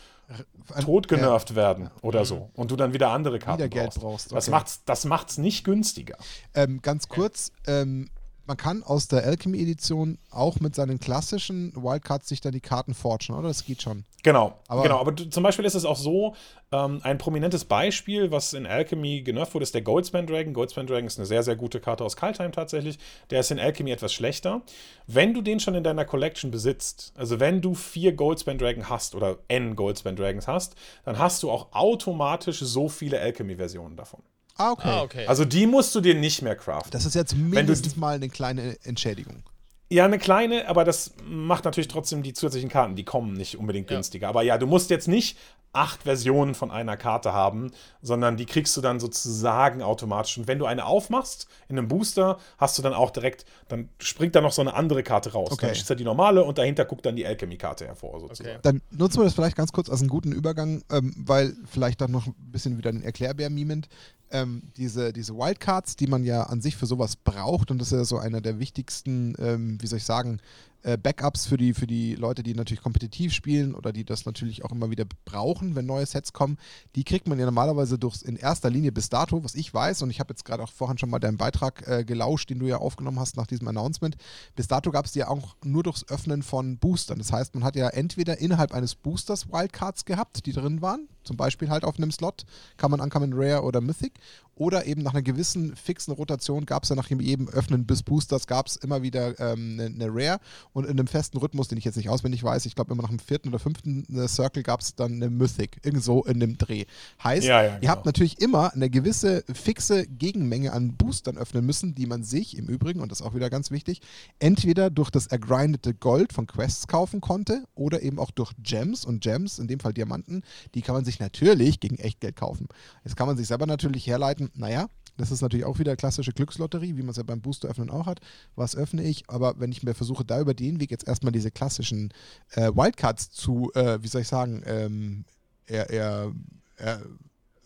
tot 0.81 1.09
genervt 1.09 1.51
ja. 1.51 1.57
werden 1.57 1.91
oder 2.03 2.21
mhm. 2.21 2.25
so 2.25 2.51
und 2.55 2.71
du 2.71 2.77
dann 2.77 2.93
wieder 2.93 3.11
andere 3.11 3.39
Karten 3.39 3.59
wieder 3.59 3.69
Geld 3.69 3.87
brauchst. 3.87 4.01
brauchst 4.01 4.27
okay. 4.29 4.35
Das 4.37 4.49
macht's, 4.49 4.85
das 4.85 5.05
macht's 5.05 5.39
nicht 5.39 5.65
günstiger. 5.65 6.17
Ähm, 6.55 6.81
ganz 6.83 7.09
kurz, 7.09 7.53
ähm, 7.67 8.09
man 8.47 8.57
kann 8.57 8.83
aus 8.83 9.09
der 9.09 9.25
Alchemy-Edition 9.25 10.19
auch 10.31 10.61
mit 10.61 10.75
seinen 10.75 11.01
klassischen 11.01 11.73
Wildcards 11.75 12.29
sich 12.29 12.41
dann 12.41 12.53
die 12.53 12.61
Karten 12.61 12.95
forgen, 12.95 13.35
oder? 13.35 13.49
Das 13.49 13.65
geht 13.65 13.83
schon. 13.83 14.05
Genau, 14.23 14.59
aber, 14.69 14.83
genau. 14.83 15.01
aber 15.01 15.15
zum 15.17 15.43
Beispiel 15.43 15.65
ist 15.65 15.75
es 15.75 15.85
auch 15.85 15.97
so, 15.97 16.35
ähm, 16.73 17.01
ein 17.03 17.19
prominentes 17.19 17.65
Beispiel, 17.67 18.31
was 18.31 18.55
in 18.55 18.67
Alchemy 18.67 19.23
genervt 19.23 19.55
wurde, 19.55 19.65
ist 19.65 19.75
der 19.75 19.83
Goldspan 19.83 20.27
Dragon. 20.27 20.55
Goldspan 20.55 20.87
Dragon 20.87 21.07
ist 21.07 21.19
eine 21.19 21.27
sehr, 21.27 21.43
sehr 21.43 21.57
gute 21.57 21.79
Karte 21.79 22.05
aus 22.05 22.17
Kaltheim 22.17 22.53
tatsächlich. 22.53 22.99
Der 23.31 23.41
ist 23.41 23.51
in 23.51 23.59
Alchemy 23.59 23.91
etwas 23.91 24.15
schlechter. 24.15 24.63
Wenn 25.07 25.35
du 25.35 25.43
den 25.43 25.61
schon 25.61 25.75
in 25.75 25.85
deiner 25.85 26.05
Collection 26.05 26.51
besitzt, 26.51 27.13
also 27.17 27.39
wenn 27.39 27.61
du 27.61 27.75
vier 27.75 28.13
Goldspan 28.13 28.59
Dragon 28.59 28.89
hast 28.89 29.15
oder 29.15 29.39
N 29.49 29.77
Goldspan 29.77 30.17
Dragons 30.17 30.49
hast, 30.49 30.75
dann 31.05 31.19
hast 31.19 31.43
du 31.43 31.51
auch 31.51 31.73
automatisch 31.73 32.61
so 32.61 32.89
viele 32.89 33.21
Alchemy-Versionen 33.21 33.97
davon. 33.97 34.23
Ah 34.57 34.73
okay. 34.73 34.89
ah, 34.89 35.03
okay. 35.03 35.27
Also 35.27 35.45
die 35.45 35.67
musst 35.67 35.95
du 35.95 36.01
dir 36.01 36.15
nicht 36.15 36.43
mehr 36.43 36.57
craften. 36.57 36.91
Das 36.93 37.07
ist 37.07 37.15
jetzt 37.15 37.37
mindestens 37.37 37.97
mal 37.97 38.17
eine 38.17 38.29
kleine 38.29 38.77
Entschädigung. 38.85 39.43
Ja, 39.91 40.05
eine 40.05 40.19
kleine, 40.19 40.67
aber 40.69 40.85
das 40.85 41.13
macht 41.25 41.65
natürlich 41.65 41.89
trotzdem 41.89 42.23
die 42.23 42.33
zusätzlichen 42.33 42.71
Karten, 42.71 42.97
die 42.97 43.05
kommen 43.05 43.35
nicht 43.35 43.59
unbedingt 43.59 43.89
günstiger. 43.89 44.25
Ja. 44.25 44.29
Aber 44.31 44.43
ja, 44.43 44.59
du 44.59 44.67
musst 44.67 44.91
jetzt 44.91 45.09
nicht 45.09 45.37
acht 45.75 46.05
Versionen 46.05 46.55
von 46.55 46.71
einer 46.71 46.97
Karte 46.97 47.33
haben, 47.33 47.71
sondern 48.01 48.37
die 48.37 48.47
kriegst 48.47 48.77
du 48.77 48.81
dann 48.81 49.01
sozusagen 49.01 49.83
automatisch. 49.83 50.39
Und 50.39 50.47
wenn 50.47 50.59
du 50.59 50.67
eine 50.67 50.87
aufmachst 50.87 51.49
in 51.69 51.79
einem 51.79 51.89
Booster, 51.89 52.39
hast 52.59 52.79
du 52.79 52.83
dann 52.83 52.95
auch 52.95 53.11
direkt, 53.11 53.45
dann 53.69 53.89
springt 53.99 54.35
da 54.35 54.41
noch 54.41 54.53
so 54.53 54.63
eine 54.63 54.75
andere 54.75 55.03
Karte 55.03 55.33
raus. 55.33 55.51
Okay. 55.53 55.67
Dann 55.67 55.75
ist 55.75 55.89
ja 55.89 55.97
die 55.97 56.05
normale 56.05 56.45
und 56.45 56.59
dahinter 56.59 56.85
guckt 56.85 57.05
dann 57.05 57.17
die 57.17 57.27
Alchemy-Karte 57.27 57.87
hervor, 57.87 58.21
sozusagen. 58.21 58.51
Okay. 58.51 58.59
Dann 58.63 58.81
nutzen 58.91 59.19
wir 59.19 59.25
das 59.25 59.35
vielleicht 59.35 59.57
ganz 59.57 59.73
kurz 59.73 59.91
als 59.91 60.01
einen 60.01 60.11
guten 60.11 60.33
Übergang, 60.33 60.83
ähm, 60.91 61.15
weil 61.17 61.55
vielleicht 61.67 62.01
dann 62.01 62.13
noch 62.13 62.27
ein 62.27 62.35
bisschen 62.39 62.79
wieder 62.79 62.93
den 62.93 63.03
Erklärbär 63.03 63.51
mimend 63.51 63.89
ähm, 64.35 64.63
diese, 64.77 65.13
diese 65.13 65.35
Wildcards, 65.35 65.97
die 65.97 66.09
man 66.09 66.25
ja 66.25 66.43
an 66.43 66.61
sich 66.61 66.77
für 66.77 66.87
sowas 66.87 67.17
braucht, 67.17 67.71
und 67.71 67.79
das 67.79 67.93
ist 67.93 67.99
ja 67.99 68.05
so 68.05 68.19
einer 68.19 68.41
der 68.41 68.59
wichtigsten, 68.59 69.35
ähm, 69.39 69.79
wie 69.81 69.87
soll 69.87 69.99
ich 69.99 70.05
sagen, 70.05 70.41
äh, 70.85 70.97
Backups 70.97 71.47
für 71.47 71.57
die, 71.57 71.75
für 71.75 71.87
die 71.87 72.15
Leute, 72.15 72.43
die 72.43 72.55
natürlich 72.55 72.83
kompetitiv 72.83 73.33
spielen 73.33 73.75
oder 73.75 73.93
die 73.93 74.05
das 74.05 74.27
natürlich 74.27 74.65
auch 74.65 74.71
immer 74.71 74.91
wieder 74.91 75.05
brauchen, 75.25 75.75
wenn 75.75 75.87
neue 75.87 76.07
Sets 76.07 76.33
kommen, 76.33 76.59
die 76.95 77.05
kriegt 77.05 77.27
man 77.27 77.39
ja 77.39 77.47
normalerweise 77.47 77.99
durch 77.99 78.23
in 78.23 78.37
erster 78.37 78.71
Linie 78.71 78.93
bis 78.93 79.09
dato, 79.09 79.43
was 79.43 79.55
ich 79.55 79.73
weiß, 79.73 80.03
und 80.03 80.11
ich 80.11 80.21
habe 80.21 80.33
jetzt 80.33 80.45
gerade 80.45 80.63
auch 80.63 80.73
vorhin 80.73 80.99
schon 80.99 81.11
mal 81.11 81.19
deinen 81.19 81.39
Beitrag 81.39 81.87
äh, 81.89 82.05
gelauscht, 82.05 82.51
den 82.51 82.59
du 82.59 82.67
ja 82.67 82.77
aufgenommen 82.79 83.19
hast 83.19 83.37
nach 83.37 83.47
diesem 83.47 83.67
Announcement. 83.69 84.17
Bis 84.55 84.69
dato 84.69 84.91
gab 84.91 85.07
es 85.07 85.13
die 85.13 85.21
ja 85.21 85.29
auch 85.29 85.57
nur 85.65 85.83
durchs 85.83 86.09
Öffnen 86.09 86.43
von 86.43 86.79
Boostern. 86.79 87.19
Das 87.19 87.33
heißt, 87.33 87.55
man 87.55 87.65
hat 87.65 87.77
ja 87.77 87.89
entweder 87.89 88.39
innerhalb 88.39 88.73
eines 88.73 88.95
Boosters 88.95 89.51
Wildcards 89.51 90.05
gehabt, 90.05 90.47
die 90.47 90.53
drin 90.53 90.83
waren, 90.83 91.09
zum 91.25 91.37
Beispiel 91.37 91.71
halt 91.71 91.85
auf 91.85 91.99
einem 91.99 92.11
Slot, 92.11 92.45
kann 92.77 92.91
man 92.91 93.01
Uncommon 93.01 93.33
Rare 93.35 93.63
oder 93.63 93.81
Mythic, 93.81 94.15
oder 94.57 94.87
eben 94.87 95.03
nach 95.03 95.15
einer 95.15 95.23
gewissen 95.23 95.75
fixen 95.75 96.13
Rotation 96.13 96.67
gab 96.67 96.85
es 96.85 96.89
ja 96.89 96.97
nach 96.97 97.11
jedem 97.11 97.49
Öffnen 97.49 97.87
bis 97.87 98.03
Boosters 98.03 98.47
gab 98.47 98.67
es 98.67 98.77
immer 98.77 99.03
wieder 99.03 99.39
ähm, 99.41 99.79
eine, 99.81 99.87
eine, 99.87 100.09
Rare 100.09 100.39
und 100.73 100.85
in 100.85 100.93
einem 100.93 101.07
festen 101.07 101.39
Rhythmus, 101.39 101.69
den 101.69 101.79
ich 101.79 101.85
jetzt 101.85 101.97
nicht 101.97 102.09
auswendig 102.09 102.43
weiß, 102.43 102.67
ich 102.67 102.75
glaube 102.75 102.93
immer 102.93 103.03
nach 103.03 103.11
dem 103.11 103.19
vierten 103.19 103.49
oder 103.49 103.59
fünften 103.59 104.05
äh, 104.17 104.29
Circle 104.29 104.63
gab 104.63 104.81
es 104.81 104.95
dann 104.95 105.15
eine 105.15 105.31
Mythic, 105.31 105.79
irgendwo 105.83 106.23
in 106.23 106.41
dem 106.41 106.57
Dreh. 106.57 106.85
Heißt, 107.23 107.47
ja, 107.47 107.63
ja, 107.63 107.69
genau. 107.71 107.83
ihr 107.83 107.91
habt 107.91 108.07
natürlich 108.07 108.41
immer 108.41 108.73
eine 108.73 108.91
gewisse 108.91 109.45
fixe 109.53 110.07
Gegenmenge 110.07 110.73
an 110.73 110.97
Boostern 110.97 111.37
öffnen 111.37 111.67
müssen, 111.67 111.95
die 111.95 112.07
man 112.07 112.23
sich 112.23 112.57
im 112.57 112.67
Übrigen, 112.69 113.01
und 113.01 113.11
das 113.11 113.21
ist 113.21 113.27
auch 113.27 113.35
wieder 113.35 113.51
ganz 113.51 113.71
wichtig, 113.71 114.01
entweder 114.39 114.91
durch 114.91 115.11
das 115.11 115.27
ergrindete 115.27 115.95
Gold 115.95 116.33
von 116.33 116.47
Quests 116.47 116.87
kaufen 116.87 117.21
konnte 117.21 117.65
oder 117.75 118.03
eben 118.03 118.19
auch 118.19 118.31
durch 118.31 118.53
Gems 118.63 119.05
und 119.05 119.21
Gems, 119.21 119.59
in 119.59 119.67
dem 119.67 119.81
Fall 119.81 119.93
Diamanten, 119.93 120.43
die 120.75 120.83
kann 120.83 120.95
man 120.95 121.05
sich 121.05 121.14
natürlich 121.21 121.81
gegen 121.81 121.97
Echtgeld 121.97 122.37
kaufen. 122.37 122.69
Jetzt 123.05 123.17
kann 123.17 123.27
man 123.27 123.37
sich 123.37 123.47
selber 123.47 123.67
natürlich 123.67 124.07
herleiten, 124.07 124.51
naja, 124.55 124.89
das 125.17 125.31
ist 125.31 125.43
natürlich 125.43 125.65
auch 125.65 125.79
wieder 125.79 125.97
klassische 125.97 126.33
Glückslotterie, 126.33 126.97
wie 126.97 127.03
man 127.03 127.11
es 127.11 127.17
ja 127.17 127.23
beim 127.23 127.41
Booster 127.41 127.69
öffnen 127.69 127.91
auch 127.91 128.07
hat. 128.07 128.21
Was 128.57 128.75
öffne 128.75 129.05
ich? 129.05 129.29
Aber 129.29 129.61
wenn 129.61 129.71
ich 129.71 129.83
mir 129.83 129.95
versuche, 129.95 130.25
da 130.25 130.41
über 130.41 130.55
den 130.55 130.81
Weg 130.81 130.91
jetzt 130.91 131.07
erstmal 131.07 131.33
diese 131.33 131.51
klassischen 131.51 132.13
äh, 132.53 132.73
Wildcards 132.75 133.31
zu, 133.31 133.71
äh, 133.75 134.03
wie 134.03 134.09
soll 134.09 134.23
ich 134.23 134.29
sagen, 134.29 134.63
ähm, 134.67 135.25
eher, 135.67 135.89
eher, 135.91 136.33
eher 136.77 137.03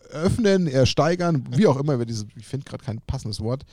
öffnen, 0.09 0.67
ersteigern, 0.67 1.45
wie 1.51 1.67
auch 1.67 1.77
immer, 1.77 2.03
dieses, 2.05 2.25
ich 2.35 2.45
finde 2.45 2.65
gerade 2.65 2.83
kein 2.83 3.01
passendes 3.01 3.41
Wort. 3.41 3.63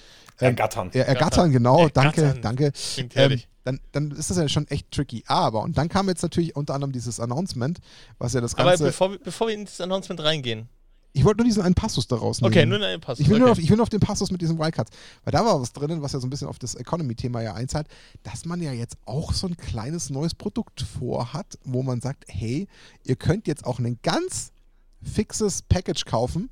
Ähm, 0.40 0.48
ergattern. 0.48 0.90
Er, 0.92 1.08
ergattern, 1.08 1.52
genau, 1.52 1.84
ergattern. 1.84 2.40
danke, 2.42 2.72
danke. 2.96 3.12
Ähm, 3.14 3.40
dann, 3.64 3.80
dann 3.92 4.10
ist 4.12 4.30
das 4.30 4.36
ja 4.36 4.48
schon 4.48 4.68
echt 4.68 4.90
tricky. 4.90 5.24
Aber, 5.26 5.62
und 5.62 5.76
dann 5.76 5.88
kam 5.88 6.08
jetzt 6.08 6.22
natürlich 6.22 6.54
unter 6.54 6.74
anderem 6.74 6.92
dieses 6.92 7.18
Announcement, 7.18 7.78
was 8.18 8.32
ja 8.32 8.40
das 8.40 8.54
Ganze. 8.54 8.74
Aber 8.74 8.84
bevor, 8.84 9.18
bevor 9.18 9.48
wir 9.48 9.54
in 9.54 9.64
dieses 9.64 9.80
Announcement 9.80 10.22
reingehen, 10.22 10.68
ich 11.16 11.24
wollte 11.24 11.38
nur 11.38 11.46
diesen 11.46 11.62
einen 11.62 11.74
Passus 11.74 12.06
daraus 12.06 12.42
nehmen. 12.42 12.52
Okay, 12.52 12.66
nur 12.66 12.78
einen 12.78 13.00
Passus. 13.00 13.20
Ich 13.20 13.28
will, 13.28 13.36
okay. 13.36 13.44
nur 13.44 13.52
auf, 13.52 13.58
ich 13.58 13.70
will 13.70 13.76
nur 13.76 13.84
auf 13.84 13.88
den 13.88 14.00
Passus 14.00 14.30
mit 14.30 14.42
diesen 14.42 14.58
Wildcards. 14.58 14.90
Weil 15.24 15.32
da 15.32 15.46
war 15.46 15.58
was 15.58 15.72
drinnen, 15.72 16.02
was 16.02 16.12
ja 16.12 16.20
so 16.20 16.26
ein 16.26 16.30
bisschen 16.30 16.46
auf 16.46 16.58
das 16.58 16.74
Economy-Thema 16.74 17.40
ja 17.40 17.54
einzahlt, 17.54 17.86
dass 18.22 18.44
man 18.44 18.60
ja 18.60 18.70
jetzt 18.72 18.98
auch 19.06 19.32
so 19.32 19.46
ein 19.46 19.56
kleines 19.56 20.10
neues 20.10 20.34
Produkt 20.34 20.82
vorhat, 20.82 21.58
wo 21.64 21.82
man 21.82 22.02
sagt, 22.02 22.24
hey, 22.28 22.68
ihr 23.02 23.16
könnt 23.16 23.46
jetzt 23.46 23.64
auch 23.64 23.78
ein 23.78 23.98
ganz 24.02 24.52
fixes 25.06 25.62
Package 25.62 26.04
kaufen, 26.04 26.50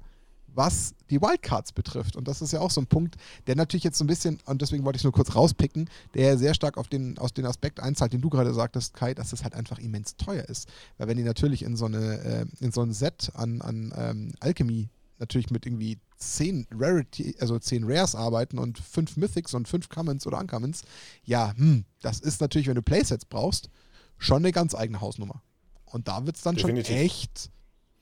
was 0.55 0.95
die 1.11 1.21
Wildcards 1.21 1.73
betrifft. 1.73 2.17
Und 2.17 2.29
das 2.29 2.41
ist 2.41 2.53
ja 2.53 2.61
auch 2.61 2.71
so 2.71 2.81
ein 2.81 2.87
Punkt, 2.87 3.17
der 3.47 3.57
natürlich 3.57 3.85
jetzt 3.85 3.99
so 3.99 4.05
ein 4.05 4.07
bisschen, 4.07 4.39
und 4.47 4.63
deswegen 4.63 4.85
wollte 4.85 4.97
ich 4.97 5.01
es 5.01 5.05
nur 5.05 5.13
kurz 5.13 5.35
rauspicken, 5.35 5.91
der 6.15 6.39
sehr 6.39 6.55
stark 6.55 6.79
auf 6.79 6.89
den, 6.89 7.19
aus 7.19 7.35
den 7.35 7.47
Aspekt 7.47 7.81
einzahlt, 7.81 8.13
den 8.13 8.21
du 8.21 8.31
gerade 8.31 8.55
sagtest, 8.55 8.95
Kai, 8.95 9.15
dass 9.15 9.33
es 9.33 9.43
halt 9.43 9.55
einfach 9.55 9.79
immens 9.79 10.17
teuer 10.17 10.45
ist. 10.45 10.69
Weil 10.97 11.09
wenn 11.09 11.17
die 11.17 11.25
natürlich 11.25 11.63
in 11.63 11.77
so, 11.77 11.87
eine, 11.87 12.19
äh, 12.21 12.47
in 12.61 12.73
so 12.73 12.83
ein 12.83 12.93
Set 12.93 13.33
an, 13.35 13.61
an 13.61 13.93
ähm, 13.97 14.33
Alchemy 14.41 14.89
natürlich 15.19 15.51
mit 15.51 15.67
irgendwie 15.67 15.99
10 16.19 16.69
Rarity, 16.73 17.37
also 17.41 17.59
10 17.59 17.85
Rares 17.85 18.15
arbeiten 18.15 18.59
und 18.59 18.79
5 18.79 19.17
Mythics 19.17 19.55
und 19.55 19.69
5 19.69 19.89
Commons 19.89 20.27
oder 20.27 20.39
Uncommons, 20.39 20.83
ja, 21.25 21.53
hm, 21.57 21.85
das 22.01 22.21
ist 22.21 22.41
natürlich, 22.41 22.69
wenn 22.69 22.75
du 22.75 22.83
Playsets 22.83 23.25
brauchst, 23.25 23.69
schon 24.19 24.39
eine 24.39 24.53
ganz 24.53 24.75
eigene 24.75 25.01
Hausnummer. 25.01 25.43
Und 25.87 26.09
da 26.09 26.27
wird 26.27 26.37
es 26.37 26.43
dann 26.43 26.57
Definitiv. 26.57 26.87
schon 26.87 26.97
echt 26.97 27.51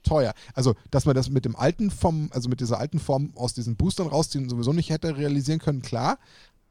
teuer. 0.03 0.33
Also, 0.53 0.75
dass 0.91 1.05
man 1.05 1.15
das 1.15 1.29
mit 1.29 1.45
dem 1.45 1.55
alten 1.55 1.91
Form, 1.91 2.29
also 2.31 2.49
mit 2.49 2.59
dieser 2.59 2.79
alten 2.79 2.99
Form 2.99 3.31
aus 3.35 3.53
diesen 3.53 3.75
Boostern 3.75 4.07
rausziehen 4.07 4.49
sowieso 4.49 4.73
nicht 4.73 4.89
hätte 4.89 5.17
realisieren 5.17 5.59
können, 5.59 5.81
klar. 5.81 6.19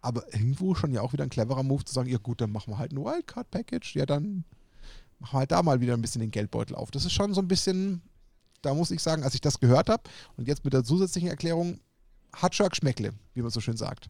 Aber 0.00 0.32
irgendwo 0.34 0.74
schon 0.74 0.92
ja 0.92 1.00
auch 1.00 1.12
wieder 1.12 1.24
ein 1.24 1.30
cleverer 1.30 1.62
Move 1.62 1.84
zu 1.84 1.94
sagen, 1.94 2.10
ja 2.10 2.18
gut, 2.18 2.40
dann 2.40 2.50
machen 2.50 2.72
wir 2.72 2.78
halt 2.78 2.92
ein 2.92 3.04
Wildcard-Package. 3.04 3.96
Ja, 3.96 4.06
dann 4.06 4.44
machen 5.18 5.34
wir 5.34 5.38
halt 5.38 5.52
da 5.52 5.62
mal 5.62 5.80
wieder 5.80 5.94
ein 5.94 6.02
bisschen 6.02 6.20
den 6.20 6.30
Geldbeutel 6.30 6.74
auf. 6.74 6.90
Das 6.90 7.04
ist 7.04 7.12
schon 7.12 7.34
so 7.34 7.40
ein 7.40 7.48
bisschen, 7.48 8.02
da 8.62 8.74
muss 8.74 8.90
ich 8.90 9.00
sagen, 9.00 9.22
als 9.22 9.34
ich 9.34 9.40
das 9.40 9.60
gehört 9.60 9.88
habe 9.88 10.02
und 10.36 10.48
jetzt 10.48 10.64
mit 10.64 10.72
der 10.72 10.84
zusätzlichen 10.84 11.28
Erklärung, 11.28 11.80
hat 12.34 12.54
schon 12.54 12.68
Geschmäckle, 12.68 13.12
wie 13.34 13.42
man 13.42 13.50
so 13.50 13.60
schön 13.60 13.76
sagt. 13.76 14.08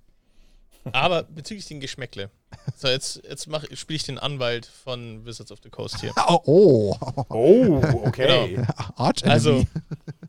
Aber 0.90 1.22
bezüglich 1.22 1.66
den 1.66 1.80
Geschmäckle. 1.80 2.30
So, 2.76 2.88
jetzt, 2.88 3.22
jetzt 3.28 3.48
spiele 3.74 3.96
ich 3.96 4.04
den 4.04 4.18
Anwalt 4.18 4.66
von 4.66 5.24
Wizards 5.24 5.52
of 5.52 5.60
the 5.62 5.70
Coast 5.70 6.00
hier. 6.00 6.12
Oh. 6.44 6.96
Oh, 7.28 7.80
okay. 8.04 8.56
Genau. 8.56 9.12
Also, 9.24 9.64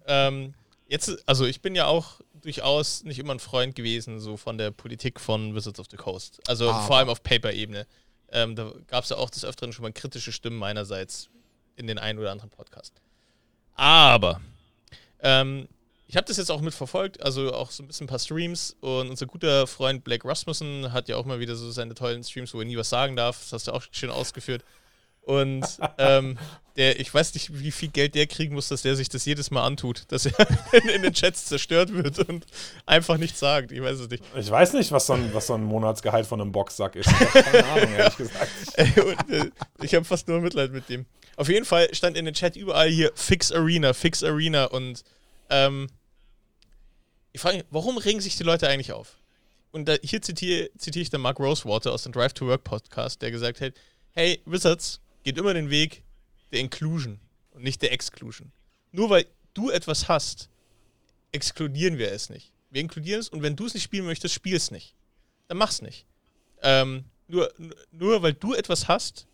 ähm, 0.07 0.53
jetzt, 0.87 1.11
also 1.27 1.45
ich 1.45 1.61
bin 1.61 1.75
ja 1.75 1.87
auch 1.87 2.19
durchaus 2.41 3.03
nicht 3.03 3.19
immer 3.19 3.33
ein 3.33 3.39
Freund 3.39 3.75
gewesen, 3.75 4.19
so 4.19 4.37
von 4.37 4.57
der 4.57 4.71
Politik 4.71 5.19
von 5.19 5.55
Wizards 5.55 5.79
of 5.79 5.87
the 5.89 5.97
Coast. 5.97 6.39
Also 6.47 6.69
ah, 6.69 6.81
vor 6.83 6.97
allem 6.97 7.09
auf 7.09 7.23
Paper-Ebene. 7.23 7.87
Ähm, 8.31 8.55
da 8.55 8.73
gab 8.87 9.03
es 9.03 9.09
ja 9.09 9.17
auch 9.17 9.29
des 9.29 9.45
Öfteren 9.45 9.73
schon 9.73 9.83
mal 9.83 9.93
kritische 9.93 10.31
Stimmen 10.31 10.57
meinerseits 10.57 11.29
in 11.75 11.87
den 11.87 11.97
einen 11.97 12.19
oder 12.19 12.31
anderen 12.31 12.49
Podcast. 12.49 12.93
Aber 13.75 14.41
ähm, 15.21 15.67
ich 16.13 16.17
habe 16.17 16.27
das 16.27 16.37
jetzt 16.37 16.51
auch 16.51 16.61
mitverfolgt, 16.61 17.23
also 17.23 17.55
auch 17.55 17.71
so 17.71 17.81
ein 17.81 17.87
bisschen 17.87 18.05
ein 18.05 18.07
paar 18.07 18.19
Streams 18.19 18.77
und 18.81 19.09
unser 19.09 19.25
guter 19.25 19.65
Freund 19.65 20.03
Blake 20.03 20.27
Rasmussen 20.27 20.93
hat 20.93 21.09
ja 21.09 21.17
auch 21.17 21.25
mal 21.25 21.39
wieder 21.39 21.55
so 21.55 21.71
seine 21.71 21.95
tollen 21.95 22.23
Streams, 22.23 22.53
wo 22.53 22.59
er 22.59 22.65
nie 22.65 22.77
was 22.77 22.89
sagen 22.89 23.15
darf. 23.15 23.39
Das 23.39 23.51
hast 23.51 23.67
du 23.67 23.71
auch 23.71 23.81
schön 23.89 24.11
ausgeführt. 24.11 24.63
Und 25.23 25.65
ähm, 25.97 26.37
der, 26.75 26.99
ich 26.99 27.11
weiß 27.11 27.33
nicht, 27.33 27.59
wie 27.59 27.71
viel 27.71 27.89
Geld 27.89 28.13
der 28.13 28.27
kriegen 28.27 28.53
muss, 28.53 28.67
dass 28.67 28.83
der 28.83 28.95
sich 28.95 29.09
das 29.09 29.25
jedes 29.25 29.49
Mal 29.49 29.65
antut, 29.65 30.03
dass 30.09 30.27
er 30.27 30.47
in, 30.73 30.87
in 30.89 31.01
den 31.01 31.13
Chats 31.13 31.45
zerstört 31.45 31.91
wird 31.91 32.19
und 32.29 32.45
einfach 32.85 33.17
nichts 33.17 33.39
sagt. 33.39 33.71
Ich 33.71 33.81
weiß 33.81 33.97
es 34.01 34.09
nicht. 34.11 34.23
Ich 34.35 34.51
weiß 34.51 34.73
nicht, 34.73 34.91
was 34.91 35.07
so 35.07 35.13
ein, 35.13 35.33
was 35.33 35.47
so 35.47 35.55
ein 35.55 35.63
Monatsgehalt 35.63 36.27
von 36.27 36.39
einem 36.39 36.51
Boxsack 36.51 36.95
ist. 36.95 37.09
Ich 37.11 37.19
habe 37.21 37.41
keine 37.41 37.65
Ahnung, 37.65 37.91
ehrlich 37.95 38.17
gesagt. 38.17 38.51
und, 39.03 39.31
äh, 39.31 39.49
ich 39.81 39.95
habe 39.95 40.05
fast 40.05 40.27
nur 40.27 40.41
Mitleid 40.41 40.71
mit 40.73 40.87
dem. 40.89 41.07
Auf 41.37 41.49
jeden 41.49 41.65
Fall 41.65 41.91
stand 41.95 42.17
in 42.17 42.25
den 42.25 42.35
Chat 42.35 42.55
überall 42.55 42.89
hier 42.89 43.11
Fix 43.15 43.51
Arena, 43.51 43.93
Fix 43.93 44.23
Arena 44.23 44.65
und 44.65 45.03
ähm, 45.49 45.87
ich 47.33 47.41
frage 47.41 47.57
mich, 47.57 47.65
warum 47.71 47.97
regen 47.97 48.21
sich 48.21 48.37
die 48.37 48.43
Leute 48.43 48.69
eigentlich 48.69 48.93
auf? 48.93 49.17
Und 49.71 49.85
da, 49.89 49.95
hier 50.03 50.21
zitiere, 50.21 50.69
zitiere 50.77 51.01
ich 51.01 51.09
den 51.09 51.21
Mark 51.21 51.39
Rosewater 51.39 51.91
aus 51.91 52.03
dem 52.03 52.11
Drive 52.11 52.33
to 52.33 52.45
Work 52.45 52.63
Podcast, 52.63 53.21
der 53.23 53.31
gesagt 53.31 53.59
hat, 53.59 53.73
hey, 54.11 54.39
Wizards 54.45 55.01
geht 55.23 55.37
immer 55.37 55.53
den 55.55 55.71
Weg 55.71 56.03
der 56.51 56.59
Inclusion 56.59 57.19
und 57.51 57.63
nicht 57.63 57.81
der 57.81 57.91
Exclusion. 57.91 58.51
Nur 58.91 59.09
weil 59.09 59.25
du 59.55 59.71
etwas 59.71 60.07
hast, 60.07 60.49
exkludieren 61.31 61.97
wir 61.97 62.11
es 62.11 62.29
nicht. 62.29 62.51
Wir 62.69 62.81
inkludieren 62.81 63.19
es 63.19 63.29
und 63.29 63.41
wenn 63.41 63.55
du 63.55 63.65
es 63.65 63.73
nicht 63.73 63.83
spielen 63.83 64.05
möchtest, 64.05 64.35
spiel 64.35 64.55
es 64.55 64.69
nicht. 64.69 64.93
Dann 65.47 65.57
mach's 65.57 65.81
nicht. 65.81 66.05
Ähm, 66.61 67.05
nur, 67.27 67.51
nur 67.91 68.21
weil 68.21 68.33
du 68.33 68.53
etwas 68.53 68.87
hast, 68.87 69.25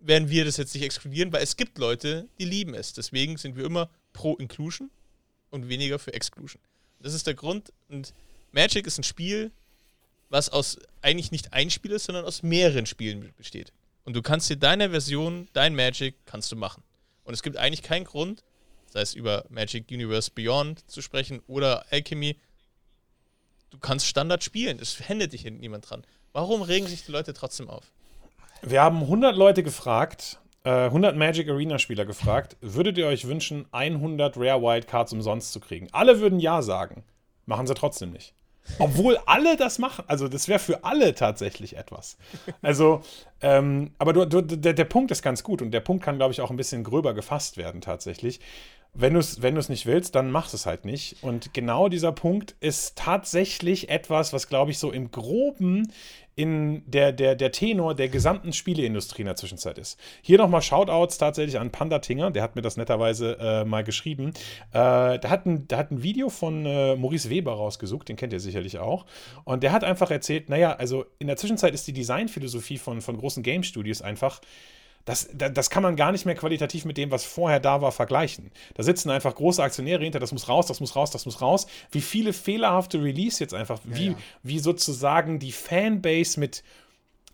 werden 0.00 0.28
wir 0.28 0.44
das 0.44 0.56
jetzt 0.56 0.74
nicht 0.74 0.82
exkludieren, 0.82 1.32
weil 1.32 1.44
es 1.44 1.56
gibt 1.56 1.78
Leute, 1.78 2.28
die 2.40 2.44
lieben 2.44 2.74
es. 2.74 2.92
Deswegen 2.92 3.36
sind 3.36 3.56
wir 3.56 3.64
immer 3.64 3.88
pro 4.12 4.34
Inclusion 4.36 4.90
und 5.50 5.68
weniger 5.68 6.00
für 6.00 6.12
Exclusion. 6.12 6.60
Das 7.02 7.14
ist 7.14 7.26
der 7.26 7.34
Grund. 7.34 7.72
Und 7.88 8.12
Magic 8.52 8.86
ist 8.86 8.98
ein 8.98 9.04
Spiel, 9.04 9.50
was 10.28 10.48
aus 10.48 10.78
eigentlich 11.02 11.30
nicht 11.30 11.52
ein 11.52 11.70
Spiel 11.70 11.92
ist, 11.92 12.04
sondern 12.04 12.24
aus 12.24 12.42
mehreren 12.42 12.86
Spielen 12.86 13.32
besteht. 13.36 13.72
Und 14.04 14.14
du 14.14 14.22
kannst 14.22 14.48
dir 14.50 14.56
deine 14.56 14.90
Version, 14.90 15.48
dein 15.52 15.74
Magic, 15.74 16.14
kannst 16.26 16.50
du 16.50 16.56
machen. 16.56 16.82
Und 17.24 17.34
es 17.34 17.42
gibt 17.42 17.56
eigentlich 17.56 17.82
keinen 17.82 18.04
Grund, 18.04 18.42
sei 18.86 19.00
es 19.00 19.14
über 19.14 19.44
Magic 19.48 19.90
Universe 19.90 20.30
Beyond 20.34 20.88
zu 20.90 21.02
sprechen 21.02 21.40
oder 21.46 21.84
Alchemy, 21.90 22.36
du 23.70 23.78
kannst 23.78 24.06
Standard 24.06 24.42
spielen. 24.42 24.78
Es 24.80 25.08
händet 25.08 25.32
dich 25.32 25.44
niemand 25.44 25.88
dran. 25.88 26.04
Warum 26.32 26.62
regen 26.62 26.86
sich 26.86 27.04
die 27.04 27.12
Leute 27.12 27.32
trotzdem 27.32 27.68
auf? 27.68 27.92
Wir 28.62 28.82
haben 28.82 29.00
100 29.00 29.36
Leute 29.36 29.62
gefragt, 29.62 30.38
äh, 30.64 30.84
100 30.84 31.16
Magic 31.16 31.48
Arena 31.48 31.78
Spieler 31.78 32.04
gefragt, 32.04 32.56
würdet 32.60 32.98
ihr 32.98 33.06
euch 33.06 33.26
wünschen, 33.26 33.66
100 33.72 34.36
Rare 34.36 34.62
Wildcards 34.62 35.12
umsonst 35.12 35.52
zu 35.52 35.60
kriegen? 35.60 35.88
Alle 35.92 36.20
würden 36.20 36.40
ja 36.40 36.62
sagen. 36.62 37.04
Machen 37.46 37.66
sie 37.66 37.74
trotzdem 37.74 38.12
nicht. 38.12 38.34
Obwohl 38.78 39.18
alle 39.26 39.56
das 39.56 39.78
machen. 39.78 40.04
Also, 40.06 40.28
das 40.28 40.48
wäre 40.48 40.58
für 40.58 40.84
alle 40.84 41.14
tatsächlich 41.14 41.76
etwas. 41.76 42.16
Also, 42.62 43.02
ähm, 43.40 43.90
aber 43.98 44.12
du, 44.12 44.24
du, 44.24 44.40
der, 44.40 44.72
der 44.72 44.84
Punkt 44.84 45.10
ist 45.10 45.22
ganz 45.22 45.42
gut 45.42 45.62
und 45.62 45.72
der 45.72 45.80
Punkt 45.80 46.04
kann, 46.04 46.16
glaube 46.16 46.32
ich, 46.32 46.40
auch 46.40 46.50
ein 46.50 46.56
bisschen 46.56 46.84
gröber 46.84 47.12
gefasst 47.12 47.56
werden 47.56 47.80
tatsächlich. 47.80 48.40
Wenn 48.94 49.14
du 49.14 49.20
es 49.20 49.40
wenn 49.40 49.54
nicht 49.54 49.86
willst, 49.86 50.14
dann 50.14 50.30
mach 50.30 50.52
es 50.52 50.66
halt 50.66 50.84
nicht. 50.84 51.22
Und 51.22 51.54
genau 51.54 51.88
dieser 51.88 52.12
Punkt 52.12 52.54
ist 52.60 52.96
tatsächlich 52.96 53.88
etwas, 53.88 54.32
was, 54.32 54.48
glaube 54.48 54.70
ich, 54.70 54.78
so 54.78 54.92
im 54.92 55.10
Groben 55.10 55.90
in 56.34 56.82
der, 56.86 57.12
der, 57.12 57.34
der 57.34 57.52
Tenor 57.52 57.94
der 57.94 58.08
gesamten 58.08 58.52
Spieleindustrie 58.52 59.22
in 59.22 59.26
der 59.26 59.36
Zwischenzeit 59.36 59.76
ist. 59.78 60.00
Hier 60.22 60.38
nochmal 60.38 60.62
Shoutouts 60.62 61.18
tatsächlich 61.18 61.58
an 61.58 61.70
Panda 61.70 61.98
Tinger, 61.98 62.30
der 62.30 62.42
hat 62.42 62.56
mir 62.56 62.62
das 62.62 62.76
netterweise 62.76 63.36
äh, 63.38 63.64
mal 63.64 63.84
geschrieben. 63.84 64.32
Äh, 64.72 65.18
der, 65.18 65.30
hat 65.30 65.44
ein, 65.44 65.68
der 65.68 65.78
hat 65.78 65.90
ein 65.90 66.02
Video 66.02 66.30
von 66.30 66.64
äh, 66.64 66.96
Maurice 66.96 67.28
Weber 67.28 67.52
rausgesucht, 67.52 68.08
den 68.08 68.16
kennt 68.16 68.32
ihr 68.32 68.40
sicherlich 68.40 68.78
auch. 68.78 69.04
Und 69.44 69.62
der 69.62 69.72
hat 69.72 69.84
einfach 69.84 70.10
erzählt, 70.10 70.48
naja, 70.48 70.72
also 70.72 71.04
in 71.18 71.26
der 71.26 71.36
Zwischenzeit 71.36 71.74
ist 71.74 71.86
die 71.86 71.92
Designphilosophie 71.92 72.78
von, 72.78 73.02
von 73.02 73.18
großen 73.18 73.42
Game 73.42 73.62
Studios 73.62 74.00
einfach 74.00 74.40
das, 75.04 75.28
das 75.32 75.70
kann 75.70 75.82
man 75.82 75.96
gar 75.96 76.12
nicht 76.12 76.26
mehr 76.26 76.34
qualitativ 76.34 76.84
mit 76.84 76.96
dem, 76.96 77.10
was 77.10 77.24
vorher 77.24 77.60
da 77.60 77.80
war, 77.82 77.92
vergleichen. 77.92 78.52
Da 78.74 78.82
sitzen 78.82 79.10
einfach 79.10 79.34
große 79.34 79.62
Aktionäre 79.62 80.02
hinter, 80.04 80.20
das 80.20 80.32
muss 80.32 80.48
raus, 80.48 80.66
das 80.66 80.80
muss 80.80 80.94
raus, 80.94 81.10
das 81.10 81.26
muss 81.26 81.40
raus. 81.40 81.66
Wie 81.90 82.00
viele 82.00 82.32
fehlerhafte 82.32 83.02
Release 83.02 83.42
jetzt 83.42 83.54
einfach, 83.54 83.80
wie, 83.84 84.06
ja, 84.06 84.12
ja. 84.12 84.18
wie 84.42 84.58
sozusagen 84.58 85.38
die 85.38 85.52
Fanbase 85.52 86.38
mit 86.38 86.62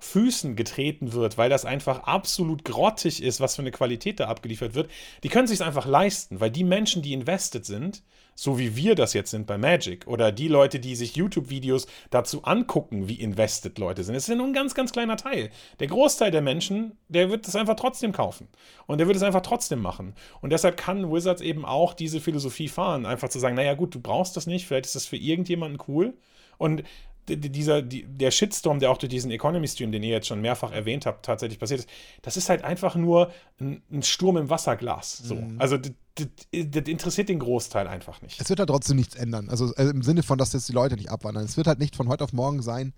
Füßen 0.00 0.54
getreten 0.54 1.12
wird, 1.12 1.38
weil 1.38 1.50
das 1.50 1.64
einfach 1.64 2.04
absolut 2.04 2.64
grottig 2.64 3.22
ist, 3.22 3.40
was 3.40 3.56
für 3.56 3.62
eine 3.62 3.72
Qualität 3.72 4.20
da 4.20 4.28
abgeliefert 4.28 4.74
wird, 4.74 4.90
die 5.24 5.28
können 5.28 5.48
sich 5.48 5.60
einfach 5.60 5.86
leisten, 5.86 6.40
weil 6.40 6.50
die 6.50 6.64
Menschen, 6.64 7.02
die 7.02 7.12
invested 7.12 7.66
sind, 7.66 8.02
so 8.40 8.56
wie 8.56 8.76
wir 8.76 8.94
das 8.94 9.14
jetzt 9.14 9.32
sind 9.32 9.48
bei 9.48 9.58
Magic 9.58 10.06
oder 10.06 10.30
die 10.30 10.46
Leute, 10.46 10.78
die 10.78 10.94
sich 10.94 11.16
YouTube-Videos 11.16 11.88
dazu 12.10 12.44
angucken, 12.44 13.08
wie 13.08 13.16
invested 13.16 13.76
Leute 13.80 14.04
sind. 14.04 14.14
Es 14.14 14.28
ist 14.28 14.36
nur 14.36 14.46
ein 14.46 14.52
ganz, 14.52 14.76
ganz 14.76 14.92
kleiner 14.92 15.16
Teil. 15.16 15.50
Der 15.80 15.88
Großteil 15.88 16.30
der 16.30 16.40
Menschen, 16.40 16.92
der 17.08 17.30
wird 17.30 17.48
das 17.48 17.56
einfach 17.56 17.74
trotzdem 17.74 18.12
kaufen 18.12 18.46
und 18.86 18.98
der 18.98 19.08
wird 19.08 19.16
es 19.16 19.24
einfach 19.24 19.40
trotzdem 19.40 19.82
machen. 19.82 20.14
Und 20.40 20.50
deshalb 20.50 20.76
kann 20.76 21.10
Wizards 21.12 21.40
eben 21.40 21.64
auch 21.64 21.94
diese 21.94 22.20
Philosophie 22.20 22.68
fahren, 22.68 23.06
einfach 23.06 23.28
zu 23.28 23.40
sagen, 23.40 23.56
naja 23.56 23.74
gut, 23.74 23.96
du 23.96 24.00
brauchst 24.00 24.36
das 24.36 24.46
nicht, 24.46 24.68
vielleicht 24.68 24.86
ist 24.86 24.94
das 24.94 25.06
für 25.06 25.16
irgendjemanden 25.16 25.82
cool. 25.88 26.14
Und 26.58 26.84
dieser, 27.26 27.82
die, 27.82 28.04
der 28.04 28.30
Shitstorm, 28.30 28.78
der 28.78 28.92
auch 28.92 28.98
durch 28.98 29.10
diesen 29.10 29.32
Economy-Stream, 29.32 29.90
den 29.90 30.04
ihr 30.04 30.10
jetzt 30.10 30.28
schon 30.28 30.40
mehrfach 30.40 30.70
erwähnt 30.70 31.06
habt, 31.06 31.26
tatsächlich 31.26 31.58
passiert 31.58 31.80
ist, 31.80 31.90
das 32.22 32.36
ist 32.36 32.48
halt 32.48 32.62
einfach 32.62 32.94
nur 32.94 33.32
ein, 33.60 33.82
ein 33.90 34.04
Sturm 34.04 34.36
im 34.36 34.48
Wasserglas. 34.48 35.18
So. 35.18 35.34
Mhm. 35.34 35.56
Also 35.58 35.76
das, 36.18 36.26
das, 36.52 36.88
interessiert 36.88 37.28
den 37.28 37.38
Großteil 37.38 37.86
einfach 37.86 38.20
nicht. 38.22 38.40
Es 38.40 38.48
wird 38.48 38.58
halt 38.58 38.68
trotzdem 38.68 38.96
nichts 38.96 39.14
ändern. 39.14 39.48
Also 39.48 39.74
äh, 39.74 39.84
im 39.84 40.02
Sinne 40.02 40.22
von, 40.22 40.38
dass 40.38 40.52
jetzt 40.52 40.68
die 40.68 40.72
Leute 40.72 40.96
nicht 40.96 41.10
abwandern. 41.10 41.44
Es 41.44 41.56
wird 41.56 41.66
halt 41.66 41.78
nicht 41.78 41.96
von 41.96 42.08
heute 42.08 42.24
auf 42.24 42.32
morgen 42.32 42.62
sein, 42.62 42.92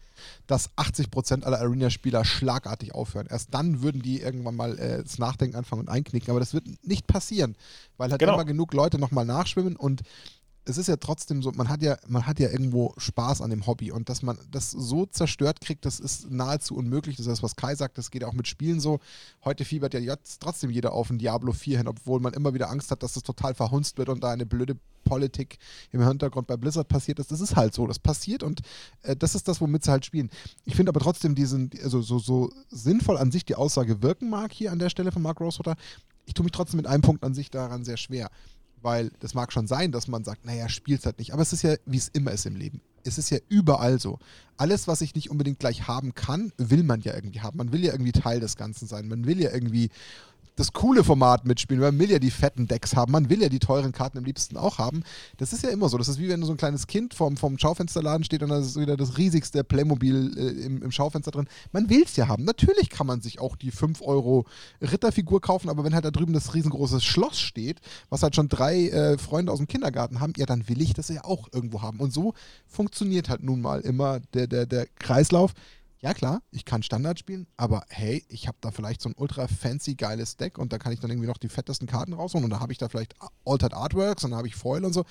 dass 0.47 0.71
80% 0.77 1.45
aller 1.45 1.61
Arena-Spieler 1.61 2.25
schlagartig 2.25 2.95
aufhören. 2.95 3.27
Erst 3.29 3.53
dann 3.55 3.83
würden 3.83 4.03
die 4.03 4.21
irgendwann 4.21 4.57
mal 4.57 4.79
äh, 4.79 5.03
das 5.03 5.19
Nachdenken 5.19 5.57
anfangen 5.57 5.83
und 5.83 5.89
einknicken. 5.89 6.31
Aber 6.31 6.41
das 6.41 6.55
wird 6.55 6.65
nicht 6.83 7.07
passieren, 7.07 7.57
weil 7.97 8.11
halt 8.11 8.21
genau. 8.21 8.35
immer 8.35 8.45
genug 8.45 8.73
Leute 8.75 8.99
nochmal 8.99 9.25
nachschwimmen 9.25 9.77
und 9.77 10.03
es 10.65 10.79
ist 10.79 10.89
ja 10.89 10.97
trotzdem 10.97 11.43
so, 11.43 11.51
man 11.53 11.69
hat 11.69 11.83
ja, 11.83 11.97
man 12.07 12.27
hat 12.27 12.39
ja 12.39 12.51
irgendwo 12.51 12.93
Spaß 12.99 13.41
an 13.41 13.51
dem 13.51 13.67
Hobby 13.67 13.91
und 13.91 14.09
dass 14.09 14.23
man 14.23 14.39
das 14.51 14.71
so 14.71 15.07
zerstört 15.07 15.61
kriegt, 15.61 15.85
das 15.85 15.99
ist 16.01 16.31
nahezu 16.31 16.77
unmöglich. 16.77 17.17
Das 17.17 17.27
ist 17.27 17.33
das, 17.33 17.43
was 17.43 17.57
Kai 17.57 17.75
sagt, 17.75 17.99
das 17.99 18.11
geht 18.11 18.25
auch 18.25 18.35
mit 18.35 18.47
Spielen 18.47 18.81
so. 18.81 19.01
Heute 19.45 19.65
fiebert 19.65 19.95
ja 19.95 20.01
jetzt 20.01 20.41
trotzdem 20.41 20.71
jeder 20.71 20.93
auf 20.93 21.11
ein 21.11 21.19
Diablo 21.19 21.53
4 21.53 21.79
hin, 21.79 21.89
obwohl 21.89 22.21
man 22.21 22.35
immer 22.35 22.53
wieder 22.55 22.71
Angst 22.71 22.91
hat, 22.91 23.03
dass 23.03 23.15
das 23.15 23.23
total 23.23 23.55
verhunzt 23.55 23.97
wird 23.99 24.09
und 24.11 24.23
da 24.23 24.31
eine 24.31 24.47
blöde 24.47 24.77
Politik 25.05 25.59
im 25.93 26.07
Hintergrund 26.07 26.47
bei 26.47 26.57
Blizzard 26.57 26.89
passiert 26.89 27.19
ist. 27.19 27.33
Das 27.33 27.41
ist 27.41 27.57
halt 27.57 27.75
so, 27.75 27.87
das 27.87 27.99
passiert 27.99 28.43
und 28.43 28.61
äh, 29.03 29.17
das 29.17 29.35
ist 29.35 29.49
das, 29.49 29.61
womit 29.61 29.85
sie 29.85 29.91
halt 29.91 30.05
spielen. 30.05 30.31
Ich 30.65 30.77
finde 30.77 30.91
aber 30.91 31.01
trotzdem 31.01 31.35
diesen, 31.35 31.71
also 31.83 32.03
so, 32.03 32.19
so 32.19 32.53
sinnvoll 32.69 33.17
an 33.17 33.33
sich 33.33 33.45
die 33.45 33.55
Aussage 33.55 34.03
wirken 34.03 34.29
mag 34.29 34.53
hier 34.53 34.73
an 34.73 34.79
der 34.79 34.91
Stelle 34.91 35.11
von 35.11 35.23
Mark 35.23 35.41
Rosewater, 35.41 35.77
ich 36.27 36.35
tue 36.35 36.45
mich 36.45 36.53
trotzdem 36.53 36.77
mit 36.77 36.87
einem 36.87 37.03
Punkt 37.03 37.25
an 37.25 37.35
sich 37.35 37.51
daran 37.51 37.85
sehr 37.85 37.97
schwer. 37.97 38.31
Weil 38.83 39.11
das 39.21 39.35
mag 39.35 39.53
schon 39.53 39.67
sein, 39.67 39.93
dass 39.93 40.09
man 40.09 40.25
sagt, 40.25 40.45
naja, 40.45 40.69
spielt 40.69 41.05
halt 41.05 41.19
nicht. 41.19 41.33
Aber 41.33 41.43
es 41.43 41.53
ist 41.53 41.63
ja, 41.63 41.75
wie 41.87 41.99
es 41.99 42.09
immer 42.09 42.33
ist 42.33 42.47
im 42.47 42.57
Leben. 42.57 42.81
Es 43.05 43.19
ist 43.19 43.31
ja 43.31 43.39
überall 43.49 43.99
so. 43.99 44.19
Alles, 44.57 44.87
was 44.87 45.01
ich 45.01 45.15
nicht 45.15 45.31
unbedingt 45.31 45.59
gleich 45.59 45.89
haben 45.89 46.15
kann, 46.15 46.53
will 46.59 46.83
man 46.83 47.01
ja 47.01 47.15
irgendwie 47.15 47.41
haben. 47.41 47.57
Man 47.57 47.73
will 47.73 47.85
ja 47.85 47.93
irgendwie 47.93 48.13
Teil 48.13 48.41
des 48.41 48.57
Ganzen 48.57 48.87
sein. 48.87 49.09
Man 49.09 49.27
will 49.27 49.41
ja 49.41 49.51
irgendwie 49.53 49.91
das 50.57 50.73
coole 50.73 51.05
Format 51.05 51.47
mitspielen. 51.47 51.83
Man 51.83 51.99
will 51.99 52.11
ja 52.11 52.19
die 52.19 52.31
fetten 52.31 52.67
Decks 52.67 52.97
haben, 52.97 53.13
man 53.13 53.31
will 53.31 53.43
ja 53.43 53.49
die 53.49 53.59
teuren 53.59 53.93
Karten 53.93 54.19
am 54.19 54.25
liebsten 54.25 54.57
auch 54.57 54.79
haben. 54.79 55.03
Das 55.39 55.53
ist 55.53 55.63
ja 55.63 55.71
immer 55.71 55.89
so. 55.89 55.99
Das 55.99 56.09
ist 56.09 56.19
wie 56.19 56.29
wenn 56.29 56.43
so 56.43 56.53
ein 56.53 56.57
kleines 56.57 56.87
Kind 56.87 57.15
vorm, 57.15 57.37
vorm 57.37 57.59
Schaufensterladen 57.59 58.25
steht 58.25 58.43
und 58.43 58.51
da 58.51 58.59
ist 58.59 58.79
wieder 58.79 58.97
das 58.97 59.19
riesigste 59.19 59.65
Playmobil 59.65 60.35
äh, 60.37 60.65
im, 60.65 60.83
im 60.83 60.93
Schaufenster 60.93 61.31
drin. 61.31 61.49
Man 61.73 61.89
will 61.91 62.03
es 62.05 62.17
ja 62.17 62.29
haben. 62.29 62.45
Natürlich 62.45 62.91
kann 62.91 63.07
man 63.07 63.21
sich 63.21 63.41
auch 63.41 63.57
die 63.57 63.71
5 63.71 64.03
Euro 64.03 64.47
Ritterfigur 64.81 65.41
kaufen, 65.41 65.69
aber 65.69 65.85
wenn 65.85 65.95
halt 65.95 66.05
da 66.05 66.11
drüben 66.11 66.33
das 66.33 66.55
riesengroße 66.55 67.01
Schloss 67.01 67.39
steht, 67.39 67.81
was 68.09 68.23
halt 68.23 68.35
schon 68.35 68.49
drei 68.49 68.89
äh, 68.89 69.19
Freunde 69.19 69.53
aus 69.53 69.59
dem 69.59 69.69
Kindergarten 69.69 70.21
haben, 70.21 70.33
ja, 70.37 70.47
dann 70.47 70.69
will 70.69 70.81
ich 70.81 70.95
das 70.95 71.09
ja 71.09 71.25
auch 71.25 71.49
irgendwo 71.53 71.83
haben. 71.83 72.01
Und 72.01 72.13
so 72.13 72.35
funktioniert 72.67 73.29
halt 73.29 73.43
nun 73.43 73.61
mal 73.61 73.81
immer 73.81 74.21
der, 74.35 74.47
der, 74.47 74.67
der 74.67 74.87
Kreislauf 74.99 75.53
ja 76.01 76.15
klar, 76.15 76.43
ich 76.51 76.65
kann 76.65 76.83
Standard 76.83 77.19
spielen, 77.19 77.47
aber 77.57 77.85
hey, 77.89 78.25
ich 78.29 78.49
habe 78.49 78.57
da 78.61 78.71
vielleicht 78.71 79.03
so 79.03 79.09
ein 79.09 79.15
ultra 79.17 79.49
fancy 79.49 79.95
geiles 79.95 80.37
Deck 80.37 80.59
und 80.59 80.73
da 80.73 80.79
kann 80.79 80.93
ich 80.93 81.01
dann 81.01 81.11
irgendwie 81.11 81.29
noch 81.29 81.39
die 81.39 81.49
fettesten 81.49 81.87
Karten 81.87 82.15
rausholen 82.15 82.45
und 82.45 82.51
da 82.51 82.61
habe 82.61 82.73
ich 82.73 82.79
da 82.79 82.89
vielleicht 82.89 83.15
Altered 83.45 83.75
Artworks 83.75 84.25
und 84.25 84.31
dann 84.31 84.39
habe 84.39 84.49
ich 84.49 84.55
Foil 84.55 84.85
und 84.85 84.93
so. 84.93 85.05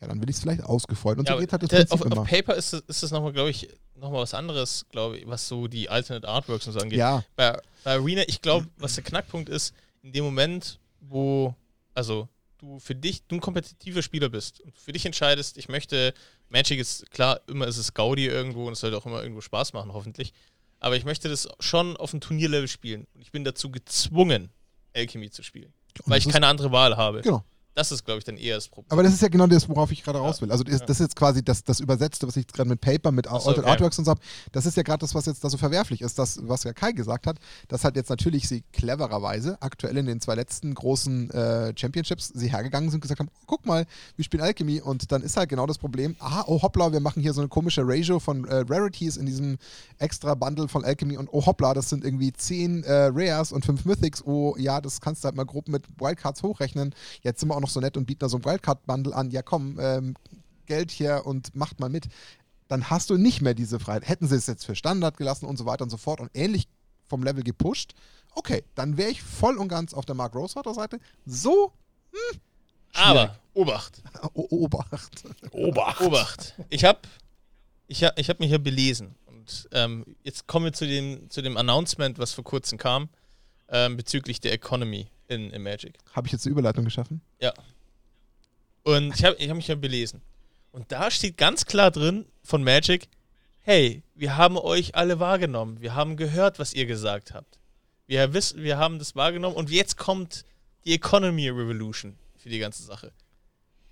Ja, 0.00 0.08
dann 0.08 0.20
will 0.20 0.28
ich 0.28 0.36
es 0.36 0.42
vielleicht 0.42 0.62
ausgefreut. 0.62 1.18
Und 1.18 1.28
ja, 1.28 1.34
so 1.34 1.40
geht 1.40 1.52
halt 1.52 1.62
das 1.62 1.70
Prinzip 1.70 1.92
auf, 1.92 2.04
immer. 2.04 2.18
auf 2.18 2.28
Paper 2.28 2.54
ist, 2.56 2.72
ist 2.72 3.02
das 3.02 3.10
nochmal, 3.10 3.32
glaube 3.32 3.50
ich, 3.50 3.68
nochmal 3.94 4.22
was 4.22 4.34
anderes, 4.34 4.86
glaube 4.90 5.18
ich, 5.18 5.26
was 5.26 5.46
so 5.46 5.68
die 5.68 5.88
Alternate 5.88 6.28
Artworks 6.28 6.66
und 6.66 6.72
so 6.72 6.80
angeht. 6.80 6.98
Ja. 6.98 7.22
Bei, 7.36 7.56
bei 7.84 7.92
Arena, 7.92 8.22
ich 8.26 8.42
glaube, 8.42 8.66
was 8.76 8.96
der 8.96 9.04
Knackpunkt 9.04 9.48
ist, 9.48 9.72
in 10.02 10.12
dem 10.12 10.24
Moment, 10.24 10.80
wo, 11.00 11.54
also 11.94 12.28
du 12.64 12.78
für 12.78 12.94
dich, 12.94 13.22
du 13.26 13.36
ein 13.36 13.40
kompetitiver 13.40 14.02
Spieler 14.02 14.28
bist 14.28 14.60
und 14.60 14.76
für 14.76 14.92
dich 14.92 15.06
entscheidest, 15.06 15.58
ich 15.58 15.68
möchte 15.68 16.14
Magic 16.48 16.78
ist 16.78 17.10
klar, 17.10 17.40
immer 17.46 17.66
ist 17.66 17.76
es 17.76 17.94
Gaudi 17.94 18.26
irgendwo 18.26 18.66
und 18.66 18.74
es 18.74 18.80
soll 18.80 18.94
auch 18.94 19.06
immer 19.06 19.22
irgendwo 19.22 19.40
Spaß 19.40 19.72
machen, 19.72 19.92
hoffentlich. 19.92 20.32
Aber 20.80 20.96
ich 20.96 21.04
möchte 21.04 21.28
das 21.28 21.48
schon 21.60 21.96
auf 21.96 22.12
einem 22.12 22.20
Turnierlevel 22.20 22.68
spielen. 22.68 23.06
Und 23.14 23.22
ich 23.22 23.32
bin 23.32 23.44
dazu 23.44 23.70
gezwungen, 23.70 24.50
Alchemy 24.94 25.30
zu 25.30 25.42
spielen. 25.42 25.72
weil 26.06 26.18
ich 26.18 26.28
keine 26.28 26.46
andere 26.46 26.72
Wahl 26.72 26.96
habe. 26.96 27.22
Genau. 27.22 27.44
Das 27.74 27.90
ist, 27.90 28.04
glaube 28.04 28.18
ich, 28.18 28.24
dann 28.24 28.36
eher 28.36 28.54
das 28.54 28.68
Problem. 28.68 28.92
Aber 28.92 29.02
das 29.02 29.14
ist 29.14 29.22
ja 29.22 29.28
genau 29.28 29.48
das, 29.48 29.68
worauf 29.68 29.90
ich 29.90 30.04
gerade 30.04 30.18
raus 30.18 30.40
will. 30.40 30.52
Also 30.52 30.62
das, 30.62 30.80
das 30.80 30.90
ist 30.90 31.00
jetzt 31.00 31.16
quasi 31.16 31.44
das, 31.44 31.64
das 31.64 31.80
Übersetzte, 31.80 32.26
was 32.26 32.36
ich 32.36 32.46
gerade 32.46 32.68
mit 32.68 32.80
Paper, 32.80 33.10
mit 33.10 33.26
so, 33.26 33.50
okay. 33.50 33.64
Artworks 33.64 33.98
und 33.98 34.04
so 34.04 34.12
habe. 34.12 34.20
Das 34.52 34.64
ist 34.64 34.76
ja 34.76 34.84
gerade 34.84 35.00
das, 35.00 35.14
was 35.14 35.26
jetzt 35.26 35.42
da 35.42 35.50
so 35.50 35.56
verwerflich 35.56 36.00
ist. 36.00 36.18
Das, 36.18 36.38
was 36.42 36.62
ja 36.62 36.72
Kai 36.72 36.92
gesagt 36.92 37.26
hat, 37.26 37.38
dass 37.66 37.82
halt 37.82 37.96
jetzt 37.96 38.10
natürlich 38.10 38.48
sie 38.48 38.62
clevererweise 38.72 39.60
aktuell 39.60 39.96
in 39.96 40.06
den 40.06 40.20
zwei 40.20 40.36
letzten 40.36 40.72
großen 40.72 41.30
äh, 41.30 41.72
Championships 41.76 42.28
sie 42.28 42.52
hergegangen 42.52 42.90
sind 42.90 42.98
und 42.98 43.00
gesagt 43.02 43.18
haben, 43.18 43.30
oh, 43.34 43.44
guck 43.46 43.66
mal, 43.66 43.86
wir 44.14 44.24
spielen 44.24 44.42
Alchemy 44.44 44.80
und 44.80 45.10
dann 45.10 45.22
ist 45.22 45.36
halt 45.36 45.48
genau 45.48 45.66
das 45.66 45.78
Problem, 45.78 46.14
aha, 46.20 46.44
oh 46.46 46.62
hoppla, 46.62 46.92
wir 46.92 47.00
machen 47.00 47.22
hier 47.22 47.32
so 47.32 47.40
eine 47.40 47.48
komische 47.48 47.82
Ratio 47.84 48.20
von 48.20 48.44
äh, 48.44 48.64
Rarities 48.68 49.16
in 49.16 49.26
diesem 49.26 49.58
extra 49.98 50.34
Bundle 50.34 50.68
von 50.68 50.84
Alchemy 50.84 51.16
und 51.16 51.28
oh 51.32 51.44
hoppla, 51.44 51.74
das 51.74 51.88
sind 51.88 52.04
irgendwie 52.04 52.32
10 52.32 52.84
äh, 52.84 53.10
Rares 53.12 53.50
und 53.50 53.64
5 53.66 53.84
Mythics, 53.84 54.24
oh 54.24 54.54
ja, 54.58 54.80
das 54.80 55.00
kannst 55.00 55.24
du 55.24 55.26
halt 55.26 55.34
mal 55.34 55.44
grob 55.44 55.66
mit 55.66 55.84
Wildcards 55.98 56.42
hochrechnen. 56.44 56.94
Jetzt 57.22 57.40
sind 57.40 57.48
wir 57.48 57.56
auch 57.56 57.63
noch 57.64 57.70
so 57.70 57.80
nett 57.80 57.96
und 57.96 58.06
bieten 58.06 58.20
da 58.20 58.28
so 58.28 58.36
ein 58.36 58.44
Wildcard-Bundle 58.44 59.14
an, 59.14 59.30
ja 59.30 59.42
komm, 59.42 59.78
ähm, 59.80 60.14
Geld 60.66 60.90
hier 60.90 61.22
und 61.24 61.54
macht 61.54 61.80
mal 61.80 61.88
mit, 61.88 62.08
dann 62.68 62.90
hast 62.90 63.10
du 63.10 63.16
nicht 63.16 63.40
mehr 63.40 63.54
diese 63.54 63.80
Freiheit. 63.80 64.08
Hätten 64.08 64.28
sie 64.28 64.36
es 64.36 64.46
jetzt 64.46 64.64
für 64.64 64.74
Standard 64.74 65.16
gelassen 65.16 65.46
und 65.46 65.56
so 65.56 65.66
weiter 65.66 65.84
und 65.84 65.90
so 65.90 65.96
fort. 65.96 66.20
Und 66.20 66.30
ähnlich 66.34 66.68
vom 67.06 67.22
Level 67.22 67.42
gepusht. 67.42 67.94
Okay, 68.34 68.64
dann 68.74 68.96
wäre 68.96 69.10
ich 69.10 69.22
voll 69.22 69.58
und 69.58 69.68
ganz 69.68 69.94
auf 69.94 70.04
der 70.06 70.14
Mark 70.14 70.34
Rosewater 70.34 70.74
Seite. 70.74 70.98
So, 71.26 71.72
hm, 72.10 72.40
Aber, 72.94 73.38
Obacht. 73.52 74.02
o 74.34 74.46
Obacht. 74.50 75.24
Obacht. 75.52 76.00
Obacht. 76.00 76.54
Ich 76.70 76.84
habe 76.84 77.00
ich 77.86 78.02
hab, 78.02 78.18
ich 78.18 78.28
hab 78.28 78.40
mich 78.40 78.48
hier 78.48 78.58
belesen. 78.58 79.14
Und 79.26 79.68
ähm, 79.72 80.16
jetzt 80.22 80.46
kommen 80.46 80.66
wir 80.66 80.72
zu 80.72 80.86
dem, 80.86 81.28
zu 81.30 81.42
dem 81.42 81.56
Announcement, 81.56 82.18
was 82.18 82.32
vor 82.32 82.44
kurzem 82.44 82.78
kam, 82.78 83.08
ähm, 83.68 83.96
bezüglich 83.96 84.40
der 84.40 84.52
Economy 84.52 85.08
in, 85.28 85.50
in 85.50 85.62
Magic. 85.62 85.94
Habe 86.12 86.26
ich 86.26 86.32
jetzt 86.32 86.46
eine 86.46 86.52
Überleitung 86.52 86.84
geschaffen? 86.84 87.20
Ja. 87.40 87.52
Und 88.82 89.14
ich 89.14 89.24
habe 89.24 89.36
ich 89.36 89.48
hab 89.48 89.56
mich 89.56 89.68
ja 89.68 89.74
belesen. 89.74 90.20
Und 90.72 90.90
da 90.92 91.10
steht 91.10 91.36
ganz 91.36 91.66
klar 91.66 91.90
drin 91.90 92.26
von 92.42 92.62
Magic, 92.62 93.08
hey, 93.60 94.02
wir 94.14 94.36
haben 94.36 94.58
euch 94.58 94.94
alle 94.94 95.20
wahrgenommen. 95.20 95.80
Wir 95.80 95.94
haben 95.94 96.16
gehört, 96.16 96.58
was 96.58 96.74
ihr 96.74 96.86
gesagt 96.86 97.32
habt. 97.32 97.58
Wir 98.06 98.34
wissen, 98.34 98.62
wir 98.62 98.76
haben 98.76 98.98
das 98.98 99.16
wahrgenommen 99.16 99.56
und 99.56 99.70
jetzt 99.70 99.96
kommt 99.96 100.44
die 100.84 100.94
Economy 100.94 101.48
Revolution 101.48 102.16
für 102.36 102.50
die 102.50 102.58
ganze 102.58 102.82
Sache. 102.82 103.12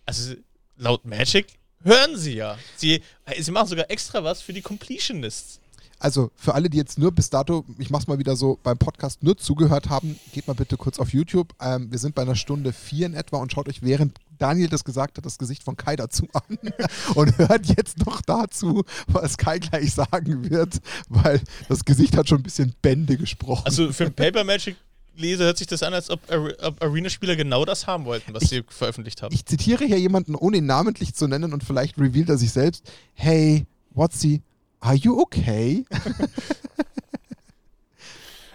Also 0.05 0.35
laut 0.77 1.07
Magic 1.07 1.59
hören 1.83 2.19
sie 2.19 2.35
ja. 2.35 2.59
Sie, 2.77 3.03
sie 3.39 3.51
machen 3.51 3.69
sogar 3.69 3.91
extra 3.91 4.23
was 4.23 4.43
für 4.43 4.53
die 4.53 4.61
Completionists. 4.61 5.62
Also 6.03 6.33
für 6.35 6.55
alle, 6.55 6.69
die 6.69 6.79
jetzt 6.79 6.99
nur 6.99 7.13
bis 7.13 7.31
dato, 7.31 7.65
ich 7.79 7.91
mach's 7.91 8.09
mal 8.09 8.19
wieder 8.19 8.35
so, 8.35 8.59
beim 8.65 8.77
Podcast 8.77 9.23
nur 9.23 9.37
zugehört 9.37 9.89
haben, 9.89 10.19
geht 10.33 10.49
mal 10.49 10.55
bitte 10.55 10.77
kurz 10.77 10.99
auf 10.99 11.13
YouTube. 11.13 11.55
Ähm, 11.61 11.93
wir 11.93 11.99
sind 11.99 12.17
bei 12.17 12.23
einer 12.23 12.35
Stunde 12.35 12.73
vier 12.73 13.07
in 13.07 13.15
etwa 13.15 13.37
und 13.37 13.53
schaut 13.53 13.69
euch 13.69 13.83
während 13.83 14.19
Daniel 14.39 14.69
das 14.69 14.83
gesagt 14.83 15.17
hat, 15.17 15.25
das 15.25 15.39
Gesicht 15.39 15.63
von 15.63 15.77
Kai 15.77 15.95
dazu 15.95 16.27
an 16.33 16.59
und 17.15 17.39
hört 17.39 17.67
jetzt 17.77 18.05
noch 18.05 18.21
dazu, 18.23 18.83
was 19.07 19.39
Kai 19.39 19.61
gleich 19.61 19.95
sagen 19.95 20.51
wird, 20.51 20.81
weil 21.09 21.41
das 21.69 21.85
Gesicht 21.85 22.17
hat 22.17 22.29
schon 22.29 22.41
ein 22.41 22.43
bisschen 22.43 22.75
Bände 22.83 23.17
gesprochen. 23.17 23.63
Also 23.65 23.93
für 23.93 24.07
einen 24.07 24.15
Paper 24.17 24.43
Magic 24.43 24.77
Leser 25.15 25.45
hört 25.45 25.59
sich 25.59 25.69
das 25.69 25.85
an, 25.85 25.95
als 25.95 26.11
ob, 26.11 26.21
ob 26.63 26.83
Arena-Spieler 26.83 27.37
genau 27.37 27.65
das 27.65 27.87
haben 27.87 28.07
wollten, 28.07 28.35
was 28.35 28.49
sie 28.49 28.65
veröffentlicht 28.67 29.23
haben. 29.23 29.33
ich 29.33 29.45
zitiere 29.45 29.85
hier 29.85 30.01
jemanden, 30.01 30.35
ohne 30.35 30.57
ihn 30.57 30.67
namentlich 30.67 31.15
zu 31.15 31.29
nennen 31.29 31.53
und 31.53 31.63
vielleicht 31.63 31.99
revealt 31.99 32.31
er 32.31 32.39
sich 32.39 32.51
selbst. 32.51 32.91
Hey, 33.15 33.67
Watsi, 33.91 34.41
are 34.83 34.95
you 34.95 35.21
okay? 35.21 35.85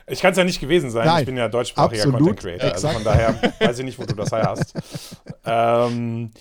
Ich 0.09 0.21
kann 0.21 0.31
es 0.31 0.37
ja 0.37 0.45
nicht 0.45 0.61
gewesen 0.61 0.89
sein. 0.89 1.05
Nein, 1.05 1.19
ich 1.19 1.25
bin 1.25 1.35
ja 1.35 1.49
deutschsprachiger 1.49 2.03
absolut, 2.03 2.19
Content 2.19 2.39
Creator. 2.39 2.71
Also 2.71 2.87
exakt. 2.87 2.93
von 2.95 3.03
daher 3.03 3.53
weiß 3.59 3.79
ich 3.79 3.85
nicht, 3.85 3.99
wo 3.99 4.05
du 4.05 4.15
das 4.15 4.31
her 4.31 4.43
hast. 4.43 4.73
ähm, 5.45 6.31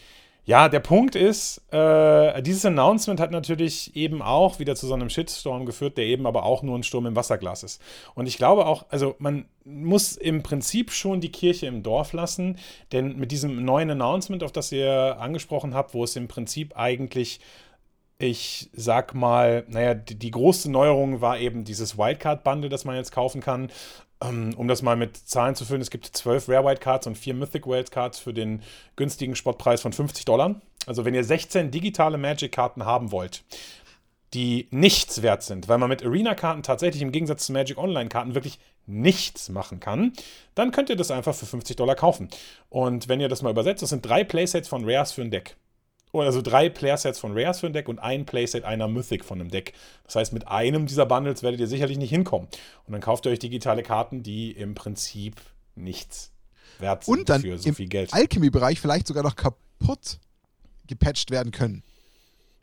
ja, 0.45 0.69
der 0.69 0.79
Punkt 0.79 1.17
ist, 1.17 1.61
äh, 1.73 2.41
dieses 2.41 2.65
Announcement 2.65 3.19
hat 3.19 3.33
natürlich 3.33 3.97
eben 3.97 4.23
auch 4.23 4.61
wieder 4.61 4.77
zu 4.77 4.87
so 4.87 4.95
einem 4.95 5.11
Shitstorm 5.11 5.67
geführt, 5.67 5.99
der 5.99 6.05
eben 6.05 6.25
aber 6.25 6.45
auch 6.45 6.63
nur 6.63 6.79
ein 6.79 6.85
Sturm 6.85 7.07
im 7.07 7.17
Wasserglas 7.17 7.65
ist. 7.65 7.83
Und 8.15 8.27
ich 8.27 8.39
glaube 8.39 8.67
auch, 8.67 8.87
also 8.89 9.17
man 9.19 9.47
muss 9.65 10.13
im 10.17 10.45
Prinzip 10.45 10.93
schon 10.93 11.21
die 11.21 11.33
Kirche 11.33 11.67
im 11.67 11.83
Dorf 11.83 12.13
lassen, 12.13 12.59
denn 12.93 13.17
mit 13.17 13.33
diesem 13.33 13.65
neuen 13.65 13.91
Announcement, 13.91 14.45
auf 14.45 14.53
das 14.53 14.71
ihr 14.71 15.17
angesprochen 15.19 15.75
habt, 15.75 15.93
wo 15.93 16.05
es 16.05 16.15
im 16.15 16.29
Prinzip 16.29 16.77
eigentlich 16.77 17.41
ich 18.19 18.71
sag 18.73 19.15
mal, 19.15 19.65
naja, 19.69 19.95
die, 19.95 20.19
die 20.19 20.31
große 20.31 20.71
Neuerung 20.71 21.21
war 21.21 21.39
eben 21.39 21.65
dieses 21.65 21.99
Wildcard-Bundle, 21.99 22.71
das 22.71 22.85
man 22.85 22.97
jetzt 22.97 23.13
kaufen 23.13 23.41
kann. 23.41 23.71
Ähm, 24.23 24.55
um 24.57 24.69
das 24.69 24.81
mal 24.81 24.97
mit 24.97 25.17
Zahlen 25.17 25.55
zu 25.55 25.67
füllen, 25.67 25.83
es 25.83 25.91
gibt 25.91 26.07
zwölf 26.07 26.49
Rare 26.49 26.65
Wildcards 26.65 27.07
und 27.07 27.19
vier 27.19 27.35
Mythic 27.35 27.67
Wildcards 27.67 28.19
für 28.19 28.33
den 28.33 28.63
günstigen 28.97 29.37
Spottpreis 29.37 29.83
von 29.83 29.93
50 29.93 30.25
Dollar. 30.25 30.61
Also 30.87 31.05
wenn 31.05 31.15
ihr 31.15 31.25
16 31.25 31.71
digitale 31.71 32.17
Magic-Karten 32.17 32.87
haben 32.87 33.13
wollt, 33.13 33.45
die 34.33 34.69
nichts 34.71 35.23
wert 35.23 35.43
sind, 35.43 35.69
weil 35.69 35.79
man 35.79 35.89
mit 35.91 36.05
Arena-Karten 36.05 36.63
tatsächlich 36.63 37.03
im 37.03 37.13
Gegensatz 37.13 37.47
zu 37.47 37.53
Magic 37.53 37.77
Online-Karten 37.77 38.35
wirklich 38.35 38.59
nichts 38.87 39.49
machen 39.51 39.81
kann, 39.81 40.13
dann 40.55 40.71
könnt 40.71 40.89
ihr 40.89 40.97
das 40.97 41.11
einfach 41.11 41.35
für 41.35 41.47
50 41.47 41.77
Dollar 41.77 41.97
kaufen. 41.97 42.29
Und 42.71 43.09
wenn 43.09 43.21
ihr 43.21 43.29
das 43.29 43.43
mal 43.43 43.51
übersetzt, 43.51 43.83
das 43.83 43.91
sind 43.91 44.07
drei 44.07 44.25
Playsets 44.25 44.69
von 44.69 44.89
Rares 44.89 45.13
für 45.13 45.23
ein 45.23 45.31
Deck. 45.31 45.57
Also 46.25 46.43
drei 46.43 46.69
Playsets 46.69 47.19
von 47.19 47.37
Rares 47.37 47.61
für 47.61 47.67
ein 47.67 47.73
Deck 47.73 47.89
und 47.89 47.99
ein 47.99 48.25
Playset 48.25 48.65
einer 48.65 48.89
Mythic 48.89 49.25
von 49.25 49.41
einem 49.41 49.51
Deck. 49.51 49.73
Das 50.05 50.17
heißt, 50.17 50.33
mit 50.33 50.49
einem 50.49 50.87
dieser 50.87 51.07
Bundles 51.07 51.43
werdet 51.43 51.61
ihr 51.61 51.67
sicherlich 51.67 51.99
nicht 51.99 52.11
hinkommen. 52.11 52.49
Und 52.87 52.93
dann 52.93 53.01
kauft 53.01 53.27
ihr 53.27 53.33
euch 53.33 53.39
digitale 53.39 53.83
Karten, 53.83 54.23
die 54.23 54.53
im 54.53 54.75
Prinzip 54.75 55.37
nichts 55.75 56.33
wert 56.79 57.05
sind 57.05 57.19
Und 57.19 57.29
dann 57.29 57.43
für 57.43 57.59
so 57.59 57.69
im 57.69 57.75
viel 57.75 57.89
Geld. 57.89 58.13
Alchemy-Bereich 58.13 58.81
vielleicht 58.81 59.07
sogar 59.07 59.23
noch 59.23 59.37
kaputt 59.37 60.19
gepatcht 60.87 61.31
werden 61.31 61.53
können. 61.53 61.83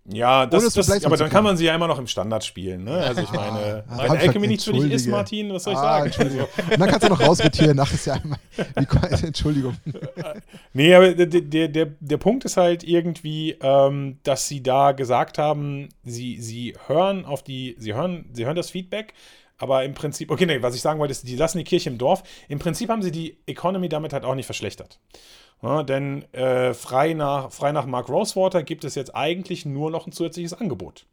Ja, 0.06 0.45
das, 0.45 0.74
das, 0.74 1.06
aber 1.06 1.16
dann 1.16 1.30
kann 1.30 1.45
man 1.45 1.56
sie 1.56 1.64
ja 1.64 1.74
immer 1.74 1.88
noch 1.88 1.97
im 1.97 2.08
Standard 2.08 2.43
spielen. 2.43 2.84
Ne? 2.84 2.91
Also 2.91 3.22
ich 3.22 3.32
meine, 3.32 3.86
Ah, 3.88 3.99
wenn 3.99 4.10
hab 4.10 4.16
ich 4.18 4.28
Alchemy 4.28 4.47
nichts 4.47 4.66
für 4.66 4.74
dich 4.74 4.91
ist. 4.91 5.08
Martin, 5.08 5.54
was 5.54 5.64
soll 5.64 5.74
ich 5.74 5.80
Ah, 5.80 6.06
sagen? 6.10 6.41
Und 6.72 6.80
dann 6.80 6.89
kannst 6.89 7.04
du 7.06 7.10
noch 7.10 7.22
rausrotieren. 7.22 7.78
Nach 7.78 7.91
ist 7.93 8.06
ja 8.06 8.16
einmal. 8.16 8.38
Entschuldigung. 9.24 9.78
Nee, 10.74 10.93
aber 10.93 11.14
der, 11.14 11.28
der, 11.28 11.68
der, 11.70 11.86
der 11.97 12.18
Punkt 12.18 12.43
ist 12.43 12.58
halt 12.58 12.84
irgendwie, 12.84 13.56
ähm, 13.62 14.18
dass 14.24 14.49
sie 14.49 14.62
da 14.62 14.91
gesagt 14.91 15.38
haben, 15.38 15.88
sie, 16.04 16.41
sie 16.41 16.76
hören 16.88 17.24
auf 17.26 17.41
die, 17.41 17.78
sie 17.80 17.93
hören, 17.93 18.26
sie 18.34 18.45
hören 18.45 18.58
das 18.58 18.72
Feedback, 18.72 19.14
aber 19.58 19.86
im 19.86 19.93
Prinzip, 19.93 20.32
okay, 20.32 20.45
nee, 20.45 20.62
was 20.62 20.76
ich 20.76 20.82
sagen 20.82 20.99
wollte, 20.99 21.14
ist, 21.14 21.26
die 21.26 21.38
lassen 21.38 21.60
die 21.60 21.64
Kirche 21.64 21.89
im 21.89 21.97
Dorf. 21.97 22.24
Im 22.49 22.60
Prinzip 22.60 22.89
haben 22.89 23.01
sie 23.01 23.12
die 23.12 23.38
Economy 23.45 23.88
damit 23.88 24.12
halt 24.12 24.26
auch 24.26 24.36
nicht 24.36 24.47
verschlechtert. 24.47 24.99
Ja, 25.64 25.82
denn 25.82 26.26
äh, 26.34 26.74
frei, 26.74 27.14
nach, 27.14 27.49
frei 27.49 27.72
nach 27.72 27.86
Mark 27.86 28.09
Rosewater 28.09 28.64
gibt 28.64 28.84
es 28.84 28.95
jetzt 28.95 29.16
eigentlich 29.16 29.66
nur 29.66 29.91
noch 29.91 30.05
ein 30.05 30.11
zusätzliches 30.11 30.53
Angebot. 30.53 31.05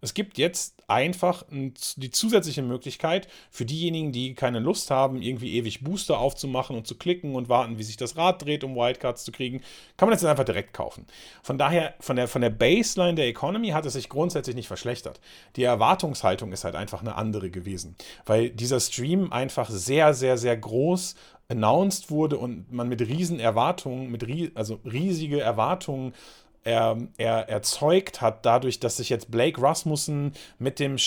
Es 0.00 0.14
gibt 0.14 0.38
jetzt 0.38 0.76
einfach 0.88 1.44
ein, 1.50 1.74
die 1.96 2.10
zusätzliche 2.10 2.62
Möglichkeit 2.62 3.28
für 3.50 3.64
diejenigen, 3.64 4.12
die 4.12 4.34
keine 4.34 4.60
Lust 4.60 4.90
haben, 4.90 5.20
irgendwie 5.20 5.54
ewig 5.54 5.82
Booster 5.82 6.18
aufzumachen 6.18 6.76
und 6.76 6.86
zu 6.86 6.96
klicken 6.96 7.34
und 7.34 7.48
warten, 7.48 7.78
wie 7.78 7.82
sich 7.82 7.96
das 7.96 8.16
Rad 8.16 8.44
dreht, 8.44 8.62
um 8.62 8.76
Wildcards 8.76 9.24
zu 9.24 9.32
kriegen, 9.32 9.62
kann 9.96 10.08
man 10.08 10.12
das 10.12 10.22
jetzt 10.22 10.30
einfach 10.30 10.44
direkt 10.44 10.72
kaufen. 10.72 11.06
Von 11.42 11.58
daher, 11.58 11.94
von 12.00 12.16
der, 12.16 12.28
von 12.28 12.42
der 12.42 12.50
Baseline 12.50 13.14
der 13.14 13.26
Economy 13.26 13.70
hat 13.70 13.86
es 13.86 13.94
sich 13.94 14.08
grundsätzlich 14.08 14.54
nicht 14.54 14.68
verschlechtert. 14.68 15.20
Die 15.56 15.64
Erwartungshaltung 15.64 16.52
ist 16.52 16.64
halt 16.64 16.76
einfach 16.76 17.00
eine 17.00 17.16
andere 17.16 17.50
gewesen, 17.50 17.96
weil 18.26 18.50
dieser 18.50 18.80
Stream 18.80 19.32
einfach 19.32 19.70
sehr, 19.70 20.14
sehr, 20.14 20.38
sehr 20.38 20.56
groß 20.56 21.16
announced 21.48 22.10
wurde 22.10 22.38
und 22.38 22.72
man 22.72 22.88
mit 22.88 23.00
riesen 23.00 23.38
Erwartungen, 23.38 24.10
mit 24.10 24.26
rie 24.26 24.50
also 24.54 24.80
riesige 24.84 25.40
Erwartungen 25.40 26.12
er, 26.66 26.98
er 27.16 27.48
erzeugt 27.48 28.20
hat, 28.20 28.44
dadurch, 28.44 28.80
dass 28.80 28.96
sich 28.96 29.08
jetzt 29.08 29.30
Blake 29.30 29.62
Rasmussen 29.62 30.32
mit 30.58 30.80
dem 30.80 30.98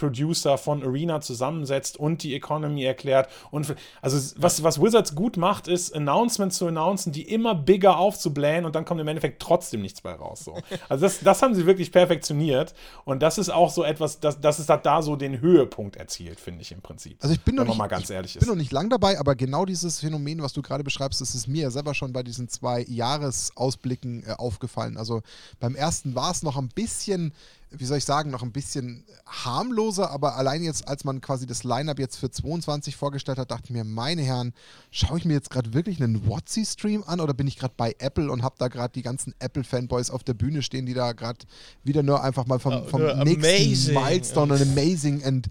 Chef-Producer 0.00 0.58
von 0.58 0.82
Arena 0.82 1.20
zusammensetzt 1.20 1.98
und 1.98 2.22
die 2.22 2.34
Economy 2.34 2.84
erklärt. 2.84 3.28
Und 3.50 3.74
also 4.02 4.34
was, 4.36 4.62
was 4.62 4.80
Wizards 4.80 5.14
gut 5.14 5.36
macht, 5.36 5.68
ist 5.68 5.94
Announcements 5.94 6.56
zu 6.56 6.66
announcen, 6.66 7.12
die 7.12 7.22
immer 7.22 7.54
bigger 7.54 7.98
aufzublähen 7.98 8.64
und 8.64 8.74
dann 8.74 8.84
kommt 8.84 9.00
im 9.00 9.08
Endeffekt 9.08 9.42
trotzdem 9.42 9.82
nichts 9.82 10.00
bei 10.00 10.12
raus. 10.12 10.44
So. 10.44 10.56
Also 10.88 11.04
das, 11.04 11.20
das 11.20 11.42
haben 11.42 11.54
sie 11.54 11.66
wirklich 11.66 11.92
perfektioniert 11.92 12.74
und 13.04 13.22
das 13.22 13.38
ist 13.38 13.50
auch 13.50 13.70
so 13.70 13.84
etwas, 13.84 14.20
das, 14.20 14.40
das 14.40 14.58
ist 14.58 14.70
da 14.70 15.02
so 15.02 15.16
den 15.16 15.40
Höhepunkt 15.40 15.96
erzielt, 15.96 16.40
finde 16.40 16.62
ich 16.62 16.72
im 16.72 16.80
Prinzip. 16.80 17.18
Also 17.20 17.34
ich 17.34 17.40
bin 17.42 17.54
noch 17.54 17.64
nicht, 17.64 17.76
mal 17.76 17.86
ganz 17.86 18.08
ehrlich 18.10 18.34
ich 18.34 18.40
bin 18.40 18.48
noch 18.48 18.56
nicht 18.56 18.72
lang 18.72 18.88
dabei, 18.88 19.18
aber 19.18 19.34
genau 19.34 19.64
dieses 19.64 20.00
Phänomen, 20.00 20.42
was 20.42 20.52
du 20.52 20.62
gerade 20.62 20.84
beschreibst, 20.84 21.20
das 21.20 21.34
ist 21.34 21.48
mir 21.48 21.62
ja 21.62 21.70
selber 21.70 21.94
schon 21.94 22.12
bei 22.12 22.22
diesen 22.22 22.48
zwei 22.48 22.84
Jahresausblicken 22.88 24.24
äh, 24.24 24.32
aufgefallen. 24.32 24.96
Also 24.96 25.22
beim 25.58 25.74
ersten 25.74 26.14
war 26.14 26.30
es 26.30 26.42
noch 26.42 26.56
ein 26.56 26.68
bisschen, 26.68 27.32
wie 27.72 27.84
soll 27.84 27.98
ich 27.98 28.04
sagen, 28.04 28.30
noch 28.30 28.42
ein 28.42 28.50
bisschen 28.50 29.04
harmloser, 29.26 30.10
aber 30.10 30.36
allein 30.36 30.62
jetzt, 30.62 30.88
als 30.88 31.04
man 31.04 31.20
quasi 31.20 31.46
das 31.46 31.62
Line-Up 31.62 32.00
jetzt 32.00 32.16
für 32.16 32.30
22 32.30 32.96
vorgestellt 32.96 33.38
hat, 33.38 33.50
dachte 33.50 33.64
ich 33.66 33.70
mir, 33.70 33.84
meine 33.84 34.22
Herren, 34.22 34.52
schaue 34.90 35.18
ich 35.18 35.24
mir 35.24 35.34
jetzt 35.34 35.50
gerade 35.50 35.72
wirklich 35.72 36.02
einen 36.02 36.28
Watsi-Stream 36.28 37.04
an 37.04 37.20
oder 37.20 37.32
bin 37.32 37.46
ich 37.46 37.56
gerade 37.56 37.74
bei 37.76 37.94
Apple 37.98 38.30
und 38.30 38.42
habe 38.42 38.56
da 38.58 38.68
gerade 38.68 38.92
die 38.92 39.02
ganzen 39.02 39.34
Apple-Fanboys 39.38 40.10
auf 40.10 40.24
der 40.24 40.34
Bühne 40.34 40.62
stehen, 40.62 40.84
die 40.84 40.94
da 40.94 41.12
gerade 41.12 41.38
wieder 41.84 42.02
nur 42.02 42.24
einfach 42.24 42.46
mal 42.46 42.58
vom, 42.58 42.86
vom 42.88 43.02
nur 43.02 43.14
nächsten 43.24 43.44
amazing. 43.44 43.94
Milestone 43.94 44.54
und 44.54 44.62
amazing 44.62 45.24
and 45.24 45.48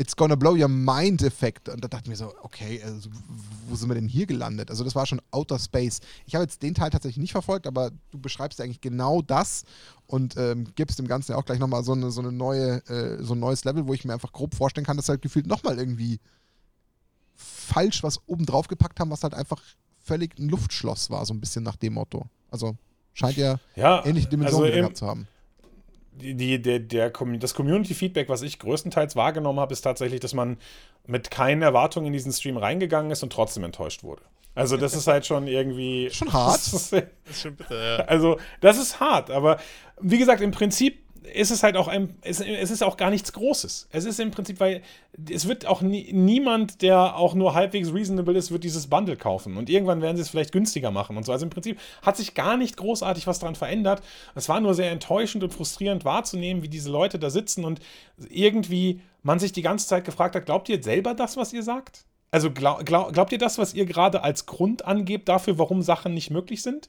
It's 0.00 0.16
gonna 0.16 0.34
blow 0.34 0.56
your 0.56 0.68
mind 0.68 1.22
Effekt. 1.22 1.68
Und 1.68 1.84
da 1.84 1.88
dachte 1.88 2.04
ich 2.04 2.08
mir 2.08 2.16
so, 2.16 2.32
okay, 2.42 2.82
also, 2.82 3.10
wo 3.68 3.76
sind 3.76 3.90
wir 3.90 3.94
denn 3.94 4.08
hier 4.08 4.24
gelandet? 4.24 4.70
Also 4.70 4.82
das 4.82 4.94
war 4.94 5.04
schon 5.04 5.20
Outer 5.30 5.58
Space. 5.58 6.00
Ich 6.24 6.34
habe 6.34 6.42
jetzt 6.42 6.62
den 6.62 6.72
Teil 6.72 6.88
tatsächlich 6.88 7.18
nicht 7.18 7.32
verfolgt, 7.32 7.66
aber 7.66 7.90
du 8.10 8.18
beschreibst 8.18 8.58
ja 8.58 8.64
eigentlich 8.64 8.80
genau 8.80 9.20
das 9.20 9.64
und 10.06 10.38
ähm, 10.38 10.68
gibst 10.74 10.98
dem 10.98 11.06
Ganzen 11.06 11.32
ja 11.32 11.36
auch 11.38 11.44
gleich 11.44 11.58
nochmal 11.58 11.84
so 11.84 11.92
eine, 11.92 12.10
so 12.10 12.22
eine 12.22 12.32
neue, 12.32 12.76
äh, 12.88 13.22
so 13.22 13.34
ein 13.34 13.40
neues 13.40 13.64
Level, 13.64 13.86
wo 13.86 13.92
ich 13.92 14.06
mir 14.06 14.14
einfach 14.14 14.32
grob 14.32 14.54
vorstellen 14.54 14.86
kann, 14.86 14.96
dass 14.96 15.10
halt 15.10 15.20
gefühlt 15.20 15.46
nochmal 15.46 15.78
irgendwie 15.78 16.18
falsch 17.36 18.02
was 18.02 18.20
oben 18.26 18.46
drauf 18.46 18.68
gepackt 18.68 19.00
haben, 19.00 19.10
was 19.10 19.22
halt 19.22 19.34
einfach 19.34 19.60
völlig 20.02 20.38
ein 20.38 20.48
Luftschloss 20.48 21.10
war, 21.10 21.26
so 21.26 21.34
ein 21.34 21.40
bisschen 21.40 21.62
nach 21.62 21.76
dem 21.76 21.92
Motto. 21.94 22.24
Also 22.50 22.74
scheint 23.12 23.36
ja 23.36 23.58
ja, 23.76 24.04
ähnliche 24.06 24.28
Dimensionen 24.28 24.70
also 24.70 24.78
gehabt 24.78 24.96
zu 24.96 25.06
haben. 25.06 25.28
Die, 26.20 26.60
der, 26.60 26.78
der, 26.78 27.10
das 27.10 27.54
Community-Feedback, 27.54 28.28
was 28.28 28.42
ich 28.42 28.58
größtenteils 28.58 29.16
wahrgenommen 29.16 29.60
habe, 29.60 29.72
ist 29.72 29.82
tatsächlich, 29.82 30.20
dass 30.20 30.34
man 30.34 30.58
mit 31.06 31.30
keinen 31.30 31.62
Erwartungen 31.62 32.06
in 32.06 32.12
diesen 32.12 32.32
Stream 32.32 32.56
reingegangen 32.56 33.10
ist 33.10 33.22
und 33.22 33.32
trotzdem 33.32 33.64
enttäuscht 33.64 34.02
wurde. 34.02 34.22
Also 34.54 34.76
das 34.76 34.94
ist 34.94 35.06
halt 35.06 35.26
schon 35.26 35.46
irgendwie... 35.46 36.10
Schon 36.10 36.32
hart. 36.32 36.60
Das 36.60 36.72
ist, 36.72 36.92
Das 36.92 37.02
ist 37.30 37.42
schon 37.42 37.56
bitter, 37.56 37.98
ja. 37.98 38.04
also 38.04 38.38
das 38.60 38.78
ist 38.78 39.00
hart, 39.00 39.30
aber 39.30 39.58
wie 40.00 40.18
gesagt, 40.18 40.40
im 40.40 40.50
Prinzip 40.50 41.02
ist 41.34 41.50
es 41.50 41.62
halt 41.62 41.76
auch 41.76 41.88
ein, 41.88 42.16
es, 42.22 42.40
es 42.40 42.70
ist 42.70 42.82
auch 42.82 42.96
gar 42.96 43.10
nichts 43.10 43.32
Großes. 43.32 43.88
Es 43.90 44.04
ist 44.04 44.20
im 44.20 44.30
Prinzip, 44.30 44.60
weil 44.60 44.82
es 45.30 45.46
wird 45.46 45.66
auch 45.66 45.82
nie, 45.82 46.12
niemand, 46.12 46.82
der 46.82 47.16
auch 47.16 47.34
nur 47.34 47.54
halbwegs 47.54 47.92
reasonable 47.92 48.36
ist, 48.36 48.50
wird 48.50 48.64
dieses 48.64 48.86
Bundle 48.86 49.16
kaufen. 49.16 49.56
Und 49.56 49.68
irgendwann 49.68 50.02
werden 50.02 50.16
sie 50.16 50.22
es 50.22 50.30
vielleicht 50.30 50.52
günstiger 50.52 50.90
machen 50.90 51.16
und 51.16 51.26
so. 51.26 51.32
Also 51.32 51.44
im 51.44 51.50
Prinzip 51.50 51.78
hat 52.02 52.16
sich 52.16 52.34
gar 52.34 52.56
nicht 52.56 52.76
großartig 52.76 53.26
was 53.26 53.38
daran 53.38 53.54
verändert. 53.54 54.02
Es 54.34 54.48
war 54.48 54.60
nur 54.60 54.74
sehr 54.74 54.90
enttäuschend 54.90 55.44
und 55.44 55.52
frustrierend 55.52 56.04
wahrzunehmen, 56.04 56.62
wie 56.62 56.68
diese 56.68 56.90
Leute 56.90 57.18
da 57.18 57.30
sitzen 57.30 57.64
und 57.64 57.80
irgendwie 58.28 59.00
man 59.22 59.38
sich 59.38 59.52
die 59.52 59.62
ganze 59.62 59.86
Zeit 59.86 60.04
gefragt 60.04 60.34
hat, 60.34 60.46
glaubt 60.46 60.68
ihr 60.68 60.82
selber 60.82 61.14
das, 61.14 61.36
was 61.36 61.52
ihr 61.52 61.62
sagt? 61.62 62.04
Also 62.30 62.50
glaub, 62.50 62.84
glaub, 62.86 63.12
glaubt 63.12 63.32
ihr 63.32 63.38
das, 63.38 63.58
was 63.58 63.74
ihr 63.74 63.86
gerade 63.86 64.22
als 64.22 64.46
Grund 64.46 64.84
angebt 64.84 65.28
dafür, 65.28 65.58
warum 65.58 65.82
Sachen 65.82 66.14
nicht 66.14 66.30
möglich 66.30 66.62
sind? 66.62 66.88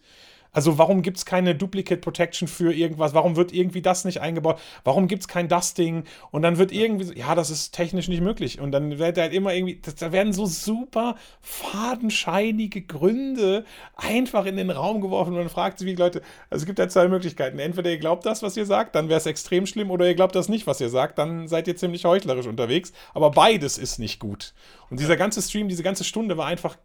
Also 0.54 0.78
warum 0.78 1.02
gibt 1.02 1.18
es 1.18 1.26
keine 1.26 1.56
Duplicate 1.56 2.02
Protection 2.02 2.48
für 2.48 2.74
irgendwas? 2.74 3.14
Warum 3.14 3.38
wird 3.38 3.54
irgendwie 3.54 3.82
das 3.82 4.04
nicht 4.04 4.20
eingebaut? 4.20 4.60
Warum 4.84 5.08
gibt 5.08 5.22
es 5.22 5.28
kein 5.30 5.48
Dusting? 5.48 6.04
Und 6.32 6.42
dann 6.42 6.58
wird 6.58 6.74
irgendwie 6.74 7.06
so, 7.06 7.14
ja, 7.14 7.36
das 7.36 7.50
ist 7.50 7.72
technisch 7.72 8.10
nicht 8.10 8.22
möglich. 8.22 8.60
Und 8.60 8.74
dann 8.74 9.00
wird 9.00 9.18
halt 9.18 9.34
immer 9.34 9.54
irgendwie, 9.54 9.80
das, 9.82 9.96
da 9.96 10.12
werden 10.12 10.34
so 10.34 10.46
super 10.46 11.16
fadenscheinige 11.40 12.82
Gründe 12.82 13.64
einfach 13.96 14.46
in 14.46 14.58
den 14.58 14.72
Raum 14.72 15.00
geworfen 15.00 15.30
und 15.34 15.40
man 15.40 15.50
fragt 15.50 15.80
sich, 15.80 15.88
wie 15.88 15.96
Leute, 15.96 16.22
also 16.50 16.64
es 16.64 16.66
gibt 16.66 16.80
ja 16.80 16.90
zwei 16.90 17.08
Möglichkeiten. 17.08 17.58
Entweder 17.58 17.90
ihr 17.90 18.00
glaubt 18.00 18.26
das, 18.26 18.44
was 18.44 18.58
ihr 18.58 18.66
sagt, 18.66 18.96
dann 18.96 19.08
wäre 19.08 19.20
es 19.20 19.26
extrem 19.26 19.66
schlimm, 19.66 19.90
oder 19.90 20.06
ihr 20.06 20.16
glaubt 20.16 20.36
das 20.36 20.50
nicht, 20.50 20.68
was 20.68 20.82
ihr 20.82 20.90
sagt, 20.90 21.18
dann 21.18 21.48
seid 21.48 21.68
ihr 21.70 21.78
ziemlich 21.78 22.04
heuchlerisch 22.04 22.48
unterwegs. 22.48 22.92
Aber 23.14 23.32
beides 23.32 23.78
ist 23.78 24.00
nicht 24.00 24.20
gut. 24.20 24.54
Und 24.90 25.00
dieser 25.00 25.16
ganze 25.16 25.42
Stream, 25.42 25.70
diese 25.70 25.84
ganze 25.84 26.04
Stunde 26.04 26.38
war 26.38 26.48
einfach 26.48 26.78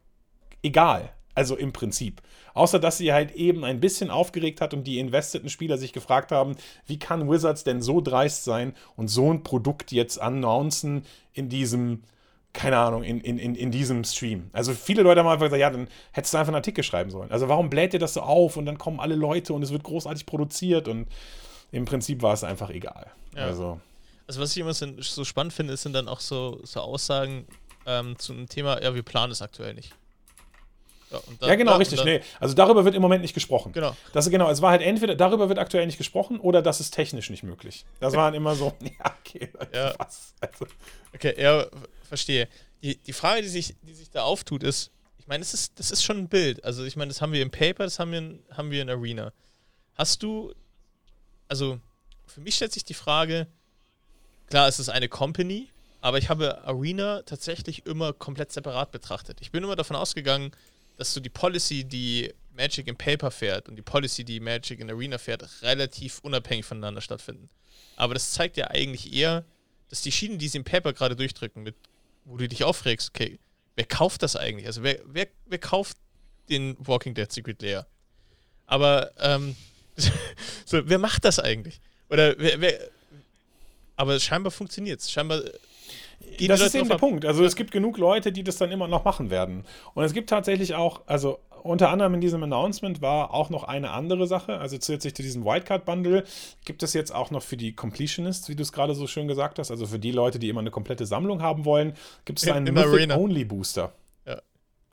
egal. 0.62 1.12
Also 1.34 1.55
im 1.56 1.72
Prinzip. 1.72 2.22
Außer 2.56 2.78
dass 2.78 2.96
sie 2.96 3.12
halt 3.12 3.32
eben 3.32 3.66
ein 3.66 3.80
bisschen 3.80 4.08
aufgeregt 4.08 4.62
hat 4.62 4.72
und 4.72 4.84
die 4.84 4.98
investierten 4.98 5.50
Spieler 5.50 5.76
sich 5.76 5.92
gefragt 5.92 6.32
haben, 6.32 6.56
wie 6.86 6.98
kann 6.98 7.30
Wizards 7.30 7.64
denn 7.64 7.82
so 7.82 8.00
dreist 8.00 8.44
sein 8.44 8.72
und 8.96 9.08
so 9.08 9.30
ein 9.30 9.42
Produkt 9.42 9.92
jetzt 9.92 10.18
announcen 10.18 11.04
in 11.34 11.50
diesem, 11.50 12.02
keine 12.54 12.78
Ahnung, 12.78 13.02
in, 13.02 13.20
in, 13.20 13.38
in, 13.38 13.54
in 13.54 13.70
diesem 13.70 14.04
Stream. 14.04 14.48
Also 14.54 14.72
viele 14.72 15.02
Leute 15.02 15.20
haben 15.20 15.28
einfach 15.28 15.44
gesagt, 15.44 15.60
ja, 15.60 15.68
dann 15.68 15.86
hättest 16.12 16.32
du 16.32 16.38
einfach 16.38 16.48
einen 16.48 16.56
Artikel 16.56 16.82
schreiben 16.82 17.10
sollen. 17.10 17.30
Also 17.30 17.46
warum 17.46 17.68
bläht 17.68 17.92
ihr 17.92 18.00
das 18.00 18.14
so 18.14 18.22
auf 18.22 18.56
und 18.56 18.64
dann 18.64 18.78
kommen 18.78 19.00
alle 19.00 19.16
Leute 19.16 19.52
und 19.52 19.62
es 19.62 19.70
wird 19.70 19.82
großartig 19.82 20.24
produziert 20.24 20.88
und 20.88 21.08
im 21.72 21.84
Prinzip 21.84 22.22
war 22.22 22.32
es 22.32 22.42
einfach 22.42 22.70
egal. 22.70 23.08
Ja. 23.34 23.42
Also. 23.42 23.82
also 24.26 24.40
was 24.40 24.52
ich 24.52 24.62
immer 24.62 24.72
so 24.72 25.24
spannend 25.24 25.52
finde, 25.52 25.76
sind 25.76 25.92
dann 25.92 26.08
auch 26.08 26.20
so, 26.20 26.58
so 26.62 26.80
Aussagen 26.80 27.46
ähm, 27.84 28.18
zum 28.18 28.48
Thema, 28.48 28.82
ja, 28.82 28.94
wir 28.94 29.02
planen 29.02 29.32
es 29.32 29.42
aktuell 29.42 29.74
nicht. 29.74 29.92
Ja, 31.26 31.34
da, 31.40 31.47
ja 31.48 31.55
genau, 31.55 31.72
da, 31.72 31.76
richtig. 31.78 32.05
Nee, 32.05 32.20
also 32.40 32.55
darüber 32.55 32.84
wird 32.84 32.94
im 32.94 33.02
Moment 33.02 33.22
nicht 33.22 33.34
gesprochen. 33.34 33.72
Genau. 33.72 33.97
Das, 34.12 34.28
genau, 34.30 34.51
es 34.51 34.62
war 34.62 34.70
halt 34.70 34.82
entweder, 34.82 35.14
darüber 35.14 35.48
wird 35.48 35.59
aktuell 35.59 35.86
nicht 35.86 35.98
gesprochen 35.98 36.40
oder 36.40 36.62
das 36.62 36.80
ist 36.80 36.93
technisch 36.93 37.30
nicht 37.30 37.43
möglich. 37.43 37.84
Das 38.01 38.14
waren 38.14 38.34
immer 38.34 38.55
so, 38.55 38.72
ja, 38.80 39.16
okay, 39.20 39.51
ja. 39.72 39.94
was? 39.98 40.34
Also. 40.40 40.66
Okay, 41.14 41.34
ja, 41.40 41.66
verstehe. 42.02 42.48
Die, 42.82 42.97
die 42.97 43.12
Frage, 43.12 43.43
die 43.43 43.48
sich, 43.48 43.74
die 43.82 43.94
sich 43.94 44.10
da 44.10 44.22
auftut, 44.22 44.62
ist, 44.62 44.90
ich 45.18 45.26
meine, 45.26 45.40
das 45.40 45.55
ist, 45.55 45.78
das 45.80 45.90
ist 45.90 46.05
schon 46.05 46.18
ein 46.18 46.28
Bild. 46.28 46.64
Also 46.64 46.84
ich 46.84 46.94
meine, 46.94 47.09
das 47.09 47.20
haben 47.20 47.32
wir 47.32 47.43
im 47.43 47.51
Paper, 47.51 47.84
das 47.84 47.98
haben 47.98 48.12
wir 48.12 48.18
in, 48.18 48.43
haben 48.56 48.70
wir 48.70 48.82
in 48.82 48.90
Arena. 48.90 49.32
Hast 49.94 50.22
du, 50.22 50.52
also 51.48 51.80
für 52.26 52.40
mich 52.40 52.55
stellt 52.55 52.72
sich 52.72 52.84
die 52.84 52.94
Frage, 52.94 53.47
klar, 54.47 54.68
es 54.68 54.78
ist 54.78 54.88
eine 54.88 55.09
Company, 55.09 55.68
aber 56.01 56.18
ich 56.18 56.28
habe 56.28 56.64
Arena 56.64 57.22
tatsächlich 57.22 57.86
immer 57.86 58.12
komplett 58.12 58.52
separat 58.52 58.93
betrachtet. 58.93 59.38
Ich 59.40 59.51
bin 59.51 59.64
immer 59.64 59.74
davon 59.74 59.97
ausgegangen, 59.97 60.52
dass 60.97 61.12
so 61.12 61.20
die 61.20 61.28
Policy, 61.28 61.85
die 61.85 62.32
Magic 62.55 62.86
im 62.86 62.97
Paper 62.97 63.31
fährt 63.31 63.68
und 63.68 63.77
die 63.77 63.82
Policy, 63.82 64.24
die 64.24 64.40
Magic 64.40 64.81
in 64.81 64.90
Arena 64.90 65.18
fährt, 65.18 65.44
relativ 65.62 66.20
unabhängig 66.20 66.64
voneinander 66.64 67.01
stattfinden. 67.01 67.48
Aber 67.97 68.14
das 68.14 68.32
zeigt 68.32 68.56
ja 68.56 68.68
eigentlich 68.68 69.12
eher, 69.12 69.44
dass 69.89 70.02
die 70.02 70.12
Schienen, 70.12 70.39
die 70.39 70.48
sie 70.48 70.59
im 70.59 70.64
Paper 70.64 70.93
gerade 70.93 71.16
durchdrücken, 71.16 71.62
mit, 71.62 71.77
wo 72.24 72.36
du 72.36 72.48
dich 72.48 72.64
aufregst, 72.64 73.10
okay, 73.14 73.39
wer 73.77 73.85
kauft 73.85 74.23
das 74.23 74.36
eigentlich? 74.36 74.66
Also 74.66 74.82
wer, 74.82 75.01
wer, 75.05 75.28
wer 75.47 75.59
kauft 75.59 75.97
den 76.48 76.77
Walking 76.78 77.14
Dead 77.14 77.31
Secret 77.31 77.60
Layer? 77.62 77.86
Aber 78.66 79.12
ähm, 79.18 79.55
so, 80.64 80.89
wer 80.89 80.98
macht 80.98 81.24
das 81.24 81.39
eigentlich? 81.39 81.81
Oder 82.09 82.39
wer, 82.39 82.60
wer 82.60 82.90
aber 83.97 84.20
scheinbar 84.20 84.52
funktioniert 84.52 85.01
es. 85.01 85.10
Scheinbar 85.10 85.43
Gehen 86.36 86.48
das 86.48 86.60
ist 86.60 86.74
eben 86.74 86.88
der 86.88 86.97
Punkt. 86.97 87.24
Also 87.24 87.44
es 87.44 87.56
gibt 87.56 87.70
genug 87.70 87.98
Leute, 87.98 88.32
die 88.32 88.44
das 88.44 88.56
dann 88.56 88.70
immer 88.70 88.88
noch 88.88 89.05
machen 89.05 89.30
werden. 89.30 89.64
Und 89.94 90.05
es 90.05 90.12
gibt 90.12 90.28
tatsächlich 90.28 90.74
auch, 90.74 91.02
also 91.06 91.38
unter 91.62 91.90
anderem 91.90 92.14
in 92.14 92.20
diesem 92.20 92.43
Announcement 92.43 93.02
war 93.02 93.34
auch 93.34 93.51
noch 93.51 93.64
eine 93.64 93.90
andere 93.90 94.26
Sache. 94.26 94.59
Also 94.59 94.78
zusätzlich 94.78 95.14
zu 95.14 95.22
diesem 95.22 95.44
Wildcard-Bundle 95.44 96.24
gibt 96.64 96.82
es 96.82 96.94
jetzt 96.94 97.14
auch 97.14 97.30
noch 97.30 97.43
für 97.43 97.56
die 97.56 97.74
Completionists, 97.74 98.48
wie 98.48 98.55
du 98.55 98.62
es 98.62 98.72
gerade 98.72 98.94
so 98.94 99.06
schön 99.06 99.28
gesagt 99.28 99.59
hast, 99.59 99.70
also 99.70 99.86
für 99.86 99.98
die 99.98 100.12
Leute, 100.12 100.38
die 100.38 100.48
immer 100.48 100.60
eine 100.60 100.70
komplette 100.70 101.06
Sammlung 101.06 101.43
haben 101.43 101.64
wollen, 101.64 101.94
gibt 102.24 102.43
es 102.43 102.48
einen 102.48 102.72
Mythic-Only-Booster. 102.72 103.93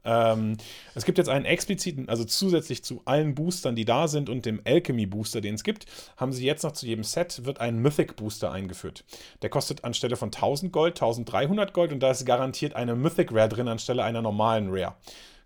Ähm, 0.05 0.57
es 0.95 1.05
gibt 1.05 1.17
jetzt 1.17 1.29
einen 1.29 1.45
expliziten, 1.45 2.09
also 2.09 2.25
zusätzlich 2.25 2.83
zu 2.83 3.01
allen 3.05 3.35
Boostern, 3.35 3.75
die 3.75 3.85
da 3.85 4.07
sind 4.07 4.29
und 4.29 4.45
dem 4.45 4.61
Alchemy 4.65 5.05
Booster, 5.05 5.39
den 5.39 5.55
es 5.55 5.63
gibt, 5.63 5.85
haben 6.17 6.33
sie 6.33 6.45
jetzt 6.45 6.63
noch 6.63 6.73
zu 6.73 6.85
jedem 6.85 7.03
Set 7.03 7.45
wird 7.45 7.61
ein 7.61 7.79
Mythic 7.79 8.15
Booster 8.15 8.51
eingeführt. 8.51 9.05
Der 9.41 9.49
kostet 9.49 9.83
anstelle 9.83 10.15
von 10.15 10.27
1000 10.27 10.71
Gold 10.73 11.01
1300 11.01 11.73
Gold 11.73 11.93
und 11.93 12.01
da 12.01 12.11
ist 12.11 12.25
garantiert 12.25 12.75
eine 12.75 12.95
Mythic 12.95 13.31
Rare 13.31 13.49
drin 13.49 13.67
anstelle 13.67 14.03
einer 14.03 14.21
normalen 14.21 14.69
Rare. 14.69 14.95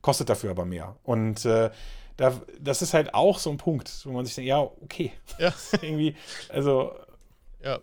Kostet 0.02 0.30
dafür 0.30 0.52
aber 0.52 0.66
mehr. 0.66 0.96
Und 1.04 1.46
äh, 1.46 1.70
da, 2.18 2.42
das 2.60 2.82
ist 2.82 2.94
halt 2.94 3.14
auch 3.14 3.38
so 3.38 3.52
ein 3.52 3.58
Punkt, 3.58 3.92
wo 4.06 4.12
man 4.12 4.26
sich 4.26 4.36
denkt, 4.36 4.50
ja, 4.50 4.60
okay. 4.60 5.12
Ja. 5.38 5.54
Irgendwie, 5.82 6.16
also. 6.50 6.96
Ja. 7.64 7.80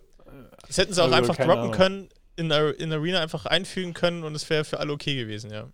Das 0.66 0.78
hätten 0.78 0.92
sie 0.92 1.00
auch 1.00 1.12
also, 1.12 1.16
einfach 1.16 1.36
droppen 1.36 1.58
Ahnung. 1.58 1.72
können, 1.72 2.08
in, 2.36 2.50
in 2.50 2.92
Arena 2.92 3.20
einfach 3.20 3.46
einfügen 3.46 3.94
können 3.94 4.24
und 4.24 4.34
es 4.34 4.50
wäre 4.50 4.64
für 4.64 4.80
alle 4.80 4.92
okay 4.92 5.14
gewesen, 5.14 5.52
ja. 5.52 5.68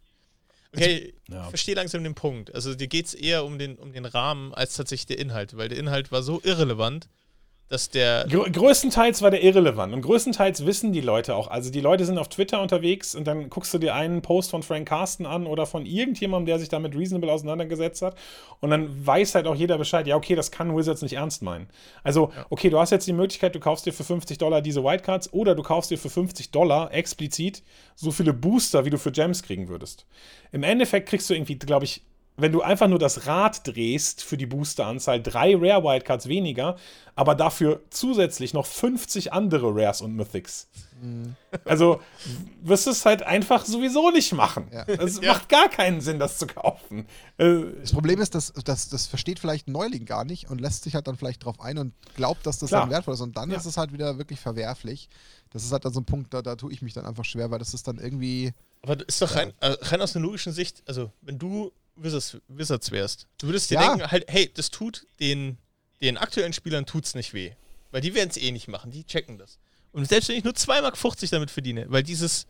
Okay, 0.74 1.14
ja. 1.28 1.42
ich 1.42 1.48
verstehe 1.48 1.74
langsam 1.74 2.04
den 2.04 2.14
Punkt. 2.14 2.54
Also 2.54 2.74
dir 2.74 2.86
geht 2.86 3.06
es 3.06 3.14
eher 3.14 3.44
um 3.44 3.58
den, 3.58 3.76
um 3.76 3.92
den 3.92 4.04
Rahmen 4.04 4.54
als 4.54 4.76
tatsächlich 4.76 5.06
der 5.06 5.18
Inhalt, 5.18 5.56
weil 5.56 5.68
der 5.68 5.78
Inhalt 5.78 6.12
war 6.12 6.22
so 6.22 6.40
irrelevant, 6.44 7.08
dass 7.70 7.88
der. 7.88 8.26
Gr 8.28 8.50
größtenteils 8.50 9.22
war 9.22 9.30
der 9.30 9.42
irrelevant 9.42 9.94
und 9.94 10.02
größtenteils 10.02 10.66
wissen 10.66 10.92
die 10.92 11.00
Leute 11.00 11.36
auch. 11.36 11.48
Also 11.48 11.70
die 11.70 11.80
Leute 11.80 12.04
sind 12.04 12.18
auf 12.18 12.28
Twitter 12.28 12.60
unterwegs 12.60 13.14
und 13.14 13.26
dann 13.26 13.48
guckst 13.48 13.72
du 13.72 13.78
dir 13.78 13.94
einen 13.94 14.22
Post 14.22 14.50
von 14.50 14.64
Frank 14.64 14.88
Carsten 14.88 15.24
an 15.24 15.46
oder 15.46 15.66
von 15.66 15.86
irgendjemandem, 15.86 16.46
der 16.46 16.58
sich 16.58 16.68
damit 16.68 16.96
reasonable 16.96 17.32
auseinandergesetzt 17.32 18.02
hat 18.02 18.16
und 18.58 18.70
dann 18.70 19.06
weiß 19.06 19.36
halt 19.36 19.46
auch 19.46 19.54
jeder 19.54 19.78
Bescheid, 19.78 20.06
ja, 20.08 20.16
okay, 20.16 20.34
das 20.34 20.50
kann 20.50 20.76
Wizards 20.76 21.00
nicht 21.00 21.14
ernst 21.14 21.42
meinen. 21.42 21.68
Also, 22.02 22.32
okay, 22.50 22.70
du 22.70 22.78
hast 22.78 22.90
jetzt 22.90 23.06
die 23.06 23.12
Möglichkeit, 23.12 23.54
du 23.54 23.60
kaufst 23.60 23.86
dir 23.86 23.92
für 23.92 24.04
50 24.04 24.36
Dollar 24.36 24.62
diese 24.62 24.82
Wildcards 24.82 25.32
oder 25.32 25.54
du 25.54 25.62
kaufst 25.62 25.92
dir 25.92 25.98
für 25.98 26.10
50 26.10 26.50
Dollar 26.50 26.92
explizit 26.92 27.62
so 27.94 28.10
viele 28.10 28.32
Booster, 28.32 28.84
wie 28.84 28.90
du 28.90 28.98
für 28.98 29.12
Gems 29.12 29.44
kriegen 29.44 29.68
würdest. 29.68 30.06
Im 30.50 30.64
Endeffekt 30.64 31.08
kriegst 31.08 31.30
du 31.30 31.34
irgendwie, 31.34 31.56
glaube 31.56 31.84
ich, 31.84 32.02
wenn 32.40 32.52
du 32.52 32.62
einfach 32.62 32.88
nur 32.88 32.98
das 32.98 33.26
Rad 33.26 33.66
drehst 33.66 34.24
für 34.24 34.36
die 34.36 34.46
Boosteranzahl, 34.46 35.22
drei 35.22 35.54
Rare 35.54 35.82
Wildcards 35.82 36.28
weniger, 36.28 36.76
aber 37.14 37.34
dafür 37.34 37.82
zusätzlich 37.90 38.54
noch 38.54 38.66
50 38.66 39.32
andere 39.32 39.74
Rares 39.74 40.00
und 40.00 40.14
Mythics. 40.14 40.68
Mhm. 41.00 41.34
Also 41.64 42.00
wirst 42.62 42.86
du 42.86 42.90
es 42.90 43.04
halt 43.04 43.22
einfach 43.22 43.64
sowieso 43.64 44.10
nicht 44.10 44.32
machen. 44.32 44.68
Ja. 44.72 44.84
Es 44.86 45.20
ja. 45.20 45.32
macht 45.32 45.48
gar 45.48 45.68
keinen 45.68 46.00
Sinn, 46.00 46.18
das 46.18 46.38
zu 46.38 46.46
kaufen. 46.46 47.06
Äh, 47.38 47.62
das 47.80 47.92
Problem 47.92 48.20
ist, 48.20 48.34
dass, 48.34 48.52
dass 48.52 48.88
das 48.88 49.06
versteht 49.06 49.38
vielleicht 49.38 49.68
ein 49.68 49.72
Neuling 49.72 50.04
gar 50.04 50.24
nicht 50.24 50.50
und 50.50 50.60
lässt 50.60 50.84
sich 50.84 50.94
halt 50.94 51.06
dann 51.08 51.16
vielleicht 51.16 51.44
drauf 51.44 51.60
ein 51.60 51.78
und 51.78 51.94
glaubt, 52.16 52.46
dass 52.46 52.58
das 52.58 52.68
Klar. 52.68 52.82
dann 52.82 52.90
wertvoll 52.90 53.14
ist. 53.14 53.20
Und 53.20 53.36
dann 53.36 53.50
ja. 53.50 53.56
ist 53.56 53.66
es 53.66 53.76
halt 53.76 53.92
wieder 53.92 54.18
wirklich 54.18 54.40
verwerflich. 54.40 55.08
Das 55.50 55.64
ist 55.64 55.72
halt 55.72 55.84
dann 55.84 55.92
so 55.92 56.00
ein 56.00 56.04
Punkt, 56.04 56.32
da, 56.34 56.42
da 56.42 56.56
tue 56.56 56.72
ich 56.72 56.82
mich 56.82 56.92
dann 56.92 57.06
einfach 57.06 57.24
schwer, 57.24 57.50
weil 57.50 57.58
das 57.58 57.74
ist 57.74 57.88
dann 57.88 57.98
irgendwie. 57.98 58.52
Aber 58.82 58.96
das 58.96 59.06
ist 59.08 59.22
doch 59.22 59.34
rein, 59.34 59.52
äh, 59.60 59.76
rein 59.80 60.00
aus 60.00 60.14
einer 60.14 60.24
logischen 60.24 60.52
Sicht, 60.52 60.82
also 60.86 61.10
wenn 61.22 61.38
du 61.38 61.72
Wizards, 62.02 62.36
Wizards 62.48 62.90
wärst, 62.90 63.26
du 63.38 63.48
würdest 63.48 63.70
dir 63.70 63.74
ja. 63.74 63.88
denken, 63.88 64.10
halt, 64.10 64.24
hey, 64.28 64.50
das 64.52 64.70
tut 64.70 65.06
den, 65.20 65.58
den 66.00 66.16
aktuellen 66.16 66.52
Spielern 66.52 66.86
tut's 66.86 67.14
nicht 67.14 67.34
weh. 67.34 67.52
Weil 67.90 68.00
die 68.00 68.14
werden 68.14 68.30
es 68.30 68.36
eh 68.36 68.52
nicht 68.52 68.68
machen, 68.68 68.90
die 68.90 69.04
checken 69.04 69.38
das. 69.38 69.58
Und 69.92 70.08
selbst 70.08 70.28
wenn 70.28 70.36
ich 70.36 70.44
nur 70.44 70.52
2,50 70.52 70.82
Mark 70.82 71.30
damit 71.30 71.50
verdiene, 71.50 71.86
weil 71.88 72.02
dieses, 72.02 72.46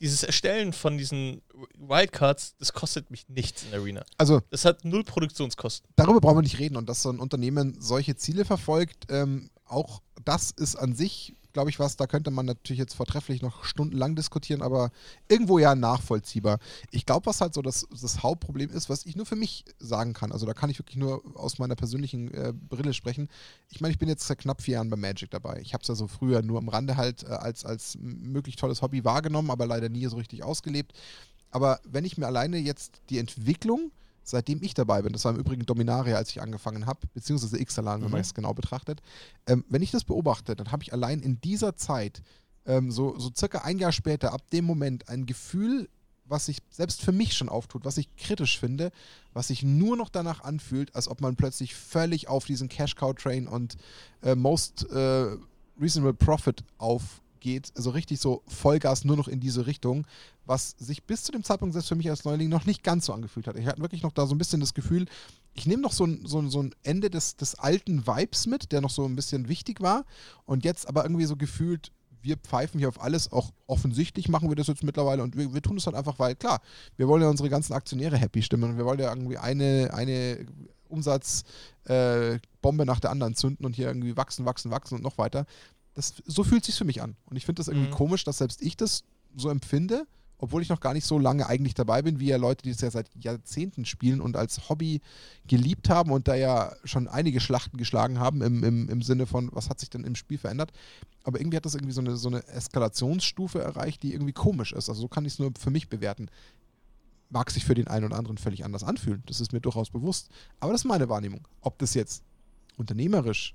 dieses 0.00 0.22
Erstellen 0.22 0.72
von 0.72 0.98
diesen 0.98 1.40
Wildcards, 1.78 2.56
das 2.58 2.72
kostet 2.72 3.10
mich 3.10 3.28
nichts 3.28 3.62
in 3.62 3.72
Arena. 3.72 4.04
Also. 4.18 4.42
Das 4.50 4.64
hat 4.64 4.84
null 4.84 5.04
Produktionskosten. 5.04 5.88
Darüber 5.96 6.20
brauchen 6.20 6.38
wir 6.38 6.42
nicht 6.42 6.58
reden 6.58 6.76
und 6.76 6.88
dass 6.88 7.02
so 7.02 7.10
ein 7.10 7.20
Unternehmen 7.20 7.80
solche 7.80 8.16
Ziele 8.16 8.44
verfolgt, 8.44 9.06
ähm, 9.10 9.48
auch 9.64 10.02
das 10.24 10.50
ist 10.50 10.76
an 10.76 10.94
sich 10.94 11.34
glaube 11.52 11.70
ich, 11.70 11.78
was, 11.78 11.96
da 11.96 12.06
könnte 12.06 12.30
man 12.30 12.46
natürlich 12.46 12.78
jetzt 12.78 12.94
vortrefflich 12.94 13.42
noch 13.42 13.64
stundenlang 13.64 14.14
diskutieren, 14.16 14.62
aber 14.62 14.90
irgendwo 15.28 15.58
ja 15.58 15.74
nachvollziehbar. 15.74 16.58
Ich 16.90 17.06
glaube, 17.06 17.26
was 17.26 17.40
halt 17.40 17.54
so 17.54 17.62
das, 17.62 17.86
das 17.90 18.22
Hauptproblem 18.22 18.70
ist, 18.70 18.88
was 18.88 19.06
ich 19.06 19.16
nur 19.16 19.26
für 19.26 19.36
mich 19.36 19.64
sagen 19.78 20.12
kann, 20.12 20.32
also 20.32 20.46
da 20.46 20.54
kann 20.54 20.70
ich 20.70 20.78
wirklich 20.78 20.96
nur 20.96 21.22
aus 21.34 21.58
meiner 21.58 21.76
persönlichen 21.76 22.32
äh, 22.32 22.52
Brille 22.52 22.94
sprechen. 22.94 23.28
Ich 23.70 23.80
meine, 23.80 23.92
ich 23.92 23.98
bin 23.98 24.08
jetzt 24.08 24.26
seit 24.26 24.38
knapp 24.38 24.62
vier 24.62 24.74
Jahren 24.74 24.90
bei 24.90 24.96
Magic 24.96 25.30
dabei. 25.30 25.60
Ich 25.60 25.74
habe 25.74 25.82
es 25.82 25.88
ja 25.88 25.94
so 25.94 26.08
früher 26.08 26.42
nur 26.42 26.58
am 26.58 26.68
Rande 26.68 26.96
halt 26.96 27.24
äh, 27.24 27.28
als, 27.28 27.64
als 27.64 27.98
möglich 28.00 28.56
tolles 28.56 28.82
Hobby 28.82 29.04
wahrgenommen, 29.04 29.50
aber 29.50 29.66
leider 29.66 29.88
nie 29.88 30.06
so 30.06 30.16
richtig 30.16 30.42
ausgelebt. 30.42 30.92
Aber 31.50 31.80
wenn 31.84 32.04
ich 32.04 32.16
mir 32.16 32.26
alleine 32.26 32.58
jetzt 32.58 33.02
die 33.10 33.18
Entwicklung 33.18 33.92
seitdem 34.24 34.62
ich 34.62 34.74
dabei 34.74 35.02
bin, 35.02 35.12
das 35.12 35.24
war 35.24 35.32
im 35.32 35.38
Übrigen 35.40 35.66
Dominaria, 35.66 36.16
als 36.16 36.30
ich 36.30 36.40
angefangen 36.42 36.86
habe, 36.86 37.00
beziehungsweise 37.14 37.58
Ixalan, 37.60 38.00
wenn 38.00 38.06
Mhm. 38.08 38.12
man 38.12 38.20
es 38.20 38.34
genau 38.34 38.54
betrachtet, 38.54 39.00
ähm, 39.46 39.64
wenn 39.68 39.82
ich 39.82 39.90
das 39.90 40.04
beobachte, 40.04 40.54
dann 40.56 40.72
habe 40.72 40.82
ich 40.82 40.92
allein 40.92 41.20
in 41.20 41.40
dieser 41.40 41.76
Zeit, 41.76 42.22
ähm, 42.66 42.90
so, 42.90 43.18
so 43.18 43.30
circa 43.36 43.58
ein 43.62 43.78
Jahr 43.78 43.92
später, 43.92 44.32
ab 44.32 44.48
dem 44.50 44.64
Moment 44.64 45.08
ein 45.08 45.26
Gefühl, 45.26 45.88
was 46.24 46.46
sich 46.46 46.58
selbst 46.70 47.02
für 47.02 47.12
mich 47.12 47.34
schon 47.34 47.48
auftut, 47.48 47.84
was 47.84 47.98
ich 47.98 48.14
kritisch 48.16 48.58
finde, 48.58 48.90
was 49.34 49.48
sich 49.48 49.62
nur 49.64 49.96
noch 49.96 50.08
danach 50.08 50.42
anfühlt, 50.42 50.94
als 50.94 51.08
ob 51.08 51.20
man 51.20 51.36
plötzlich 51.36 51.74
völlig 51.74 52.28
auf 52.28 52.44
diesen 52.46 52.68
Cash-Cow-Train 52.68 53.48
und 53.48 53.76
äh, 54.22 54.34
Most 54.34 54.88
äh, 54.90 55.36
Reasonable 55.80 56.14
Profit 56.14 56.62
aufgeht, 56.78 57.72
also 57.76 57.90
richtig 57.90 58.20
so 58.20 58.42
Vollgas 58.46 59.04
nur 59.04 59.16
noch 59.16 59.26
in 59.28 59.40
diese 59.40 59.66
Richtung, 59.66 60.06
was 60.44 60.74
sich 60.78 61.04
bis 61.04 61.22
zu 61.22 61.32
dem 61.32 61.44
Zeitpunkt 61.44 61.72
selbst 61.72 61.88
für 61.88 61.94
mich 61.94 62.10
als 62.10 62.24
Neuling 62.24 62.48
noch 62.48 62.66
nicht 62.66 62.82
ganz 62.82 63.06
so 63.06 63.12
angefühlt 63.12 63.46
hat. 63.46 63.56
Ich 63.56 63.66
hatte 63.66 63.80
wirklich 63.80 64.02
noch 64.02 64.12
da 64.12 64.26
so 64.26 64.34
ein 64.34 64.38
bisschen 64.38 64.60
das 64.60 64.74
Gefühl, 64.74 65.06
ich 65.54 65.66
nehme 65.66 65.82
noch 65.82 65.92
so 65.92 66.04
ein, 66.04 66.24
so 66.26 66.38
ein, 66.40 66.50
so 66.50 66.62
ein 66.62 66.74
Ende 66.82 67.10
des, 67.10 67.36
des 67.36 67.54
alten 67.56 68.06
Vibes 68.06 68.46
mit, 68.46 68.72
der 68.72 68.80
noch 68.80 68.90
so 68.90 69.04
ein 69.04 69.14
bisschen 69.16 69.48
wichtig 69.48 69.80
war 69.80 70.04
und 70.44 70.64
jetzt 70.64 70.88
aber 70.88 71.04
irgendwie 71.04 71.26
so 71.26 71.36
gefühlt, 71.36 71.92
wir 72.22 72.36
pfeifen 72.36 72.78
hier 72.78 72.88
auf 72.88 73.00
alles, 73.02 73.32
auch 73.32 73.50
offensichtlich 73.66 74.28
machen 74.28 74.48
wir 74.48 74.56
das 74.56 74.68
jetzt 74.68 74.84
mittlerweile 74.84 75.22
und 75.22 75.36
wir, 75.36 75.52
wir 75.52 75.62
tun 75.62 75.76
es 75.76 75.86
halt 75.86 75.96
einfach, 75.96 76.18
weil 76.18 76.36
klar, 76.36 76.60
wir 76.96 77.08
wollen 77.08 77.22
ja 77.22 77.28
unsere 77.28 77.50
ganzen 77.50 77.72
Aktionäre 77.72 78.16
happy 78.16 78.42
stimmen 78.42 78.70
und 78.70 78.78
wir 78.78 78.84
wollen 78.84 79.00
ja 79.00 79.10
irgendwie 79.10 79.38
eine, 79.38 79.90
eine 79.92 80.46
Umsatzbombe 80.88 82.82
äh, 82.82 82.86
nach 82.86 83.00
der 83.00 83.10
anderen 83.10 83.34
zünden 83.34 83.66
und 83.66 83.74
hier 83.74 83.88
irgendwie 83.88 84.16
wachsen, 84.16 84.44
wachsen, 84.44 84.70
wachsen 84.70 84.96
und 84.96 85.02
noch 85.02 85.18
weiter. 85.18 85.46
Das, 85.94 86.14
so 86.24 86.44
fühlt 86.44 86.64
sich 86.64 86.76
für 86.76 86.84
mich 86.84 87.02
an. 87.02 87.16
Und 87.26 87.36
ich 87.36 87.44
finde 87.44 87.60
das 87.60 87.68
irgendwie 87.68 87.88
Mhm. 87.88 87.92
komisch, 87.92 88.24
dass 88.24 88.38
selbst 88.38 88.62
ich 88.62 88.76
das 88.76 89.04
so 89.36 89.48
empfinde, 89.50 90.06
obwohl 90.42 90.60
ich 90.60 90.68
noch 90.68 90.80
gar 90.80 90.92
nicht 90.92 91.06
so 91.06 91.20
lange 91.20 91.46
eigentlich 91.46 91.74
dabei 91.74 92.02
bin, 92.02 92.18
wie 92.18 92.26
ja 92.26 92.36
Leute, 92.36 92.64
die 92.64 92.72
das 92.72 92.80
ja 92.80 92.90
seit 92.90 93.08
Jahrzehnten 93.14 93.84
spielen 93.84 94.20
und 94.20 94.36
als 94.36 94.68
Hobby 94.68 95.00
geliebt 95.46 95.88
haben 95.88 96.10
und 96.10 96.26
da 96.26 96.34
ja 96.34 96.74
schon 96.82 97.06
einige 97.06 97.38
Schlachten 97.38 97.76
geschlagen 97.76 98.18
haben 98.18 98.42
im, 98.42 98.64
im, 98.64 98.88
im 98.88 99.02
Sinne 99.02 99.26
von, 99.26 99.50
was 99.52 99.70
hat 99.70 99.78
sich 99.78 99.88
denn 99.88 100.02
im 100.02 100.16
Spiel 100.16 100.38
verändert. 100.38 100.72
Aber 101.22 101.38
irgendwie 101.38 101.58
hat 101.58 101.64
das 101.64 101.76
irgendwie 101.76 101.92
so 101.92 102.00
eine, 102.00 102.16
so 102.16 102.28
eine 102.28 102.44
Eskalationsstufe 102.48 103.62
erreicht, 103.62 104.02
die 104.02 104.12
irgendwie 104.12 104.32
komisch 104.32 104.72
ist. 104.72 104.88
Also 104.88 105.02
so 105.02 105.06
kann 105.06 105.24
ich 105.24 105.34
es 105.34 105.38
nur 105.38 105.52
für 105.56 105.70
mich 105.70 105.88
bewerten. 105.88 106.28
Mag 107.30 107.52
sich 107.52 107.64
für 107.64 107.74
den 107.74 107.86
einen 107.86 108.06
oder 108.06 108.16
anderen 108.18 108.36
völlig 108.36 108.64
anders 108.64 108.82
anfühlen. 108.82 109.22
Das 109.26 109.40
ist 109.40 109.52
mir 109.52 109.60
durchaus 109.60 109.90
bewusst. 109.90 110.28
Aber 110.58 110.72
das 110.72 110.80
ist 110.80 110.86
meine 110.86 111.08
Wahrnehmung. 111.08 111.46
Ob 111.60 111.78
das 111.78 111.94
jetzt 111.94 112.24
unternehmerisch 112.76 113.54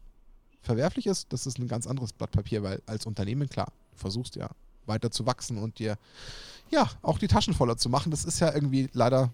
verwerflich 0.62 1.08
ist, 1.08 1.34
das 1.34 1.48
ist 1.48 1.60
ein 1.60 1.68
ganz 1.68 1.86
anderes 1.86 2.14
Blatt 2.14 2.32
Papier, 2.32 2.64
weil 2.64 2.82
als 2.86 3.06
Unternehmen, 3.06 3.50
klar, 3.50 3.74
du 3.92 3.98
versuchst 3.98 4.38
ja 4.38 4.50
weiter 4.88 5.12
zu 5.12 5.26
wachsen 5.26 5.58
und 5.58 5.80
dir 5.80 5.98
ja 6.70 6.90
auch 7.02 7.18
die 7.20 7.28
Taschen 7.28 7.54
voller 7.54 7.78
zu 7.78 7.90
machen. 7.90 8.12
Das 8.12 8.26
ist 8.26 8.40
ja 8.40 8.54
irgendwie 8.54 8.90
leider 8.94 9.32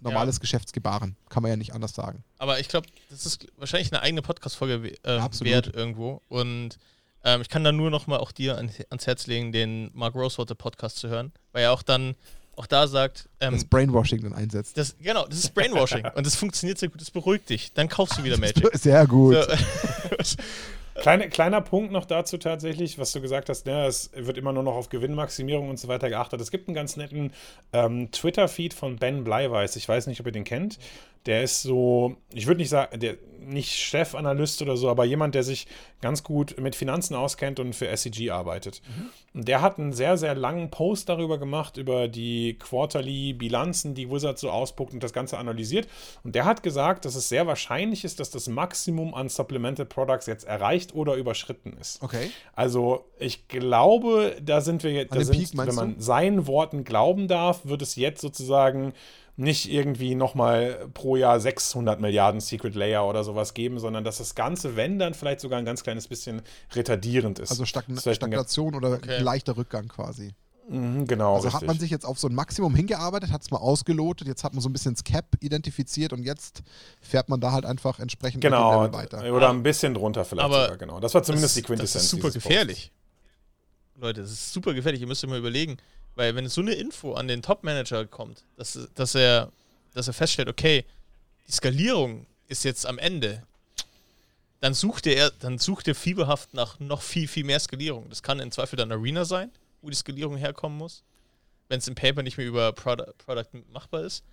normales 0.00 0.40
Geschäftsgebaren. 0.40 1.16
Kann 1.28 1.42
man 1.42 1.50
ja 1.50 1.56
nicht 1.56 1.74
anders 1.74 1.94
sagen. 1.94 2.22
Aber 2.38 2.60
ich 2.60 2.68
glaube, 2.68 2.86
das 3.10 3.26
ist 3.26 3.46
wahrscheinlich 3.56 3.92
eine 3.92 4.02
eigene 4.02 4.22
Podcast-Folge 4.22 4.94
äh, 5.02 5.20
wert 5.40 5.74
irgendwo. 5.74 6.22
Und 6.28 6.78
ähm, 7.24 7.40
ich 7.40 7.48
kann 7.48 7.64
da 7.64 7.72
nur 7.72 7.90
noch 7.90 8.06
mal 8.06 8.18
auch 8.18 8.32
dir 8.32 8.58
an, 8.58 8.70
ans 8.90 9.06
Herz 9.06 9.26
legen, 9.26 9.52
den 9.52 9.90
Mark 9.94 10.14
Rosewater 10.14 10.54
Podcast 10.54 10.98
zu 10.98 11.08
hören, 11.08 11.32
weil 11.52 11.64
er 11.64 11.72
auch 11.72 11.82
dann 11.82 12.14
auch 12.56 12.66
da 12.66 12.88
sagt, 12.88 13.28
ähm, 13.40 13.54
Das 13.54 13.64
Brainwashing 13.64 14.22
dann 14.22 14.34
einsetzt. 14.34 14.76
das, 14.76 14.96
genau, 15.00 15.26
das 15.26 15.38
ist 15.38 15.54
Brainwashing 15.54 16.04
und 16.16 16.26
das 16.26 16.34
funktioniert 16.34 16.78
sehr 16.78 16.88
gut, 16.88 17.00
das 17.00 17.10
beruhigt 17.10 17.48
dich. 17.48 17.72
Dann 17.72 17.88
kaufst 17.88 18.18
du 18.18 18.24
wieder 18.24 18.36
Magic. 18.36 18.68
Sehr 18.76 19.06
gut. 19.06 19.36
So, 19.36 20.34
Kleine, 21.00 21.28
kleiner 21.28 21.60
Punkt 21.60 21.92
noch 21.92 22.04
dazu 22.04 22.38
tatsächlich, 22.38 22.98
was 22.98 23.12
du 23.12 23.20
gesagt 23.20 23.48
hast, 23.48 23.66
ne, 23.66 23.86
es 23.86 24.10
wird 24.14 24.36
immer 24.36 24.52
nur 24.52 24.62
noch 24.62 24.74
auf 24.74 24.88
Gewinnmaximierung 24.88 25.70
und 25.70 25.78
so 25.78 25.88
weiter 25.88 26.08
geachtet. 26.08 26.40
Es 26.40 26.50
gibt 26.50 26.68
einen 26.68 26.74
ganz 26.74 26.96
netten 26.96 27.32
ähm, 27.72 28.10
Twitter-Feed 28.10 28.74
von 28.74 28.96
Ben 28.96 29.24
Bleiweiß. 29.24 29.76
Ich 29.76 29.88
weiß 29.88 30.08
nicht, 30.08 30.20
ob 30.20 30.26
ihr 30.26 30.32
den 30.32 30.44
kennt. 30.44 30.78
Der 31.26 31.42
ist 31.42 31.62
so, 31.62 32.16
ich 32.32 32.46
würde 32.46 32.60
nicht 32.60 32.70
sagen, 32.70 32.98
der 33.00 33.16
nicht 33.48 33.74
Chefanalyst 33.74 34.62
oder 34.62 34.76
so, 34.76 34.90
aber 34.90 35.04
jemand, 35.04 35.34
der 35.34 35.42
sich 35.42 35.66
ganz 36.00 36.22
gut 36.22 36.60
mit 36.60 36.76
Finanzen 36.76 37.14
auskennt 37.14 37.58
und 37.58 37.74
für 37.74 37.94
SEG 37.96 38.30
arbeitet. 38.30 38.82
Und 39.34 39.48
der 39.48 39.62
hat 39.62 39.78
einen 39.78 39.92
sehr, 39.92 40.16
sehr 40.16 40.34
langen 40.34 40.70
Post 40.70 41.08
darüber 41.08 41.38
gemacht, 41.38 41.76
über 41.76 42.08
die 42.08 42.58
Quarterly-Bilanzen, 42.58 43.94
die 43.94 44.10
Wizard 44.10 44.38
so 44.38 44.50
ausspuckt 44.50 44.92
und 44.92 45.02
das 45.02 45.12
Ganze 45.12 45.38
analysiert. 45.38 45.88
Und 46.24 46.34
der 46.34 46.44
hat 46.44 46.62
gesagt, 46.62 47.04
dass 47.04 47.14
es 47.14 47.28
sehr 47.28 47.46
wahrscheinlich 47.46 48.04
ist, 48.04 48.20
dass 48.20 48.30
das 48.30 48.48
Maximum 48.48 49.14
an 49.14 49.28
Supplemental 49.28 49.86
Products 49.86 50.26
jetzt 50.26 50.44
erreicht 50.44 50.94
oder 50.94 51.14
überschritten 51.14 51.76
ist. 51.80 52.02
Okay. 52.02 52.30
Also 52.54 53.06
ich 53.18 53.48
glaube, 53.48 54.36
da 54.42 54.60
sind 54.60 54.82
wir 54.82 54.92
jetzt, 54.92 55.14
da 55.14 55.24
sind, 55.24 55.38
Peak, 55.38 55.66
wenn 55.66 55.74
man 55.74 55.94
du? 55.96 56.02
seinen 56.02 56.46
Worten 56.46 56.84
glauben 56.84 57.28
darf, 57.28 57.64
wird 57.64 57.82
es 57.82 57.96
jetzt 57.96 58.20
sozusagen 58.20 58.92
nicht 59.38 59.70
irgendwie 59.70 60.16
nochmal 60.16 60.88
pro 60.94 61.14
Jahr 61.14 61.38
600 61.38 62.00
Milliarden 62.00 62.40
Secret 62.40 62.74
Layer 62.74 63.06
oder 63.06 63.22
sowas 63.22 63.54
geben, 63.54 63.78
sondern 63.78 64.02
dass 64.02 64.18
das 64.18 64.34
Ganze, 64.34 64.74
wenn 64.74 64.98
dann 64.98 65.14
vielleicht 65.14 65.40
sogar 65.40 65.60
ein 65.60 65.64
ganz 65.64 65.84
kleines 65.84 66.08
bisschen 66.08 66.42
retardierend 66.74 67.38
ist. 67.38 67.50
Also 67.50 67.64
Stagn 67.64 67.94
ist 67.96 68.12
Stagnation 68.14 68.74
oder 68.74 68.92
Okay. 68.94 69.20
leichter 69.20 69.56
Rückgang 69.56 69.86
quasi. 69.86 70.32
Mhm, 70.68 71.06
genau, 71.06 71.36
Also 71.36 71.48
hat 71.48 71.54
richtig. 71.54 71.66
man 71.68 71.78
sich 71.78 71.90
jetzt 71.90 72.04
auf 72.04 72.18
so 72.18 72.28
ein 72.28 72.34
Maximum 72.34 72.74
hingearbeitet, 72.74 73.30
hat 73.30 73.42
es 73.42 73.50
mal 73.52 73.58
ausgelotet, 73.58 74.26
jetzt 74.26 74.42
hat 74.42 74.54
man 74.54 74.60
so 74.60 74.68
ein 74.68 74.72
bisschen 74.72 74.94
das 74.94 75.04
Cap 75.04 75.24
identifiziert 75.40 76.12
und 76.12 76.24
jetzt 76.24 76.62
fährt 77.00 77.28
man 77.28 77.40
da 77.40 77.52
halt 77.52 77.64
einfach 77.64 78.00
entsprechend 78.00 78.42
genau, 78.42 78.82
Level 78.82 78.92
weiter. 78.98 79.32
oder 79.32 79.50
ein 79.50 79.62
bisschen 79.62 79.94
drunter 79.94 80.24
vielleicht 80.24 80.44
Aber 80.44 80.64
sogar, 80.64 80.76
genau. 80.78 81.00
Das 81.00 81.14
war 81.14 81.22
zumindest 81.22 81.56
das, 81.56 81.62
die 81.62 81.66
Quintessenz. 81.66 81.92
Das 81.92 82.02
ist 82.02 82.10
super 82.10 82.30
gefährlich. 82.32 82.92
Leute, 83.94 84.20
das 84.20 84.30
ist 84.32 84.52
super 84.52 84.74
gefährlich. 84.74 85.00
Ihr 85.00 85.06
müsst 85.06 85.24
euch 85.24 85.30
mal 85.30 85.38
überlegen, 85.38 85.78
weil 86.18 86.34
wenn 86.34 86.48
so 86.48 86.60
eine 86.60 86.72
Info 86.72 87.14
an 87.14 87.28
den 87.28 87.42
Top-Manager 87.42 88.04
kommt, 88.04 88.44
dass, 88.56 88.76
dass, 88.96 89.14
er, 89.14 89.52
dass 89.94 90.08
er 90.08 90.12
feststellt, 90.12 90.48
okay, 90.48 90.84
die 91.46 91.52
Skalierung 91.52 92.26
ist 92.48 92.64
jetzt 92.64 92.86
am 92.86 92.98
Ende, 92.98 93.46
dann 94.58 94.74
sucht 94.74 95.06
er, 95.06 95.30
dann 95.30 95.58
sucht 95.58 95.86
er 95.86 95.94
fieberhaft 95.94 96.54
nach 96.54 96.80
noch 96.80 97.02
viel, 97.02 97.28
viel 97.28 97.44
mehr 97.44 97.60
Skalierung. 97.60 98.08
Das 98.08 98.24
kann 98.24 98.40
im 98.40 98.50
Zweifel 98.50 98.74
dann 98.74 98.90
Arena 98.90 99.24
sein, 99.24 99.52
wo 99.80 99.90
die 99.90 99.94
Skalierung 99.94 100.36
herkommen 100.36 100.76
muss, 100.76 101.04
wenn 101.68 101.78
es 101.78 101.86
im 101.86 101.94
Paper 101.94 102.24
nicht 102.24 102.36
mehr 102.36 102.48
über 102.48 102.72
Product, 102.72 103.14
Product 103.24 103.50
machbar 103.72 104.02
ist. 104.02 104.24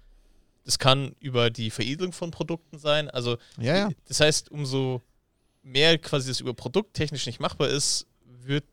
Das 0.63 0.79
kann 0.79 1.15
über 1.19 1.51
die 1.51 1.69
Veredelung 1.69 2.13
von 2.13 2.31
Produkten 2.31 2.79
sein. 2.79 3.11
Also 3.11 3.37
Ja, 3.59 3.77
ja. 3.77 3.89
das 4.07 4.21
heißt, 4.21 4.49
umso 4.49 5.03
mehr 5.61 5.99
quasi 5.99 6.29
das 6.29 6.39
über 6.39 6.55
Produkt 6.55 6.95
technisch 6.95 7.27
nicht 7.27 7.39
machbar 7.39 7.69
ist, 7.69 8.07
wird 8.23 8.65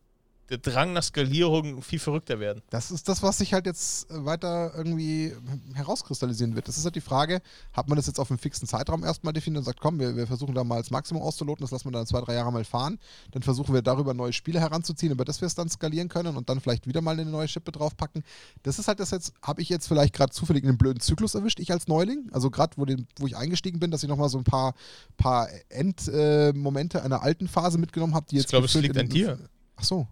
der 0.52 0.58
Drang 0.58 0.92
nach 0.92 1.02
Skalierung 1.02 1.80
viel 1.82 1.98
verrückter 1.98 2.38
werden. 2.38 2.60
Das 2.70 2.90
ist 2.90 3.08
das, 3.08 3.22
was 3.22 3.38
sich 3.38 3.54
halt 3.54 3.64
jetzt 3.66 4.10
äh, 4.10 4.24
weiter 4.24 4.72
irgendwie 4.76 5.32
herauskristallisieren 5.72 6.54
wird. 6.54 6.68
Das 6.68 6.76
ist 6.76 6.84
halt 6.84 6.94
die 6.94 7.00
Frage, 7.00 7.40
hat 7.72 7.88
man 7.88 7.96
das 7.96 8.06
jetzt 8.06 8.20
auf 8.20 8.30
einen 8.30 8.38
fixen 8.38 8.68
Zeitraum 8.68 9.02
erstmal 9.02 9.32
definiert 9.32 9.60
und 9.60 9.64
sagt, 9.64 9.80
komm, 9.80 9.98
wir, 9.98 10.14
wir 10.14 10.26
versuchen 10.26 10.54
da 10.54 10.62
mal 10.62 10.76
als 10.76 10.90
Maximum 10.90 11.22
auszuloten, 11.22 11.62
das 11.64 11.70
lassen 11.70 11.86
wir 11.86 11.92
dann 11.92 12.06
zwei, 12.06 12.20
drei 12.20 12.34
Jahre 12.34 12.52
mal 12.52 12.64
fahren. 12.64 12.98
Dann 13.30 13.42
versuchen 13.42 13.72
wir 13.74 13.80
darüber 13.82 14.12
neue 14.14 14.32
Spiele 14.34 14.60
heranzuziehen, 14.60 15.10
über 15.12 15.24
das 15.24 15.40
wir 15.40 15.46
es 15.46 15.54
dann 15.54 15.68
skalieren 15.70 16.08
können 16.10 16.36
und 16.36 16.48
dann 16.50 16.60
vielleicht 16.60 16.86
wieder 16.86 17.00
mal 17.00 17.12
eine 17.18 17.24
neue 17.24 17.48
Schippe 17.48 17.72
draufpacken. 17.72 18.22
Das 18.62 18.78
ist 18.78 18.88
halt 18.88 19.00
das 19.00 19.10
jetzt, 19.10 19.32
habe 19.40 19.62
ich 19.62 19.70
jetzt 19.70 19.88
vielleicht 19.88 20.12
gerade 20.14 20.32
zufällig 20.32 20.64
einen 20.64 20.76
blöden 20.76 21.00
Zyklus 21.00 21.34
erwischt, 21.34 21.60
ich 21.60 21.72
als 21.72 21.88
Neuling. 21.88 22.28
Also 22.32 22.50
gerade, 22.50 22.76
wo, 22.76 22.84
den- 22.84 23.06
wo 23.18 23.26
ich 23.26 23.36
eingestiegen 23.38 23.80
bin, 23.80 23.90
dass 23.90 24.02
ich 24.02 24.08
nochmal 24.10 24.28
so 24.28 24.36
ein 24.38 24.44
paar, 24.44 24.74
paar 25.16 25.48
Endmomente 25.70 26.98
äh, 26.98 27.00
einer 27.00 27.22
alten 27.22 27.48
Phase 27.48 27.78
mitgenommen 27.78 28.14
habe, 28.14 28.26
die 28.30 28.36
Ich 28.36 28.42
jetzt. 28.42 28.50
glaube, 28.50 28.66
es 28.66 28.74
liegt 28.74 28.98
an 28.98 29.08
dir. 29.08 29.38
Ach 29.76 29.84
so. 29.84 30.06